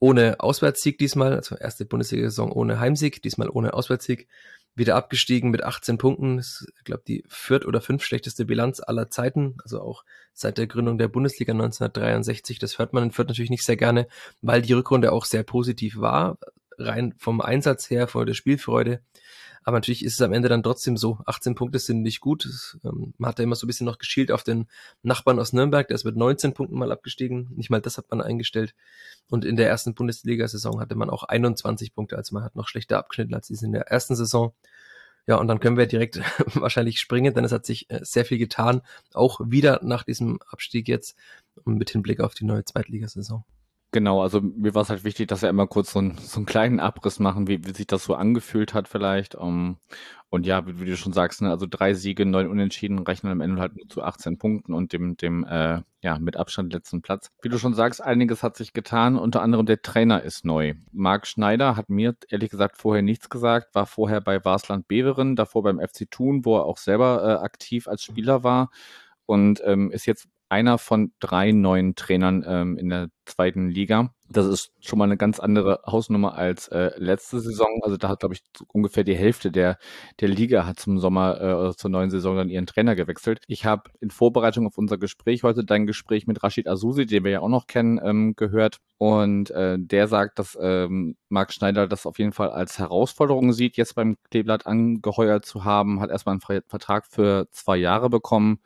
ohne 0.00 0.40
Auswärtssieg 0.40 0.98
diesmal, 0.98 1.34
also 1.34 1.56
erste 1.56 1.84
Bundesliga-Saison 1.84 2.50
ohne 2.52 2.80
Heimsieg, 2.80 3.22
diesmal 3.22 3.48
ohne 3.48 3.74
Auswärtssieg, 3.74 4.28
wieder 4.74 4.96
abgestiegen 4.96 5.50
mit 5.50 5.62
18 5.62 5.98
Punkten. 5.98 6.36
Das 6.38 6.62
ist, 6.62 6.72
ich 6.78 6.84
glaube, 6.84 7.04
die 7.06 7.24
viert 7.28 7.64
oder 7.64 7.80
fünf 7.80 8.02
schlechteste 8.02 8.44
Bilanz 8.44 8.80
aller 8.80 9.08
Zeiten, 9.08 9.56
also 9.62 9.80
auch 9.80 10.04
seit 10.32 10.58
der 10.58 10.66
Gründung 10.66 10.98
der 10.98 11.08
Bundesliga 11.08 11.52
1963. 11.52 12.58
Das 12.58 12.78
hört 12.78 12.92
man 12.92 13.04
in 13.04 13.10
Fürth 13.12 13.28
natürlich 13.28 13.50
nicht 13.50 13.64
sehr 13.64 13.76
gerne, 13.76 14.08
weil 14.42 14.62
die 14.62 14.72
Rückrunde 14.72 15.12
auch 15.12 15.26
sehr 15.26 15.44
positiv 15.44 15.98
war, 15.98 16.38
rein 16.76 17.14
vom 17.18 17.40
Einsatz 17.40 17.88
her, 17.88 18.08
von 18.08 18.26
der 18.26 18.34
Spielfreude. 18.34 19.00
Aber 19.64 19.78
natürlich 19.78 20.04
ist 20.04 20.14
es 20.14 20.20
am 20.20 20.32
Ende 20.32 20.48
dann 20.48 20.62
trotzdem 20.62 20.96
so. 20.96 21.18
18 21.24 21.54
Punkte 21.54 21.78
sind 21.78 22.02
nicht 22.02 22.20
gut. 22.20 22.78
Ähm, 22.84 23.14
man 23.16 23.30
hat 23.30 23.38
ja 23.38 23.44
immer 23.44 23.56
so 23.56 23.64
ein 23.64 23.68
bisschen 23.68 23.86
noch 23.86 23.98
geschielt 23.98 24.30
auf 24.30 24.44
den 24.44 24.66
Nachbarn 25.02 25.38
aus 25.38 25.52
Nürnberg. 25.54 25.88
Der 25.88 25.94
ist 25.94 26.04
mit 26.04 26.16
19 26.16 26.52
Punkten 26.52 26.78
mal 26.78 26.92
abgestiegen. 26.92 27.50
Nicht 27.56 27.70
mal 27.70 27.80
das 27.80 27.96
hat 27.96 28.10
man 28.10 28.20
eingestellt. 28.20 28.74
Und 29.30 29.44
in 29.44 29.56
der 29.56 29.68
ersten 29.68 29.94
Bundesliga-Saison 29.94 30.80
hatte 30.80 30.94
man 30.94 31.08
auch 31.08 31.24
21 31.24 31.94
Punkte. 31.94 32.16
Also 32.16 32.34
man 32.34 32.44
hat 32.44 32.56
noch 32.56 32.68
schlechter 32.68 32.98
abgeschnitten 32.98 33.34
als 33.34 33.50
in 33.50 33.72
der 33.72 33.88
ersten 33.88 34.16
Saison. 34.16 34.52
Ja, 35.26 35.36
und 35.36 35.48
dann 35.48 35.60
können 35.60 35.78
wir 35.78 35.86
direkt 35.86 36.20
wahrscheinlich 36.54 37.00
springen, 37.00 37.32
denn 37.32 37.44
es 37.44 37.52
hat 37.52 37.64
sich 37.64 37.90
äh, 37.90 38.00
sehr 38.02 38.26
viel 38.26 38.38
getan. 38.38 38.82
Auch 39.14 39.40
wieder 39.42 39.80
nach 39.82 40.04
diesem 40.04 40.38
Abstieg 40.50 40.88
jetzt 40.88 41.16
mit 41.64 41.90
Hinblick 41.90 42.20
auf 42.20 42.34
die 42.34 42.44
neue 42.44 42.64
Zweitligasaison. 42.64 43.44
Genau, 43.94 44.22
also 44.22 44.40
mir 44.40 44.74
war 44.74 44.82
es 44.82 44.90
halt 44.90 45.04
wichtig, 45.04 45.28
dass 45.28 45.42
wir 45.42 45.48
immer 45.48 45.68
kurz 45.68 45.92
so, 45.92 46.00
ein, 46.00 46.18
so 46.18 46.38
einen 46.38 46.46
kleinen 46.46 46.80
Abriss 46.80 47.20
machen, 47.20 47.46
wie, 47.46 47.64
wie 47.64 47.70
sich 47.72 47.86
das 47.86 48.02
so 48.02 48.16
angefühlt 48.16 48.74
hat 48.74 48.88
vielleicht. 48.88 49.36
Um, 49.36 49.46
ähm, 49.46 49.76
und 50.30 50.46
ja, 50.46 50.66
wie, 50.66 50.80
wie, 50.80 50.86
du 50.86 50.96
schon 50.96 51.12
sagst, 51.12 51.42
ne, 51.42 51.50
also 51.50 51.66
drei 51.70 51.94
Siege, 51.94 52.26
neun 52.26 52.48
Unentschieden 52.48 52.98
rechnen 52.98 53.30
am 53.30 53.40
Ende 53.40 53.60
halt 53.60 53.76
nur 53.76 53.88
zu 53.88 54.02
18 54.02 54.36
Punkten 54.36 54.74
und 54.74 54.92
dem, 54.92 55.16
dem 55.16 55.44
äh, 55.44 55.82
ja, 56.00 56.18
mit 56.18 56.36
Abstand 56.36 56.72
letzten 56.72 57.02
Platz. 57.02 57.30
Wie 57.40 57.48
du 57.48 57.56
schon 57.56 57.74
sagst, 57.74 58.02
einiges 58.02 58.42
hat 58.42 58.56
sich 58.56 58.72
getan, 58.72 59.16
unter 59.16 59.42
anderem 59.42 59.64
der 59.64 59.80
Trainer 59.80 60.22
ist 60.24 60.44
neu. 60.44 60.74
Marc 60.90 61.28
Schneider 61.28 61.76
hat 61.76 61.88
mir 61.88 62.16
ehrlich 62.28 62.50
gesagt 62.50 62.76
vorher 62.78 63.02
nichts 63.04 63.30
gesagt, 63.30 63.76
war 63.76 63.86
vorher 63.86 64.20
bei 64.20 64.44
Varsland 64.44 64.88
Beveren, 64.88 65.36
davor 65.36 65.62
beim 65.62 65.78
FC 65.78 66.10
Thun, 66.10 66.44
wo 66.44 66.56
er 66.56 66.64
auch 66.64 66.78
selber 66.78 67.22
äh, 67.22 67.44
aktiv 67.44 67.86
als 67.86 68.02
Spieler 68.02 68.42
war 68.42 68.70
und 69.26 69.62
ähm, 69.64 69.92
ist 69.92 70.06
jetzt 70.06 70.26
einer 70.48 70.78
von 70.78 71.12
drei 71.20 71.52
neuen 71.52 71.94
Trainern 71.94 72.44
ähm, 72.46 72.78
in 72.78 72.88
der 72.88 73.08
zweiten 73.24 73.68
Liga. 73.70 74.10
Das 74.28 74.46
ist 74.46 74.72
schon 74.80 74.98
mal 74.98 75.04
eine 75.04 75.16
ganz 75.16 75.38
andere 75.38 75.80
Hausnummer 75.86 76.34
als 76.34 76.68
äh, 76.68 76.90
letzte 76.96 77.40
Saison. 77.40 77.80
Also 77.82 77.96
da 77.96 78.08
hat, 78.08 78.20
glaube 78.20 78.34
ich, 78.34 78.42
ungefähr 78.68 79.04
die 79.04 79.16
Hälfte 79.16 79.50
der, 79.50 79.78
der 80.20 80.28
Liga 80.28 80.66
hat 80.66 80.78
zum 80.80 80.98
Sommer 80.98 81.40
äh, 81.40 81.52
oder 81.52 81.76
zur 81.76 81.90
neuen 81.90 82.10
Saison 82.10 82.36
dann 82.36 82.48
ihren 82.48 82.66
Trainer 82.66 82.94
gewechselt. 82.94 83.40
Ich 83.46 83.64
habe 83.64 83.90
in 84.00 84.10
Vorbereitung 84.10 84.66
auf 84.66 84.78
unser 84.78 84.98
Gespräch 84.98 85.42
heute 85.42 85.64
dein 85.64 85.86
Gespräch 85.86 86.26
mit 86.26 86.42
Rashid 86.42 86.68
Azusi, 86.68 87.06
den 87.06 87.24
wir 87.24 87.32
ja 87.32 87.40
auch 87.40 87.48
noch 87.48 87.66
kennen, 87.66 88.00
ähm, 88.02 88.34
gehört. 88.36 88.78
Und 88.98 89.50
äh, 89.50 89.76
der 89.78 90.08
sagt, 90.08 90.38
dass 90.38 90.56
ähm, 90.60 91.16
Marc 91.28 91.52
Schneider 91.52 91.86
das 91.86 92.06
auf 92.06 92.18
jeden 92.18 92.32
Fall 92.32 92.50
als 92.50 92.78
Herausforderung 92.78 93.52
sieht, 93.52 93.76
jetzt 93.76 93.94
beim 93.94 94.16
Kleeblatt 94.30 94.66
angeheuert 94.66 95.44
zu 95.44 95.64
haben, 95.64 96.00
hat 96.00 96.10
erstmal 96.10 96.34
einen 96.34 96.62
Vertrag 96.66 97.06
für 97.06 97.48
zwei 97.50 97.76
Jahre 97.76 98.08
bekommen. 98.10 98.60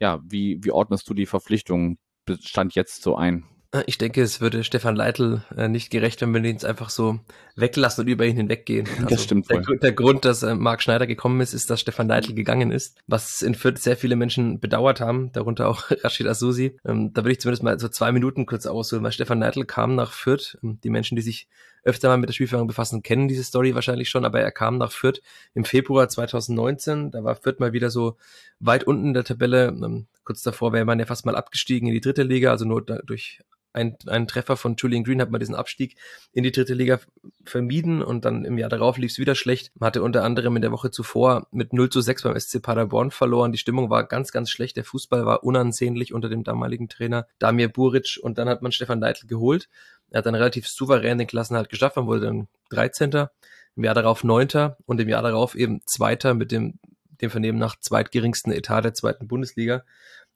Ja, 0.00 0.20
wie, 0.24 0.58
wie 0.62 0.70
ordnest 0.70 1.08
du 1.08 1.14
die 1.14 1.26
Verpflichtung 1.26 1.98
Stand 2.40 2.74
jetzt 2.74 3.02
so 3.02 3.16
ein? 3.16 3.44
Äh, 3.72 3.82
ich 3.86 3.98
denke, 3.98 4.22
es 4.22 4.40
würde 4.40 4.64
Stefan 4.64 4.96
Leitl 4.96 5.42
äh, 5.56 5.68
nicht 5.68 5.90
gerecht, 5.90 6.20
wenn 6.20 6.32
wir 6.32 6.40
ihn 6.40 6.46
jetzt 6.46 6.64
einfach 6.64 6.90
so 6.90 7.20
weglassen 7.56 8.04
und 8.04 8.08
über 8.08 8.24
ihn 8.26 8.36
hinweggehen. 8.36 8.86
Also 8.98 9.08
das 9.08 9.24
stimmt 9.24 9.50
der, 9.50 9.60
der, 9.60 9.92
Grund, 9.92 10.24
dass 10.24 10.42
äh, 10.42 10.54
Marc 10.54 10.82
Schneider 10.82 11.06
gekommen 11.06 11.40
ist, 11.40 11.54
ist, 11.54 11.70
dass 11.70 11.80
Stefan 11.80 12.08
Leitl 12.08 12.34
gegangen 12.34 12.70
ist, 12.70 12.98
was 13.06 13.42
in 13.42 13.54
Fürth 13.54 13.78
sehr 13.78 13.96
viele 13.96 14.16
Menschen 14.16 14.60
bedauert 14.60 15.00
haben, 15.00 15.32
darunter 15.32 15.68
auch 15.68 15.90
Rashid 16.04 16.26
Asusi. 16.26 16.76
Ähm, 16.84 17.12
da 17.12 17.22
würde 17.22 17.32
ich 17.32 17.40
zumindest 17.40 17.62
mal 17.62 17.78
so 17.78 17.88
zwei 17.88 18.12
Minuten 18.12 18.46
kurz 18.46 18.66
ausholen, 18.66 19.04
weil 19.04 19.12
Stefan 19.12 19.40
Leitl 19.40 19.64
kam 19.64 19.94
nach 19.94 20.12
Fürth. 20.12 20.58
Ähm, 20.62 20.78
die 20.82 20.90
Menschen, 20.90 21.16
die 21.16 21.22
sich 21.22 21.48
öfter 21.82 22.08
mal 22.08 22.18
mit 22.18 22.28
der 22.28 22.34
Spielführung 22.34 22.66
befassen, 22.66 23.02
kennen 23.02 23.28
diese 23.28 23.44
Story 23.44 23.74
wahrscheinlich 23.74 24.08
schon, 24.08 24.24
aber 24.24 24.40
er 24.40 24.52
kam 24.52 24.78
nach 24.78 24.92
Fürth 24.92 25.20
im 25.54 25.64
Februar 25.64 26.08
2019. 26.08 27.10
Da 27.10 27.24
war 27.24 27.36
Fürth 27.36 27.60
mal 27.60 27.72
wieder 27.72 27.90
so 27.90 28.16
weit 28.60 28.84
unten 28.84 29.08
in 29.08 29.14
der 29.14 29.24
Tabelle. 29.24 29.68
Ähm, 29.68 30.06
kurz 30.24 30.42
davor 30.42 30.72
wäre 30.72 30.84
man 30.84 30.98
ja 30.98 31.06
fast 31.06 31.26
mal 31.26 31.36
abgestiegen 31.36 31.88
in 31.88 31.94
die 31.94 32.00
dritte 32.00 32.22
Liga, 32.22 32.50
also 32.50 32.64
nur 32.64 32.82
durch 32.82 33.40
ein, 33.72 33.96
ein 34.06 34.26
Treffer 34.26 34.56
von 34.56 34.76
Julian 34.76 35.04
Green 35.04 35.20
hat 35.20 35.30
man 35.30 35.40
diesen 35.40 35.54
Abstieg 35.54 35.96
in 36.32 36.42
die 36.42 36.52
dritte 36.52 36.74
Liga 36.74 37.00
vermieden 37.44 38.02
und 38.02 38.24
dann 38.24 38.44
im 38.44 38.58
Jahr 38.58 38.70
darauf 38.70 38.98
lief 38.98 39.12
es 39.12 39.18
wieder 39.18 39.34
schlecht. 39.34 39.70
Man 39.78 39.88
hatte 39.88 40.02
unter 40.02 40.24
anderem 40.24 40.56
in 40.56 40.62
der 40.62 40.72
Woche 40.72 40.90
zuvor 40.90 41.46
mit 41.50 41.72
0 41.72 41.90
zu 41.90 42.00
6 42.00 42.22
beim 42.22 42.38
SC 42.38 42.62
Paderborn 42.62 43.10
verloren. 43.10 43.52
Die 43.52 43.58
Stimmung 43.58 43.90
war 43.90 44.04
ganz, 44.04 44.32
ganz 44.32 44.50
schlecht. 44.50 44.76
Der 44.76 44.84
Fußball 44.84 45.26
war 45.26 45.44
unansehnlich 45.44 46.12
unter 46.12 46.28
dem 46.28 46.44
damaligen 46.44 46.88
Trainer 46.88 47.26
Damir 47.38 47.68
Buric 47.68 48.18
und 48.22 48.38
dann 48.38 48.48
hat 48.48 48.62
man 48.62 48.72
Stefan 48.72 49.00
Leitl 49.00 49.26
geholt. 49.26 49.68
Er 50.10 50.18
hat 50.18 50.26
dann 50.26 50.34
relativ 50.34 50.68
souverän 50.68 51.18
den 51.18 51.26
Klassenhalt 51.26 51.68
geschafft. 51.68 51.96
Man 51.96 52.06
wurde 52.06 52.26
dann 52.26 52.48
13. 52.70 53.26
Im 53.76 53.84
Jahr 53.84 53.94
darauf 53.94 54.24
9. 54.24 54.74
und 54.86 55.00
im 55.00 55.08
Jahr 55.08 55.22
darauf 55.22 55.54
eben 55.54 55.80
Zweiter 55.86 56.34
mit 56.34 56.50
dem, 56.50 56.78
dem 57.20 57.30
Vernehmen 57.30 57.58
nach 57.58 57.78
zweitgeringsten 57.78 58.52
Etat 58.52 58.82
der 58.82 58.94
zweiten 58.94 59.28
Bundesliga. 59.28 59.84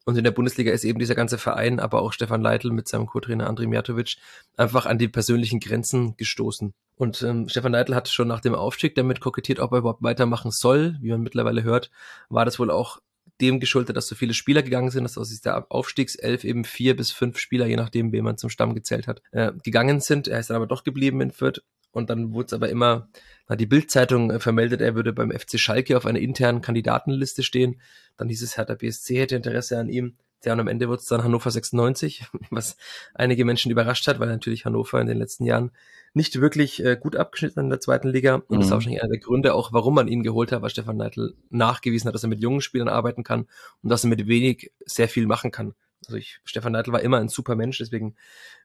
Und 0.04 0.18
in 0.18 0.24
der 0.24 0.32
Bundesliga 0.32 0.72
ist 0.72 0.84
eben 0.84 0.98
dieser 0.98 1.14
ganze 1.14 1.38
Verein, 1.38 1.78
aber 1.78 2.02
auch 2.02 2.12
Stefan 2.12 2.42
Leitl 2.42 2.70
mit 2.70 2.88
seinem 2.88 3.06
Co-Trainer 3.06 3.48
André 3.48 3.68
Mijatovic 3.68 4.16
einfach 4.56 4.86
an 4.86 4.98
die 4.98 5.08
persönlichen 5.08 5.60
Grenzen 5.60 6.16
gestoßen. 6.16 6.74
Und 6.96 7.22
ähm, 7.22 7.48
Stefan 7.48 7.72
Leitl 7.72 7.94
hat 7.94 8.08
schon 8.08 8.28
nach 8.28 8.40
dem 8.40 8.54
Aufstieg 8.54 8.94
damit 8.96 9.20
kokettiert, 9.20 9.60
ob 9.60 9.72
er 9.72 9.78
überhaupt 9.78 10.02
weitermachen 10.02 10.50
soll. 10.50 10.96
Wie 11.00 11.10
man 11.10 11.22
mittlerweile 11.22 11.62
hört, 11.62 11.90
war 12.28 12.44
das 12.44 12.58
wohl 12.58 12.70
auch 12.70 13.00
dem 13.40 13.60
geschuldet, 13.60 13.96
dass 13.96 14.06
so 14.06 14.14
viele 14.14 14.34
Spieler 14.34 14.62
gegangen 14.62 14.90
sind, 14.90 15.04
dass 15.04 15.18
aus 15.18 15.30
dieser 15.30 15.66
Aufstiegself 15.70 16.44
eben 16.44 16.64
vier 16.64 16.96
bis 16.96 17.12
fünf 17.12 17.38
Spieler, 17.38 17.66
je 17.66 17.76
nachdem, 17.76 18.12
wen 18.12 18.24
man 18.24 18.38
zum 18.38 18.50
Stamm 18.50 18.74
gezählt 18.74 19.06
hat, 19.06 19.22
äh, 19.32 19.52
gegangen 19.64 20.00
sind. 20.00 20.28
Er 20.28 20.40
ist 20.40 20.50
dann 20.50 20.56
aber 20.56 20.66
doch 20.66 20.84
geblieben 20.84 21.20
in 21.20 21.32
Fürth 21.32 21.62
und 21.92 22.10
dann 22.10 22.32
wurde 22.32 22.46
es 22.46 22.52
aber 22.52 22.68
immer, 22.68 23.08
hat 23.48 23.60
die 23.60 23.66
Bildzeitung 23.66 24.30
äh, 24.30 24.40
vermeldet, 24.40 24.80
er 24.80 24.94
würde 24.94 25.12
beim 25.12 25.30
FC 25.30 25.58
Schalke 25.58 25.96
auf 25.96 26.06
einer 26.06 26.18
internen 26.18 26.62
Kandidatenliste 26.62 27.42
stehen. 27.42 27.80
Dann 28.16 28.28
hieß 28.28 28.42
es, 28.42 28.56
Hertha 28.56 28.74
BSC 28.74 29.20
hätte 29.20 29.36
Interesse 29.36 29.78
an 29.78 29.88
ihm. 29.88 30.16
Ja, 30.44 30.54
und 30.54 30.60
am 30.60 30.68
Ende 30.68 30.88
wurde 30.88 30.98
es 30.98 31.06
dann 31.06 31.22
Hannover 31.22 31.50
96, 31.50 32.24
was 32.50 32.76
einige 33.14 33.44
Menschen 33.44 33.70
überrascht 33.70 34.08
hat, 34.08 34.18
weil 34.18 34.28
natürlich 34.28 34.64
Hannover 34.64 35.00
in 35.00 35.06
den 35.06 35.18
letzten 35.18 35.44
Jahren 35.44 35.70
nicht 36.14 36.40
wirklich 36.40 36.84
äh, 36.84 36.96
gut 37.00 37.14
abgeschnitten 37.14 37.60
in 37.60 37.70
der 37.70 37.80
zweiten 37.80 38.08
Liga. 38.08 38.36
Und 38.36 38.50
mhm. 38.50 38.56
das 38.56 38.66
ist 38.66 38.72
wahrscheinlich 38.72 39.02
einer 39.02 39.12
der 39.12 39.20
Gründe 39.20 39.54
auch, 39.54 39.72
warum 39.72 39.94
man 39.94 40.08
ihn 40.08 40.22
geholt 40.22 40.50
hat, 40.50 40.62
weil 40.62 40.70
Stefan 40.70 40.96
Neidl 40.96 41.34
nachgewiesen 41.50 42.08
hat, 42.08 42.14
dass 42.14 42.24
er 42.24 42.28
mit 42.28 42.40
jungen 42.40 42.60
Spielern 42.60 42.88
arbeiten 42.88 43.22
kann 43.22 43.46
und 43.82 43.90
dass 43.90 44.04
er 44.04 44.10
mit 44.10 44.26
wenig 44.26 44.72
sehr 44.84 45.08
viel 45.08 45.26
machen 45.26 45.52
kann. 45.52 45.74
Also 46.06 46.16
ich, 46.16 46.40
Stefan 46.44 46.72
Neidl 46.72 46.92
war 46.92 47.00
immer 47.00 47.18
ein 47.18 47.28
super 47.28 47.54
Mensch, 47.54 47.78
deswegen 47.78 48.16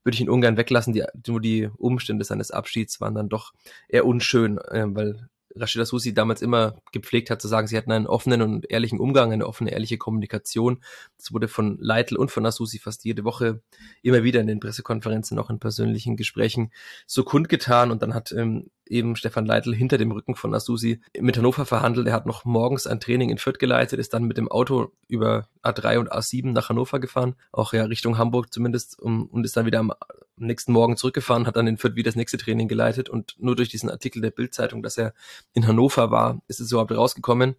würde 0.03 0.15
ich 0.15 0.21
ihn 0.21 0.29
ungern 0.29 0.57
weglassen. 0.57 0.93
Die, 0.93 1.03
nur 1.27 1.41
die 1.41 1.69
Umstände 1.77 2.25
seines 2.25 2.51
Abschieds 2.51 2.99
waren 3.01 3.15
dann 3.15 3.29
doch 3.29 3.53
eher 3.89 4.05
unschön, 4.05 4.57
äh, 4.57 4.85
weil 4.87 5.29
Rashida 5.59 5.85
Susi 5.85 6.13
damals 6.13 6.41
immer 6.41 6.81
gepflegt 6.91 7.29
hat 7.29 7.41
zu 7.41 7.47
sagen, 7.47 7.67
sie 7.67 7.77
hatten 7.77 7.91
einen 7.91 8.07
offenen 8.07 8.41
und 8.41 8.69
ehrlichen 8.69 8.99
Umgang, 8.99 9.31
eine 9.31 9.47
offene, 9.47 9.71
ehrliche 9.71 9.97
Kommunikation. 9.97 10.83
Das 11.17 11.33
wurde 11.33 11.47
von 11.47 11.77
Leitl 11.79 12.15
und 12.15 12.31
von 12.31 12.45
Asusi 12.45 12.79
fast 12.79 13.03
jede 13.05 13.23
Woche 13.23 13.61
immer 14.01 14.23
wieder 14.23 14.41
in 14.41 14.47
den 14.47 14.59
Pressekonferenzen, 14.59 15.39
auch 15.39 15.49
in 15.49 15.59
persönlichen 15.59 16.15
Gesprächen 16.15 16.71
so 17.05 17.23
kundgetan. 17.23 17.91
Und 17.91 18.01
dann 18.01 18.13
hat 18.13 18.31
ähm, 18.31 18.69
eben 18.89 19.15
Stefan 19.15 19.45
Leitl 19.45 19.73
hinter 19.73 19.97
dem 19.97 20.11
Rücken 20.11 20.35
von 20.35 20.53
Asusi 20.53 21.01
mit 21.19 21.37
Hannover 21.37 21.65
verhandelt. 21.65 22.07
Er 22.07 22.13
hat 22.13 22.25
noch 22.25 22.45
morgens 22.45 22.87
ein 22.87 22.99
Training 22.99 23.29
in 23.29 23.37
Fürth 23.37 23.59
geleitet, 23.59 23.99
ist 23.99 24.13
dann 24.13 24.23
mit 24.23 24.37
dem 24.37 24.49
Auto 24.49 24.91
über 25.07 25.47
A3 25.63 25.99
und 25.99 26.11
A7 26.11 26.51
nach 26.51 26.69
Hannover 26.69 26.99
gefahren, 26.99 27.35
auch 27.51 27.73
ja 27.73 27.85
Richtung 27.85 28.17
Hamburg 28.17 28.53
zumindest, 28.53 28.99
um, 28.99 29.27
und 29.27 29.43
ist 29.43 29.57
dann 29.57 29.65
wieder 29.65 29.79
am 29.79 29.93
nächsten 30.37 30.71
Morgen 30.71 30.97
zurückgefahren, 30.97 31.47
hat 31.47 31.55
dann 31.55 31.67
in 31.67 31.77
Fürth 31.77 31.95
wieder 31.95 32.09
das 32.09 32.15
nächste 32.15 32.37
Training 32.37 32.67
geleitet 32.67 33.09
und 33.09 33.35
nur 33.39 33.55
durch 33.55 33.69
diesen 33.69 33.89
Artikel 33.89 34.21
der 34.21 34.31
Bildzeitung, 34.31 34.83
dass 34.83 34.97
er 34.97 35.13
in 35.53 35.67
Hannover 35.67 36.11
war, 36.11 36.41
ist 36.47 36.59
es 36.59 36.71
überhaupt 36.71 36.91
rausgekommen. 36.91 37.55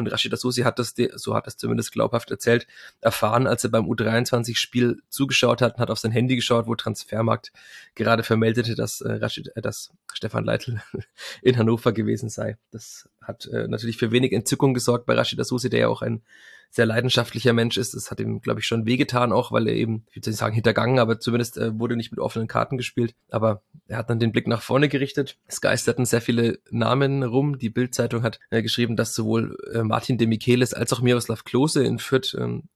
Und 0.00 0.08
Rashid 0.08 0.32
Asusi 0.32 0.62
hat 0.62 0.78
das, 0.78 0.94
so 1.14 1.34
hat 1.34 1.46
es 1.46 1.56
zumindest 1.56 1.92
glaubhaft 1.92 2.30
erzählt, 2.30 2.66
erfahren, 3.00 3.46
als 3.46 3.64
er 3.64 3.70
beim 3.70 3.84
U23-Spiel 3.84 5.02
zugeschaut 5.08 5.60
hat 5.60 5.74
und 5.74 5.80
hat 5.80 5.90
auf 5.90 5.98
sein 5.98 6.10
Handy 6.10 6.36
geschaut, 6.36 6.66
wo 6.66 6.74
Transfermarkt 6.74 7.52
gerade 7.94 8.22
vermeldete, 8.22 8.74
dass 8.74 9.02
äh, 9.02 9.12
Rashid, 9.12 9.52
äh, 9.54 9.62
dass 9.62 9.92
Stefan 10.12 10.44
Leitl 10.44 10.80
in 11.42 11.58
Hannover 11.58 11.92
gewesen 11.92 12.30
sei. 12.30 12.56
Das 12.70 13.08
hat 13.20 13.46
äh, 13.46 13.68
natürlich 13.68 13.98
für 13.98 14.10
wenig 14.10 14.32
Entzückung 14.32 14.74
gesorgt 14.74 15.06
bei 15.06 15.14
Rashid 15.14 15.38
Asusi, 15.38 15.68
der 15.68 15.80
ja 15.80 15.88
auch 15.88 16.02
ein 16.02 16.22
sehr 16.70 16.86
leidenschaftlicher 16.86 17.52
Mensch 17.52 17.76
ist. 17.76 17.94
Das 17.94 18.10
hat 18.10 18.20
ihm, 18.20 18.40
glaube 18.40 18.60
ich, 18.60 18.66
schon 18.66 18.86
wehgetan, 18.86 19.32
auch 19.32 19.50
weil 19.50 19.66
er 19.66 19.74
eben, 19.74 20.04
ich 20.08 20.16
würde 20.16 20.30
nicht 20.30 20.38
sagen 20.38 20.54
hintergangen, 20.54 21.00
aber 21.00 21.18
zumindest 21.18 21.58
äh, 21.58 21.78
wurde 21.78 21.96
nicht 21.96 22.12
mit 22.12 22.20
offenen 22.20 22.46
Karten 22.46 22.76
gespielt. 22.76 23.14
Aber 23.28 23.62
er 23.88 23.98
hat 23.98 24.08
dann 24.08 24.20
den 24.20 24.30
Blick 24.30 24.46
nach 24.46 24.62
vorne 24.62 24.88
gerichtet. 24.88 25.36
Es 25.46 25.60
geisterten 25.60 26.04
sehr 26.04 26.20
viele 26.20 26.60
Namen 26.70 27.24
rum. 27.24 27.58
Die 27.58 27.70
Bildzeitung 27.70 28.22
hat 28.22 28.38
äh, 28.50 28.62
geschrieben, 28.62 28.96
dass 28.96 29.14
sowohl 29.14 29.56
äh, 29.74 29.82
Martin 29.82 30.16
de 30.16 30.28
Michelis 30.28 30.72
als 30.72 30.92
auch 30.92 31.00
Miroslav 31.00 31.44
Klose 31.44 31.84
in 31.84 31.98
Fürth 31.98 32.36
ähm, 32.38 32.68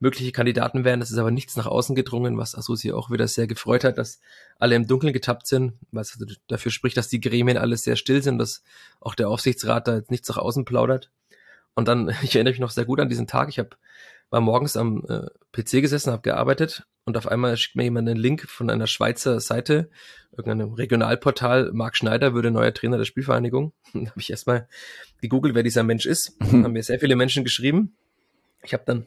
mögliche 0.00 0.32
Kandidaten 0.32 0.84
wären. 0.84 1.00
Das 1.00 1.10
ist 1.10 1.18
aber 1.18 1.30
nichts 1.30 1.56
nach 1.56 1.66
außen 1.66 1.94
gedrungen, 1.94 2.36
was 2.36 2.54
Asusi 2.54 2.92
auch 2.92 3.10
wieder 3.10 3.28
sehr 3.28 3.46
gefreut 3.46 3.84
hat, 3.84 3.96
dass 3.96 4.20
alle 4.58 4.74
im 4.74 4.86
Dunkeln 4.86 5.12
getappt 5.12 5.46
sind, 5.46 5.74
was 5.90 6.18
dafür 6.48 6.72
spricht, 6.72 6.96
dass 6.96 7.08
die 7.08 7.20
Gremien 7.20 7.56
alles 7.56 7.84
sehr 7.84 7.96
still 7.96 8.22
sind, 8.22 8.38
dass 8.38 8.62
auch 9.00 9.14
der 9.14 9.28
Aufsichtsrat 9.28 9.88
da 9.88 9.96
jetzt 9.96 10.10
nichts 10.10 10.28
nach 10.28 10.36
außen 10.36 10.64
plaudert. 10.64 11.10
Und 11.76 11.86
dann, 11.86 12.08
ich 12.22 12.34
erinnere 12.34 12.52
mich 12.52 12.60
noch 12.60 12.70
sehr 12.70 12.84
gut 12.84 12.98
an 12.98 13.08
diesen 13.08 13.28
Tag. 13.28 13.48
Ich 13.48 13.60
hab, 13.60 13.78
war 14.30 14.40
morgens 14.40 14.76
am 14.76 15.04
äh, 15.08 15.26
PC 15.52 15.82
gesessen, 15.82 16.10
habe 16.10 16.22
gearbeitet 16.22 16.84
und 17.04 17.16
auf 17.16 17.28
einmal 17.28 17.56
schickt 17.56 17.76
mir 17.76 17.84
jemand 17.84 18.08
einen 18.08 18.18
Link 18.18 18.48
von 18.48 18.68
einer 18.68 18.88
Schweizer 18.88 19.38
Seite, 19.38 19.88
irgendeinem 20.32 20.72
Regionalportal. 20.72 21.70
Marc 21.72 21.96
Schneider 21.96 22.34
würde 22.34 22.50
neuer 22.50 22.74
Trainer 22.74 22.98
der 22.98 23.04
Spielvereinigung. 23.04 23.72
da 23.94 24.10
habe 24.10 24.20
ich 24.20 24.30
erstmal 24.30 24.66
gegoogelt, 25.20 25.54
wer 25.54 25.62
dieser 25.62 25.84
Mensch 25.84 26.06
ist. 26.06 26.40
Mhm. 26.40 26.64
Haben 26.64 26.72
mir 26.72 26.82
sehr 26.82 26.98
viele 26.98 27.14
Menschen 27.14 27.44
geschrieben. 27.44 27.96
Ich 28.64 28.72
habe 28.72 28.82
dann, 28.84 29.06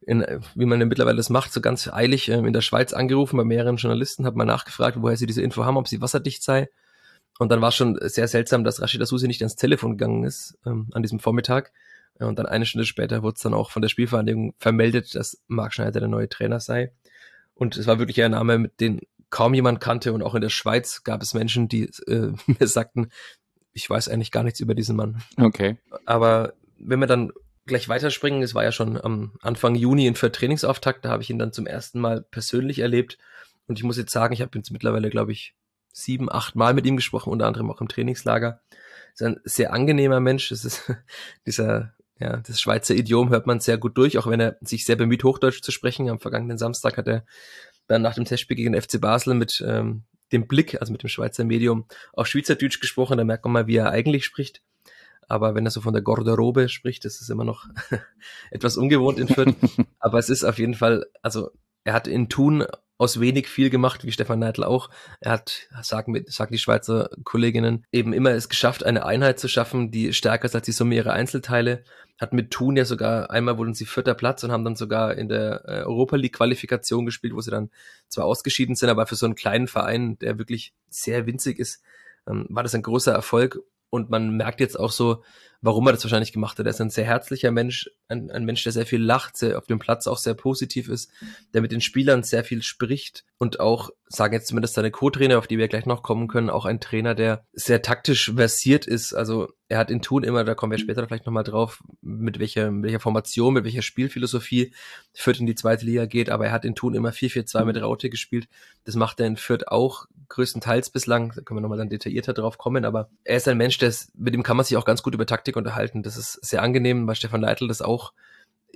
in, 0.00 0.26
wie 0.56 0.64
man 0.64 0.80
mittlerweile 0.88 1.18
das 1.18 1.30
macht, 1.30 1.52
so 1.52 1.60
ganz 1.60 1.86
eilig 1.86 2.28
äh, 2.28 2.38
in 2.38 2.52
der 2.52 2.62
Schweiz 2.62 2.92
angerufen 2.92 3.36
bei 3.36 3.44
mehreren 3.44 3.76
Journalisten, 3.76 4.26
habe 4.26 4.36
mal 4.36 4.44
nachgefragt, 4.44 4.96
woher 5.00 5.16
sie 5.16 5.26
diese 5.26 5.42
Info 5.42 5.64
haben, 5.64 5.76
ob 5.76 5.86
sie 5.86 6.00
wasserdicht 6.00 6.42
sei. 6.42 6.68
Und 7.38 7.52
dann 7.52 7.60
war 7.60 7.70
schon 7.70 7.98
sehr 8.00 8.26
seltsam, 8.26 8.64
dass 8.64 8.80
Rashida 8.80 9.06
Susi 9.06 9.28
nicht 9.28 9.42
ans 9.42 9.56
Telefon 9.56 9.98
gegangen 9.98 10.24
ist 10.24 10.58
ähm, 10.66 10.88
an 10.92 11.02
diesem 11.02 11.20
Vormittag. 11.20 11.70
Und 12.18 12.38
dann 12.38 12.46
eine 12.46 12.66
Stunde 12.66 12.86
später 12.86 13.22
wurde 13.22 13.36
es 13.36 13.42
dann 13.42 13.54
auch 13.54 13.70
von 13.70 13.82
der 13.82 13.88
Spielvereinigung 13.88 14.54
vermeldet, 14.58 15.14
dass 15.14 15.42
Marc 15.48 15.74
Schneider 15.74 16.00
der 16.00 16.08
neue 16.08 16.28
Trainer 16.28 16.60
sei. 16.60 16.92
Und 17.54 17.76
es 17.76 17.86
war 17.86 17.98
wirklich 17.98 18.22
ein 18.22 18.32
Name, 18.32 18.58
mit 18.58 18.80
dem 18.80 19.00
kaum 19.30 19.54
jemand 19.54 19.80
kannte. 19.80 20.12
Und 20.12 20.22
auch 20.22 20.34
in 20.34 20.40
der 20.40 20.50
Schweiz 20.50 21.04
gab 21.04 21.22
es 21.22 21.34
Menschen, 21.34 21.68
die 21.68 21.90
äh, 22.06 22.32
mir 22.46 22.66
sagten, 22.66 23.10
ich 23.72 23.88
weiß 23.88 24.08
eigentlich 24.08 24.30
gar 24.30 24.42
nichts 24.42 24.60
über 24.60 24.74
diesen 24.74 24.96
Mann. 24.96 25.22
Okay. 25.36 25.76
Aber 26.06 26.54
wenn 26.78 27.00
wir 27.00 27.06
dann 27.06 27.32
gleich 27.66 27.88
weiterspringen, 27.88 28.42
es 28.42 28.54
war 28.54 28.64
ja 28.64 28.72
schon 28.72 29.00
am 29.00 29.32
Anfang 29.42 29.74
Juni 29.74 30.06
in 30.06 30.14
für 30.14 30.32
Trainingsauftakt, 30.32 31.04
da 31.04 31.10
habe 31.10 31.22
ich 31.22 31.30
ihn 31.30 31.38
dann 31.38 31.52
zum 31.52 31.66
ersten 31.66 32.00
Mal 32.00 32.22
persönlich 32.22 32.78
erlebt. 32.78 33.18
Und 33.66 33.78
ich 33.78 33.84
muss 33.84 33.98
jetzt 33.98 34.12
sagen, 34.12 34.32
ich 34.32 34.40
habe 34.40 34.56
jetzt 34.56 34.70
mittlerweile, 34.70 35.10
glaube 35.10 35.32
ich, 35.32 35.54
sieben, 35.92 36.30
acht 36.30 36.54
Mal 36.54 36.74
mit 36.74 36.86
ihm 36.86 36.96
gesprochen, 36.96 37.30
unter 37.30 37.46
anderem 37.46 37.70
auch 37.70 37.80
im 37.80 37.88
Trainingslager. 37.88 38.60
Ist 39.14 39.22
ein 39.22 39.40
sehr 39.44 39.72
angenehmer 39.72 40.20
Mensch. 40.20 40.50
Es 40.50 40.64
ist 40.64 40.92
dieser 41.46 41.94
ja, 42.18 42.38
das 42.38 42.60
Schweizer 42.60 42.94
Idiom 42.94 43.30
hört 43.30 43.46
man 43.46 43.60
sehr 43.60 43.76
gut 43.76 43.96
durch, 43.98 44.16
auch 44.18 44.26
wenn 44.26 44.40
er 44.40 44.56
sich 44.62 44.84
sehr 44.84 44.96
bemüht, 44.96 45.22
Hochdeutsch 45.22 45.62
zu 45.62 45.70
sprechen. 45.70 46.08
Am 46.08 46.18
vergangenen 46.18 46.56
Samstag 46.56 46.96
hat 46.96 47.06
er 47.06 47.26
dann 47.88 48.02
nach 48.02 48.14
dem 48.14 48.24
Testspiel 48.24 48.56
gegen 48.56 48.72
den 48.72 48.82
FC 48.82 49.00
Basel 49.00 49.34
mit 49.34 49.62
ähm, 49.66 50.04
dem 50.32 50.48
Blick, 50.48 50.80
also 50.80 50.92
mit 50.92 51.02
dem 51.02 51.08
Schweizer 51.08 51.44
Medium, 51.44 51.86
auf 52.14 52.26
Schweizerdeutsch 52.26 52.80
gesprochen. 52.80 53.18
Da 53.18 53.24
merkt 53.24 53.44
man 53.44 53.52
mal, 53.52 53.66
wie 53.66 53.76
er 53.76 53.90
eigentlich 53.90 54.24
spricht. 54.24 54.62
aber 55.28 55.54
wenn 55.54 55.66
er 55.66 55.70
so 55.70 55.80
von 55.80 55.92
der 55.92 56.02
Garderobe 56.02 56.68
spricht, 56.68 57.04
das 57.04 57.20
ist 57.20 57.30
immer 57.30 57.44
noch 57.44 57.66
etwas 58.50 58.76
ungewohnt 58.76 59.18
in 59.18 59.28
Fürth. 59.28 59.54
aber 59.98 60.18
es 60.18 60.30
ist 60.30 60.44
auf 60.44 60.58
jeden 60.58 60.74
Fall, 60.74 61.06
also 61.22 61.50
er 61.84 61.92
hat 61.92 62.08
in 62.08 62.28
Thun 62.28 62.64
aus 62.98 63.20
wenig 63.20 63.48
viel 63.48 63.70
gemacht, 63.70 64.04
wie 64.04 64.12
Stefan 64.12 64.38
Neidl 64.38 64.64
auch. 64.64 64.90
Er 65.20 65.32
hat, 65.32 65.68
sagen, 65.82 66.24
sagen 66.26 66.52
die 66.52 66.58
Schweizer 66.58 67.10
Kolleginnen, 67.24 67.84
eben 67.92 68.12
immer 68.12 68.30
es 68.30 68.48
geschafft, 68.48 68.84
eine 68.84 69.04
Einheit 69.04 69.38
zu 69.38 69.48
schaffen, 69.48 69.90
die 69.90 70.12
stärker 70.12 70.46
ist 70.46 70.54
als 70.54 70.64
die 70.64 70.72
Summe 70.72 70.94
ihrer 70.94 71.12
Einzelteile. 71.12 71.84
Hat 72.18 72.32
mit 72.32 72.50
Thun 72.50 72.76
ja 72.76 72.86
sogar, 72.86 73.30
einmal 73.30 73.58
wurden 73.58 73.74
sie 73.74 73.84
vierter 73.84 74.14
Platz 74.14 74.42
und 74.42 74.50
haben 74.50 74.64
dann 74.64 74.76
sogar 74.76 75.16
in 75.16 75.28
der 75.28 75.64
äh, 75.66 75.82
Europa 75.82 76.16
League 76.16 76.36
Qualifikation 76.36 77.04
gespielt, 77.04 77.34
wo 77.34 77.40
sie 77.42 77.50
dann 77.50 77.70
zwar 78.08 78.24
ausgeschieden 78.24 78.74
sind, 78.74 78.88
aber 78.88 79.06
für 79.06 79.16
so 79.16 79.26
einen 79.26 79.34
kleinen 79.34 79.68
Verein, 79.68 80.18
der 80.18 80.38
wirklich 80.38 80.72
sehr 80.88 81.26
winzig 81.26 81.58
ist, 81.58 81.82
ähm, 82.26 82.46
war 82.48 82.62
das 82.62 82.74
ein 82.74 82.82
großer 82.82 83.12
Erfolg. 83.12 83.60
Und 83.90 84.10
man 84.10 84.36
merkt 84.36 84.60
jetzt 84.60 84.80
auch 84.80 84.90
so, 84.90 85.22
warum 85.60 85.86
er 85.86 85.92
das 85.92 86.04
wahrscheinlich 86.04 86.32
gemacht 86.32 86.58
hat. 86.58 86.66
Er 86.66 86.70
ist 86.70 86.80
ein 86.80 86.90
sehr 86.90 87.04
herzlicher 87.04 87.50
Mensch, 87.50 87.90
ein, 88.08 88.30
ein 88.30 88.44
Mensch, 88.44 88.62
der 88.62 88.72
sehr 88.72 88.86
viel 88.86 89.02
lacht, 89.02 89.36
sehr 89.36 89.58
auf 89.58 89.66
dem 89.66 89.78
Platz 89.78 90.06
auch 90.06 90.18
sehr 90.18 90.34
positiv 90.34 90.88
ist, 90.88 91.10
der 91.54 91.62
mit 91.62 91.72
den 91.72 91.80
Spielern 91.80 92.22
sehr 92.22 92.44
viel 92.44 92.62
spricht 92.62 93.24
und 93.38 93.60
auch, 93.60 93.90
sagen 94.08 94.34
jetzt 94.34 94.46
zumindest 94.46 94.74
seine 94.74 94.90
Co-Trainer, 94.90 95.38
auf 95.38 95.46
die 95.46 95.58
wir 95.58 95.68
gleich 95.68 95.84
noch 95.84 96.02
kommen 96.02 96.28
können, 96.28 96.48
auch 96.48 96.64
ein 96.64 96.80
Trainer, 96.80 97.14
der 97.14 97.44
sehr 97.52 97.82
taktisch 97.82 98.32
versiert 98.34 98.86
ist. 98.86 99.12
Also 99.12 99.48
er 99.68 99.78
hat 99.78 99.90
in 99.90 100.00
Tun 100.00 100.22
immer, 100.22 100.44
da 100.44 100.54
kommen 100.54 100.70
wir 100.70 100.78
später 100.78 101.04
vielleicht 101.06 101.26
nochmal 101.26 101.42
drauf, 101.42 101.82
mit 102.00 102.38
welcher, 102.38 102.70
mit 102.70 102.84
welcher 102.84 103.00
Formation, 103.00 103.54
mit 103.54 103.64
welcher 103.64 103.82
Spielphilosophie 103.82 104.72
Fürth 105.12 105.40
in 105.40 105.46
die 105.46 105.54
zweite 105.54 105.84
Liga 105.84 106.06
geht, 106.06 106.30
aber 106.30 106.46
er 106.46 106.52
hat 106.52 106.64
in 106.64 106.74
Tun 106.74 106.94
immer 106.94 107.10
4-4-2 107.10 107.64
mit 107.64 107.82
Raute 107.82 108.08
gespielt. 108.08 108.48
Das 108.84 108.94
macht 108.94 109.20
er 109.20 109.26
in 109.26 109.36
Fürth 109.36 109.66
auch 109.66 110.06
größtenteils 110.28 110.90
bislang, 110.90 111.32
da 111.34 111.42
können 111.42 111.58
wir 111.58 111.62
nochmal 111.62 111.78
dann 111.78 111.88
detaillierter 111.88 112.32
drauf 112.32 112.58
kommen, 112.58 112.84
aber 112.84 113.10
er 113.24 113.36
ist 113.36 113.48
ein 113.48 113.56
Mensch, 113.56 113.78
der 113.78 113.90
ist, 113.90 114.16
mit 114.18 114.34
dem 114.34 114.42
kann 114.42 114.56
man 114.56 114.64
sich 114.64 114.76
auch 114.76 114.84
ganz 114.84 115.02
gut 115.02 115.14
über 115.14 115.26
Taktik 115.26 115.45
unterhalten. 115.54 116.02
Das 116.02 116.16
ist 116.16 116.44
sehr 116.44 116.62
angenehm, 116.62 117.06
weil 117.06 117.14
Stefan 117.14 117.42
Leitl 117.42 117.68
das 117.68 117.82
auch 117.82 118.12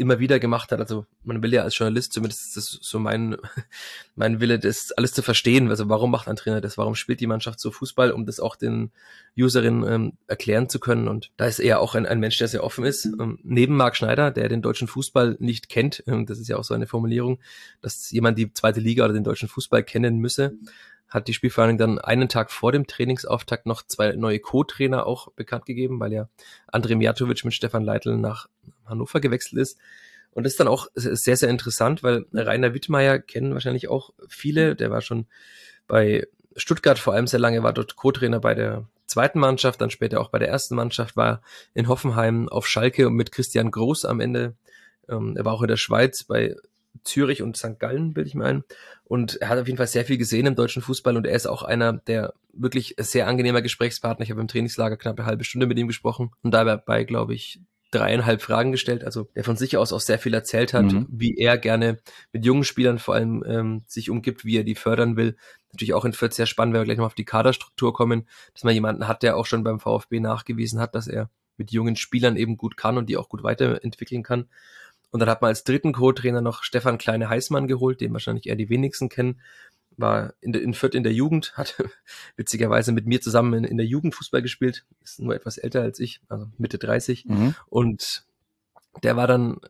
immer 0.01 0.19
wieder 0.19 0.41
gemacht 0.41 0.73
hat. 0.73 0.81
Also 0.81 1.05
man 1.25 1.43
will 1.43 1.53
ja 1.53 1.63
als 1.63 1.77
Journalist, 1.77 2.15
zumindest 2.15 2.47
ist 2.47 2.57
das 2.57 2.79
so 2.81 2.99
mein, 2.99 3.37
mein 4.17 4.41
Wille, 4.41 4.59
das 4.59 4.93
alles 4.93 5.13
zu 5.13 5.23
verstehen. 5.23 5.69
Also 5.69 5.89
warum 5.91 6.11
macht 6.11 6.27
ein 6.27 6.37
Trainer 6.37 6.63
das? 6.63 6.79
Warum 6.79 6.95
spielt 6.95 7.21
die 7.21 7.27
Mannschaft 7.27 7.61
so 7.61 7.71
Fußball, 7.71 8.11
um 8.11 8.25
das 8.25 8.41
auch 8.41 8.57
den 8.57 8.93
Userinnen 9.37 9.85
ähm, 9.87 10.13
erklären 10.27 10.71
zu 10.71 10.81
können? 10.81 11.07
Und 11.07 11.33
da 11.37 11.45
ist 11.45 11.59
er 11.59 11.81
auch 11.81 11.95
ein, 11.95 12.07
ein 12.07 12.19
Mensch, 12.19 12.39
der 12.39 12.49
sehr 12.49 12.65
offen 12.65 12.85
ist. 12.85 13.05
Ähm, 13.05 13.39
neben 13.43 13.77
Marc 13.77 13.95
Schneider, 13.95 14.31
der 14.31 14.49
den 14.49 14.63
deutschen 14.63 14.89
Fußball 14.89 15.37
nicht 15.39 15.69
kennt, 15.69 16.03
ähm, 16.07 16.25
das 16.25 16.39
ist 16.39 16.49
ja 16.49 16.57
auch 16.57 16.65
so 16.65 16.73
eine 16.73 16.87
Formulierung, 16.87 17.39
dass 17.83 18.11
jemand 18.11 18.39
die 18.39 18.53
zweite 18.55 18.81
Liga 18.81 19.05
oder 19.05 19.13
den 19.13 19.25
deutschen 19.25 19.49
Fußball 19.49 19.83
kennen 19.83 20.17
müsse, 20.17 20.55
hat 21.11 21.29
die 21.29 21.35
Spielvereinigung 21.35 21.79
dann 21.79 21.99
einen 21.99 22.29
Tag 22.29 22.51
vor 22.51 22.73
dem 22.73 22.87
Trainingsauftakt 22.87 23.67
noch 23.67 23.83
zwei 23.83 24.13
neue 24.13 24.39
Co-Trainer 24.39 25.07
auch 25.07 25.33
bekannt 25.33 25.67
gegeben, 25.67 25.99
weil 26.01 26.13
ja 26.13 26.29
André 26.73 26.95
Mijatovic 26.97 27.45
mit 27.45 27.53
Stefan 27.53 27.85
Leitl 27.85 28.17
nach 28.17 28.49
Hannover 28.87 29.21
gewechselt 29.21 29.61
ist. 29.61 29.79
Und 30.33 30.45
das 30.45 30.53
ist 30.53 30.61
dann 30.61 30.69
auch 30.69 30.87
sehr, 30.95 31.37
sehr 31.37 31.49
interessant, 31.49 32.05
weil 32.05 32.25
Rainer 32.33 32.73
Wittmeier 32.73 33.19
kennen 33.19 33.53
wahrscheinlich 33.53 33.89
auch 33.89 34.11
viele. 34.29 34.77
Der 34.77 34.91
war 34.91 35.01
schon 35.01 35.27
bei 35.89 36.27
Stuttgart 36.55 36.99
vor 36.99 37.15
allem 37.15 37.27
sehr 37.27 37.41
lange, 37.41 37.65
war 37.65 37.73
dort 37.73 37.97
Co-Trainer 37.97 38.39
bei 38.39 38.55
der 38.55 38.87
zweiten 39.07 39.41
Mannschaft, 39.41 39.81
dann 39.81 39.91
später 39.91 40.21
auch 40.21 40.31
bei 40.31 40.39
der 40.39 40.49
ersten 40.49 40.77
Mannschaft, 40.77 41.17
war 41.17 41.43
in 41.75 41.89
Hoffenheim 41.89 42.49
auf 42.49 42.69
Schalke 42.69 43.09
und 43.09 43.15
mit 43.15 43.33
Christian 43.33 43.73
Groß 43.73 44.05
am 44.05 44.21
Ende. 44.21 44.55
Ähm, 45.09 45.37
er 45.37 45.45
war 45.45 45.55
auch 45.55 45.63
in 45.63 45.69
der 45.69 45.77
Schweiz 45.77 46.23
bei 46.23 46.55
Zürich 47.05 47.43
und 47.43 47.57
St. 47.57 47.79
Gallen, 47.79 48.15
bilde 48.15 48.29
ich 48.29 48.35
mir 48.35 48.45
ein. 48.45 48.65
Und 49.05 49.41
er 49.41 49.49
hat 49.49 49.59
auf 49.59 49.67
jeden 49.67 49.77
Fall 49.77 49.87
sehr 49.87 50.05
viel 50.05 50.19
gesehen 50.19 50.47
im 50.47 50.55
deutschen 50.55 50.83
Fußball 50.83 51.17
und 51.17 51.27
er 51.27 51.35
ist 51.35 51.47
auch 51.47 51.63
einer 51.63 51.95
der 51.95 52.35
wirklich 52.53 52.97
sehr 52.99 53.27
angenehmer 53.27 53.63
Gesprächspartner. 53.63 54.25
Ich 54.25 54.31
habe 54.31 54.41
im 54.41 54.49
Trainingslager 54.49 54.97
knapp 54.97 55.19
eine 55.19 55.27
halbe 55.27 55.45
Stunde 55.45 55.67
mit 55.67 55.79
ihm 55.79 55.89
gesprochen 55.89 56.33
und 56.43 56.53
dabei, 56.53 57.05
glaube 57.05 57.35
ich, 57.35 57.61
dreieinhalb 57.91 58.41
Fragen 58.41 58.73
gestellt, 58.73 59.05
also 59.05 59.29
der 59.35 59.45
von 59.45 59.57
sich 59.57 59.77
aus 59.77 59.93
auch 59.93 60.01
sehr 60.01 60.19
viel 60.19 60.35
erzählt 60.35 60.75
hat, 60.75 60.93
mhm. 60.93 61.07
wie 61.11 61.37
er 61.37 61.59
gerne 61.59 61.99
mit 62.33 62.45
jungen 62.45 62.65
Spielern 62.65 62.99
vor 62.99 63.15
allem 63.15 63.43
ähm, 63.47 63.83
sich 63.87 64.11
umgibt, 64.11 64.45
wie 64.45 64.57
er 64.57 64.65
die 64.65 64.77
fördern 64.77 65.17
will. 65.17 65.37
Natürlich 65.73 65.95
auch 65.95 66.05
in 66.05 66.13
Fürth 66.13 66.35
sehr 66.35 66.47
spannend, 66.47 66.75
wenn 66.75 66.83
wir 66.83 66.85
gleich 66.85 66.99
noch 66.99 67.07
auf 67.07 67.15
die 67.15 67.25
Kaderstruktur 67.25 67.93
kommen, 67.93 68.29
dass 68.55 68.65
man 68.65 68.75
jemanden 68.75 69.09
hat, 69.09 69.23
der 69.23 69.37
auch 69.37 69.47
schon 69.47 69.65
beim 69.65 69.81
VfB 69.81 70.21
nachgewiesen 70.21 70.81
hat, 70.81 70.95
dass 70.95 71.09
er 71.09 71.31
mit 71.57 71.73
jungen 71.73 71.97
Spielern 71.97 72.37
eben 72.37 72.57
gut 72.57 72.77
kann 72.77 72.97
und 72.97 73.09
die 73.09 73.17
auch 73.17 73.29
gut 73.29 73.43
weiterentwickeln 73.43 74.23
kann. 74.23 74.49
Und 75.11 75.21
dann 75.21 75.29
hat 75.29 75.43
man 75.43 75.49
als 75.49 75.65
dritten 75.65 75.93
Co-Trainer 75.93 76.41
noch 76.41 76.63
Stefan 76.63 76.99
Kleine-Heißmann 76.99 77.67
geholt, 77.67 78.01
den 78.01 78.13
wahrscheinlich 78.13 78.47
eher 78.47 78.57
die 78.57 78.69
wenigsten 78.69 79.09
kennen. 79.09 79.41
War 79.97 80.35
in, 80.41 80.55
in 80.55 80.73
Fürth 80.73 80.95
in 80.95 81.03
der 81.03 81.13
Jugend, 81.13 81.53
hat 81.57 81.83
witzigerweise 82.37 82.93
mit 82.93 83.07
mir 83.07 83.21
zusammen 83.21 83.55
in, 83.55 83.65
in 83.65 83.77
der 83.77 83.87
Jugend 83.87 84.15
Fußball 84.15 84.43
gespielt, 84.43 84.85
ist 85.03 85.21
nur 85.21 85.35
etwas 85.35 85.59
älter 85.59 85.83
als 85.83 85.99
ich, 85.99 86.21
also 86.29 86.47
Mitte 86.59 86.79
30. 86.79 87.27
Mhm. 87.27 87.55
Und 87.69 88.25
der 89.03 89.17
war 89.17 89.27
dann, 89.27 89.61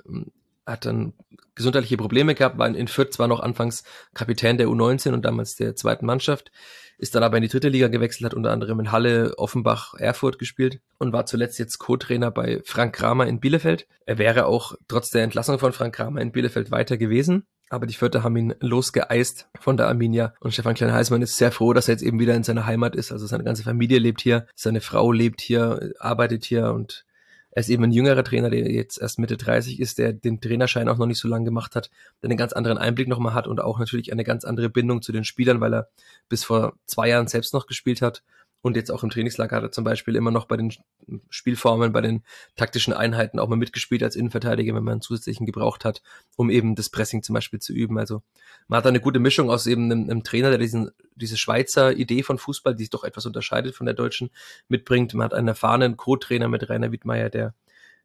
hat 0.70 0.86
dann 0.86 1.14
gesundheitliche 1.54 1.96
Probleme 1.96 2.34
gehabt, 2.34 2.58
war 2.58 2.68
in 2.68 2.88
Fürth 2.88 3.12
zwar 3.12 3.28
noch 3.28 3.40
anfangs 3.40 3.84
Kapitän 4.14 4.56
der 4.56 4.68
U19 4.68 5.12
und 5.12 5.24
damals 5.24 5.56
der 5.56 5.76
zweiten 5.76 6.06
Mannschaft, 6.06 6.50
ist 7.00 7.14
dann 7.14 7.22
aber 7.22 7.38
in 7.38 7.42
die 7.42 7.48
dritte 7.48 7.68
Liga 7.68 7.88
gewechselt, 7.88 8.26
hat 8.26 8.34
unter 8.34 8.50
anderem 8.50 8.78
in 8.80 8.92
Halle, 8.92 9.34
Offenbach, 9.38 9.94
Erfurt 9.94 10.38
gespielt 10.38 10.80
und 10.98 11.12
war 11.12 11.26
zuletzt 11.26 11.58
jetzt 11.58 11.78
Co-Trainer 11.78 12.30
bei 12.30 12.60
Frank 12.64 12.94
Kramer 12.94 13.26
in 13.26 13.40
Bielefeld. 13.40 13.86
Er 14.04 14.18
wäre 14.18 14.46
auch 14.46 14.74
trotz 14.86 15.10
der 15.10 15.22
Entlassung 15.22 15.58
von 15.58 15.72
Frank 15.72 15.94
Kramer 15.94 16.20
in 16.20 16.32
Bielefeld 16.32 16.70
weiter 16.70 16.98
gewesen. 16.98 17.46
Aber 17.70 17.86
die 17.86 17.94
Vierter 17.94 18.24
haben 18.24 18.36
ihn 18.36 18.54
losgeeist 18.60 19.48
von 19.60 19.76
der 19.76 19.86
Arminia. 19.86 20.34
Und 20.40 20.52
Stefan 20.52 20.74
Klein-Heißmann 20.74 21.22
ist 21.22 21.36
sehr 21.36 21.52
froh, 21.52 21.72
dass 21.72 21.88
er 21.88 21.94
jetzt 21.94 22.02
eben 22.02 22.18
wieder 22.18 22.34
in 22.34 22.42
seiner 22.42 22.66
Heimat 22.66 22.96
ist. 22.96 23.12
Also 23.12 23.26
seine 23.26 23.44
ganze 23.44 23.62
Familie 23.62 24.00
lebt 24.00 24.20
hier, 24.20 24.46
seine 24.56 24.80
Frau 24.80 25.12
lebt 25.12 25.40
hier, 25.40 25.92
arbeitet 26.00 26.44
hier 26.44 26.72
und 26.72 27.06
er 27.52 27.60
ist 27.60 27.68
eben 27.68 27.84
ein 27.84 27.92
jüngerer 27.92 28.22
Trainer, 28.22 28.50
der 28.50 28.70
jetzt 28.70 29.00
erst 29.00 29.18
Mitte 29.18 29.36
30 29.36 29.80
ist, 29.80 29.98
der 29.98 30.12
den 30.12 30.40
Trainerschein 30.40 30.88
auch 30.88 30.98
noch 30.98 31.06
nicht 31.06 31.18
so 31.18 31.28
lange 31.28 31.44
gemacht 31.44 31.74
hat, 31.74 31.90
der 32.22 32.30
einen 32.30 32.38
ganz 32.38 32.52
anderen 32.52 32.78
Einblick 32.78 33.08
nochmal 33.08 33.34
hat 33.34 33.46
und 33.46 33.60
auch 33.60 33.78
natürlich 33.78 34.12
eine 34.12 34.24
ganz 34.24 34.44
andere 34.44 34.68
Bindung 34.68 35.02
zu 35.02 35.12
den 35.12 35.24
Spielern, 35.24 35.60
weil 35.60 35.74
er 35.74 35.88
bis 36.28 36.44
vor 36.44 36.74
zwei 36.86 37.08
Jahren 37.08 37.26
selbst 37.26 37.52
noch 37.52 37.66
gespielt 37.66 38.02
hat 38.02 38.22
und 38.62 38.76
jetzt 38.76 38.90
auch 38.90 39.02
im 39.02 39.10
Trainingslager 39.10 39.56
hat 39.56 39.62
er 39.62 39.72
zum 39.72 39.84
Beispiel 39.84 40.16
immer 40.16 40.30
noch 40.30 40.46
bei 40.46 40.56
den 40.56 40.72
Spielformen, 41.30 41.92
bei 41.92 42.02
den 42.02 42.22
taktischen 42.56 42.92
Einheiten 42.92 43.38
auch 43.38 43.48
mal 43.48 43.56
mitgespielt 43.56 44.02
als 44.02 44.16
Innenverteidiger, 44.16 44.74
wenn 44.74 44.84
man 44.84 44.92
einen 44.92 45.00
zusätzlichen 45.00 45.46
gebraucht 45.46 45.84
hat, 45.84 46.02
um 46.36 46.50
eben 46.50 46.74
das 46.74 46.90
Pressing 46.90 47.22
zum 47.22 47.34
Beispiel 47.34 47.58
zu 47.58 47.72
üben. 47.72 47.98
Also 47.98 48.22
man 48.68 48.78
hat 48.78 48.84
da 48.84 48.90
eine 48.90 49.00
gute 49.00 49.18
Mischung 49.18 49.50
aus 49.50 49.66
eben 49.66 49.90
einem, 49.90 50.10
einem 50.10 50.24
Trainer, 50.24 50.50
der 50.50 50.58
diesen, 50.58 50.90
diese 51.14 51.38
Schweizer 51.38 51.92
Idee 51.94 52.22
von 52.22 52.36
Fußball, 52.38 52.74
die 52.74 52.84
sich 52.84 52.90
doch 52.90 53.04
etwas 53.04 53.24
unterscheidet 53.24 53.74
von 53.74 53.86
der 53.86 53.94
deutschen, 53.94 54.30
mitbringt. 54.68 55.14
Man 55.14 55.24
hat 55.24 55.34
einen 55.34 55.48
erfahrenen 55.48 55.96
Co-Trainer 55.96 56.48
mit 56.48 56.68
Rainer 56.68 56.92
Wittmeier, 56.92 57.30
der 57.30 57.54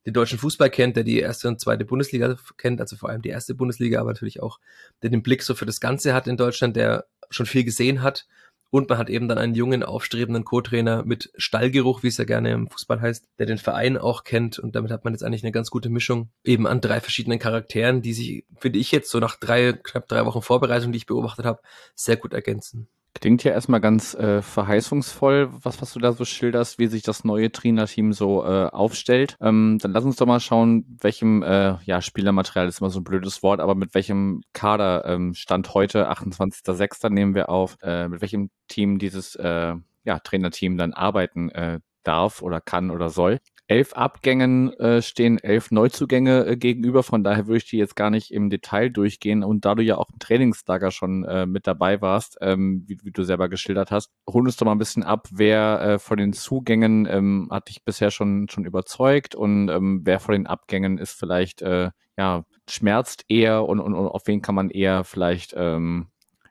den 0.05 0.13
deutschen 0.13 0.37
Fußball 0.39 0.69
kennt, 0.69 0.95
der 0.95 1.03
die 1.03 1.19
erste 1.19 1.47
und 1.47 1.59
zweite 1.59 1.83
Bundesliga 1.83 2.37
kennt, 2.57 2.79
also 2.79 2.95
vor 2.95 3.09
allem 3.09 3.23
die 3.23 3.29
erste 3.29 3.55
Bundesliga, 3.55 3.99
aber 3.99 4.11
natürlich 4.11 4.41
auch, 4.41 4.59
der 5.01 5.09
den 5.09 5.23
Blick 5.23 5.41
so 5.41 5.55
für 5.55 5.65
das 5.65 5.79
Ganze 5.79 6.13
hat 6.13 6.27
in 6.27 6.37
Deutschland, 6.37 6.75
der 6.75 7.07
schon 7.29 7.47
viel 7.47 7.63
gesehen 7.63 8.03
hat 8.03 8.27
und 8.75 8.89
man 8.89 8.97
hat 8.97 9.09
eben 9.09 9.29
dann 9.29 9.37
einen 9.37 9.55
jungen, 9.55 9.83
aufstrebenden 9.83 10.43
Co-Trainer 10.43 11.05
mit 11.05 11.31
Stallgeruch, 11.37 12.03
wie 12.03 12.09
es 12.09 12.17
ja 12.17 12.25
gerne 12.25 12.51
im 12.51 12.67
Fußball 12.67 12.99
heißt, 12.99 13.25
der 13.39 13.45
den 13.45 13.57
Verein 13.57 13.97
auch 13.97 14.25
kennt. 14.25 14.59
Und 14.59 14.75
damit 14.75 14.91
hat 14.91 15.05
man 15.05 15.13
jetzt 15.13 15.23
eigentlich 15.23 15.43
eine 15.43 15.53
ganz 15.53 15.69
gute 15.69 15.89
Mischung 15.89 16.29
eben 16.43 16.67
an 16.67 16.81
drei 16.81 16.99
verschiedenen 16.99 17.39
Charakteren, 17.39 18.01
die 18.01 18.11
sich, 18.11 18.43
finde 18.57 18.79
ich 18.79 18.91
jetzt 18.91 19.09
so 19.09 19.19
nach 19.21 19.37
drei, 19.37 19.71
knapp 19.71 20.09
drei 20.09 20.25
Wochen 20.25 20.41
Vorbereitung, 20.41 20.91
die 20.91 20.97
ich 20.97 21.05
beobachtet 21.05 21.45
habe, 21.45 21.61
sehr 21.95 22.17
gut 22.17 22.33
ergänzen. 22.33 22.89
Klingt 23.21 23.43
ja 23.43 23.53
erstmal 23.53 23.79
ganz 23.79 24.13
äh, 24.13 24.41
verheißungsvoll, 24.41 25.49
was, 25.63 25.81
was 25.81 25.93
du 25.93 25.99
da 25.99 26.11
so 26.11 26.25
schilderst, 26.25 26.79
wie 26.79 26.87
sich 26.87 27.01
das 27.01 27.23
neue 27.23 27.51
Trainerteam 27.51 28.11
so 28.13 28.43
äh, 28.45 28.67
aufstellt. 28.67 29.37
Ähm, 29.41 29.77
dann 29.81 29.91
lass 29.93 30.03
uns 30.03 30.17
doch 30.17 30.25
mal 30.25 30.41
schauen, 30.41 30.85
welchem, 31.01 31.41
äh, 31.41 31.77
ja, 31.85 32.01
Spielermaterial 32.01 32.67
ist 32.67 32.81
immer 32.81 32.89
so 32.89 32.99
ein 32.99 33.05
blödes 33.05 33.41
Wort, 33.41 33.61
aber 33.61 33.73
mit 33.73 33.95
welchem 33.95 34.41
Kader 34.53 35.05
ähm, 35.05 35.33
Stand 35.33 35.73
heute, 35.73 36.11
28.06. 36.11 37.09
nehmen 37.09 37.35
wir 37.35 37.49
auf, 37.49 37.77
äh, 37.81 38.09
mit 38.09 38.21
welchem 38.21 38.49
Team 38.67 38.99
dieses 38.99 39.35
äh, 39.35 39.75
ja, 40.03 40.19
Trainerteam 40.19 40.77
dann 40.77 40.93
arbeiten 40.93 41.49
äh, 41.49 41.79
darf 42.03 42.41
oder 42.41 42.61
kann 42.61 42.91
oder 42.91 43.09
soll 43.09 43.39
elf 43.67 43.93
Abgängen 43.93 44.71
äh, 44.73 45.01
stehen 45.01 45.39
elf 45.39 45.71
Neuzugänge 45.71 46.45
äh, 46.45 46.57
gegenüber. 46.57 47.03
Von 47.03 47.23
daher 47.23 47.47
würde 47.47 47.57
ich 47.57 47.65
die 47.65 47.77
jetzt 47.77 47.95
gar 47.95 48.09
nicht 48.09 48.31
im 48.31 48.49
Detail 48.49 48.89
durchgehen. 48.89 49.43
Und 49.43 49.65
da 49.65 49.75
du 49.75 49.83
ja 49.83 49.97
auch 49.97 50.09
im 50.11 50.19
Trainingslager 50.19 50.91
schon 50.91 51.23
äh, 51.23 51.45
mit 51.45 51.65
dabei 51.65 52.01
warst, 52.01 52.37
ähm, 52.41 52.83
wie, 52.85 52.97
wie, 53.03 53.11
du 53.11 53.23
selber 53.23 53.49
geschildert 53.49 53.91
hast, 53.91 54.11
hol 54.29 54.43
uns 54.43 54.57
doch 54.57 54.65
mal 54.65 54.73
ein 54.73 54.77
bisschen 54.77 55.03
ab, 55.03 55.27
wer 55.31 55.81
äh, 55.81 55.99
von 55.99 56.17
den 56.17 56.33
Zugängen 56.33 57.07
ähm, 57.09 57.47
hat 57.49 57.69
dich 57.69 57.83
bisher 57.83 58.11
schon, 58.11 58.47
schon 58.49 58.65
überzeugt 58.65 59.33
und 59.33 59.69
ähm, 59.69 60.01
wer 60.03 60.19
von 60.19 60.33
den 60.33 60.47
Abgängen 60.47 60.97
ist 60.97 61.17
vielleicht, 61.17 61.61
äh, 61.61 61.89
ja, 62.17 62.45
schmerzt 62.69 63.25
eher 63.27 63.65
und, 63.65 63.79
und, 63.79 63.93
und 63.93 64.07
auf 64.07 64.27
wen 64.27 64.41
kann 64.41 64.55
man 64.55 64.69
eher 64.69 65.03
vielleicht, 65.03 65.53
ähm, 65.57 66.07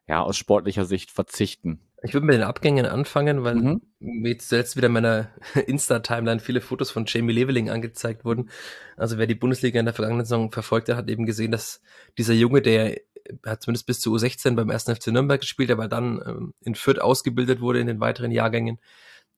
ja, 0.08 0.22
aus 0.22 0.36
sportlicher 0.36 0.84
Sicht 0.84 1.10
verzichten? 1.10 1.80
Ich 2.04 2.12
würde 2.12 2.26
mit 2.26 2.34
den 2.34 2.42
Abgängen 2.42 2.84
anfangen, 2.84 3.44
weil 3.44 3.54
mhm. 3.54 3.80
mir 3.98 4.32
jetzt 4.32 4.50
zuletzt 4.50 4.76
wieder 4.76 4.88
in 4.88 4.92
meiner 4.92 5.30
Insta-Timeline 5.66 6.38
viele 6.38 6.60
Fotos 6.60 6.90
von 6.90 7.06
Jamie 7.06 7.32
Leveling 7.32 7.70
angezeigt 7.70 8.26
wurden. 8.26 8.50
Also 8.98 9.16
wer 9.16 9.26
die 9.26 9.34
Bundesliga 9.34 9.80
in 9.80 9.86
der 9.86 9.94
vergangenen 9.94 10.26
Saison 10.26 10.52
verfolgt 10.52 10.90
hat, 10.90 10.98
hat 10.98 11.08
eben 11.08 11.24
gesehen, 11.24 11.50
dass 11.50 11.80
dieser 12.18 12.34
Junge, 12.34 12.60
der 12.60 13.00
hat 13.46 13.62
zumindest 13.62 13.86
bis 13.86 14.00
zu 14.00 14.14
U16 14.14 14.54
beim 14.54 14.68
ersten 14.68 14.94
FC 14.94 15.06
Nürnberg 15.06 15.40
gespielt, 15.40 15.70
aber 15.70 15.88
dann 15.88 16.22
ähm, 16.26 16.54
in 16.60 16.74
Fürth 16.74 17.00
ausgebildet 17.00 17.62
wurde 17.62 17.80
in 17.80 17.86
den 17.86 18.00
weiteren 18.00 18.32
Jahrgängen, 18.32 18.80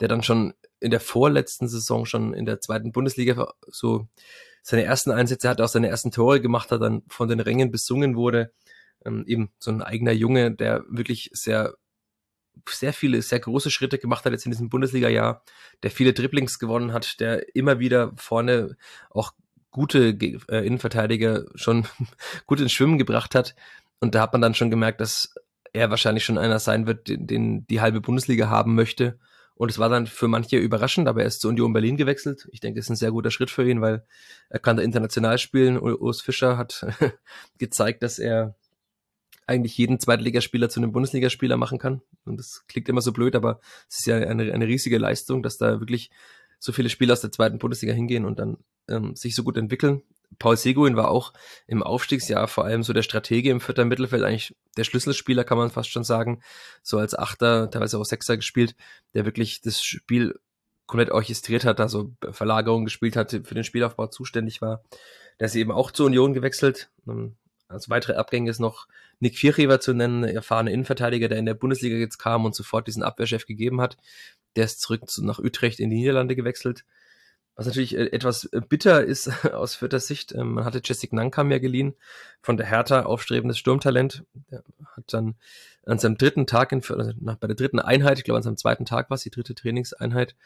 der 0.01 0.09
dann 0.09 0.25
schon 0.25 0.53
in 0.81 0.91
der 0.91 0.99
vorletzten 1.01 1.69
Saison 1.69 2.05
schon 2.05 2.35
in 2.35 2.47
der 2.47 2.61
zweiten 2.61 2.91
Bundesliga 2.91 3.55
so 3.69 4.09
seine 4.63 4.83
ersten 4.83 5.13
Einsätze 5.13 5.49
hatte, 5.49 5.63
auch 5.63 5.69
seine 5.69 5.87
ersten 5.87 6.11
Tore 6.11 6.41
gemacht 6.41 6.73
hat, 6.73 6.83
dann 6.83 7.05
von 7.07 7.29
den 7.29 7.39
Rängen 7.39 7.71
besungen 7.71 8.17
wurde. 8.17 8.53
Ähm, 9.05 9.23
eben 9.29 9.53
so 9.61 9.71
ein 9.71 9.83
eigener 9.83 10.11
Junge, 10.11 10.51
der 10.51 10.83
wirklich 10.89 11.31
sehr 11.33 11.77
sehr 12.69 12.93
viele, 12.93 13.23
sehr 13.23 13.41
große 13.41 13.71
Schritte 13.71 13.99
gemacht 13.99 14.25
hat 14.25 14.33
jetzt 14.33 14.47
in 14.47 14.53
diesem 14.53 14.69
Bundesliga-Jahr, 14.69 15.43
der 15.83 15.91
viele 15.91 16.13
Dribblings 16.13 16.59
gewonnen 16.59 16.93
hat, 16.93 17.21
der 17.21 17.55
immer 17.55 17.79
wieder 17.79 18.13
vorne 18.17 18.77
auch 19.11 19.33
gute 19.71 20.09
äh, 20.09 20.67
Innenverteidiger 20.67 21.45
schon 21.55 21.87
gut 22.47 22.61
ins 22.61 22.73
Schwimmen 22.73 22.99
gebracht 22.99 23.35
hat. 23.35 23.55
Und 24.01 24.15
da 24.15 24.23
hat 24.23 24.33
man 24.33 24.43
dann 24.43 24.55
schon 24.55 24.71
gemerkt, 24.71 25.01
dass 25.01 25.35
er 25.73 25.91
wahrscheinlich 25.91 26.25
schon 26.25 26.39
einer 26.39 26.59
sein 26.59 26.87
wird, 26.87 27.09
den, 27.09 27.27
den 27.27 27.67
die 27.67 27.81
halbe 27.81 28.01
Bundesliga 28.01 28.49
haben 28.49 28.75
möchte. 28.75 29.19
Und 29.55 29.71
es 29.71 29.79
war 29.79 29.89
dann 29.89 30.07
für 30.07 30.29
manche 30.29 30.59
überraschend, 30.59 31.09
aber 31.09 31.23
er 31.23 31.29
ist 31.29 31.41
zu 31.41 31.49
Union 31.49 31.73
Berlin 31.73 31.97
gewechselt. 31.97 32.47
Ich 32.53 32.61
denke, 32.61 32.79
es 32.79 32.87
ist 32.87 32.91
ein 32.91 32.97
sehr 32.97 33.11
guter 33.11 33.31
Schritt 33.31 33.51
für 33.51 33.69
ihn, 33.69 33.81
weil 33.81 34.05
er 34.51 34.59
kann 34.59 34.77
da 34.77 34.83
international 34.83 35.39
spielen. 35.39 35.79
Urs 35.79 36.21
Fischer 36.21 36.59
hat 36.59 36.87
gezeigt, 37.59 38.03
dass 38.03 38.19
er 38.19 38.55
eigentlich 39.47 39.79
jeden 39.79 40.01
Zweitligaspieler 40.01 40.69
zu 40.69 40.81
einem 40.81 40.93
Bundesligaspieler 40.93 41.57
machen 41.57 41.79
kann. 41.79 42.03
Und 42.25 42.39
das 42.39 42.65
klingt 42.69 42.89
immer 42.89 43.01
so 43.01 43.13
blöd, 43.13 43.37
aber 43.37 43.61
es 43.89 44.01
ist 44.01 44.07
ja 44.07 44.17
eine, 44.17 44.53
eine 44.53 44.67
riesige 44.67 44.99
Leistung, 44.99 45.43
dass 45.43 45.59
da 45.59 45.81
wirklich 45.81 46.11
so 46.59 46.73
viele 46.73 46.89
Spieler 46.89 47.13
aus 47.13 47.21
der 47.21 47.33
zweiten 47.33 47.59
Bundesliga 47.59 47.93
hingehen 47.93 48.25
und 48.25 48.39
dann 48.39 48.59
ähm, 48.89 49.15
sich 49.15 49.35
so 49.35 49.45
gut 49.45 49.57
entwickeln. 49.57 50.03
Paul 50.39 50.57
Seguin 50.57 50.97
war 50.97 51.11
auch 51.11 51.33
im 51.67 51.83
Aufstiegsjahr 51.83 52.49
vor 52.49 52.65
allem 52.65 52.83
so 52.83 52.93
der 52.93 53.03
Stratege 53.03 53.51
im 53.51 53.61
vierten 53.61 53.89
Mittelfeld, 53.89 54.25
eigentlich 54.25 54.57
der 54.77 54.85
Schlüsselspieler, 54.85 55.45
kann 55.45 55.59
man 55.59 55.71
fast 55.71 55.91
schon 55.91 56.05
sagen. 56.05 56.43
So 56.83 56.99
als 56.99 57.17
Achter, 57.17 57.71
teilweise 57.71 57.99
auch 57.99 58.05
Sechser 58.05 58.37
gespielt, 58.37 58.75
der 59.15 59.25
wirklich 59.25 59.61
das 59.61 59.81
Spiel 59.83 60.39
komplett 60.87 61.11
orchestriert 61.11 61.65
hat, 61.65 61.81
also 61.81 62.13
Verlagerung 62.31 62.85
gespielt 62.85 63.17
hat, 63.17 63.31
für 63.31 63.55
den 63.55 63.65
Spielaufbau 63.65 64.09
zuständig 64.09 64.61
war. 64.61 64.83
Der 65.39 65.47
ist 65.47 65.55
eben 65.55 65.73
auch 65.73 65.91
zur 65.91 66.07
Union 66.07 66.33
gewechselt. 66.33 66.91
Ähm, 67.07 67.37
als 67.69 67.91
weitere 67.91 68.15
Abgänge 68.15 68.51
ist 68.51 68.61
noch 68.61 68.87
Nick 69.19 69.37
Vierheber 69.37 69.81
zu 69.81 69.95
nennen, 69.95 70.25
erfahrener 70.25 70.71
Innenverteidiger, 70.71 71.29
der 71.29 71.39
in 71.39 71.47
der 71.47 71.55
Bundesliga 71.55 71.97
jetzt 71.97 72.19
kam 72.19 72.45
und 72.45 72.55
sofort 72.55 72.87
diesen 72.87 73.03
Abwehrchef 73.03 73.47
gegeben 73.47 73.81
hat. 73.81 73.97
Der 74.57 74.65
ist 74.65 74.81
zurück 74.81 75.09
zu, 75.09 75.25
nach 75.25 75.39
Utrecht 75.39 75.81
in 75.81 75.91
die 75.91 75.97
Niederlande 75.97 76.37
gewechselt. 76.37 76.85
Was 77.57 77.67
natürlich 77.67 77.97
äh, 77.97 78.13
etwas 78.13 78.45
äh, 78.45 78.61
bitter 78.61 79.05
ist 79.05 79.45
aus 79.53 79.75
vierter 79.75 80.01
Sicht. 80.01 80.33
Ähm, 80.33 80.55
man 80.55 80.65
hatte 80.65 80.83
Jessic 80.85 81.13
Nankam 81.13 81.51
ja 81.51 81.59
geliehen 81.59 81.95
von 82.43 82.57
der 82.57 82.67
Hertha, 82.67 83.03
aufstrebendes 83.03 83.59
Sturmtalent. 83.59 84.25
Der 84.51 84.63
hat 84.95 85.05
dann 85.13 85.35
an 85.85 85.99
seinem 85.99 86.19
dritten 86.19 86.47
Tag, 86.47 86.73
in, 86.73 86.83
also 86.85 87.13
bei 87.23 87.47
der 87.47 87.57
dritten 87.57 87.79
Einheit, 87.79 88.19
ich 88.19 88.25
glaube 88.25 88.37
an 88.37 88.43
seinem 88.43 88.59
zweiten 88.59 88.85
Tag 88.85 89.09
war 89.09 89.15
es, 89.15 89.23
die 89.23 89.31
dritte 89.31 89.55
Trainingseinheit, 89.55 90.37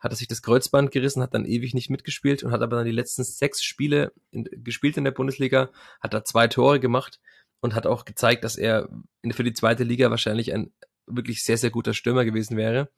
hat 0.00 0.12
er 0.12 0.16
sich 0.16 0.28
das 0.28 0.42
Kreuzband 0.42 0.90
gerissen, 0.90 1.22
hat 1.22 1.34
dann 1.34 1.44
ewig 1.44 1.74
nicht 1.74 1.90
mitgespielt 1.90 2.42
und 2.42 2.52
hat 2.52 2.62
aber 2.62 2.76
dann 2.76 2.86
die 2.86 2.92
letzten 2.92 3.22
sechs 3.22 3.62
Spiele 3.62 4.12
in, 4.30 4.48
gespielt 4.64 4.96
in 4.96 5.04
der 5.04 5.10
Bundesliga, 5.10 5.70
hat 6.00 6.14
da 6.14 6.24
zwei 6.24 6.48
Tore 6.48 6.80
gemacht 6.80 7.20
und 7.60 7.74
hat 7.74 7.86
auch 7.86 8.04
gezeigt, 8.04 8.44
dass 8.44 8.56
er 8.56 8.88
für 9.30 9.44
die 9.44 9.52
zweite 9.52 9.84
Liga 9.84 10.10
wahrscheinlich 10.10 10.52
ein 10.52 10.72
wirklich 11.06 11.42
sehr, 11.42 11.58
sehr 11.58 11.70
guter 11.70 11.94
Stürmer 11.94 12.24
gewesen 12.24 12.56
wäre. 12.56 12.88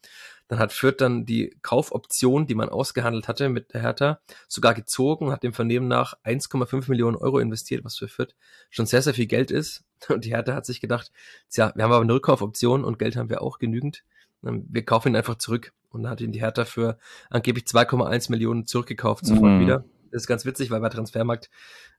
Dann 0.48 0.58
hat 0.58 0.72
Fürth 0.72 1.00
dann 1.00 1.24
die 1.24 1.56
Kaufoption, 1.62 2.46
die 2.46 2.54
man 2.54 2.68
ausgehandelt 2.68 3.28
hatte 3.28 3.48
mit 3.48 3.72
der 3.72 3.80
Hertha, 3.80 4.20
sogar 4.48 4.74
gezogen, 4.74 5.32
hat 5.32 5.42
dem 5.42 5.54
Vernehmen 5.54 5.88
nach 5.88 6.14
1,5 6.24 6.90
Millionen 6.90 7.16
Euro 7.16 7.38
investiert, 7.38 7.84
was 7.84 7.96
für 7.96 8.08
Fürth 8.08 8.34
schon 8.70 8.86
sehr, 8.86 9.02
sehr 9.02 9.14
viel 9.14 9.26
Geld 9.26 9.50
ist. 9.50 9.84
Und 10.08 10.24
die 10.24 10.34
Hertha 10.34 10.54
hat 10.54 10.66
sich 10.66 10.80
gedacht, 10.80 11.10
tja, 11.48 11.72
wir 11.74 11.84
haben 11.84 11.92
aber 11.92 12.02
eine 12.02 12.14
Rückkaufoption 12.14 12.84
und 12.84 12.98
Geld 12.98 13.16
haben 13.16 13.30
wir 13.30 13.40
auch 13.40 13.58
genügend. 13.58 14.04
Ähm, 14.44 14.66
wir 14.68 14.84
kaufen 14.84 15.08
ihn 15.08 15.16
einfach 15.16 15.38
zurück. 15.38 15.72
Und 15.93 16.09
hat 16.09 16.20
ihn 16.20 16.32
die 16.32 16.40
Hertha 16.40 16.64
für 16.64 16.98
angeblich 17.31 17.64
2,1 17.64 18.31
Millionen 18.31 18.66
zurückgekauft, 18.66 19.27
sofort 19.27 19.52
mhm. 19.52 19.60
wieder. 19.60 19.85
Das 20.10 20.23
ist 20.23 20.27
ganz 20.27 20.44
witzig, 20.44 20.70
weil 20.70 20.81
bei 20.81 20.89
Transfermarkt, 20.89 21.51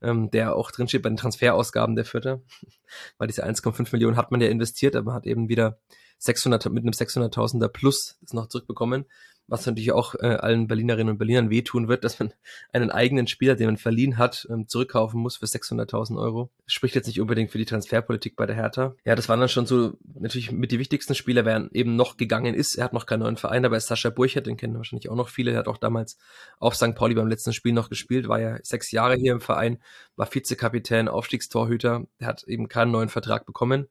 ähm, 0.01 0.29
der 0.31 0.55
auch 0.55 0.71
drin 0.71 0.87
steht 0.87 1.01
bei 1.01 1.09
den 1.09 1.17
Transferausgaben 1.17 1.95
der 1.95 2.05
Vierter, 2.05 2.41
weil 3.17 3.27
diese 3.27 3.45
1,5 3.45 3.89
Millionen 3.91 4.17
hat 4.17 4.31
man 4.31 4.41
ja 4.41 4.47
investiert, 4.49 4.95
aber 4.95 5.07
man 5.07 5.15
hat 5.15 5.25
eben 5.25 5.49
wieder 5.49 5.79
600 6.19 6.69
mit 6.71 6.83
einem 6.83 6.91
600.000er 6.91 7.67
Plus 7.67 8.17
das 8.21 8.33
noch 8.33 8.47
zurückbekommen 8.47 9.05
was 9.47 9.65
natürlich 9.65 9.91
auch 9.91 10.15
äh, 10.15 10.27
allen 10.27 10.67
Berlinerinnen 10.67 11.11
und 11.11 11.17
Berlinern 11.17 11.49
wehtun 11.49 11.87
wird, 11.87 12.03
dass 12.03 12.19
man 12.19 12.33
einen 12.71 12.89
eigenen 12.89 13.27
Spieler, 13.27 13.55
den 13.55 13.67
man 13.67 13.77
verliehen 13.77 14.17
hat, 14.17 14.47
ähm, 14.49 14.67
zurückkaufen 14.67 15.19
muss 15.19 15.37
für 15.37 15.45
600.000 15.45 16.17
Euro. 16.17 16.49
Spricht 16.65 16.95
jetzt 16.95 17.07
nicht 17.07 17.19
unbedingt 17.19 17.51
für 17.51 17.57
die 17.57 17.65
Transferpolitik 17.65 18.35
bei 18.35 18.45
der 18.45 18.55
Hertha. 18.55 18.95
Ja, 19.05 19.15
das 19.15 19.27
waren 19.29 19.39
dann 19.39 19.49
schon 19.49 19.65
so 19.65 19.97
natürlich 20.17 20.51
mit 20.51 20.71
die 20.71 20.79
wichtigsten 20.79 21.15
Spieler, 21.15 21.45
wer 21.45 21.69
eben 21.73 21.95
noch 21.95 22.17
gegangen 22.17 22.53
ist. 22.53 22.75
Er 22.75 22.85
hat 22.85 22.93
noch 22.93 23.05
keinen 23.05 23.19
neuen 23.19 23.37
Verein, 23.37 23.65
aber 23.65 23.77
ist 23.77 23.87
Sascha 23.87 24.09
Burchert, 24.09 24.47
den 24.47 24.57
kennen 24.57 24.75
wahrscheinlich 24.75 25.09
auch 25.09 25.15
noch 25.15 25.29
viele. 25.29 25.51
Er 25.51 25.59
hat 25.59 25.67
auch 25.67 25.77
damals 25.77 26.17
auf 26.59 26.75
St. 26.75 26.95
Pauli 26.95 27.15
beim 27.15 27.27
letzten 27.27 27.53
Spiel 27.53 27.73
noch 27.73 27.89
gespielt, 27.89 28.27
war 28.27 28.39
ja 28.39 28.57
sechs 28.63 28.91
Jahre 28.91 29.15
hier 29.15 29.33
im 29.33 29.41
Verein, 29.41 29.79
war 30.15 30.33
Vizekapitän, 30.33 31.07
Aufstiegstorhüter. 31.07 32.05
Er 32.19 32.27
hat 32.27 32.43
eben 32.43 32.69
keinen 32.69 32.91
neuen 32.91 33.09
Vertrag 33.09 33.45
bekommen 33.45 33.87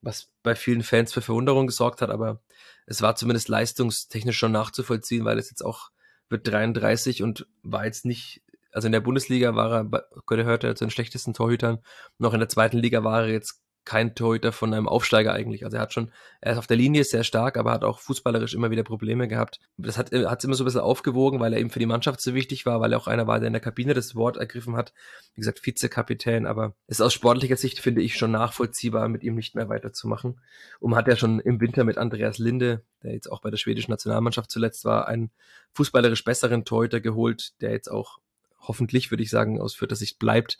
was 0.00 0.30
bei 0.42 0.54
vielen 0.54 0.82
Fans 0.82 1.12
für 1.12 1.22
Verwunderung 1.22 1.66
gesorgt 1.66 2.02
hat, 2.02 2.10
aber 2.10 2.40
es 2.86 3.02
war 3.02 3.16
zumindest 3.16 3.48
leistungstechnisch 3.48 4.38
schon 4.38 4.52
nachzuvollziehen, 4.52 5.24
weil 5.24 5.38
es 5.38 5.50
jetzt 5.50 5.64
auch 5.64 5.90
wird 6.28 6.46
33 6.46 7.22
und 7.22 7.46
war 7.62 7.84
jetzt 7.84 8.04
nicht, 8.04 8.42
also 8.72 8.86
in 8.86 8.92
der 8.92 9.00
Bundesliga 9.00 9.54
war 9.54 9.72
er, 9.72 10.04
gehört 10.26 10.64
er 10.64 10.76
zu 10.76 10.84
den 10.84 10.90
schlechtesten 10.90 11.34
Torhütern, 11.34 11.80
noch 12.18 12.32
in 12.32 12.40
der 12.40 12.48
zweiten 12.48 12.78
Liga 12.78 13.04
war 13.04 13.22
er 13.22 13.28
jetzt 13.28 13.59
kein 13.84 14.14
Torhüter 14.14 14.52
von 14.52 14.72
einem 14.72 14.88
Aufsteiger 14.88 15.32
eigentlich. 15.32 15.64
Also 15.64 15.76
er 15.76 15.82
hat 15.82 15.92
schon, 15.92 16.12
er 16.40 16.52
ist 16.52 16.58
auf 16.58 16.66
der 16.66 16.76
Linie 16.76 17.04
sehr 17.04 17.24
stark, 17.24 17.56
aber 17.56 17.72
hat 17.72 17.82
auch 17.82 17.98
fußballerisch 17.98 18.54
immer 18.54 18.70
wieder 18.70 18.82
Probleme 18.82 19.26
gehabt. 19.26 19.58
Das 19.78 19.98
hat 19.98 20.12
es 20.12 20.44
immer 20.44 20.54
so 20.54 20.64
ein 20.64 20.66
bisschen 20.66 20.80
aufgewogen, 20.80 21.40
weil 21.40 21.52
er 21.52 21.58
eben 21.58 21.70
für 21.70 21.78
die 21.78 21.86
Mannschaft 21.86 22.20
so 22.20 22.34
wichtig 22.34 22.66
war, 22.66 22.80
weil 22.80 22.92
er 22.92 22.98
auch 22.98 23.06
einer 23.06 23.26
war, 23.26 23.40
der 23.40 23.46
in 23.48 23.52
der 23.52 23.60
Kabine 23.60 23.94
das 23.94 24.14
Wort 24.14 24.36
ergriffen 24.36 24.76
hat. 24.76 24.92
Wie 25.34 25.40
gesagt, 25.40 25.64
Vizekapitän, 25.64 26.46
aber 26.46 26.74
ist 26.86 27.00
aus 27.00 27.14
sportlicher 27.14 27.56
Sicht, 27.56 27.78
finde 27.78 28.02
ich, 28.02 28.16
schon 28.16 28.30
nachvollziehbar, 28.30 29.08
mit 29.08 29.22
ihm 29.22 29.34
nicht 29.34 29.54
mehr 29.54 29.68
weiterzumachen. 29.68 30.40
Und 30.78 30.90
man 30.90 30.98
hat 30.98 31.08
ja 31.08 31.16
schon 31.16 31.40
im 31.40 31.60
Winter 31.60 31.84
mit 31.84 31.98
Andreas 31.98 32.38
Linde, 32.38 32.84
der 33.02 33.12
jetzt 33.12 33.30
auch 33.30 33.40
bei 33.40 33.50
der 33.50 33.56
schwedischen 33.56 33.90
Nationalmannschaft 33.90 34.50
zuletzt 34.50 34.84
war, 34.84 35.08
einen 35.08 35.30
fußballerisch 35.72 36.24
besseren 36.24 36.64
Torhüter 36.64 37.00
geholt, 37.00 37.60
der 37.60 37.70
jetzt 37.72 37.90
auch 37.90 38.18
hoffentlich, 38.60 39.10
würde 39.10 39.22
ich 39.22 39.30
sagen, 39.30 39.60
aus 39.60 39.74
vierter 39.74 39.96
Sicht 39.96 40.18
bleibt, 40.18 40.58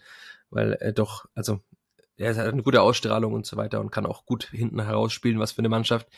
weil 0.50 0.72
er 0.72 0.92
doch, 0.92 1.26
also 1.34 1.60
er 2.20 2.36
hat 2.36 2.52
eine 2.52 2.62
gute 2.62 2.82
Ausstrahlung 2.82 3.32
und 3.32 3.46
so 3.46 3.56
weiter 3.56 3.80
und 3.80 3.90
kann 3.90 4.06
auch 4.06 4.26
gut 4.26 4.44
hinten 4.44 4.82
herausspielen, 4.82 5.38
was 5.38 5.52
für 5.52 5.60
eine 5.60 5.68
Mannschaft, 5.68 6.08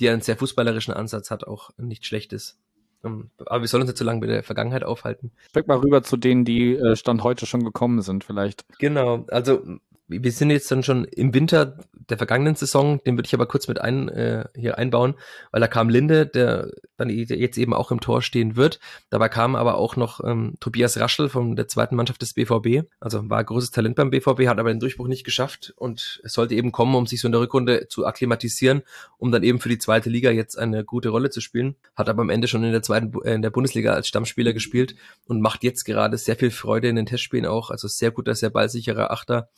die 0.00 0.08
einen 0.08 0.20
sehr 0.20 0.36
fußballerischen 0.36 0.92
Ansatz 0.92 1.30
hat, 1.30 1.46
auch 1.46 1.70
nicht 1.76 2.04
schlecht 2.06 2.32
ist. 2.32 2.58
Ähm, 3.04 3.30
aber 3.46 3.60
wir 3.60 3.68
sollen 3.68 3.82
uns 3.82 3.90
nicht 3.90 3.98
zu 3.98 4.04
lange 4.04 4.20
mit 4.20 4.30
der 4.30 4.42
Vergangenheit 4.42 4.82
aufhalten. 4.82 5.32
Steck 5.50 5.68
mal 5.68 5.78
rüber 5.78 6.02
zu 6.02 6.16
denen, 6.16 6.44
die 6.44 6.74
äh, 6.74 6.96
Stand 6.96 7.22
heute 7.22 7.46
schon 7.46 7.64
gekommen 7.64 8.02
sind, 8.02 8.24
vielleicht. 8.24 8.64
Genau, 8.78 9.26
also 9.28 9.62
wir 10.06 10.32
sind 10.32 10.50
jetzt 10.50 10.70
dann 10.70 10.82
schon 10.82 11.04
im 11.04 11.32
Winter 11.32 11.78
der 12.10 12.18
vergangenen 12.18 12.54
Saison, 12.54 13.00
den 13.04 13.16
würde 13.16 13.26
ich 13.26 13.34
aber 13.34 13.46
kurz 13.46 13.68
mit 13.68 13.80
ein, 13.80 14.08
äh, 14.10 14.44
hier 14.54 14.76
einbauen, 14.76 15.14
weil 15.50 15.60
da 15.60 15.68
kam 15.68 15.88
Linde, 15.88 16.26
der 16.26 16.70
dann 16.96 17.08
jetzt 17.08 17.56
eben 17.56 17.72
auch 17.72 17.90
im 17.90 18.00
Tor 18.00 18.20
stehen 18.20 18.56
wird. 18.56 18.78
Dabei 19.08 19.28
kam 19.28 19.56
aber 19.56 19.76
auch 19.76 19.96
noch 19.96 20.22
ähm, 20.22 20.54
Tobias 20.60 20.98
Raschel 20.98 21.28
von 21.28 21.56
der 21.56 21.68
zweiten 21.68 21.96
Mannschaft 21.96 22.20
des 22.20 22.34
BVB. 22.34 22.86
Also 23.00 23.28
war 23.30 23.42
großes 23.42 23.70
Talent 23.70 23.96
beim 23.96 24.10
BVB, 24.10 24.46
hat 24.46 24.58
aber 24.58 24.68
den 24.68 24.80
Durchbruch 24.80 25.08
nicht 25.08 25.24
geschafft 25.24 25.72
und 25.76 26.20
es 26.22 26.34
sollte 26.34 26.54
eben 26.54 26.72
kommen, 26.72 26.94
um 26.94 27.06
sich 27.06 27.20
so 27.20 27.28
in 27.28 27.32
der 27.32 27.40
Rückrunde 27.40 27.88
zu 27.88 28.06
akklimatisieren, 28.06 28.82
um 29.16 29.32
dann 29.32 29.42
eben 29.42 29.58
für 29.58 29.70
die 29.70 29.78
zweite 29.78 30.10
Liga 30.10 30.30
jetzt 30.30 30.58
eine 30.58 30.84
gute 30.84 31.08
Rolle 31.08 31.30
zu 31.30 31.40
spielen. 31.40 31.76
Hat 31.96 32.10
aber 32.10 32.22
am 32.22 32.30
Ende 32.30 32.46
schon 32.46 32.62
in 32.62 32.72
der 32.72 32.82
zweiten, 32.82 33.12
äh, 33.24 33.34
in 33.34 33.42
der 33.42 33.50
Bundesliga 33.50 33.94
als 33.94 34.08
Stammspieler 34.08 34.52
gespielt 34.52 34.94
und 35.26 35.40
macht 35.40 35.64
jetzt 35.64 35.84
gerade 35.84 36.18
sehr 36.18 36.36
viel 36.36 36.50
Freude 36.50 36.88
in 36.88 36.96
den 36.96 37.06
Testspielen 37.06 37.46
auch. 37.46 37.70
Also 37.70 37.88
sehr 37.88 38.10
guter, 38.10 38.34
sehr 38.34 38.50
ballsicherer 38.50 39.10
Achter 39.10 39.48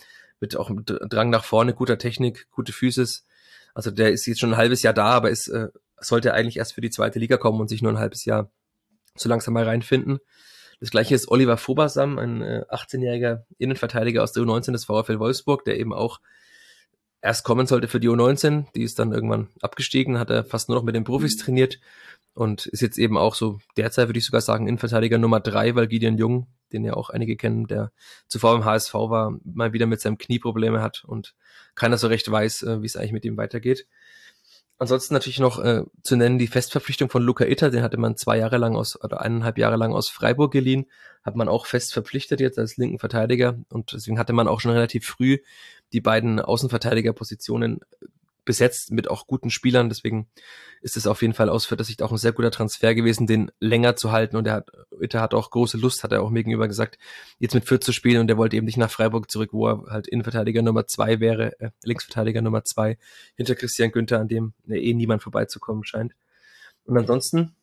mit 0.41 0.57
auch 0.57 0.71
mit 0.71 0.93
Drang 1.09 1.31
nach 1.31 1.45
vorne, 1.45 1.75
guter 1.75 1.99
Technik, 1.99 2.51
gute 2.51 2.73
Physis. 2.73 3.27
Also 3.75 3.91
der 3.91 4.13
ist 4.13 4.27
jetzt 4.27 4.41
schon 4.41 4.53
ein 4.53 4.57
halbes 4.57 4.83
Jahr 4.83 4.95
da, 4.95 5.07
aber 5.07 5.31
ist, 5.31 5.49
äh, 5.49 5.69
sollte 6.01 6.35
eigentlich 6.35 6.59
erst 6.59 6.75
für 6.75 6.81
die 6.81 6.91
zweite 6.91 7.19
Liga 7.19 7.37
kommen 7.37 7.61
und 7.61 7.69
sich 7.69 7.83
nur 7.83 7.93
ein 7.93 7.99
halbes 7.99 8.25
Jahr 8.25 8.51
so 9.15 9.29
langsam 9.29 9.55
mal 9.55 9.65
reinfinden. 9.65 10.19
Das 10.81 10.91
gleiche 10.91 11.15
ist 11.15 11.29
Oliver 11.29 11.57
Fobasam, 11.57 12.19
ein 12.19 12.43
äh, 12.43 12.65
18-jähriger 12.71 13.45
Innenverteidiger 13.59 14.23
aus 14.23 14.33
der 14.33 14.43
U19 14.43 14.73
des 14.73 14.85
VfL 14.85 15.19
Wolfsburg, 15.19 15.65
der 15.65 15.79
eben 15.79 15.95
auch 15.95 16.21
erst 17.23 17.45
kommen 17.45 17.67
sollte 17.67 17.89
für 17.89 18.01
die 18.01 18.09
U19. 18.09 18.67
Die 18.75 18.83
ist 18.83 18.99
dann 18.99 19.13
irgendwann 19.13 19.49
abgestiegen, 19.63 20.19
hat 20.19 20.31
er 20.31 20.45
fast 20.45 20.69
nur 20.69 20.77
noch 20.77 20.85
mit 20.85 20.95
den 20.95 21.05
Profis 21.05 21.37
trainiert 21.37 21.81
und 22.37 22.67
ist 22.67 22.83
jetzt 22.83 22.99
eben 22.99 23.17
auch 23.17 23.35
so 23.35 23.59
derzeit, 23.79 24.09
würde 24.09 24.19
ich 24.19 24.27
sogar 24.27 24.43
sagen, 24.43 24.69
Innenverteidiger 24.69 25.17
Nummer 25.17 25.41
drei, 25.41 25.75
weil 25.75 25.87
Gideon 25.87 26.19
Jung, 26.19 26.49
den 26.71 26.85
ja 26.85 26.93
auch 26.93 27.09
einige 27.09 27.35
kennen, 27.35 27.67
der 27.67 27.93
zuvor 28.29 28.55
im 28.55 28.65
HSV 28.67 28.93
war, 28.93 29.39
mal 29.43 29.73
wieder 29.73 29.87
mit 29.87 30.03
seinem 30.03 30.19
Knie 30.19 30.39
Probleme 30.39 30.83
hat 30.83 31.03
und 31.07 31.35
keiner 31.75 31.97
so 31.97 32.09
recht 32.09 32.31
weiß, 32.31 32.63
äh, 32.65 32.83
wie 32.83 32.87
es 32.87 32.97
eigentlich 32.97 33.13
mit 33.13 33.25
ihm 33.25 33.39
weitergeht. 33.39 33.87
Ansonsten 34.79 35.15
natürlich 35.15 35.39
noch 35.39 35.59
äh, 35.59 35.85
zu 36.03 36.17
nennen 36.17 36.39
die 36.39 36.47
Festverpflichtung 36.47 37.09
von 37.09 37.23
Luca 37.23 37.47
Itter, 37.47 37.71
den 37.71 37.83
hatte 37.83 37.97
man 37.97 38.19
zwei 38.19 38.37
Jahre 38.37 38.59
lang 38.59 38.77
aus 38.77 39.03
oder 39.03 39.23
eineinhalb 39.23 39.57
Jahre 39.57 39.77
lang 39.77 39.95
aus 39.95 40.11
Freiburg 40.11 40.53
geliehen, 40.53 40.85
hat 41.23 41.37
man 41.37 41.49
auch 41.49 41.65
fest 41.65 41.95
verpflichtet 41.95 42.41
jetzt 42.41 42.59
als 42.59 42.77
linken 42.77 42.99
Verteidiger 42.99 43.59
und 43.71 43.93
deswegen 43.93 44.19
hatte 44.19 44.35
man 44.35 44.47
auch 44.47 44.61
schon 44.61 44.73
relativ 44.73 45.07
früh 45.07 45.39
die 45.95 46.03
beiden 46.03 46.39
Außenverteidigerpositionen 46.39 47.81
besetzt 48.47 48.91
mit 48.91 49.11
auch 49.11 49.27
guten 49.27 49.51
Spielern. 49.51 49.91
Deswegen 49.91 50.31
ist 50.81 50.97
es 50.97 51.07
auf 51.07 51.21
jeden 51.21 51.35
Fall 51.35 51.51
aus 51.51 51.67
dass 51.67 51.89
Sicht 51.89 52.03
auch 52.03 52.13
ein 52.13 52.17
sehr 52.17 52.33
guter 52.33 52.51
Transfer 52.51 52.95
gewesen, 52.95 53.27
den 53.27 53.51
länger 53.61 53.97
zu 53.97 54.13
halten. 54.13 54.37
Und 54.37 54.47
er 54.47 54.55
hat, 54.55 54.71
Itter 55.01 55.21
hat 55.21 55.35
auch 55.35 55.51
große 55.51 55.77
Lust, 55.77 56.05
hat 56.05 56.13
er 56.13 56.23
auch 56.23 56.31
mir 56.31 56.45
gegenüber 56.45 56.69
gesagt, 56.69 56.97
jetzt 57.39 57.55
mit 57.55 57.67
Fürth 57.67 57.85
zu 57.85 57.93
spielen. 57.93 58.21
Und 58.21 58.31
er 58.31 58.39
wollte 58.39 58.57
eben 58.57 58.65
nicht 58.65 58.79
nach 58.79 58.91
Freiburg 58.91 59.31
zurück, 59.31 59.51
wo 59.53 59.69
er 59.69 59.83
halt 59.91 60.07
Innenverteidiger 60.07 60.63
Nummer 60.63 60.87
zwei 60.87 61.21
wäre, 61.21 61.61
äh, 61.61 61.71
Linksverteidiger 61.83 62.41
Nummer 62.41 62.65
zwei 62.65 62.97
hinter 63.35 63.55
Christian 63.57 63.91
Günther, 63.91 64.21
an 64.21 64.29
dem 64.29 64.55
äh, 64.69 64.79
eh 64.79 64.95
niemand 64.95 65.23
vorbeizukommen 65.23 65.85
scheint. 65.85 66.15
Und 66.85 66.97
ansonsten 66.97 67.56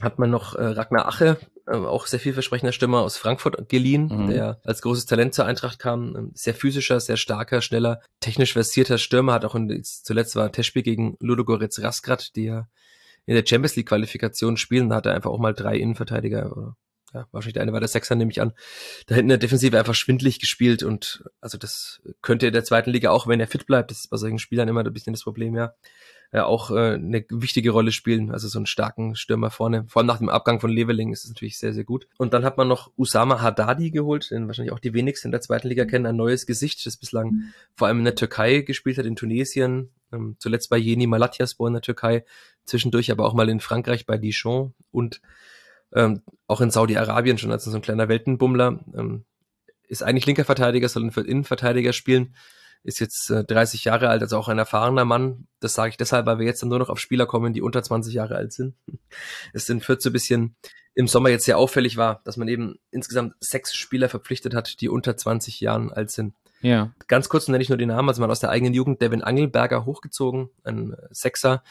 hat 0.00 0.18
man 0.18 0.30
noch 0.30 0.54
äh, 0.54 0.64
Ragnar 0.64 1.06
Ache, 1.06 1.38
äh, 1.66 1.76
auch 1.76 2.06
sehr 2.06 2.20
vielversprechender 2.20 2.72
Stürmer 2.72 3.00
aus 3.00 3.16
Frankfurt 3.16 3.68
geliehen, 3.68 4.08
mhm. 4.08 4.28
der 4.28 4.60
als 4.64 4.82
großes 4.82 5.06
Talent 5.06 5.34
zur 5.34 5.46
Eintracht 5.46 5.78
kam. 5.78 6.14
Ähm, 6.16 6.30
sehr 6.34 6.54
physischer, 6.54 7.00
sehr 7.00 7.16
starker, 7.16 7.62
schneller, 7.62 8.00
technisch 8.20 8.52
versierter 8.52 8.98
Stürmer, 8.98 9.34
hat 9.34 9.44
auch 9.44 9.54
in, 9.54 9.82
zuletzt 9.82 10.36
war 10.36 10.52
Testspiel 10.52 10.82
gegen 10.82 11.16
Ludogorets 11.20 11.82
Rasgrad, 11.82 12.36
die 12.36 12.44
ja 12.44 12.68
in 13.24 13.34
der 13.34 13.44
Champions 13.46 13.76
League 13.76 13.88
Qualifikation 13.88 14.56
spielen, 14.56 14.88
da 14.88 14.96
hat 14.96 15.06
er 15.06 15.14
einfach 15.14 15.30
auch 15.30 15.38
mal 15.38 15.54
drei 15.54 15.76
Innenverteidiger 15.76 16.56
oder 16.56 16.76
ja, 17.14 17.26
wahrscheinlich 17.32 17.54
der 17.54 17.62
eine 17.62 17.72
war 17.72 17.80
der 17.80 17.88
Sechser, 17.88 18.14
nehme 18.14 18.30
ich 18.30 18.40
an. 18.40 18.52
Da 19.06 19.14
hinten 19.14 19.26
in 19.26 19.28
der 19.30 19.38
Defensive 19.38 19.78
einfach 19.78 19.94
schwindlig 19.94 20.38
gespielt 20.38 20.82
und 20.82 21.24
also 21.40 21.56
das 21.56 22.02
könnte 22.20 22.48
in 22.48 22.52
der 22.52 22.64
zweiten 22.64 22.90
Liga 22.90 23.10
auch, 23.10 23.26
wenn 23.26 23.40
er 23.40 23.46
fit 23.46 23.66
bleibt, 23.66 23.90
das 23.90 24.00
ist 24.00 24.10
bei 24.10 24.16
solchen 24.16 24.38
Spielern 24.38 24.68
immer 24.68 24.84
ein 24.84 24.92
bisschen 24.92 25.14
das 25.14 25.22
Problem, 25.22 25.56
ja 25.56 25.72
äh, 26.32 26.40
auch 26.40 26.70
äh, 26.70 26.94
eine 26.94 27.24
wichtige 27.30 27.70
Rolle 27.70 27.92
spielen. 27.92 28.30
Also 28.30 28.48
so 28.48 28.58
einen 28.58 28.66
starken 28.66 29.14
Stürmer 29.14 29.50
vorne. 29.50 29.84
Vor 29.88 30.00
allem 30.00 30.06
nach 30.06 30.18
dem 30.18 30.28
Abgang 30.28 30.60
von 30.60 30.70
Leveling 30.70 31.12
ist 31.12 31.24
es 31.24 31.30
natürlich 31.30 31.58
sehr, 31.58 31.72
sehr 31.72 31.84
gut. 31.84 32.08
Und 32.18 32.34
dann 32.34 32.44
hat 32.44 32.56
man 32.56 32.68
noch 32.68 32.92
Usama 32.96 33.40
Haddadi 33.40 33.90
geholt, 33.90 34.30
den 34.30 34.46
wahrscheinlich 34.46 34.72
auch 34.72 34.80
die 34.80 34.94
wenigsten 34.94 35.28
in 35.28 35.32
der 35.32 35.40
zweiten 35.40 35.68
Liga 35.68 35.84
kennen. 35.84 36.06
Ein 36.06 36.16
neues 36.16 36.46
Gesicht, 36.46 36.84
das 36.86 36.96
bislang 36.96 37.28
mhm. 37.28 37.52
vor 37.74 37.88
allem 37.88 37.98
in 37.98 38.04
der 38.04 38.14
Türkei 38.14 38.60
gespielt 38.60 38.98
hat, 38.98 39.06
in 39.06 39.16
Tunesien. 39.16 39.90
Ähm, 40.12 40.36
zuletzt 40.38 40.70
bei 40.70 40.78
Yeni 40.78 41.06
Malatyaspor 41.06 41.68
in 41.68 41.74
der 41.74 41.82
Türkei. 41.82 42.24
Zwischendurch 42.64 43.10
aber 43.10 43.24
auch 43.26 43.34
mal 43.34 43.48
in 43.48 43.60
Frankreich 43.60 44.06
bei 44.06 44.18
Dijon 44.18 44.74
und 44.90 45.20
ähm, 45.94 46.22
auch 46.46 46.60
in 46.60 46.70
Saudi-Arabien 46.70 47.38
schon 47.38 47.52
als 47.52 47.64
so 47.64 47.74
ein 47.74 47.82
kleiner 47.82 48.08
Weltenbummler. 48.08 48.80
Ähm, 48.94 49.24
ist 49.88 50.02
eigentlich 50.02 50.26
linker 50.26 50.44
Verteidiger, 50.44 50.88
soll 50.88 51.10
für 51.12 51.20
Innenverteidiger 51.20 51.92
spielen 51.92 52.34
ist 52.86 53.00
jetzt 53.00 53.30
äh, 53.30 53.44
30 53.44 53.84
Jahre 53.84 54.08
alt, 54.08 54.22
also 54.22 54.38
auch 54.38 54.48
ein 54.48 54.58
erfahrener 54.58 55.04
Mann. 55.04 55.48
Das 55.60 55.74
sage 55.74 55.90
ich 55.90 55.96
deshalb, 55.96 56.26
weil 56.26 56.38
wir 56.38 56.46
jetzt 56.46 56.62
dann 56.62 56.68
nur 56.68 56.78
noch 56.78 56.88
auf 56.88 57.00
Spieler 57.00 57.26
kommen, 57.26 57.52
die 57.52 57.60
unter 57.60 57.82
20 57.82 58.14
Jahre 58.14 58.36
alt 58.36 58.52
sind. 58.52 58.74
Es 59.52 59.66
sind 59.66 59.84
14 59.84 60.12
bisschen 60.12 60.56
im 60.94 61.08
Sommer 61.08 61.28
jetzt 61.28 61.44
sehr 61.44 61.58
auffällig 61.58 61.96
war, 61.96 62.22
dass 62.24 62.36
man 62.36 62.48
eben 62.48 62.78
insgesamt 62.90 63.34
sechs 63.40 63.74
Spieler 63.74 64.08
verpflichtet 64.08 64.54
hat, 64.54 64.80
die 64.80 64.88
unter 64.88 65.16
20 65.16 65.60
Jahren 65.60 65.92
alt 65.92 66.10
sind. 66.10 66.34
Ja. 66.62 66.92
Ganz 67.06 67.28
kurz 67.28 67.48
nenne 67.48 67.62
ich 67.62 67.68
nur 67.68 67.76
die 67.76 67.86
Namen. 67.86 68.08
Also 68.08 68.22
man 68.22 68.30
aus 68.30 68.40
der 68.40 68.50
eigenen 68.50 68.72
Jugend 68.72 69.02
Devin 69.02 69.22
Angelberger 69.22 69.84
hochgezogen, 69.84 70.48
ein 70.64 70.96
Sechser, 71.10 71.62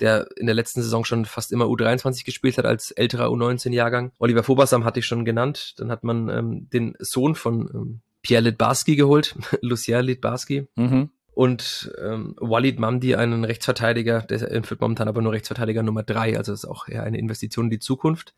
der 0.00 0.28
in 0.36 0.46
der 0.46 0.54
letzten 0.54 0.82
Saison 0.82 1.04
schon 1.04 1.24
fast 1.24 1.50
immer 1.50 1.64
U23 1.64 2.26
gespielt 2.26 2.58
hat 2.58 2.66
als 2.66 2.90
älterer 2.90 3.28
U19-Jahrgang. 3.28 4.12
Oliver 4.18 4.42
Fobasam 4.42 4.84
hatte 4.84 4.98
ich 5.00 5.06
schon 5.06 5.24
genannt. 5.24 5.74
Dann 5.78 5.90
hat 5.90 6.04
man 6.04 6.28
ähm, 6.28 6.68
den 6.70 6.94
Sohn 6.98 7.36
von 7.36 7.70
ähm, 7.72 8.00
Pierre 8.24 8.42
Litbarski 8.42 8.96
geholt, 8.96 9.36
Lucien 9.60 10.04
Litbarski. 10.04 10.66
Mhm. 10.74 11.10
Und 11.34 11.92
ähm, 12.00 12.34
Walid 12.40 12.78
Mamdi, 12.80 13.14
einen 13.16 13.44
Rechtsverteidiger, 13.44 14.22
der 14.22 14.62
führt 14.64 14.80
momentan 14.80 15.08
aber 15.08 15.20
nur 15.20 15.32
Rechtsverteidiger 15.32 15.82
Nummer 15.82 16.02
drei, 16.04 16.36
also 16.36 16.52
ist 16.52 16.64
auch 16.64 16.88
eher 16.88 17.02
eine 17.02 17.18
Investition 17.18 17.66
in 17.66 17.70
die 17.70 17.80
Zukunft. 17.80 18.34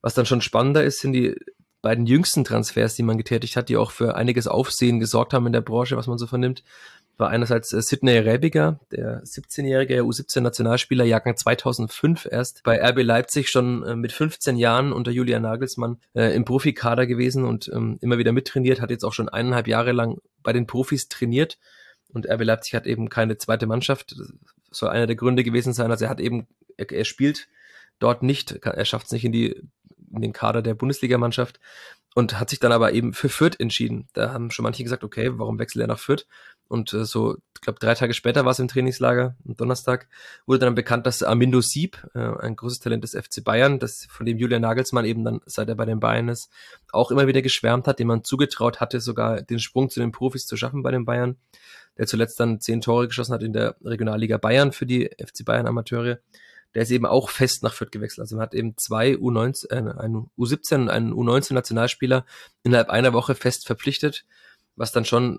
Was 0.00 0.14
dann 0.14 0.26
schon 0.26 0.40
spannender 0.40 0.84
ist, 0.84 1.00
sind 1.00 1.12
die 1.12 1.34
beiden 1.82 2.06
jüngsten 2.06 2.44
Transfers, 2.44 2.94
die 2.94 3.02
man 3.02 3.18
getätigt 3.18 3.56
hat, 3.56 3.68
die 3.68 3.76
auch 3.76 3.90
für 3.90 4.16
einiges 4.16 4.46
Aufsehen 4.46 5.00
gesorgt 5.00 5.32
haben 5.32 5.46
in 5.46 5.52
der 5.52 5.60
Branche, 5.60 5.96
was 5.96 6.06
man 6.06 6.18
so 6.18 6.26
vernimmt 6.26 6.62
war 7.18 7.30
einerseits 7.30 7.72
äh, 7.72 7.82
Sidney 7.82 8.16
Rebiger, 8.18 8.80
der 8.92 9.22
17-jährige 9.24 10.00
U17-Nationalspieler, 10.02 11.04
Jahrgang 11.04 11.36
2005 11.36 12.28
erst 12.30 12.62
bei 12.62 12.80
RB 12.80 13.02
Leipzig 13.02 13.50
schon 13.50 13.82
äh, 13.82 13.96
mit 13.96 14.12
15 14.12 14.56
Jahren 14.56 14.92
unter 14.92 15.10
Julian 15.10 15.42
Nagelsmann 15.42 15.98
äh, 16.14 16.34
im 16.34 16.44
Profikader 16.44 17.06
gewesen 17.06 17.44
und 17.44 17.70
ähm, 17.74 17.98
immer 18.00 18.18
wieder 18.18 18.32
mittrainiert, 18.32 18.80
hat 18.80 18.90
jetzt 18.90 19.04
auch 19.04 19.12
schon 19.12 19.28
eineinhalb 19.28 19.66
Jahre 19.66 19.92
lang 19.92 20.18
bei 20.42 20.52
den 20.52 20.66
Profis 20.66 21.08
trainiert 21.08 21.58
und 22.12 22.26
RB 22.26 22.44
Leipzig 22.44 22.74
hat 22.74 22.86
eben 22.86 23.08
keine 23.08 23.36
zweite 23.36 23.66
Mannschaft. 23.66 24.14
Das 24.16 24.78
soll 24.78 24.88
einer 24.88 25.06
der 25.06 25.16
Gründe 25.16 25.44
gewesen 25.44 25.72
sein. 25.72 25.90
Also 25.90 26.04
er 26.04 26.10
hat 26.10 26.20
eben, 26.20 26.46
er, 26.76 26.90
er 26.90 27.04
spielt 27.04 27.48
dort 27.98 28.22
nicht, 28.22 28.64
er 28.64 28.84
schafft 28.84 29.06
es 29.06 29.12
nicht 29.12 29.24
in 29.24 29.32
die 29.32 29.60
in 30.10 30.22
den 30.22 30.32
Kader 30.32 30.62
der 30.62 30.74
Bundesligamannschaft 30.74 31.60
und 32.18 32.40
hat 32.40 32.50
sich 32.50 32.58
dann 32.58 32.72
aber 32.72 32.94
eben 32.94 33.12
für 33.12 33.28
Fürth 33.28 33.60
entschieden. 33.60 34.08
Da 34.12 34.32
haben 34.32 34.50
schon 34.50 34.64
manche 34.64 34.82
gesagt, 34.82 35.04
okay, 35.04 35.30
warum 35.34 35.60
wechselt 35.60 35.82
er 35.82 35.86
nach 35.86 36.00
Fürth? 36.00 36.26
Und 36.66 36.92
äh, 36.92 37.04
so, 37.04 37.36
ich 37.54 37.60
glaube, 37.60 37.78
drei 37.78 37.94
Tage 37.94 38.12
später 38.12 38.44
war 38.44 38.50
es 38.50 38.58
im 38.58 38.66
Trainingslager, 38.66 39.36
am 39.46 39.56
Donnerstag, 39.56 40.08
wurde 40.44 40.58
dann 40.58 40.74
bekannt, 40.74 41.06
dass 41.06 41.22
Armindo 41.22 41.60
Sieb, 41.60 42.04
äh, 42.16 42.18
ein 42.18 42.56
großes 42.56 42.80
Talent 42.80 43.04
des 43.04 43.12
FC 43.12 43.44
Bayern, 43.44 43.78
das 43.78 44.08
von 44.10 44.26
dem 44.26 44.36
Julian 44.36 44.62
Nagelsmann 44.62 45.04
eben 45.04 45.22
dann, 45.22 45.42
seit 45.46 45.68
er 45.68 45.76
bei 45.76 45.84
den 45.84 46.00
Bayern 46.00 46.28
ist, 46.28 46.50
auch 46.90 47.12
immer 47.12 47.28
wieder 47.28 47.40
geschwärmt 47.40 47.86
hat, 47.86 48.00
dem 48.00 48.08
man 48.08 48.24
zugetraut 48.24 48.80
hatte, 48.80 49.00
sogar 49.00 49.40
den 49.40 49.60
Sprung 49.60 49.88
zu 49.88 50.00
den 50.00 50.10
Profis 50.10 50.44
zu 50.44 50.56
schaffen 50.56 50.82
bei 50.82 50.90
den 50.90 51.04
Bayern, 51.04 51.36
der 51.98 52.08
zuletzt 52.08 52.40
dann 52.40 52.60
zehn 52.60 52.80
Tore 52.80 53.06
geschossen 53.06 53.32
hat 53.32 53.44
in 53.44 53.52
der 53.52 53.76
Regionalliga 53.84 54.38
Bayern 54.38 54.72
für 54.72 54.86
die 54.86 55.08
FC 55.24 55.44
Bayern 55.44 55.68
Amateure 55.68 56.18
der 56.74 56.82
ist 56.82 56.90
eben 56.90 57.06
auch 57.06 57.30
fest 57.30 57.62
nach 57.62 57.74
Fürth 57.74 57.90
gewechselt. 57.90 58.20
Also 58.20 58.36
man 58.36 58.42
hat 58.42 58.54
eben 58.54 58.76
zwei 58.76 59.12
U19, 59.14 59.70
äh, 59.70 59.98
einen 59.98 60.30
U17 60.36 60.74
und 60.74 60.90
einen 60.90 61.12
U19-Nationalspieler 61.12 62.24
innerhalb 62.62 62.90
einer 62.90 63.12
Woche 63.12 63.34
fest 63.34 63.66
verpflichtet, 63.66 64.24
was 64.76 64.92
dann 64.92 65.04
schon, 65.04 65.38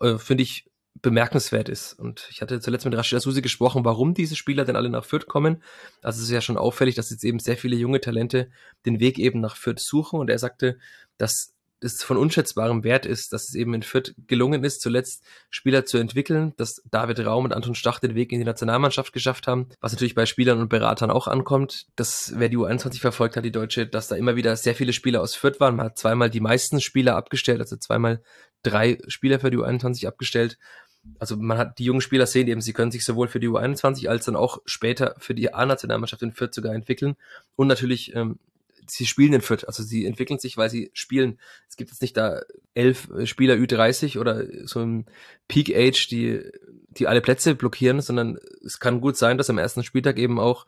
äh, 0.00 0.18
finde 0.18 0.42
ich, 0.42 0.66
bemerkenswert 1.00 1.68
ist. 1.68 1.92
Und 1.92 2.26
ich 2.30 2.42
hatte 2.42 2.60
zuletzt 2.60 2.84
mit 2.84 2.94
Rashida 2.94 3.20
Susi 3.20 3.40
gesprochen, 3.42 3.84
warum 3.84 4.14
diese 4.14 4.36
Spieler 4.36 4.64
denn 4.64 4.76
alle 4.76 4.90
nach 4.90 5.04
Fürth 5.04 5.26
kommen. 5.26 5.62
Also 6.02 6.18
es 6.18 6.24
ist 6.24 6.32
ja 6.32 6.40
schon 6.40 6.56
auffällig, 6.56 6.94
dass 6.96 7.10
jetzt 7.10 7.24
eben 7.24 7.38
sehr 7.38 7.56
viele 7.56 7.76
junge 7.76 8.00
Talente 8.00 8.50
den 8.84 8.98
Weg 9.00 9.18
eben 9.18 9.40
nach 9.40 9.56
Fürth 9.56 9.80
suchen. 9.80 10.18
Und 10.18 10.28
er 10.30 10.38
sagte, 10.38 10.78
dass 11.16 11.54
es 11.80 12.02
von 12.02 12.16
unschätzbarem 12.16 12.84
Wert 12.84 13.06
ist, 13.06 13.32
dass 13.32 13.48
es 13.48 13.54
eben 13.54 13.74
in 13.74 13.82
Fürth 13.82 14.14
gelungen 14.26 14.64
ist, 14.64 14.80
zuletzt 14.80 15.24
Spieler 15.50 15.84
zu 15.84 15.98
entwickeln, 15.98 16.52
dass 16.56 16.82
David 16.90 17.24
Raum 17.24 17.44
und 17.44 17.52
Anton 17.52 17.74
Stach 17.74 18.00
den 18.00 18.14
Weg 18.14 18.32
in 18.32 18.38
die 18.38 18.44
Nationalmannschaft 18.44 19.12
geschafft 19.12 19.46
haben, 19.46 19.68
was 19.80 19.92
natürlich 19.92 20.14
bei 20.14 20.26
Spielern 20.26 20.60
und 20.60 20.68
Beratern 20.68 21.10
auch 21.10 21.28
ankommt. 21.28 21.86
Das, 21.96 22.32
wer 22.36 22.48
die 22.48 22.58
U21 22.58 23.00
verfolgt 23.00 23.36
hat, 23.36 23.44
die 23.44 23.52
Deutsche, 23.52 23.86
dass 23.86 24.08
da 24.08 24.16
immer 24.16 24.36
wieder 24.36 24.56
sehr 24.56 24.74
viele 24.74 24.92
Spieler 24.92 25.22
aus 25.22 25.34
Fürth 25.34 25.60
waren. 25.60 25.76
Man 25.76 25.86
hat 25.86 25.98
zweimal 25.98 26.30
die 26.30 26.40
meisten 26.40 26.80
Spieler 26.80 27.16
abgestellt, 27.16 27.60
also 27.60 27.76
zweimal 27.76 28.22
drei 28.62 28.98
Spieler 29.06 29.40
für 29.40 29.50
die 29.50 29.58
U21 29.58 30.06
abgestellt. 30.06 30.58
Also 31.18 31.36
man 31.36 31.58
hat 31.58 31.78
die 31.78 31.84
jungen 31.84 32.00
Spieler 32.00 32.26
sehen 32.26 32.48
eben, 32.48 32.60
sie 32.60 32.72
können 32.72 32.90
sich 32.90 33.04
sowohl 33.04 33.28
für 33.28 33.40
die 33.40 33.48
U21 33.48 34.08
als 34.08 34.26
dann 34.26 34.36
auch 34.36 34.58
später 34.66 35.14
für 35.18 35.34
die 35.34 35.54
A-Nationalmannschaft 35.54 36.22
in 36.22 36.32
Fürth 36.32 36.54
sogar 36.54 36.74
entwickeln. 36.74 37.16
Und 37.56 37.68
natürlich 37.68 38.14
ähm, 38.14 38.38
sie 38.90 39.06
spielen 39.06 39.32
in 39.32 39.40
Fürth, 39.40 39.64
also 39.66 39.82
sie 39.82 40.06
entwickeln 40.06 40.38
sich, 40.38 40.56
weil 40.56 40.70
sie 40.70 40.90
spielen. 40.92 41.38
Es 41.68 41.76
gibt 41.76 41.90
jetzt 41.90 42.02
nicht 42.02 42.16
da 42.16 42.40
elf 42.74 43.08
Spieler 43.24 43.54
Ü30 43.54 44.18
oder 44.18 44.44
so 44.66 44.80
ein 44.80 45.06
Peak 45.46 45.74
Age, 45.74 46.08
die, 46.08 46.42
die 46.90 47.06
alle 47.06 47.20
Plätze 47.20 47.54
blockieren, 47.54 48.00
sondern 48.00 48.38
es 48.64 48.80
kann 48.80 49.00
gut 49.00 49.16
sein, 49.16 49.38
dass 49.38 49.50
am 49.50 49.58
ersten 49.58 49.84
Spieltag 49.84 50.18
eben 50.18 50.38
auch 50.38 50.66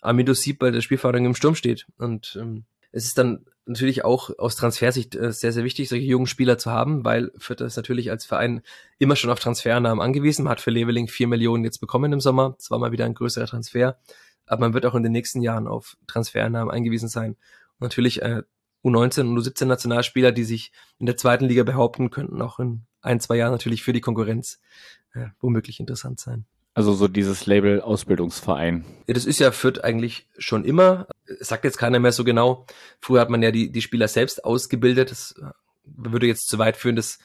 Amido 0.00 0.34
Sieb 0.34 0.58
bei 0.58 0.70
der 0.70 0.80
Spielförderung 0.80 1.26
im 1.26 1.34
Sturm 1.34 1.54
steht. 1.54 1.86
Und 1.98 2.36
ähm, 2.40 2.64
es 2.92 3.04
ist 3.04 3.18
dann 3.18 3.44
natürlich 3.66 4.04
auch 4.04 4.30
aus 4.38 4.56
Transfersicht 4.56 5.14
äh, 5.14 5.32
sehr, 5.32 5.52
sehr 5.52 5.64
wichtig, 5.64 5.88
solche 5.88 6.06
jungen 6.06 6.26
Spieler 6.26 6.58
zu 6.58 6.70
haben, 6.70 7.04
weil 7.04 7.30
Fürth 7.36 7.60
ist 7.60 7.76
natürlich 7.76 8.10
als 8.10 8.24
Verein 8.24 8.62
immer 8.98 9.16
schon 9.16 9.30
auf 9.30 9.40
Transfernamen 9.40 10.00
angewiesen. 10.00 10.48
Hat 10.48 10.60
für 10.60 10.70
Leveling 10.70 11.08
vier 11.08 11.28
Millionen 11.28 11.64
jetzt 11.64 11.78
bekommen 11.78 12.12
im 12.12 12.20
Sommer. 12.20 12.54
Das 12.56 12.70
war 12.70 12.78
mal 12.78 12.92
wieder 12.92 13.04
ein 13.04 13.14
größerer 13.14 13.46
Transfer. 13.46 13.98
Aber 14.46 14.60
man 14.60 14.74
wird 14.74 14.86
auch 14.86 14.94
in 14.94 15.02
den 15.02 15.12
nächsten 15.12 15.42
Jahren 15.42 15.68
auf 15.68 15.96
Transfernamen 16.06 16.70
eingewiesen 16.72 17.08
sein 17.08 17.36
natürlich 17.78 18.22
äh, 18.22 18.42
U19 18.84 19.20
und 19.20 19.38
U17 19.38 19.66
Nationalspieler, 19.66 20.32
die 20.32 20.44
sich 20.44 20.72
in 20.98 21.06
der 21.06 21.16
zweiten 21.16 21.46
Liga 21.46 21.62
behaupten, 21.62 22.10
könnten 22.10 22.40
auch 22.42 22.58
in 22.58 22.82
ein, 23.00 23.20
zwei 23.20 23.36
Jahren 23.36 23.52
natürlich 23.52 23.82
für 23.82 23.92
die 23.92 24.00
Konkurrenz 24.00 24.60
äh, 25.14 25.26
womöglich 25.40 25.80
interessant 25.80 26.20
sein. 26.20 26.46
Also 26.74 26.92
so 26.92 27.08
dieses 27.08 27.46
Label 27.46 27.80
Ausbildungsverein. 27.80 28.84
Ja, 29.08 29.14
das 29.14 29.24
ist 29.24 29.40
ja 29.40 29.50
Fürth 29.50 29.82
eigentlich 29.82 30.28
schon 30.38 30.64
immer. 30.64 31.08
sagt 31.40 31.64
jetzt 31.64 31.78
keiner 31.78 31.98
mehr 31.98 32.12
so 32.12 32.22
genau. 32.22 32.66
Früher 33.00 33.20
hat 33.20 33.30
man 33.30 33.42
ja 33.42 33.50
die, 33.50 33.72
die 33.72 33.82
Spieler 33.82 34.06
selbst 34.06 34.44
ausgebildet. 34.44 35.10
Das 35.10 35.34
äh, 35.42 35.50
würde 35.84 36.26
jetzt 36.26 36.48
zu 36.48 36.58
weit 36.58 36.76
führen, 36.76 36.96
das 36.96 37.18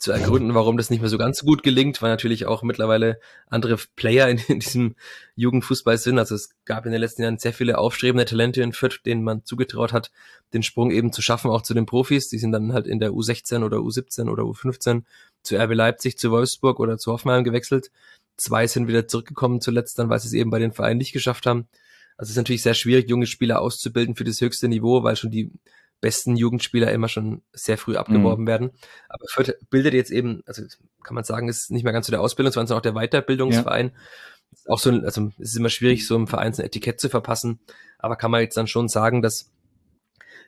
zu 0.00 0.12
ergründen, 0.12 0.54
warum 0.54 0.78
das 0.78 0.88
nicht 0.88 1.00
mehr 1.00 1.10
so 1.10 1.18
ganz 1.18 1.42
gut 1.42 1.62
gelingt, 1.62 2.00
weil 2.00 2.10
natürlich 2.10 2.46
auch 2.46 2.62
mittlerweile 2.62 3.20
andere 3.48 3.76
Player 3.96 4.30
in, 4.30 4.38
in 4.48 4.58
diesem 4.58 4.96
Jugendfußball 5.36 5.98
sind. 5.98 6.18
Also 6.18 6.34
es 6.34 6.56
gab 6.64 6.86
in 6.86 6.92
den 6.92 7.02
letzten 7.02 7.22
Jahren 7.22 7.38
sehr 7.38 7.52
viele 7.52 7.76
aufstrebende 7.76 8.24
Talente 8.24 8.62
in 8.62 8.72
Fürth, 8.72 9.02
denen 9.04 9.22
man 9.22 9.44
zugetraut 9.44 9.92
hat, 9.92 10.10
den 10.54 10.62
Sprung 10.62 10.90
eben 10.90 11.12
zu 11.12 11.20
schaffen, 11.20 11.50
auch 11.50 11.60
zu 11.60 11.74
den 11.74 11.84
Profis. 11.84 12.28
Die 12.28 12.38
sind 12.38 12.52
dann 12.52 12.72
halt 12.72 12.86
in 12.86 12.98
der 12.98 13.10
U16 13.10 13.62
oder 13.62 13.76
U17 13.76 14.30
oder 14.30 14.44
U15 14.44 15.02
zu 15.42 15.56
RB 15.56 15.74
Leipzig, 15.74 16.16
zu 16.16 16.30
Wolfsburg 16.30 16.80
oder 16.80 16.96
zu 16.96 17.12
Hoffenheim 17.12 17.44
gewechselt. 17.44 17.90
Zwei 18.38 18.66
sind 18.66 18.88
wieder 18.88 19.06
zurückgekommen 19.06 19.60
zuletzt 19.60 19.98
dann, 19.98 20.08
weil 20.08 20.18
sie 20.18 20.28
es 20.28 20.32
eben 20.32 20.50
bei 20.50 20.58
den 20.58 20.72
Vereinen 20.72 20.96
nicht 20.96 21.12
geschafft 21.12 21.44
haben. 21.44 21.68
Also 22.16 22.28
es 22.28 22.30
ist 22.30 22.36
natürlich 22.38 22.62
sehr 22.62 22.74
schwierig, 22.74 23.10
junge 23.10 23.26
Spieler 23.26 23.60
auszubilden 23.60 24.14
für 24.16 24.24
das 24.24 24.40
höchste 24.40 24.68
Niveau, 24.68 25.02
weil 25.02 25.16
schon 25.16 25.30
die 25.30 25.52
besten 26.00 26.36
Jugendspieler 26.36 26.92
immer 26.92 27.08
schon 27.08 27.42
sehr 27.52 27.78
früh 27.78 27.96
abgeworben 27.96 28.44
mhm. 28.44 28.48
werden. 28.48 28.70
Aber 29.08 29.24
Fürth 29.28 29.54
bildet 29.68 29.94
jetzt 29.94 30.10
eben, 30.10 30.42
also 30.46 30.62
kann 31.02 31.14
man 31.14 31.24
sagen, 31.24 31.48
ist 31.48 31.70
nicht 31.70 31.84
mehr 31.84 31.92
ganz 31.92 32.06
so 32.06 32.10
der 32.10 32.20
Ausbildung, 32.20 32.52
sondern 32.52 32.76
auch 32.76 32.82
der 32.82 32.94
Weiterbildungsverein. 32.94 33.92
Ja. 33.92 34.72
Auch 34.72 34.78
so, 34.78 34.90
also 34.90 35.30
es 35.38 35.50
ist 35.50 35.56
immer 35.56 35.68
schwierig, 35.68 36.06
so 36.06 36.16
im 36.16 36.26
Verein 36.26 36.52
ein 36.52 36.64
Etikett 36.64 37.00
zu 37.00 37.08
verpassen. 37.08 37.60
Aber 37.98 38.16
kann 38.16 38.30
man 38.30 38.40
jetzt 38.40 38.56
dann 38.56 38.66
schon 38.66 38.88
sagen, 38.88 39.22
dass 39.22 39.50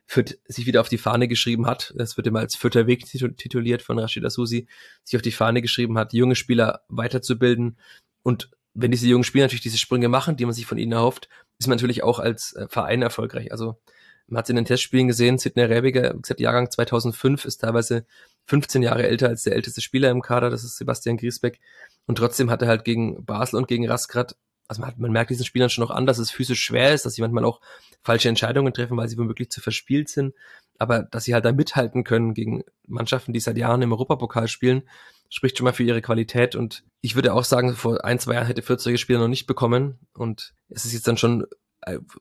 Fürth 0.07 0.39
sich 0.47 0.67
wieder 0.67 0.81
auf 0.81 0.89
die 0.89 0.99
Fahne 0.99 1.29
geschrieben 1.29 1.67
hat. 1.67 1.95
Es 1.97 2.17
wird 2.17 2.27
immer 2.27 2.41
als 2.41 2.57
Fürther 2.57 2.87
Weg 2.87 3.05
tituliert 3.07 3.83
von 3.83 3.99
Rashida 3.99 4.31
Susi, 4.31 4.67
sich 5.05 5.17
auf 5.17 5.23
die 5.23 5.33
Fahne 5.33 5.63
geschrieben 5.63 5.99
hat, 5.99 6.13
junge 6.13 6.35
Spieler 6.35 6.83
weiterzubilden. 6.89 7.79
Und 8.23 8.51
wenn 8.75 8.91
diese 8.91 9.07
jungen 9.07 9.25
Spieler 9.25 9.45
natürlich 9.45 9.63
diese 9.63 9.79
Sprünge 9.79 10.09
machen, 10.09 10.37
die 10.37 10.45
man 10.45 10.55
sich 10.55 10.67
von 10.67 10.79
ihnen 10.79 10.93
erhofft, 10.93 11.29
ist 11.59 11.69
man 11.69 11.77
natürlich 11.77 12.03
auch 12.03 12.19
als 12.19 12.55
äh, 12.55 12.67
Verein 12.69 13.03
erfolgreich. 13.03 13.53
Also 13.53 13.79
man 14.33 14.39
hat 14.39 14.47
es 14.47 14.51
in 14.51 14.57
den 14.57 14.65
Testspielen 14.65 15.09
gesehen, 15.09 15.37
Sidney 15.37 15.65
Rebiger, 15.65 16.15
gesagt, 16.15 16.41
Jahrgang 16.41 16.71
2005, 16.71 17.45
ist 17.45 17.59
teilweise 17.59 18.07
15 18.47 18.83
Jahre 18.83 19.07
älter 19.07 19.29
als 19.29 19.43
der 19.43 19.55
älteste 19.55 19.83
Spieler 19.83 20.11
im 20.11 20.23
Kader, 20.23 20.49
das 20.49 20.65
ist 20.65 20.79
Sebastian 20.79 21.19
Griesbeck. 21.19 21.61
Und 22.07 22.17
trotzdem 22.17 22.51
hat 22.51 22.63
er 22.63 22.69
halt 22.69 22.85
gegen 22.85 23.27
Basel 23.27 23.57
und 23.57 23.69
gegen 23.69 23.87
Rasgrad, 23.87 24.35
also 24.69 24.81
man, 24.81 24.91
hat, 24.91 24.99
man 24.99 25.13
merkt 25.13 25.29
diesen 25.29 25.45
Spielern 25.45 25.69
schon 25.69 25.85
noch 25.85 25.91
an, 25.91 26.07
dass 26.07 26.19
es 26.19 26.31
physisch 26.31 26.63
schwer 26.63 26.95
ist, 26.95 27.05
dass 27.05 27.15
sie 27.15 27.21
manchmal 27.21 27.45
auch 27.45 27.61
falsche 28.03 28.31
Entscheidungen 28.31 28.73
treffen, 28.73 28.97
weil 28.97 29.09
sie 29.09 29.19
womöglich 29.19 29.51
zu 29.51 29.61
verspielt 29.61 30.09
sind. 30.09 30.35
Aber 30.79 31.03
dass 31.03 31.25
sie 31.25 31.35
halt 31.35 31.45
da 31.45 31.53
mithalten 31.53 32.03
können 32.03 32.33
gegen 32.33 32.65
Mannschaften, 32.87 33.35
die 33.35 33.41
seit 33.41 33.59
Jahren 33.59 33.83
im 33.83 33.93
Europapokal 33.93 34.49
spielen, 34.49 34.83
spricht 35.29 35.59
schon 35.59 35.67
mal 35.67 35.73
für 35.73 35.85
ihre 35.85 36.01
Qualität. 36.01 36.57
Und 36.57 36.85
ich 37.03 37.15
würde 37.15 37.35
auch 37.35 37.45
sagen, 37.45 37.75
vor 37.75 38.03
ein, 38.03 38.19
zwei 38.19 38.35
Jahren 38.35 38.47
hätte 38.47 38.63
Fürth 38.63 38.81
solche 38.81 38.99
Spieler 38.99 39.19
noch 39.19 39.29
nicht 39.29 39.47
bekommen. 39.47 39.99
Und 40.15 40.55
es 40.71 40.87
ist 40.87 40.95
jetzt 40.95 41.07
dann 41.07 41.19
schon 41.19 41.47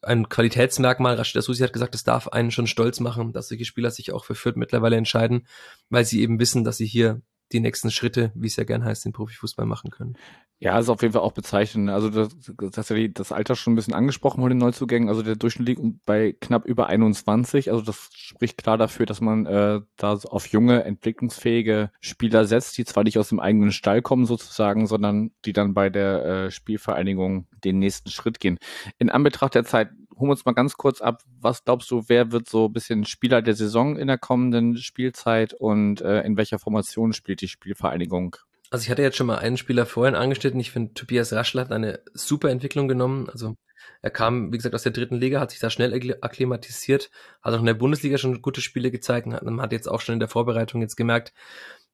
ein 0.02 0.30
Qualitätsmerkmal. 0.30 1.16
Rashida 1.16 1.42
Susi 1.42 1.64
hat 1.64 1.74
gesagt, 1.74 1.96
es 1.96 2.04
darf 2.04 2.28
einen 2.28 2.52
schon 2.52 2.68
stolz 2.68 3.00
machen, 3.00 3.34
dass 3.34 3.48
solche 3.48 3.66
Spieler 3.66 3.92
sich 3.92 4.12
auch 4.12 4.26
für 4.26 4.36
Fürth 4.36 4.58
mittlerweile 4.58 4.96
entscheiden, 4.96 5.48
weil 5.90 6.06
sie 6.06 6.22
eben 6.22 6.40
wissen, 6.40 6.64
dass 6.64 6.78
sie 6.78 6.88
hier 6.88 7.22
die 7.54 7.60
nächsten 7.60 7.92
Schritte, 7.92 8.32
wie 8.36 8.48
es 8.48 8.56
ja 8.56 8.64
gern 8.64 8.84
heißt, 8.84 9.06
den 9.06 9.14
Profifußball 9.14 9.66
machen 9.66 9.92
können. 9.92 10.18
Ja, 10.64 10.78
ist 10.78 10.90
auf 10.90 11.02
jeden 11.02 11.14
Fall 11.14 11.24
auch 11.24 11.32
bezeichnend. 11.32 11.90
Also 11.90 12.12
das, 12.12 12.30
das 12.72 12.90
ja 12.90 13.08
das 13.08 13.32
Alter 13.32 13.56
schon 13.56 13.74
ein 13.74 13.76
bisschen 13.76 13.96
angesprochen 13.96 14.42
von 14.42 14.50
den 14.50 14.60
Neuzugängen. 14.60 15.10
Also 15.10 15.24
der 15.24 15.36
Durchschnitt 15.36 15.68
liegt 15.68 15.82
bei 16.06 16.36
knapp 16.40 16.66
über 16.66 16.86
21. 16.86 17.72
Also 17.72 17.84
das 17.84 18.10
spricht 18.14 18.60
klar 18.60 18.78
dafür, 18.78 19.08
dass 19.08 19.22
man 19.22 19.48
äh, 19.48 19.82
da 19.98 20.14
auf 20.14 20.46
junge, 20.48 20.84
entwicklungsfähige 20.84 21.90
Spieler 22.00 22.46
setzt, 22.46 22.78
die 22.78 22.86
zwar 22.86 23.04
nicht 23.04 23.18
aus 23.18 23.30
dem 23.30 23.40
eigenen 23.40 23.72
Stall 23.72 24.04
kommen 24.04 24.28
sozusagen, 24.28 24.86
sondern 24.86 25.32
die 25.46 25.54
dann 25.54 25.74
bei 25.74 25.90
der 25.90 26.26
äh, 26.26 26.52
Spielvereinigung 26.52 27.48
den 27.64 27.80
nächsten 27.80 28.12
Schritt 28.12 28.40
gehen. 28.40 28.60
In 29.00 29.10
Anbetracht 29.10 29.56
der 29.56 29.66
Zeit 29.66 29.90
holen 30.16 30.30
wir 30.30 30.32
uns 30.32 30.46
mal 30.46 30.54
ganz 30.54 30.78
kurz 30.78 31.02
ab. 31.02 31.24
Was 31.40 31.64
glaubst 31.64 31.90
du, 31.92 32.04
wer 32.08 32.32
wird 32.32 32.50
so 32.50 32.66
ein 32.66 32.74
bisschen 32.74 33.06
Spieler 33.06 33.42
der 33.42 33.56
Saison 33.56 33.98
in 33.98 34.08
der 34.08 34.18
kommenden 34.18 34.78
Spielzeit 34.78 35.54
und 35.54 36.02
äh, 36.02 36.22
in 36.22 36.38
welcher 36.38 36.60
Formation 36.60 37.14
spielt 37.14 37.42
die 37.42 37.48
Spielvereinigung? 37.48 38.38
Also 38.70 38.84
ich 38.84 38.90
hatte 38.90 39.02
jetzt 39.02 39.18
schon 39.18 39.28
mal 39.28 39.40
einen 39.40 39.58
Spieler 39.58 39.86
vorhin 39.86 40.16
angestellt 40.16 40.54
und 40.54 40.62
ich 40.62 40.72
finde, 40.72 40.94
Tobias 40.94 41.34
Raschel 41.34 41.60
hat 41.60 41.72
eine 41.72 42.00
super 42.14 42.50
Entwicklung 42.50 42.88
genommen. 42.88 43.30
Also 43.30 43.56
er 44.02 44.12
kam, 44.12 44.54
wie 44.54 44.58
gesagt, 44.58 44.76
aus 44.76 44.84
der 44.84 44.94
dritten 44.94 45.16
Liga, 45.16 45.40
hat 45.40 45.52
sich 45.52 45.60
da 45.60 45.70
schnell 45.70 46.18
akklimatisiert, 46.22 47.12
hat 47.42 47.54
auch 47.54 47.60
in 47.60 47.66
der 47.66 47.74
Bundesliga 47.74 48.18
schon 48.18 48.42
gute 48.42 48.62
Spiele 48.62 48.90
gezeigt 48.90 49.28
und 49.28 49.34
hat, 49.34 49.46
hat 49.46 49.72
jetzt 49.74 49.90
auch 49.90 50.02
schon 50.02 50.14
in 50.14 50.20
der 50.20 50.30
Vorbereitung 50.30 50.82
jetzt 50.82 50.96
gemerkt, 50.96 51.34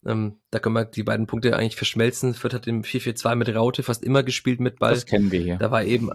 ähm, 0.06 0.40
da 0.52 0.60
können 0.60 0.76
wir 0.76 0.86
die 0.86 1.04
beiden 1.04 1.28
Punkte 1.28 1.56
eigentlich 1.56 1.76
verschmelzen. 1.76 2.34
Fürth 2.34 2.54
hat 2.54 2.68
im 2.68 2.84
4-4-2 2.84 3.36
mit 3.36 3.54
Raute 3.54 3.84
fast 3.84 4.04
immer 4.04 4.24
gespielt 4.24 4.60
mit 4.60 4.80
Ball. 4.80 4.94
Das 4.94 5.06
kennen 5.06 5.32
wir 5.32 5.42
hier. 5.42 5.58
Da 5.58 5.72
war 5.72 5.84
eben 5.84 6.12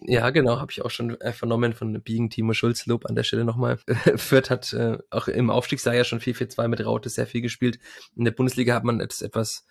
ja, 0.00 0.30
genau, 0.30 0.60
habe 0.60 0.70
ich 0.70 0.82
auch 0.82 0.90
schon 0.90 1.20
äh, 1.20 1.32
vernommen 1.32 1.72
von 1.72 2.00
Biegen 2.02 2.30
Timo 2.30 2.52
Schulz. 2.52 2.86
Lob 2.86 3.06
an 3.06 3.16
der 3.16 3.24
Stelle 3.24 3.44
nochmal. 3.44 3.78
Fürth 4.16 4.50
hat 4.50 4.72
äh, 4.72 4.98
auch 5.10 5.26
im 5.26 5.50
Aufstiegsjahr 5.50 5.94
ja 5.94 6.04
schon 6.04 6.20
4-4-2 6.20 6.68
mit 6.68 6.84
Raute 6.84 7.08
sehr 7.08 7.26
viel 7.26 7.40
gespielt. 7.40 7.80
In 8.14 8.24
der 8.24 8.30
Bundesliga 8.30 8.74
hat 8.74 8.84
man 8.84 9.00
das 9.00 9.22
etwas 9.22 9.66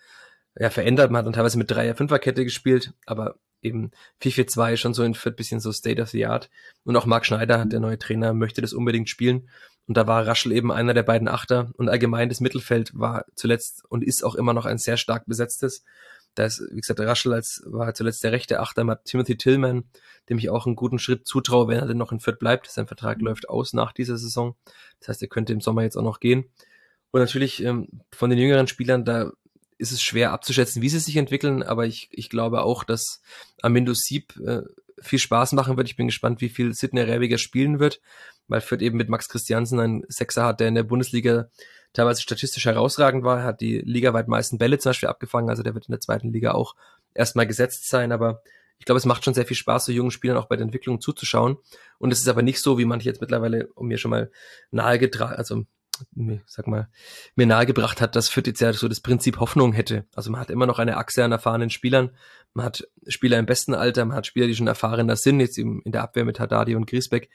ja, 0.58 0.68
verändert. 0.68 1.10
Man 1.10 1.20
hat 1.20 1.26
dann 1.26 1.32
teilweise 1.32 1.56
mit 1.56 1.70
3er-5er-Kette 1.70 2.44
gespielt, 2.44 2.92
aber 3.06 3.36
eben 3.62 3.90
4-4-2 4.22 4.76
schon 4.76 4.94
so 4.94 5.02
in 5.02 5.14
Fürth 5.14 5.36
bisschen 5.36 5.60
so 5.60 5.72
State 5.72 6.00
of 6.00 6.10
the 6.10 6.26
Art. 6.26 6.50
Und 6.84 6.96
auch 6.96 7.06
Marc 7.06 7.24
Schneider, 7.24 7.64
der 7.64 7.80
neue 7.80 7.98
Trainer, 7.98 8.34
möchte 8.34 8.60
das 8.60 8.74
unbedingt 8.74 9.08
spielen. 9.08 9.48
Und 9.86 9.96
da 9.96 10.06
war 10.06 10.26
Raschel 10.26 10.52
eben 10.52 10.70
einer 10.70 10.92
der 10.92 11.04
beiden 11.04 11.28
Achter. 11.28 11.72
Und 11.78 11.88
allgemein 11.88 12.28
das 12.28 12.40
Mittelfeld 12.40 12.90
war 12.92 13.24
zuletzt 13.34 13.82
und 13.88 14.04
ist 14.04 14.22
auch 14.22 14.34
immer 14.34 14.52
noch 14.52 14.66
ein 14.66 14.76
sehr 14.76 14.98
stark 14.98 15.24
besetztes. 15.24 15.84
Da 16.38 16.44
ist, 16.44 16.62
wie 16.70 16.80
gesagt, 16.80 17.00
Raschel 17.00 17.32
als, 17.32 17.62
war 17.66 17.92
zuletzt 17.94 18.22
der 18.22 18.30
rechte 18.30 18.60
Achter, 18.60 18.84
man 18.84 18.96
hat 18.96 19.06
Timothy 19.06 19.36
Tillman, 19.36 19.90
dem 20.28 20.38
ich 20.38 20.50
auch 20.50 20.66
einen 20.66 20.76
guten 20.76 21.00
Schritt 21.00 21.26
zutraue, 21.26 21.66
wenn 21.66 21.78
er 21.78 21.86
denn 21.86 21.96
noch 21.96 22.12
in 22.12 22.20
Fürth 22.20 22.38
bleibt. 22.38 22.70
Sein 22.70 22.86
Vertrag 22.86 23.20
läuft 23.20 23.48
aus 23.48 23.72
nach 23.72 23.90
dieser 23.90 24.16
Saison. 24.18 24.54
Das 25.00 25.08
heißt, 25.08 25.22
er 25.22 25.28
könnte 25.28 25.52
im 25.52 25.60
Sommer 25.60 25.82
jetzt 25.82 25.96
auch 25.96 26.02
noch 26.02 26.20
gehen. 26.20 26.44
Und 27.10 27.20
natürlich 27.20 27.60
ähm, 27.64 27.88
von 28.12 28.30
den 28.30 28.38
jüngeren 28.38 28.68
Spielern, 28.68 29.04
da 29.04 29.32
ist 29.78 29.90
es 29.90 30.00
schwer 30.00 30.30
abzuschätzen, 30.30 30.80
wie 30.80 30.88
sie 30.88 31.00
sich 31.00 31.16
entwickeln, 31.16 31.64
aber 31.64 31.86
ich, 31.86 32.08
ich 32.12 32.30
glaube 32.30 32.62
auch, 32.62 32.84
dass 32.84 33.20
Amindo 33.60 33.94
Sieb 33.94 34.36
äh, 34.36 34.62
viel 35.00 35.18
Spaß 35.18 35.52
machen 35.52 35.76
wird. 35.76 35.88
Ich 35.88 35.96
bin 35.96 36.06
gespannt, 36.06 36.40
wie 36.40 36.50
viel 36.50 36.72
Sidney 36.72 37.00
Rebiger 37.00 37.38
spielen 37.38 37.80
wird, 37.80 38.00
weil 38.46 38.60
Fürth 38.60 38.82
eben 38.82 38.96
mit 38.96 39.08
Max 39.08 39.28
Christiansen 39.28 39.80
einen 39.80 40.04
Sechser 40.08 40.44
hat, 40.44 40.60
der 40.60 40.68
in 40.68 40.76
der 40.76 40.84
Bundesliga 40.84 41.50
teilweise 41.92 42.22
statistisch 42.22 42.64
herausragend 42.66 43.24
war, 43.24 43.42
hat 43.42 43.60
die 43.60 43.78
ligaweit 43.78 44.28
meisten 44.28 44.58
Bälle 44.58 44.78
zum 44.78 44.90
Beispiel 44.90 45.08
abgefangen, 45.08 45.50
also 45.50 45.62
der 45.62 45.74
wird 45.74 45.86
in 45.86 45.92
der 45.92 46.00
zweiten 46.00 46.32
Liga 46.32 46.52
auch 46.52 46.74
erstmal 47.14 47.46
gesetzt 47.46 47.88
sein, 47.88 48.12
aber 48.12 48.42
ich 48.78 48.84
glaube, 48.84 48.98
es 48.98 49.06
macht 49.06 49.24
schon 49.24 49.34
sehr 49.34 49.46
viel 49.46 49.56
Spaß, 49.56 49.86
so 49.86 49.92
jungen 49.92 50.10
Spielern 50.12 50.36
auch 50.36 50.46
bei 50.46 50.56
der 50.56 50.64
Entwicklung 50.64 51.00
zuzuschauen. 51.00 51.56
Und 51.98 52.12
es 52.12 52.20
ist 52.20 52.28
aber 52.28 52.42
nicht 52.42 52.60
so, 52.60 52.78
wie 52.78 52.84
manche 52.84 53.08
jetzt 53.08 53.20
mittlerweile 53.20 53.66
um 53.74 53.88
mir 53.88 53.98
schon 53.98 54.12
mal 54.12 54.30
nahegetragen, 54.70 55.36
also 55.36 55.64
sag 56.46 56.68
mal, 56.68 56.88
mir 57.34 57.46
nahegebracht 57.46 58.00
hat, 58.00 58.14
dass 58.14 58.28
Fürth 58.28 58.46
jetzt 58.46 58.60
ja 58.60 58.72
so 58.72 58.86
das 58.86 59.00
Prinzip 59.00 59.40
Hoffnung 59.40 59.72
hätte. 59.72 60.06
Also 60.14 60.30
man 60.30 60.40
hat 60.40 60.50
immer 60.50 60.66
noch 60.66 60.78
eine 60.78 60.96
Achse 60.96 61.24
an 61.24 61.32
erfahrenen 61.32 61.70
Spielern. 61.70 62.10
Man 62.54 62.66
hat 62.66 62.86
Spieler 63.08 63.38
im 63.38 63.46
besten 63.46 63.74
Alter, 63.74 64.04
man 64.04 64.16
hat 64.16 64.26
Spieler, 64.26 64.46
die 64.46 64.54
schon 64.54 64.66
erfahrener 64.66 65.16
sind, 65.16 65.40
jetzt 65.40 65.58
in 65.58 65.82
der 65.84 66.02
Abwehr 66.02 66.24
mit 66.24 66.38
Haddadi 66.38 66.76
und 66.76 66.86
Griesbeck, 66.86 67.30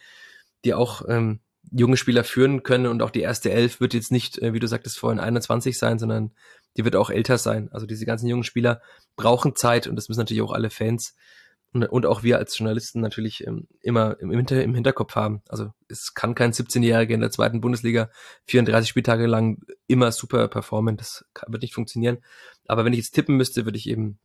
die 0.63 0.73
auch 0.73 1.03
ähm, 1.07 1.41
junge 1.72 1.98
Spieler 1.98 2.23
führen 2.23 2.64
können 2.64 2.88
und 2.88 3.02
auch 3.02 3.10
die 3.10 3.22
erste 3.22 3.52
Elf 3.52 3.80
wird 3.80 3.94
jetzt 3.94 4.11
nicht, 4.11 4.38
äh, 4.40 4.53
wie 4.53 4.60
du 4.60 4.68
sagtest 4.68 4.99
vorhin, 4.99 5.19
21 5.19 5.77
sein, 5.77 5.99
sondern 5.99 6.31
die 6.77 6.85
wird 6.85 6.95
auch 6.95 7.10
älter 7.10 7.38
sein. 7.38 7.69
Also 7.72 7.85
diese 7.85 8.06
ganzen 8.06 8.27
jungen 8.27 8.44
Spieler 8.44 8.81
brauchen 9.15 9.56
Zeit 9.56 9.88
und 9.88 9.95
das 9.95 10.10
müssen 10.10 10.19
natürlich 10.19 10.44
auch 10.44 10.52
alle 10.52 10.69
Fans 10.69 11.15
und, 11.73 11.84
und 11.85 12.06
auch 12.06 12.23
wir 12.23 12.38
als 12.38 12.57
Journalisten 12.57 13.02
natürlich 13.02 13.45
ähm, 13.48 13.68
immer 13.81 14.19
im, 14.19 14.30
Hinter, 14.31 14.64
im 14.64 14.76
Hinterkopf 14.76 15.15
haben. 15.15 15.41
Also 15.49 15.72
es 15.90 16.14
kann 16.14 16.35
kein 16.35 16.53
17-Jähriger 16.53 17.14
in 17.14 17.22
der 17.22 17.31
zweiten 17.31 17.61
Bundesliga 17.61 18.10
34 18.45 18.88
Spieltage 18.88 19.26
lang 19.26 19.60
immer 19.88 20.11
super 20.11 20.48
performen. 20.48 20.98
Das 20.98 21.26
kann, 21.34 21.52
wird 21.52 21.64
nicht 21.64 21.73
funktionieren. 21.73 22.19
Aber 22.68 22.85
wenn 22.85 22.94
ich 22.94 22.99
jetzt 22.99 23.11
tippen 23.11 23.38
müsste, 23.38 23.65
würde 23.65 23.77
ich 23.77 23.90
eben 23.90 24.19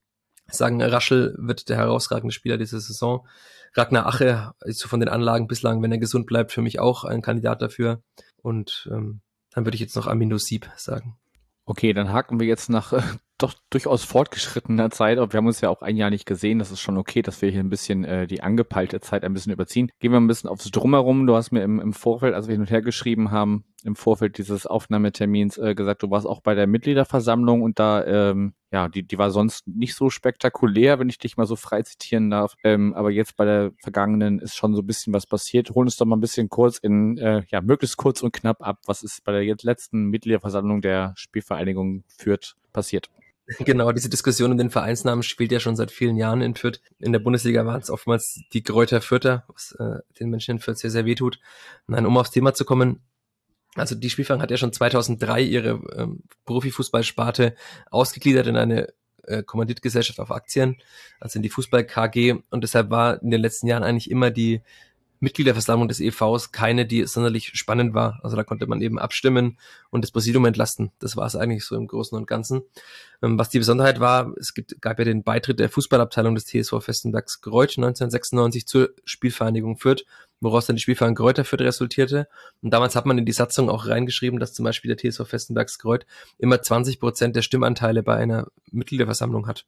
sagen, 0.51 0.83
Raschel 0.83 1.35
wird 1.39 1.69
der 1.69 1.77
herausragende 1.77 2.33
Spieler 2.33 2.59
dieser 2.59 2.81
Saison. 2.81 3.27
Ragnar 3.75 4.07
Ache 4.07 4.53
ist 4.65 4.83
von 4.85 5.01
den 5.01 5.09
Anlagen 5.09 5.47
bislang, 5.47 5.83
wenn 5.83 5.93
er 5.93 5.99
gesund 5.99 6.27
bleibt, 6.27 6.53
für 6.53 6.63
mich 6.63 6.81
auch 6.81 7.05
ein 7.05 7.23
Kandidat 7.23 7.63
dafür. 7.63 8.03
Und 8.43 8.89
ähm, 8.91 9.21
dann 9.53 9.65
würde 9.67 9.75
ich 9.75 9.81
jetzt 9.81 9.97
noch 9.97 10.07
Amino 10.07 10.39
Sieb 10.39 10.71
sagen. 10.77 11.19
Okay, 11.65 11.93
dann 11.93 12.13
haken 12.13 12.41
wir 12.41 12.47
jetzt 12.47 12.71
nach 12.71 12.93
äh, 12.93 13.03
doch 13.39 13.55
durchaus 13.71 14.03
fortgeschrittener 14.05 14.91
Zeit, 14.91 15.19
wir 15.19 15.37
haben 15.37 15.47
uns 15.47 15.61
ja 15.61 15.71
auch 15.71 15.83
ein 15.83 15.97
Jahr 15.97 16.11
nicht 16.11 16.27
gesehen. 16.27 16.59
Das 16.59 16.73
ist 16.73 16.81
schon 16.81 16.99
okay, 16.99 17.23
dass 17.23 17.41
wir 17.41 17.51
hier 17.51 17.61
ein 17.61 17.71
bisschen 17.71 18.05
äh, 18.05 18.27
die 18.27 18.43
angepeilte 18.43 19.01
Zeit 19.01 19.25
ein 19.25 19.33
bisschen 19.33 19.53
überziehen. 19.53 19.91
Gehen 20.01 20.11
wir 20.11 20.21
ein 20.21 20.27
bisschen 20.27 20.51
aufs 20.51 20.71
Drumherum. 20.71 21.27
Du 21.27 21.37
hast 21.37 21.53
mir 21.53 21.63
im, 21.63 21.81
im 21.81 21.93
Vorfeld, 21.93 22.35
als 22.35 22.49
wir 22.49 22.53
hin 22.53 22.63
und 22.63 22.71
her 22.71 22.83
geschrieben 22.83 23.31
haben, 23.31 23.65
im 23.85 23.95
Vorfeld 23.95 24.39
dieses 24.39 24.67
Aufnahmetermins 24.67 25.57
äh, 25.57 25.77
gesagt, 25.77 26.03
du 26.03 26.11
warst 26.11 26.27
auch 26.27 26.41
bei 26.41 26.57
der 26.57 26.67
Mitgliederversammlung 26.67 27.63
und 27.63 27.79
da, 27.79 28.05
ähm, 28.05 28.55
ja, 28.73 28.89
die, 28.89 29.05
die 29.05 29.19
war 29.19 29.31
sonst 29.31 29.69
nicht 29.69 29.95
so 29.95 30.11
spektakulär, 30.11 30.99
wenn 30.99 31.09
ich 31.09 31.19
dich 31.19 31.37
mal 31.37 31.47
so 31.47 31.55
frei 31.55 31.83
zitieren 31.83 32.31
darf. 32.31 32.57
Ähm, 32.65 32.93
aber 32.95 33.11
jetzt 33.11 33.37
bei 33.37 33.45
der 33.45 33.71
vergangenen 33.81 34.41
ist 34.41 34.57
schon 34.57 34.75
so 34.75 34.83
ein 34.83 34.87
bisschen 34.87 35.13
was 35.13 35.27
passiert. 35.27 35.71
Holen 35.71 35.87
uns 35.87 35.97
doch 35.97 36.07
mal 36.07 36.17
ein 36.17 36.21
bisschen 36.21 36.49
kurz 36.49 36.79
in, 36.79 37.17
äh, 37.19 37.45
ja, 37.49 37.61
möglichst 37.61 37.97
kurz 37.97 38.23
und 38.23 38.33
knapp 38.33 38.67
ab. 38.67 38.81
Was 38.87 39.05
ist 39.05 39.23
bei 39.23 39.31
der 39.31 39.45
jetzt 39.45 39.63
letzten 39.63 40.07
Mitgliederversammlung 40.07 40.81
der 40.81 41.15
Spielvereinigung 41.17 42.03
führt 42.09 42.57
passiert? 42.73 43.09
Genau, 43.61 43.93
diese 43.93 44.11
Diskussion 44.11 44.53
um 44.53 44.59
den 44.59 44.71
Vereinsnamen 44.71 45.23
spielt 45.23 45.53
ja 45.53 45.61
schon 45.61 45.77
seit 45.77 45.91
vielen 45.91 46.17
Jahren 46.17 46.43
in 46.43 46.55
Fürth. 46.55 46.81
In 46.99 47.13
der 47.13 47.19
Bundesliga 47.19 47.65
waren 47.65 47.81
es 47.81 47.91
oftmals 47.91 48.41
die 48.53 48.63
Kräuter 48.63 49.01
Fürther, 49.01 49.45
was 49.49 49.73
äh, 49.79 50.01
den 50.21 50.31
Menschen 50.31 50.53
in 50.53 50.59
Fürth 50.59 50.79
sehr, 50.79 50.91
sehr 50.91 51.07
weh 51.07 51.15
tut. 51.15 51.41
Nein, 51.87 52.07
um 52.07 52.17
aufs 52.19 52.31
Thema 52.31 52.53
zu 52.53 52.65
kommen, 52.65 53.01
also 53.75 53.95
die 53.95 54.11
Spielfang 54.11 54.43
hat 54.43 54.51
ja 54.51 54.57
schon 54.57 54.73
2003 54.73 55.43
ihre 55.43 55.81
ähm, 55.97 56.23
Profifußballsparte 56.45 57.55
ausgegliedert 57.91 58.47
in 58.47 58.57
eine 58.57 58.89
äh, 59.25 59.43
Kommanditgesellschaft 59.43 60.21
auf 60.21 60.31
Aktien, 60.31 60.77
also 61.21 61.39
in 61.39 61.43
die 61.43 61.51
Fußball 61.51 61.85
KG 61.85 62.37
und 62.51 62.65
deshalb 62.65 62.91
war 62.91 63.23
in 63.23 63.31
den 63.31 63.41
letzten 63.41 63.67
Jahren 63.67 63.85
eigentlich 63.85 64.11
immer 64.11 64.31
die 64.31 64.63
Mitgliederversammlung 65.21 65.89
des 65.89 66.01
EVs 66.01 66.53
keine, 66.53 66.87
die 66.87 67.05
sonderlich 67.05 67.51
spannend 67.55 67.95
war. 67.95 68.21
Also 68.23 68.37
da 68.37 68.45
konnte 68.45 68.67
man 68.67 68.81
eben 68.81 68.99
abstimmen 68.99 69.59
und 69.91 70.05
das 70.05 70.11
Präsidium 70.11 70.45
entlasten. 70.45 70.93
Das 70.99 71.17
war 71.17 71.27
es 71.27 71.37
eigentlich 71.37 71.65
so 71.65 71.77
im 71.77 71.87
Großen 71.87 72.17
und 72.17 72.27
Ganzen. 72.27 72.63
Ähm, 73.23 73.39
was 73.39 73.49
die 73.49 73.59
Besonderheit 73.59 74.01
war, 74.01 74.33
es 74.39 74.55
gibt, 74.55 74.81
gab 74.81 74.99
ja 74.99 75.05
den 75.05 75.23
Beitritt 75.23 75.59
der 75.59 75.69
Fußballabteilung 75.69 76.35
des 76.35 76.47
TSV 76.47 76.81
Festenbergs 76.81 77.41
Greuth 77.41 77.79
1996 77.79 78.67
zur 78.67 78.91
Spielvereinigung 79.05 79.77
Fürth 79.77 80.05
woraus 80.41 80.67
dann 80.67 80.77
die 80.77 80.83
Spielverein 80.83 81.15
Kräuter 81.15 81.45
Fürth 81.45 81.63
resultierte. 81.63 82.29
Und 82.63 82.71
damals 82.71 82.97
hat 82.97 83.07
man 83.07 83.19
in 83.19 83.27
die 83.27 83.33
Satzung 83.33 83.69
auch 83.71 83.87
reingeschrieben, 83.87 84.39
dass 84.39 84.55
zum 84.55 84.65
Beispiel 84.65 84.95
der 84.95 85.11
TSV 85.11 85.27
Festenbergs 85.27 85.79
Kreuz 85.79 86.03
immer 86.39 86.63
20 86.63 87.01
Prozent 87.01 87.37
der 87.37 87.43
Stimmanteile 87.43 88.03
bei 88.03 88.17
einer 88.17 88.49
Mitgliederversammlung 88.71 89.47
hat. 89.47 89.67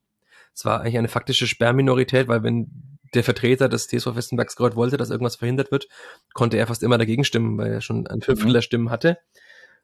Es 0.54 0.64
war 0.64 0.80
eigentlich 0.80 0.98
eine 0.98 1.08
faktische 1.08 1.46
Sperrminorität, 1.46 2.28
weil 2.28 2.42
wenn 2.42 2.98
der 3.14 3.24
Vertreter 3.24 3.68
des 3.68 3.88
TSV 3.88 4.14
Festenbergs 4.14 4.56
Kreuz 4.56 4.76
wollte, 4.76 4.96
dass 4.96 5.10
irgendwas 5.10 5.36
verhindert 5.36 5.72
wird, 5.72 5.88
konnte 6.32 6.56
er 6.56 6.66
fast 6.66 6.82
immer 6.82 6.98
dagegen 6.98 7.24
stimmen, 7.24 7.58
weil 7.58 7.72
er 7.72 7.80
schon 7.80 8.06
ein 8.06 8.22
Fünftel 8.22 8.52
der 8.52 8.62
Stimmen 8.62 8.90
hatte. 8.90 9.18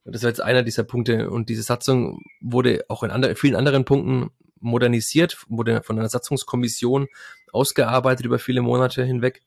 Das 0.04 0.22
war 0.22 0.30
jetzt 0.30 0.40
einer 0.40 0.62
dieser 0.62 0.84
Punkte. 0.84 1.30
Und 1.30 1.48
diese 1.48 1.62
Satzung 1.62 2.20
wurde 2.40 2.84
auch 2.88 3.02
in 3.02 3.10
andre, 3.10 3.34
vielen 3.34 3.56
anderen 3.56 3.84
Punkten 3.84 4.30
modernisiert, 4.60 5.44
wurde 5.48 5.82
von 5.82 5.98
einer 5.98 6.08
Satzungskommission 6.08 7.08
ausgearbeitet 7.52 8.24
über 8.24 8.38
viele 8.38 8.62
Monate 8.62 9.04
hinweg. 9.04 9.42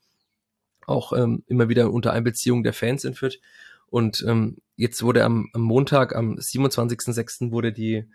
Auch 0.86 1.14
ähm, 1.14 1.44
immer 1.48 1.70
wieder 1.70 1.92
unter 1.92 2.12
Einbeziehung 2.12 2.64
der 2.64 2.74
Fans 2.74 3.06
in 3.06 3.14
Fürth. 3.14 3.40
Und 3.88 4.24
ähm, 4.28 4.58
jetzt 4.76 5.02
wurde 5.02 5.24
am, 5.24 5.50
am 5.54 5.62
Montag, 5.62 6.16
am 6.16 6.36
27.06. 6.36 7.52
wurde 7.52 7.72
die 7.72 8.06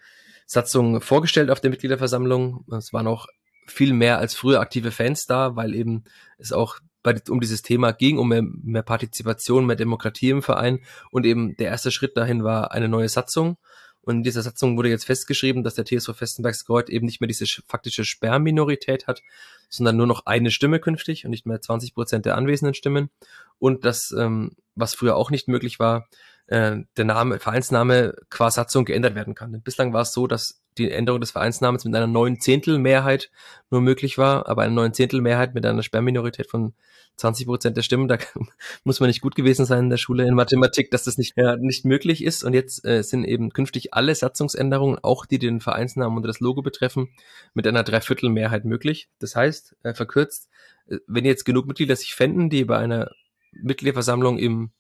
Satzung 0.47 1.01
vorgestellt 1.01 1.51
auf 1.51 1.61
der 1.61 1.71
Mitgliederversammlung. 1.71 2.65
Es 2.77 2.93
waren 2.93 3.07
auch 3.07 3.27
viel 3.67 3.93
mehr 3.93 4.19
als 4.19 4.35
früher 4.35 4.61
aktive 4.61 4.91
Fans 4.91 5.27
da, 5.27 5.57
weil 5.57 5.75
eben 5.75 6.05
es 6.39 6.53
auch 6.53 6.79
bei, 7.03 7.15
um 7.29 7.41
dieses 7.41 7.63
Thema 7.63 7.93
ging, 7.93 8.19
um 8.19 8.29
mehr, 8.29 8.43
mehr 8.43 8.83
Partizipation, 8.83 9.67
mehr 9.67 9.77
Demokratie 9.77 10.31
im 10.31 10.43
Verein. 10.43 10.81
Und 11.11 11.27
eben 11.27 11.57
der 11.57 11.69
erste 11.69 11.91
Schritt 11.91 12.17
dahin 12.17 12.43
war 12.45 12.73
eine 12.73 12.89
neue 12.89 13.09
Satzung. 13.09 13.59
Und 14.01 14.17
in 14.17 14.23
dieser 14.23 14.43
Satzung 14.43 14.77
wurde 14.77 14.91
jetzt 14.91 15.07
festgeschrieben, 15.07 15.63
dass 15.63 15.75
der 15.75 15.85
TSV 15.85 16.15
Festenbergs 16.15 16.67
Kreuz 16.67 16.89
eben 16.89 17.07
nicht 17.07 17.21
mehr 17.21 17.29
diese 17.29 17.47
faktische 17.67 18.05
Sperrminorität 18.05 19.07
hat, 19.07 19.23
sondern 19.69 19.97
nur 19.97 20.07
noch 20.07 20.27
eine 20.27 20.51
Stimme 20.51 20.79
künftig 20.79 21.25
und 21.25 21.31
nicht 21.31 21.47
mehr 21.47 21.61
20 21.61 21.95
Prozent 21.95 22.27
der 22.27 22.37
anwesenden 22.37 22.75
Stimmen. 22.75 23.11
Und 23.59 23.85
das, 23.85 24.15
ähm, 24.17 24.57
was 24.75 24.95
früher 24.95 25.17
auch 25.17 25.31
nicht 25.31 25.49
möglich 25.49 25.79
war, 25.79 26.09
äh, 26.47 26.77
der 26.97 27.05
Name, 27.05 27.39
Vereinsname 27.39 28.15
qua 28.29 28.51
Satzung 28.51 28.85
geändert 28.85 29.15
werden 29.15 29.35
kann. 29.35 29.53
Denn 29.53 29.63
bislang 29.63 29.93
war 29.93 30.03
es 30.03 30.13
so, 30.13 30.27
dass 30.27 30.64
die 30.79 30.91
Änderung 30.91 31.21
des 31.21 31.31
Vereinsnamens 31.31 31.85
mit 31.85 31.95
einer 31.95 32.07
neun 32.07 32.41
Zehntel 32.41 32.79
Mehrheit 32.79 33.31
nur 33.71 33.81
möglich 33.81 34.19
war, 34.19 34.49
aber 34.49 34.63
eine 34.63 34.75
neun 34.75 34.93
Zehntel 34.93 35.21
Mehrheit 35.21 35.55
mit 35.55 35.65
einer 35.65 35.83
Sperrminorität 35.83 36.49
von 36.49 36.75
20 37.17 37.47
Prozent 37.47 37.77
der 37.77 37.83
Stimmen, 37.83 38.09
da 38.09 38.19
muss 38.85 39.01
man 39.01 39.09
nicht 39.09 39.21
gut 39.21 39.35
gewesen 39.35 39.67
sein 39.67 39.85
in 39.85 39.91
der 39.91 39.99
Schule 39.99 40.27
in 40.27 40.35
Mathematik, 40.35 40.91
dass 40.91 41.05
das 41.05 41.17
nicht, 41.17 41.37
ja, 41.37 41.57
nicht 41.57 41.85
möglich 41.85 42.25
ist. 42.25 42.43
Und 42.43 42.55
jetzt 42.55 42.85
äh, 42.85 43.03
sind 43.03 43.25
eben 43.25 43.51
künftig 43.51 43.95
alle 43.95 44.15
Satzungsänderungen, 44.15 44.99
auch 45.03 45.27
die 45.27 45.39
den 45.39 45.61
Vereinsnamen 45.61 46.17
und 46.17 46.27
das 46.27 46.41
Logo 46.41 46.63
betreffen, 46.63 47.09
mit 47.53 47.67
einer 47.67 47.85
Dreiviertelmehrheit 47.85 48.65
möglich. 48.65 49.09
Das 49.21 49.37
heißt, 49.37 49.77
äh, 49.85 49.95
verkürzt, 49.95 50.49
äh, 50.89 50.99
wenn 51.07 51.25
jetzt 51.25 51.45
genug 51.45 51.67
Mitglieder 51.67 51.95
sich 51.95 52.15
fänden, 52.15 52.51
die 52.51 52.65
bei 52.65 52.79
einer 52.79 53.11
Mitgliederversammlung 53.53 54.39
im 54.39 54.71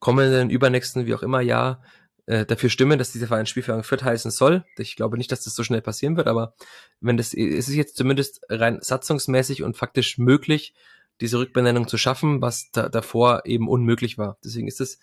kommenden, 0.00 0.50
übernächsten, 0.50 1.06
wie 1.06 1.14
auch 1.14 1.22
immer 1.22 1.40
Jahr 1.40 1.82
äh, 2.26 2.46
dafür 2.46 2.70
stimmen, 2.70 2.98
dass 2.98 3.12
dieser 3.12 3.26
Verein 3.26 3.46
Spielverein 3.46 3.82
Fürth 3.82 4.02
heißen 4.02 4.30
soll. 4.30 4.64
Ich 4.78 4.96
glaube 4.96 5.18
nicht, 5.18 5.30
dass 5.30 5.44
das 5.44 5.54
so 5.54 5.62
schnell 5.62 5.82
passieren 5.82 6.16
wird, 6.16 6.26
aber 6.26 6.54
wenn 7.00 7.16
das, 7.16 7.34
ist 7.34 7.68
es 7.68 7.74
jetzt 7.74 7.96
zumindest 7.96 8.40
rein 8.48 8.78
satzungsmäßig 8.80 9.62
und 9.62 9.76
faktisch 9.76 10.18
möglich, 10.18 10.74
diese 11.20 11.38
Rückbenennung 11.38 11.86
zu 11.86 11.96
schaffen, 11.96 12.40
was 12.42 12.70
da, 12.72 12.88
davor 12.88 13.42
eben 13.44 13.68
unmöglich 13.68 14.18
war. 14.18 14.38
Deswegen 14.44 14.66
ist 14.66 14.80
es 14.80 14.98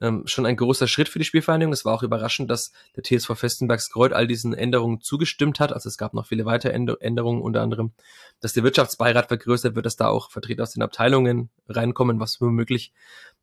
ähm, 0.00 0.22
schon 0.26 0.46
ein 0.46 0.56
großer 0.56 0.86
Schritt 0.86 1.08
für 1.08 1.18
die 1.18 1.24
Spielvereinigung. 1.24 1.72
Es 1.72 1.84
war 1.84 1.94
auch 1.94 2.02
überraschend, 2.02 2.50
dass 2.50 2.72
der 2.96 3.02
TSV 3.02 3.36
Festenbergs 3.36 3.90
Kreuz 3.90 4.12
all 4.12 4.26
diesen 4.26 4.54
Änderungen 4.54 5.00
zugestimmt 5.00 5.60
hat. 5.60 5.72
Also 5.72 5.88
es 5.88 5.98
gab 5.98 6.14
noch 6.14 6.26
viele 6.26 6.44
weitere 6.44 6.72
Änderungen, 6.72 7.42
unter 7.42 7.62
anderem, 7.62 7.92
dass 8.40 8.52
der 8.52 8.64
Wirtschaftsbeirat 8.64 9.28
vergrößert 9.28 9.74
wird, 9.74 9.86
dass 9.86 9.96
da 9.96 10.08
auch 10.08 10.30
Vertreter 10.30 10.62
aus 10.62 10.72
den 10.72 10.82
Abteilungen 10.82 11.50
reinkommen, 11.68 12.20
was 12.20 12.40
womöglich 12.40 12.92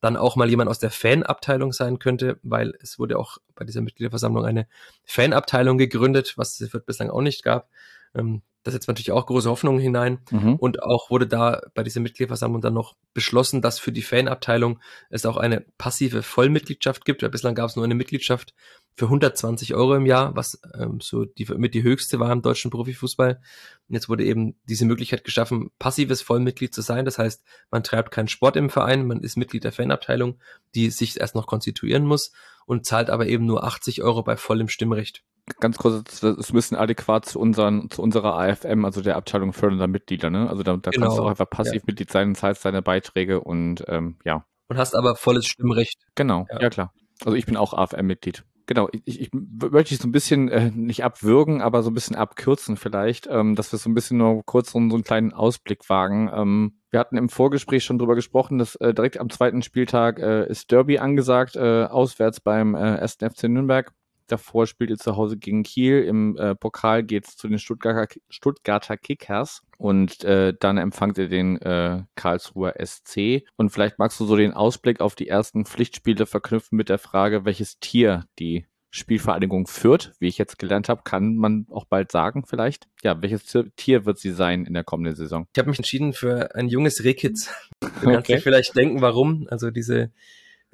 dann 0.02 0.18
auch 0.18 0.36
mal 0.36 0.50
jemand 0.50 0.70
aus 0.70 0.80
der 0.80 0.92
Fanabteilung 0.92 1.74
sein 1.74 2.00
könnte, 2.00 2.40
weil 2.44 2.74
es 2.82 3.00
wurde 3.00 3.18
auch 3.18 3.38
bei 3.56 3.66
dieser 3.66 3.82
Mitgliederversammlung 3.82 4.46
eine 4.46 4.68
Fanabteilung 5.04 5.78
gegründet, 5.78 6.34
was 6.38 6.60
es 6.60 6.70
bislang 6.86 7.10
auch 7.10 7.22
nicht 7.22 7.44
gab. 7.44 7.70
Ähm, 8.16 8.42
das 8.66 8.74
setzt 8.74 8.88
natürlich 8.88 9.12
auch 9.12 9.28
große 9.28 9.48
Hoffnungen 9.48 9.80
hinein. 9.80 10.18
Mhm. 10.32 10.56
Und 10.56 10.82
auch 10.82 11.12
wurde 11.12 11.28
da 11.28 11.62
bei 11.76 11.84
dieser 11.84 12.00
Mitgliederversammlung 12.02 12.62
dann 12.62 12.74
noch 12.74 12.96
beschlossen, 13.14 13.62
dass 13.62 13.78
für 13.78 13.92
die 13.92 14.02
Fanabteilung 14.02 14.80
es 15.12 15.28
auch 15.28 15.38
eine 15.38 15.64
passive 15.78 16.24
Vollmitgliedschaft 16.24 17.06
gibt. 17.06 17.22
Weil 17.22 17.30
bislang 17.30 17.54
gab 17.54 17.70
es 17.70 17.76
nur 17.76 17.86
eine 17.86 17.94
Mitgliedschaft 17.94 18.56
für 18.98 19.06
120 19.06 19.76
Euro 19.76 19.94
im 19.94 20.08
Jahr, 20.08 20.36
was 20.36 20.60
ähm, 20.74 21.00
so 21.00 21.26
die, 21.26 21.46
mit 21.46 21.76
die 21.76 21.84
höchste 21.84 22.20
war 22.20 22.32
im 22.32 22.42
deutschen 22.42 22.72
Profifußball. 22.72 23.40
Und 23.88 23.94
jetzt 23.94 24.10
wurde 24.10 24.26
eben 24.26 24.56
diese 24.68 24.86
Möglichkeit 24.86 25.24
geschaffen, 25.24 25.70
passives 25.78 26.24
Vollmitglied 26.24 26.74
zu 26.74 26.82
sein. 26.82 27.06
Das 27.06 27.20
heißt, 27.20 27.44
man 27.70 27.84
treibt 27.84 28.10
keinen 28.10 28.30
Sport 28.30 28.56
im 28.56 28.72
Verein, 28.72 29.06
man 29.06 29.22
ist 29.22 29.38
Mitglied 29.38 29.64
der 29.64 29.74
Fanabteilung, 29.74 30.40
die 30.74 30.90
sich 30.90 31.20
erst 31.20 31.36
noch 31.36 31.46
konstituieren 31.46 32.06
muss 32.06 32.32
und 32.66 32.86
zahlt 32.86 33.10
aber 33.10 33.28
eben 33.28 33.46
nur 33.46 33.64
80 33.64 34.04
Euro 34.04 34.24
bei 34.24 34.38
vollem 34.38 34.68
Stimmrecht 34.68 35.24
ganz 35.60 35.78
kurz, 35.78 36.22
das 36.22 36.38
ist 36.38 36.52
ein 36.52 36.56
bisschen 36.56 36.78
adäquat 36.78 37.26
zu, 37.26 37.40
unseren, 37.40 37.90
zu 37.90 38.02
unserer 38.02 38.38
AFM, 38.38 38.86
also 38.86 39.02
der 39.02 39.16
Abteilung 39.16 39.54
fördernder 39.54 39.88
Mitglieder, 39.88 40.30
ne? 40.30 40.50
Also 40.50 40.64
da, 40.64 40.78
da 40.78 40.90
genau. 40.90 41.06
kannst 41.06 41.20
du 41.20 41.24
auch 41.24 41.30
einfach 41.30 41.50
passiv 41.50 41.82
ja. 41.82 41.86
Mitglied 41.88 42.12
sein 42.12 42.30
und 42.30 42.36
zahlst 42.36 42.66
deine 42.66 42.82
Beiträge 42.82 43.42
und 43.42 43.84
ähm, 43.88 44.18
ja. 44.26 44.46
Und 44.68 44.78
hast 44.78 44.96
aber 44.96 45.16
volles 45.16 45.46
Stimmrecht. 45.46 46.00
Genau, 46.16 46.48
ja, 46.50 46.62
ja 46.62 46.70
klar. 46.70 46.92
Also 47.24 47.36
ich 47.36 47.46
bin 47.46 47.58
auch 47.58 47.74
AFM-Mitglied. 47.74 48.44
Genau, 48.68 48.90
ich, 48.92 49.22
ich 49.22 49.30
möchte 49.32 49.94
ich 49.94 50.00
so 50.00 50.08
ein 50.08 50.12
bisschen 50.12 50.50
äh, 50.50 50.72
nicht 50.72 51.04
abwürgen, 51.04 51.62
aber 51.62 51.84
so 51.84 51.92
ein 51.92 51.94
bisschen 51.94 52.16
abkürzen 52.16 52.78
vielleicht, 52.78 53.28
ähm, 53.30 53.56
dass 53.56 53.72
wir 53.72 53.78
so 53.78 53.90
ein 53.90 53.94
bisschen 53.94 54.18
nur 54.18 54.44
kurz 54.44 54.72
so, 54.72 54.80
so 54.80 54.96
einen 54.96 55.04
kleinen 55.04 55.34
Ausblick 55.34 55.88
wagen. 55.88 56.32
Ähm, 56.34 56.80
wir 56.90 57.00
hatten 57.00 57.18
im 57.18 57.30
Vorgespräch 57.30 57.84
schon 57.84 58.00
drüber 58.00 58.16
gesprochen, 58.16 58.58
dass 58.58 58.76
äh, 58.78 58.94
direkt 58.94 59.20
am 59.20 59.30
zweiten 59.30 59.62
Spieltag 59.62 60.18
äh, 60.18 60.50
ist 60.50 60.72
Derby 60.72 60.98
angesagt, 60.98 61.56
äh, 61.56 61.84
auswärts 61.84 62.40
beim 62.40 62.74
äh, 62.74 62.98
1. 62.98 63.18
FC 63.22 63.44
Nürnberg. 63.50 63.94
Davor 64.28 64.68
spielt 64.68 64.90
ihr 64.90 64.98
zu 64.98 65.16
Hause 65.16 65.38
gegen 65.38 65.64
Kiel. 65.64 66.04
Im 66.04 66.38
äh, 66.38 66.56
Pokal 66.56 67.04
geht's 67.04 67.38
zu 67.38 67.48
den 67.48 67.60
Stuttgarter, 67.60 68.08
Stuttgarter 68.30 68.98
Kickers. 68.98 69.62
Und 69.78 70.24
äh, 70.24 70.54
dann 70.60 70.78
empfangt 70.78 71.18
ihr 71.18 71.30
den 71.30 71.62
äh, 71.62 72.04
Karlsruher 72.16 72.76
SC. 72.84 73.44
Und 73.56 73.70
vielleicht 73.70 74.00
magst 74.00 74.20
du 74.20 74.26
so 74.26 74.36
den 74.36 74.54
Ausblick 74.54 75.02
auf 75.02 75.16
die 75.16 75.28
ersten 75.28 75.66
Pflichtspiele 75.66 76.26
verknüpfen 76.26 76.76
mit 76.76 76.90
der 76.90 77.00
Frage, 77.00 77.46
welches 77.46 77.80
Tier 77.80 78.26
die 78.40 78.66
Spielvereinigung 78.96 79.68
führt. 79.68 80.14
Wie 80.20 80.28
ich 80.28 80.38
jetzt 80.38 80.58
gelernt 80.58 80.88
habe, 80.88 81.02
kann 81.04 81.36
man 81.36 81.68
auch 81.70 81.86
bald 81.86 82.12
sagen 82.12 82.46
vielleicht. 82.46 82.88
Ja, 83.04 83.22
welches 83.22 83.44
Tier 83.76 84.06
wird 84.06 84.20
sie 84.20 84.32
sein 84.32 84.66
in 84.66 84.74
der 84.74 84.86
kommenden 84.86 85.16
Saison? 85.16 85.48
Ich 85.54 85.60
habe 85.60 85.70
mich 85.70 85.80
entschieden 85.80 86.14
für 86.14 86.56
ein 86.56 86.70
junges 86.70 87.04
Rehkitz. 87.04 87.54
Du 87.82 88.12
kannst 88.12 88.20
okay. 88.20 88.36
dir 88.36 88.42
vielleicht 88.42 88.76
denken, 88.76 89.02
warum. 89.02 89.48
Also 89.50 89.72
diese 89.72 90.12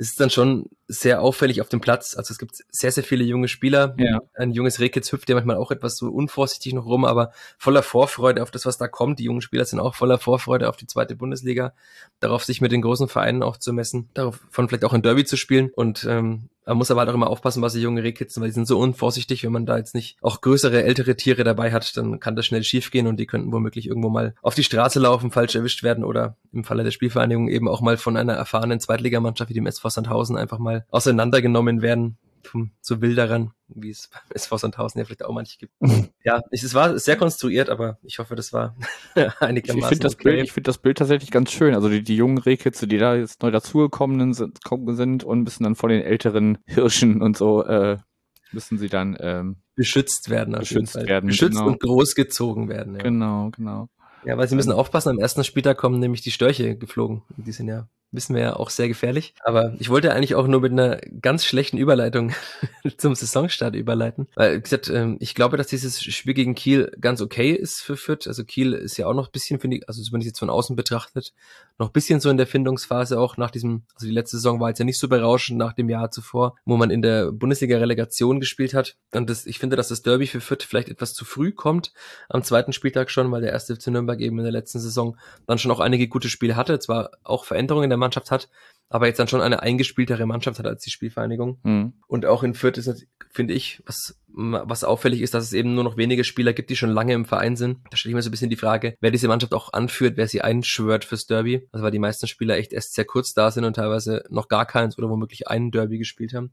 es 0.02 0.10
ist 0.10 0.20
dann 0.20 0.32
schon 0.32 0.66
sehr 0.88 1.22
auffällig 1.22 1.62
auf 1.62 1.70
dem 1.70 1.80
Platz. 1.80 2.18
Also 2.18 2.32
es 2.32 2.40
gibt 2.40 2.56
sehr, 2.72 2.92
sehr 2.92 3.04
viele 3.04 3.24
junge 3.24 3.48
Spieler. 3.48 3.94
Ja. 4.00 4.20
Ein 4.34 4.50
junges 4.50 4.80
Rehkitz 4.80 5.12
hüpft 5.12 5.30
ja 5.30 5.36
manchmal 5.36 5.58
auch 5.58 5.70
etwas 5.70 5.96
so 5.96 6.10
unvorsichtig 6.10 6.74
noch 6.74 6.88
rum, 6.88 7.06
aber 7.06 7.32
voller 7.60 7.84
Vorfreude 7.84 8.42
auf 8.42 8.50
das, 8.50 8.66
was 8.66 8.80
da 8.80 8.88
kommt. 8.88 9.20
Die 9.20 9.26
jungen 9.26 9.42
Spieler 9.42 9.64
sind 9.64 9.80
auch 9.80 9.94
voller 9.94 10.18
Vorfreude 10.18 10.70
auf 10.70 10.76
die 10.76 10.88
zweite 10.88 11.16
Bundesliga, 11.16 11.74
darauf 12.20 12.44
sich 12.44 12.62
mit 12.62 12.72
den 12.72 12.82
großen 12.82 13.10
Vereinen 13.10 13.44
auch 13.44 13.58
zu 13.58 13.74
messen, 13.74 14.10
darauf 14.16 14.40
von 14.50 14.68
vielleicht 14.68 14.86
auch 14.86 14.94
ein 14.94 15.04
Derby 15.04 15.24
zu 15.24 15.38
spielen. 15.38 15.70
Und 15.70 16.04
ähm, 16.10 16.50
man 16.66 16.78
muss 16.78 16.92
aber 16.92 17.02
halt 17.02 17.10
auch 17.10 17.16
immer 17.16 17.30
aufpassen, 17.30 17.62
was 17.62 17.74
die 17.74 17.82
junge 17.82 18.04
Rehkitzen, 18.04 18.42
weil 18.42 18.50
die 18.50 18.54
sind 18.54 18.68
so 18.68 18.80
unvorsichtig, 18.80 19.44
wenn 19.44 19.52
man 19.52 19.66
da 19.66 19.78
jetzt 19.78 19.96
nicht 19.96 20.18
auch 20.22 20.42
größere, 20.42 20.84
ältere 20.84 21.16
Tiere 21.16 21.44
dabei 21.44 21.72
hat, 21.72 21.96
dann 21.98 22.20
kann 22.20 22.36
das 22.36 22.46
schnell 22.46 22.64
schiefgehen 22.64 23.08
und 23.08 23.18
die 23.18 23.26
könnten 23.26 23.52
womöglich 23.52 23.88
irgendwo 23.88 24.10
mal 24.10 24.36
auf 24.42 24.56
die 24.56 24.64
Straße 24.64 25.00
laufen, 25.00 25.32
falsch 25.32 25.56
erwischt 25.56 25.84
werden 25.84 26.04
oder 26.04 26.38
im 26.54 26.64
Falle 26.64 26.84
der 26.84 26.92
Spielvereinigung 26.92 27.48
eben 27.50 27.68
auch 27.68 27.82
mal 27.82 27.98
von 27.98 28.18
einer 28.18 28.34
erfahrenen 28.34 28.80
Zweitligamannschaft 28.80 29.50
wie 29.50 29.56
dem 29.56 29.66
SV 29.66 29.90
Sandhausen 29.90 30.38
einfach 30.38 30.60
mal 30.60 30.86
auseinandergenommen 30.90 31.82
werden 31.82 32.18
zu 32.82 33.02
Wilderern, 33.02 33.52
wie 33.68 33.90
es 33.90 34.10
beim 34.12 34.22
SV 34.30 34.58
Sandhausen 34.58 35.00
ja 35.00 35.06
vielleicht 35.06 35.24
auch 35.24 35.34
manche 35.34 35.58
gibt. 35.58 35.74
ja, 36.24 36.42
es 36.52 36.74
war 36.74 36.98
sehr 37.00 37.16
konstruiert, 37.16 37.70
aber 37.70 37.98
ich 38.04 38.20
hoffe, 38.20 38.36
das 38.36 38.54
war 38.54 38.76
einigermaßen 39.40 39.80
Ich 39.80 39.88
finde 39.88 40.04
das, 40.04 40.16
okay. 40.16 40.24
Bild, 40.24 40.44
ich 40.44 40.52
find 40.52 40.68
das 40.68 40.78
Bild 40.78 40.98
tatsächlich 40.98 41.32
ganz 41.32 41.52
schön. 41.52 41.74
Also 41.76 41.90
die, 41.90 42.04
die 42.04 42.16
jungen 42.16 42.38
Rehkitze, 42.38 42.88
die 42.88 42.98
da 42.98 43.16
jetzt 43.16 43.42
neu 43.42 43.52
dazugekommen 43.52 44.34
sind, 44.34 45.24
und 45.24 45.44
müssen 45.44 45.64
dann 45.64 45.76
von 45.76 45.90
den 45.90 46.02
älteren 46.02 46.58
Hirschen 46.66 47.22
und 47.22 47.38
so, 47.38 47.64
äh, 47.64 47.98
müssen 48.52 48.78
sie 48.78 48.90
dann 48.90 49.18
ähm, 49.20 49.58
beschützt 49.76 50.30
werden. 50.30 50.54
Beschützt 50.58 50.96
werden. 50.96 51.28
Beschützt 51.28 51.58
genau. 51.58 51.68
und 51.68 51.80
großgezogen 51.80 52.70
werden. 52.70 52.96
Ja. 52.96 53.04
Genau, 53.04 53.50
genau. 53.52 53.88
Ja, 54.26 54.38
weil 54.38 54.48
sie 54.48 54.56
müssen 54.56 54.72
aufpassen, 54.72 55.10
am 55.10 55.20
ersten 55.20 55.44
Spieltag 55.44 55.78
kommen 55.78 56.00
nämlich 56.00 56.22
die 56.22 56.32
Störche 56.32 56.78
geflogen. 56.78 57.24
Die 57.38 57.52
sind 57.52 57.68
ja 57.68 57.88
wissen 58.12 58.36
wir 58.36 58.42
ja 58.42 58.56
auch 58.56 58.70
sehr 58.70 58.88
gefährlich. 58.88 59.34
Aber 59.44 59.74
ich 59.80 59.90
wollte 59.90 60.14
eigentlich 60.14 60.36
auch 60.36 60.48
nur 60.48 60.62
mit 60.62 60.72
einer 60.72 60.98
ganz 61.22 61.46
schlechten 61.46 61.78
Überleitung 61.78 62.34
zum 62.98 63.16
Saisonstart 63.16 63.76
überleiten. 63.76 64.28
Weil, 64.36 64.58
wie 64.58 64.62
gesagt, 64.62 64.90
ähm, 64.90 65.18
ich 65.20 65.36
glaube, 65.36 65.58
dass 65.58 65.68
dieses 65.68 66.02
Spiel 66.02 66.34
gegen 66.34 66.56
Kiel 66.56 66.92
ganz 67.00 67.22
okay 67.22 67.52
ist 67.52 67.82
für 67.82 67.98
Fürth. 67.98 68.28
Also 68.28 68.44
Kiel 68.44 68.74
ist 68.74 68.98
ja 68.98 69.08
auch 69.08 69.14
noch 69.14 69.28
ein 69.28 69.32
bisschen, 69.32 69.60
finde 69.60 69.78
ich, 69.78 69.88
also 69.88 70.02
zumindest 70.04 70.28
jetzt 70.28 70.40
von 70.40 70.50
außen 70.50 70.76
betrachtet, 70.76 71.34
noch 71.82 71.90
bisschen 71.90 72.20
so 72.20 72.30
in 72.30 72.38
der 72.38 72.48
Findungsphase 72.48 73.20
auch 73.20 73.38
nach 73.38 73.52
diesem, 73.52 73.84
also 73.96 74.06
die 74.06 74.14
letzte 74.14 74.38
Saison 74.38 74.60
war 74.60 74.70
jetzt 74.70 74.80
ja 74.80 74.86
nicht 74.86 75.00
so 75.00 75.10
berauschend 75.10 75.58
nach 75.58 75.74
dem 75.74 75.90
Jahr 75.90 76.12
zuvor, 76.12 76.56
wo 76.64 76.78
man 76.78 76.92
in 76.92 77.02
der 77.02 77.32
Bundesliga-Relegation 77.32 78.40
gespielt 78.40 78.74
hat. 78.74 78.96
Und 79.14 79.30
das, 79.30 79.46
ich 79.46 79.60
finde, 79.60 79.76
dass 79.76 79.90
das 79.90 80.04
Derby 80.04 80.28
für 80.28 80.40
Fürth 80.40 80.64
vielleicht 80.64 80.90
etwas 80.90 81.14
zu 81.14 81.26
früh 81.26 81.52
kommt, 81.52 81.92
am 82.30 82.44
zweiten 82.44 82.72
Spieltag 82.72 83.10
schon, 83.10 83.32
weil 83.32 83.42
der 83.42 83.52
erste 83.52 83.76
FC 83.76 83.88
Nürnberg 83.88 84.22
eben 84.22 84.38
in 84.38 84.44
der 84.44 84.54
letzten 84.54 84.80
Saison 84.80 85.18
dann 85.48 85.58
schon 85.58 85.72
auch 85.72 85.80
einige 85.80 86.08
gute 86.08 86.30
Spiele 86.30 86.56
hatte, 86.56 86.80
zwar 86.80 87.12
auch 87.24 87.46
Veränderungen 87.46 87.86
in 87.86 87.90
der 87.90 87.98
Mannschaft 87.98 88.32
hat, 88.32 88.48
aber 88.92 89.08
jetzt 89.08 89.20
dann 89.20 89.30
schon 89.30 89.42
eine 89.42 89.62
eingespieltere 89.62 90.26
Mannschaft 90.26 90.60
hat 90.60 90.66
als 90.68 90.84
die 90.84 90.92
Spielvereinigung. 90.92 91.60
Mhm. 91.64 91.94
Und 92.08 92.26
auch 92.26 92.44
in 92.44 92.54
Fürth 92.54 92.78
ist, 92.78 93.08
finde 93.32 93.54
ich, 93.54 93.82
was, 93.86 94.20
was 94.28 94.84
auffällig 94.84 95.22
ist, 95.22 95.34
dass 95.34 95.46
es 95.46 95.54
eben 95.54 95.74
nur 95.76 95.86
noch 95.86 95.96
wenige 95.96 96.26
Spieler 96.26 96.52
gibt, 96.52 96.70
die 96.70 96.76
schon 96.76 96.90
lange 96.90 97.14
im 97.14 97.24
Verein 97.24 97.56
sind. 97.56 97.80
Da 97.90 97.96
stelle 97.96 98.12
ich 98.12 98.16
mir 98.16 98.22
so 98.22 98.28
ein 98.28 98.32
bisschen 98.32 98.50
die 98.50 98.58
Frage, 98.58 98.98
wer 99.00 99.12
diese 99.12 99.30
Mannschaft 99.30 99.54
auch 99.54 99.72
anführt, 99.72 100.18
wer 100.18 100.28
sie 100.28 100.42
einschwört 100.42 101.06
fürs 101.06 101.26
Derby. 101.26 101.70
Also 101.72 101.86
weil 101.86 101.92
die 101.92 102.00
meisten 102.00 102.28
Spieler 102.28 102.58
echt 102.58 102.74
erst 102.74 102.94
sehr 102.94 103.06
kurz 103.06 103.34
da 103.34 103.50
sind 103.50 103.64
und 103.64 103.78
teilweise 103.78 104.26
noch 104.30 104.50
gar 104.50 104.66
keins 104.66 104.98
oder 104.98 105.10
womöglich 105.10 105.48
einen 105.48 105.72
Derby 105.72 105.98
gespielt 105.98 106.34
haben. 106.34 106.52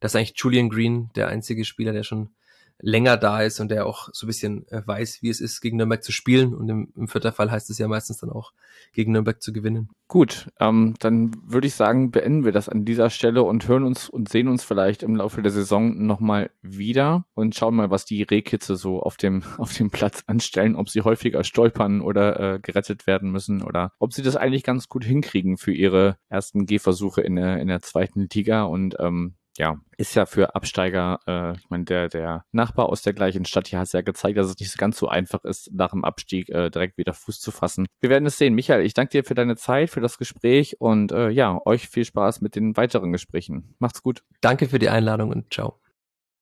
Das 0.00 0.12
ist 0.12 0.16
eigentlich 0.16 0.34
Julian 0.36 0.68
Green, 0.68 1.10
der 1.14 1.28
einzige 1.28 1.64
Spieler, 1.64 1.92
der 1.92 2.02
schon 2.02 2.30
länger 2.78 3.16
da 3.16 3.42
ist 3.42 3.60
und 3.60 3.70
der 3.70 3.86
auch 3.86 4.08
so 4.12 4.26
ein 4.26 4.28
bisschen 4.28 4.68
äh, 4.68 4.82
weiß, 4.84 5.22
wie 5.22 5.30
es 5.30 5.40
ist, 5.40 5.60
gegen 5.60 5.78
Nürnberg 5.78 6.02
zu 6.02 6.12
spielen. 6.12 6.54
Und 6.54 6.68
im, 6.68 6.92
im 6.94 7.08
vierter 7.08 7.32
Fall 7.32 7.50
heißt 7.50 7.70
es 7.70 7.78
ja 7.78 7.88
meistens 7.88 8.18
dann 8.18 8.30
auch, 8.30 8.52
gegen 8.92 9.12
Nürnberg 9.12 9.42
zu 9.42 9.52
gewinnen. 9.52 9.88
Gut, 10.08 10.50
ähm, 10.60 10.94
dann 11.00 11.34
würde 11.44 11.66
ich 11.66 11.74
sagen, 11.74 12.10
beenden 12.10 12.44
wir 12.44 12.52
das 12.52 12.68
an 12.68 12.84
dieser 12.84 13.10
Stelle 13.10 13.42
und 13.42 13.66
hören 13.66 13.82
uns 13.82 14.08
und 14.08 14.28
sehen 14.28 14.48
uns 14.48 14.62
vielleicht 14.62 15.02
im 15.02 15.16
Laufe 15.16 15.42
der 15.42 15.50
Saison 15.50 16.06
nochmal 16.06 16.50
wieder 16.62 17.24
und 17.34 17.54
schauen 17.54 17.74
mal, 17.74 17.90
was 17.90 18.04
die 18.04 18.22
Rehkitze 18.22 18.76
so 18.76 19.00
auf 19.00 19.16
dem, 19.16 19.42
auf 19.58 19.72
dem 19.72 19.90
Platz 19.90 20.22
anstellen, 20.26 20.76
ob 20.76 20.88
sie 20.88 21.02
häufiger 21.02 21.44
stolpern 21.44 22.00
oder 22.00 22.54
äh, 22.54 22.58
gerettet 22.60 23.06
werden 23.06 23.30
müssen 23.30 23.62
oder 23.62 23.92
ob 23.98 24.12
sie 24.12 24.22
das 24.22 24.36
eigentlich 24.36 24.62
ganz 24.62 24.88
gut 24.88 25.04
hinkriegen 25.04 25.56
für 25.56 25.72
ihre 25.72 26.18
ersten 26.28 26.66
Gehversuche 26.66 27.22
in 27.22 27.36
der, 27.36 27.58
in 27.58 27.68
der 27.68 27.80
zweiten 27.80 28.28
Liga 28.32 28.64
und 28.64 28.96
ähm, 29.00 29.34
ja, 29.58 29.80
ist 29.96 30.14
ja 30.14 30.26
für 30.26 30.54
Absteiger, 30.54 31.20
äh, 31.26 31.52
ich 31.56 31.70
meine, 31.70 31.84
der, 31.84 32.08
der 32.08 32.44
Nachbar 32.52 32.88
aus 32.88 33.02
der 33.02 33.12
gleichen 33.12 33.44
Stadt 33.44 33.68
hier 33.68 33.78
hat 33.78 33.86
es 33.86 33.92
ja 33.92 34.02
gezeigt, 34.02 34.38
dass 34.38 34.48
es 34.48 34.58
nicht 34.58 34.76
ganz 34.78 34.98
so 34.98 35.08
einfach 35.08 35.44
ist, 35.44 35.72
nach 35.72 35.90
dem 35.90 36.04
Abstieg 36.04 36.48
äh, 36.48 36.70
direkt 36.70 36.98
wieder 36.98 37.12
Fuß 37.12 37.40
zu 37.40 37.50
fassen. 37.50 37.86
Wir 38.00 38.10
werden 38.10 38.26
es 38.26 38.38
sehen. 38.38 38.54
Michael, 38.54 38.84
ich 38.84 38.94
danke 38.94 39.10
dir 39.10 39.24
für 39.24 39.34
deine 39.34 39.56
Zeit, 39.56 39.90
für 39.90 40.00
das 40.00 40.18
Gespräch 40.18 40.80
und 40.80 41.12
äh, 41.12 41.30
ja, 41.30 41.58
euch 41.64 41.88
viel 41.88 42.04
Spaß 42.04 42.40
mit 42.40 42.56
den 42.56 42.76
weiteren 42.76 43.12
Gesprächen. 43.12 43.74
Macht's 43.78 44.02
gut. 44.02 44.22
Danke 44.40 44.68
für 44.68 44.78
die 44.78 44.88
Einladung 44.88 45.30
und 45.30 45.52
ciao. 45.52 45.80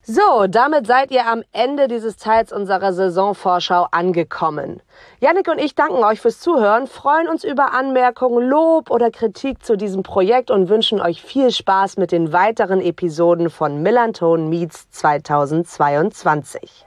So, 0.07 0.47
damit 0.49 0.87
seid 0.87 1.11
ihr 1.13 1.27
am 1.27 1.45
Ende 1.53 1.89
dieses 1.89 2.19
Teils 2.19 2.53
unserer 2.53 2.93
Saisonvorschau 2.93 3.87
angekommen. 3.91 4.83
Yannick 5.19 5.49
und 5.49 5.59
ich 5.59 5.75
danken 5.75 6.05
euch 6.05 6.21
fürs 6.21 6.41
Zuhören, 6.41 6.87
freuen 6.87 7.27
uns 7.27 7.43
über 7.43 7.73
Anmerkungen, 7.73 8.47
Lob 8.47 8.91
oder 8.91 9.11
Kritik 9.11 9.65
zu 9.65 9.77
diesem 9.77 10.03
Projekt 10.03 10.51
und 10.51 10.69
wünschen 10.69 11.01
euch 11.01 11.23
viel 11.23 11.51
Spaß 11.51 11.97
mit 11.97 12.13
den 12.13 12.35
weiteren 12.35 12.83
Episoden 12.83 13.49
von 13.49 13.81
Millanton 13.81 14.51
Meets 14.51 14.91
2022. 14.91 16.84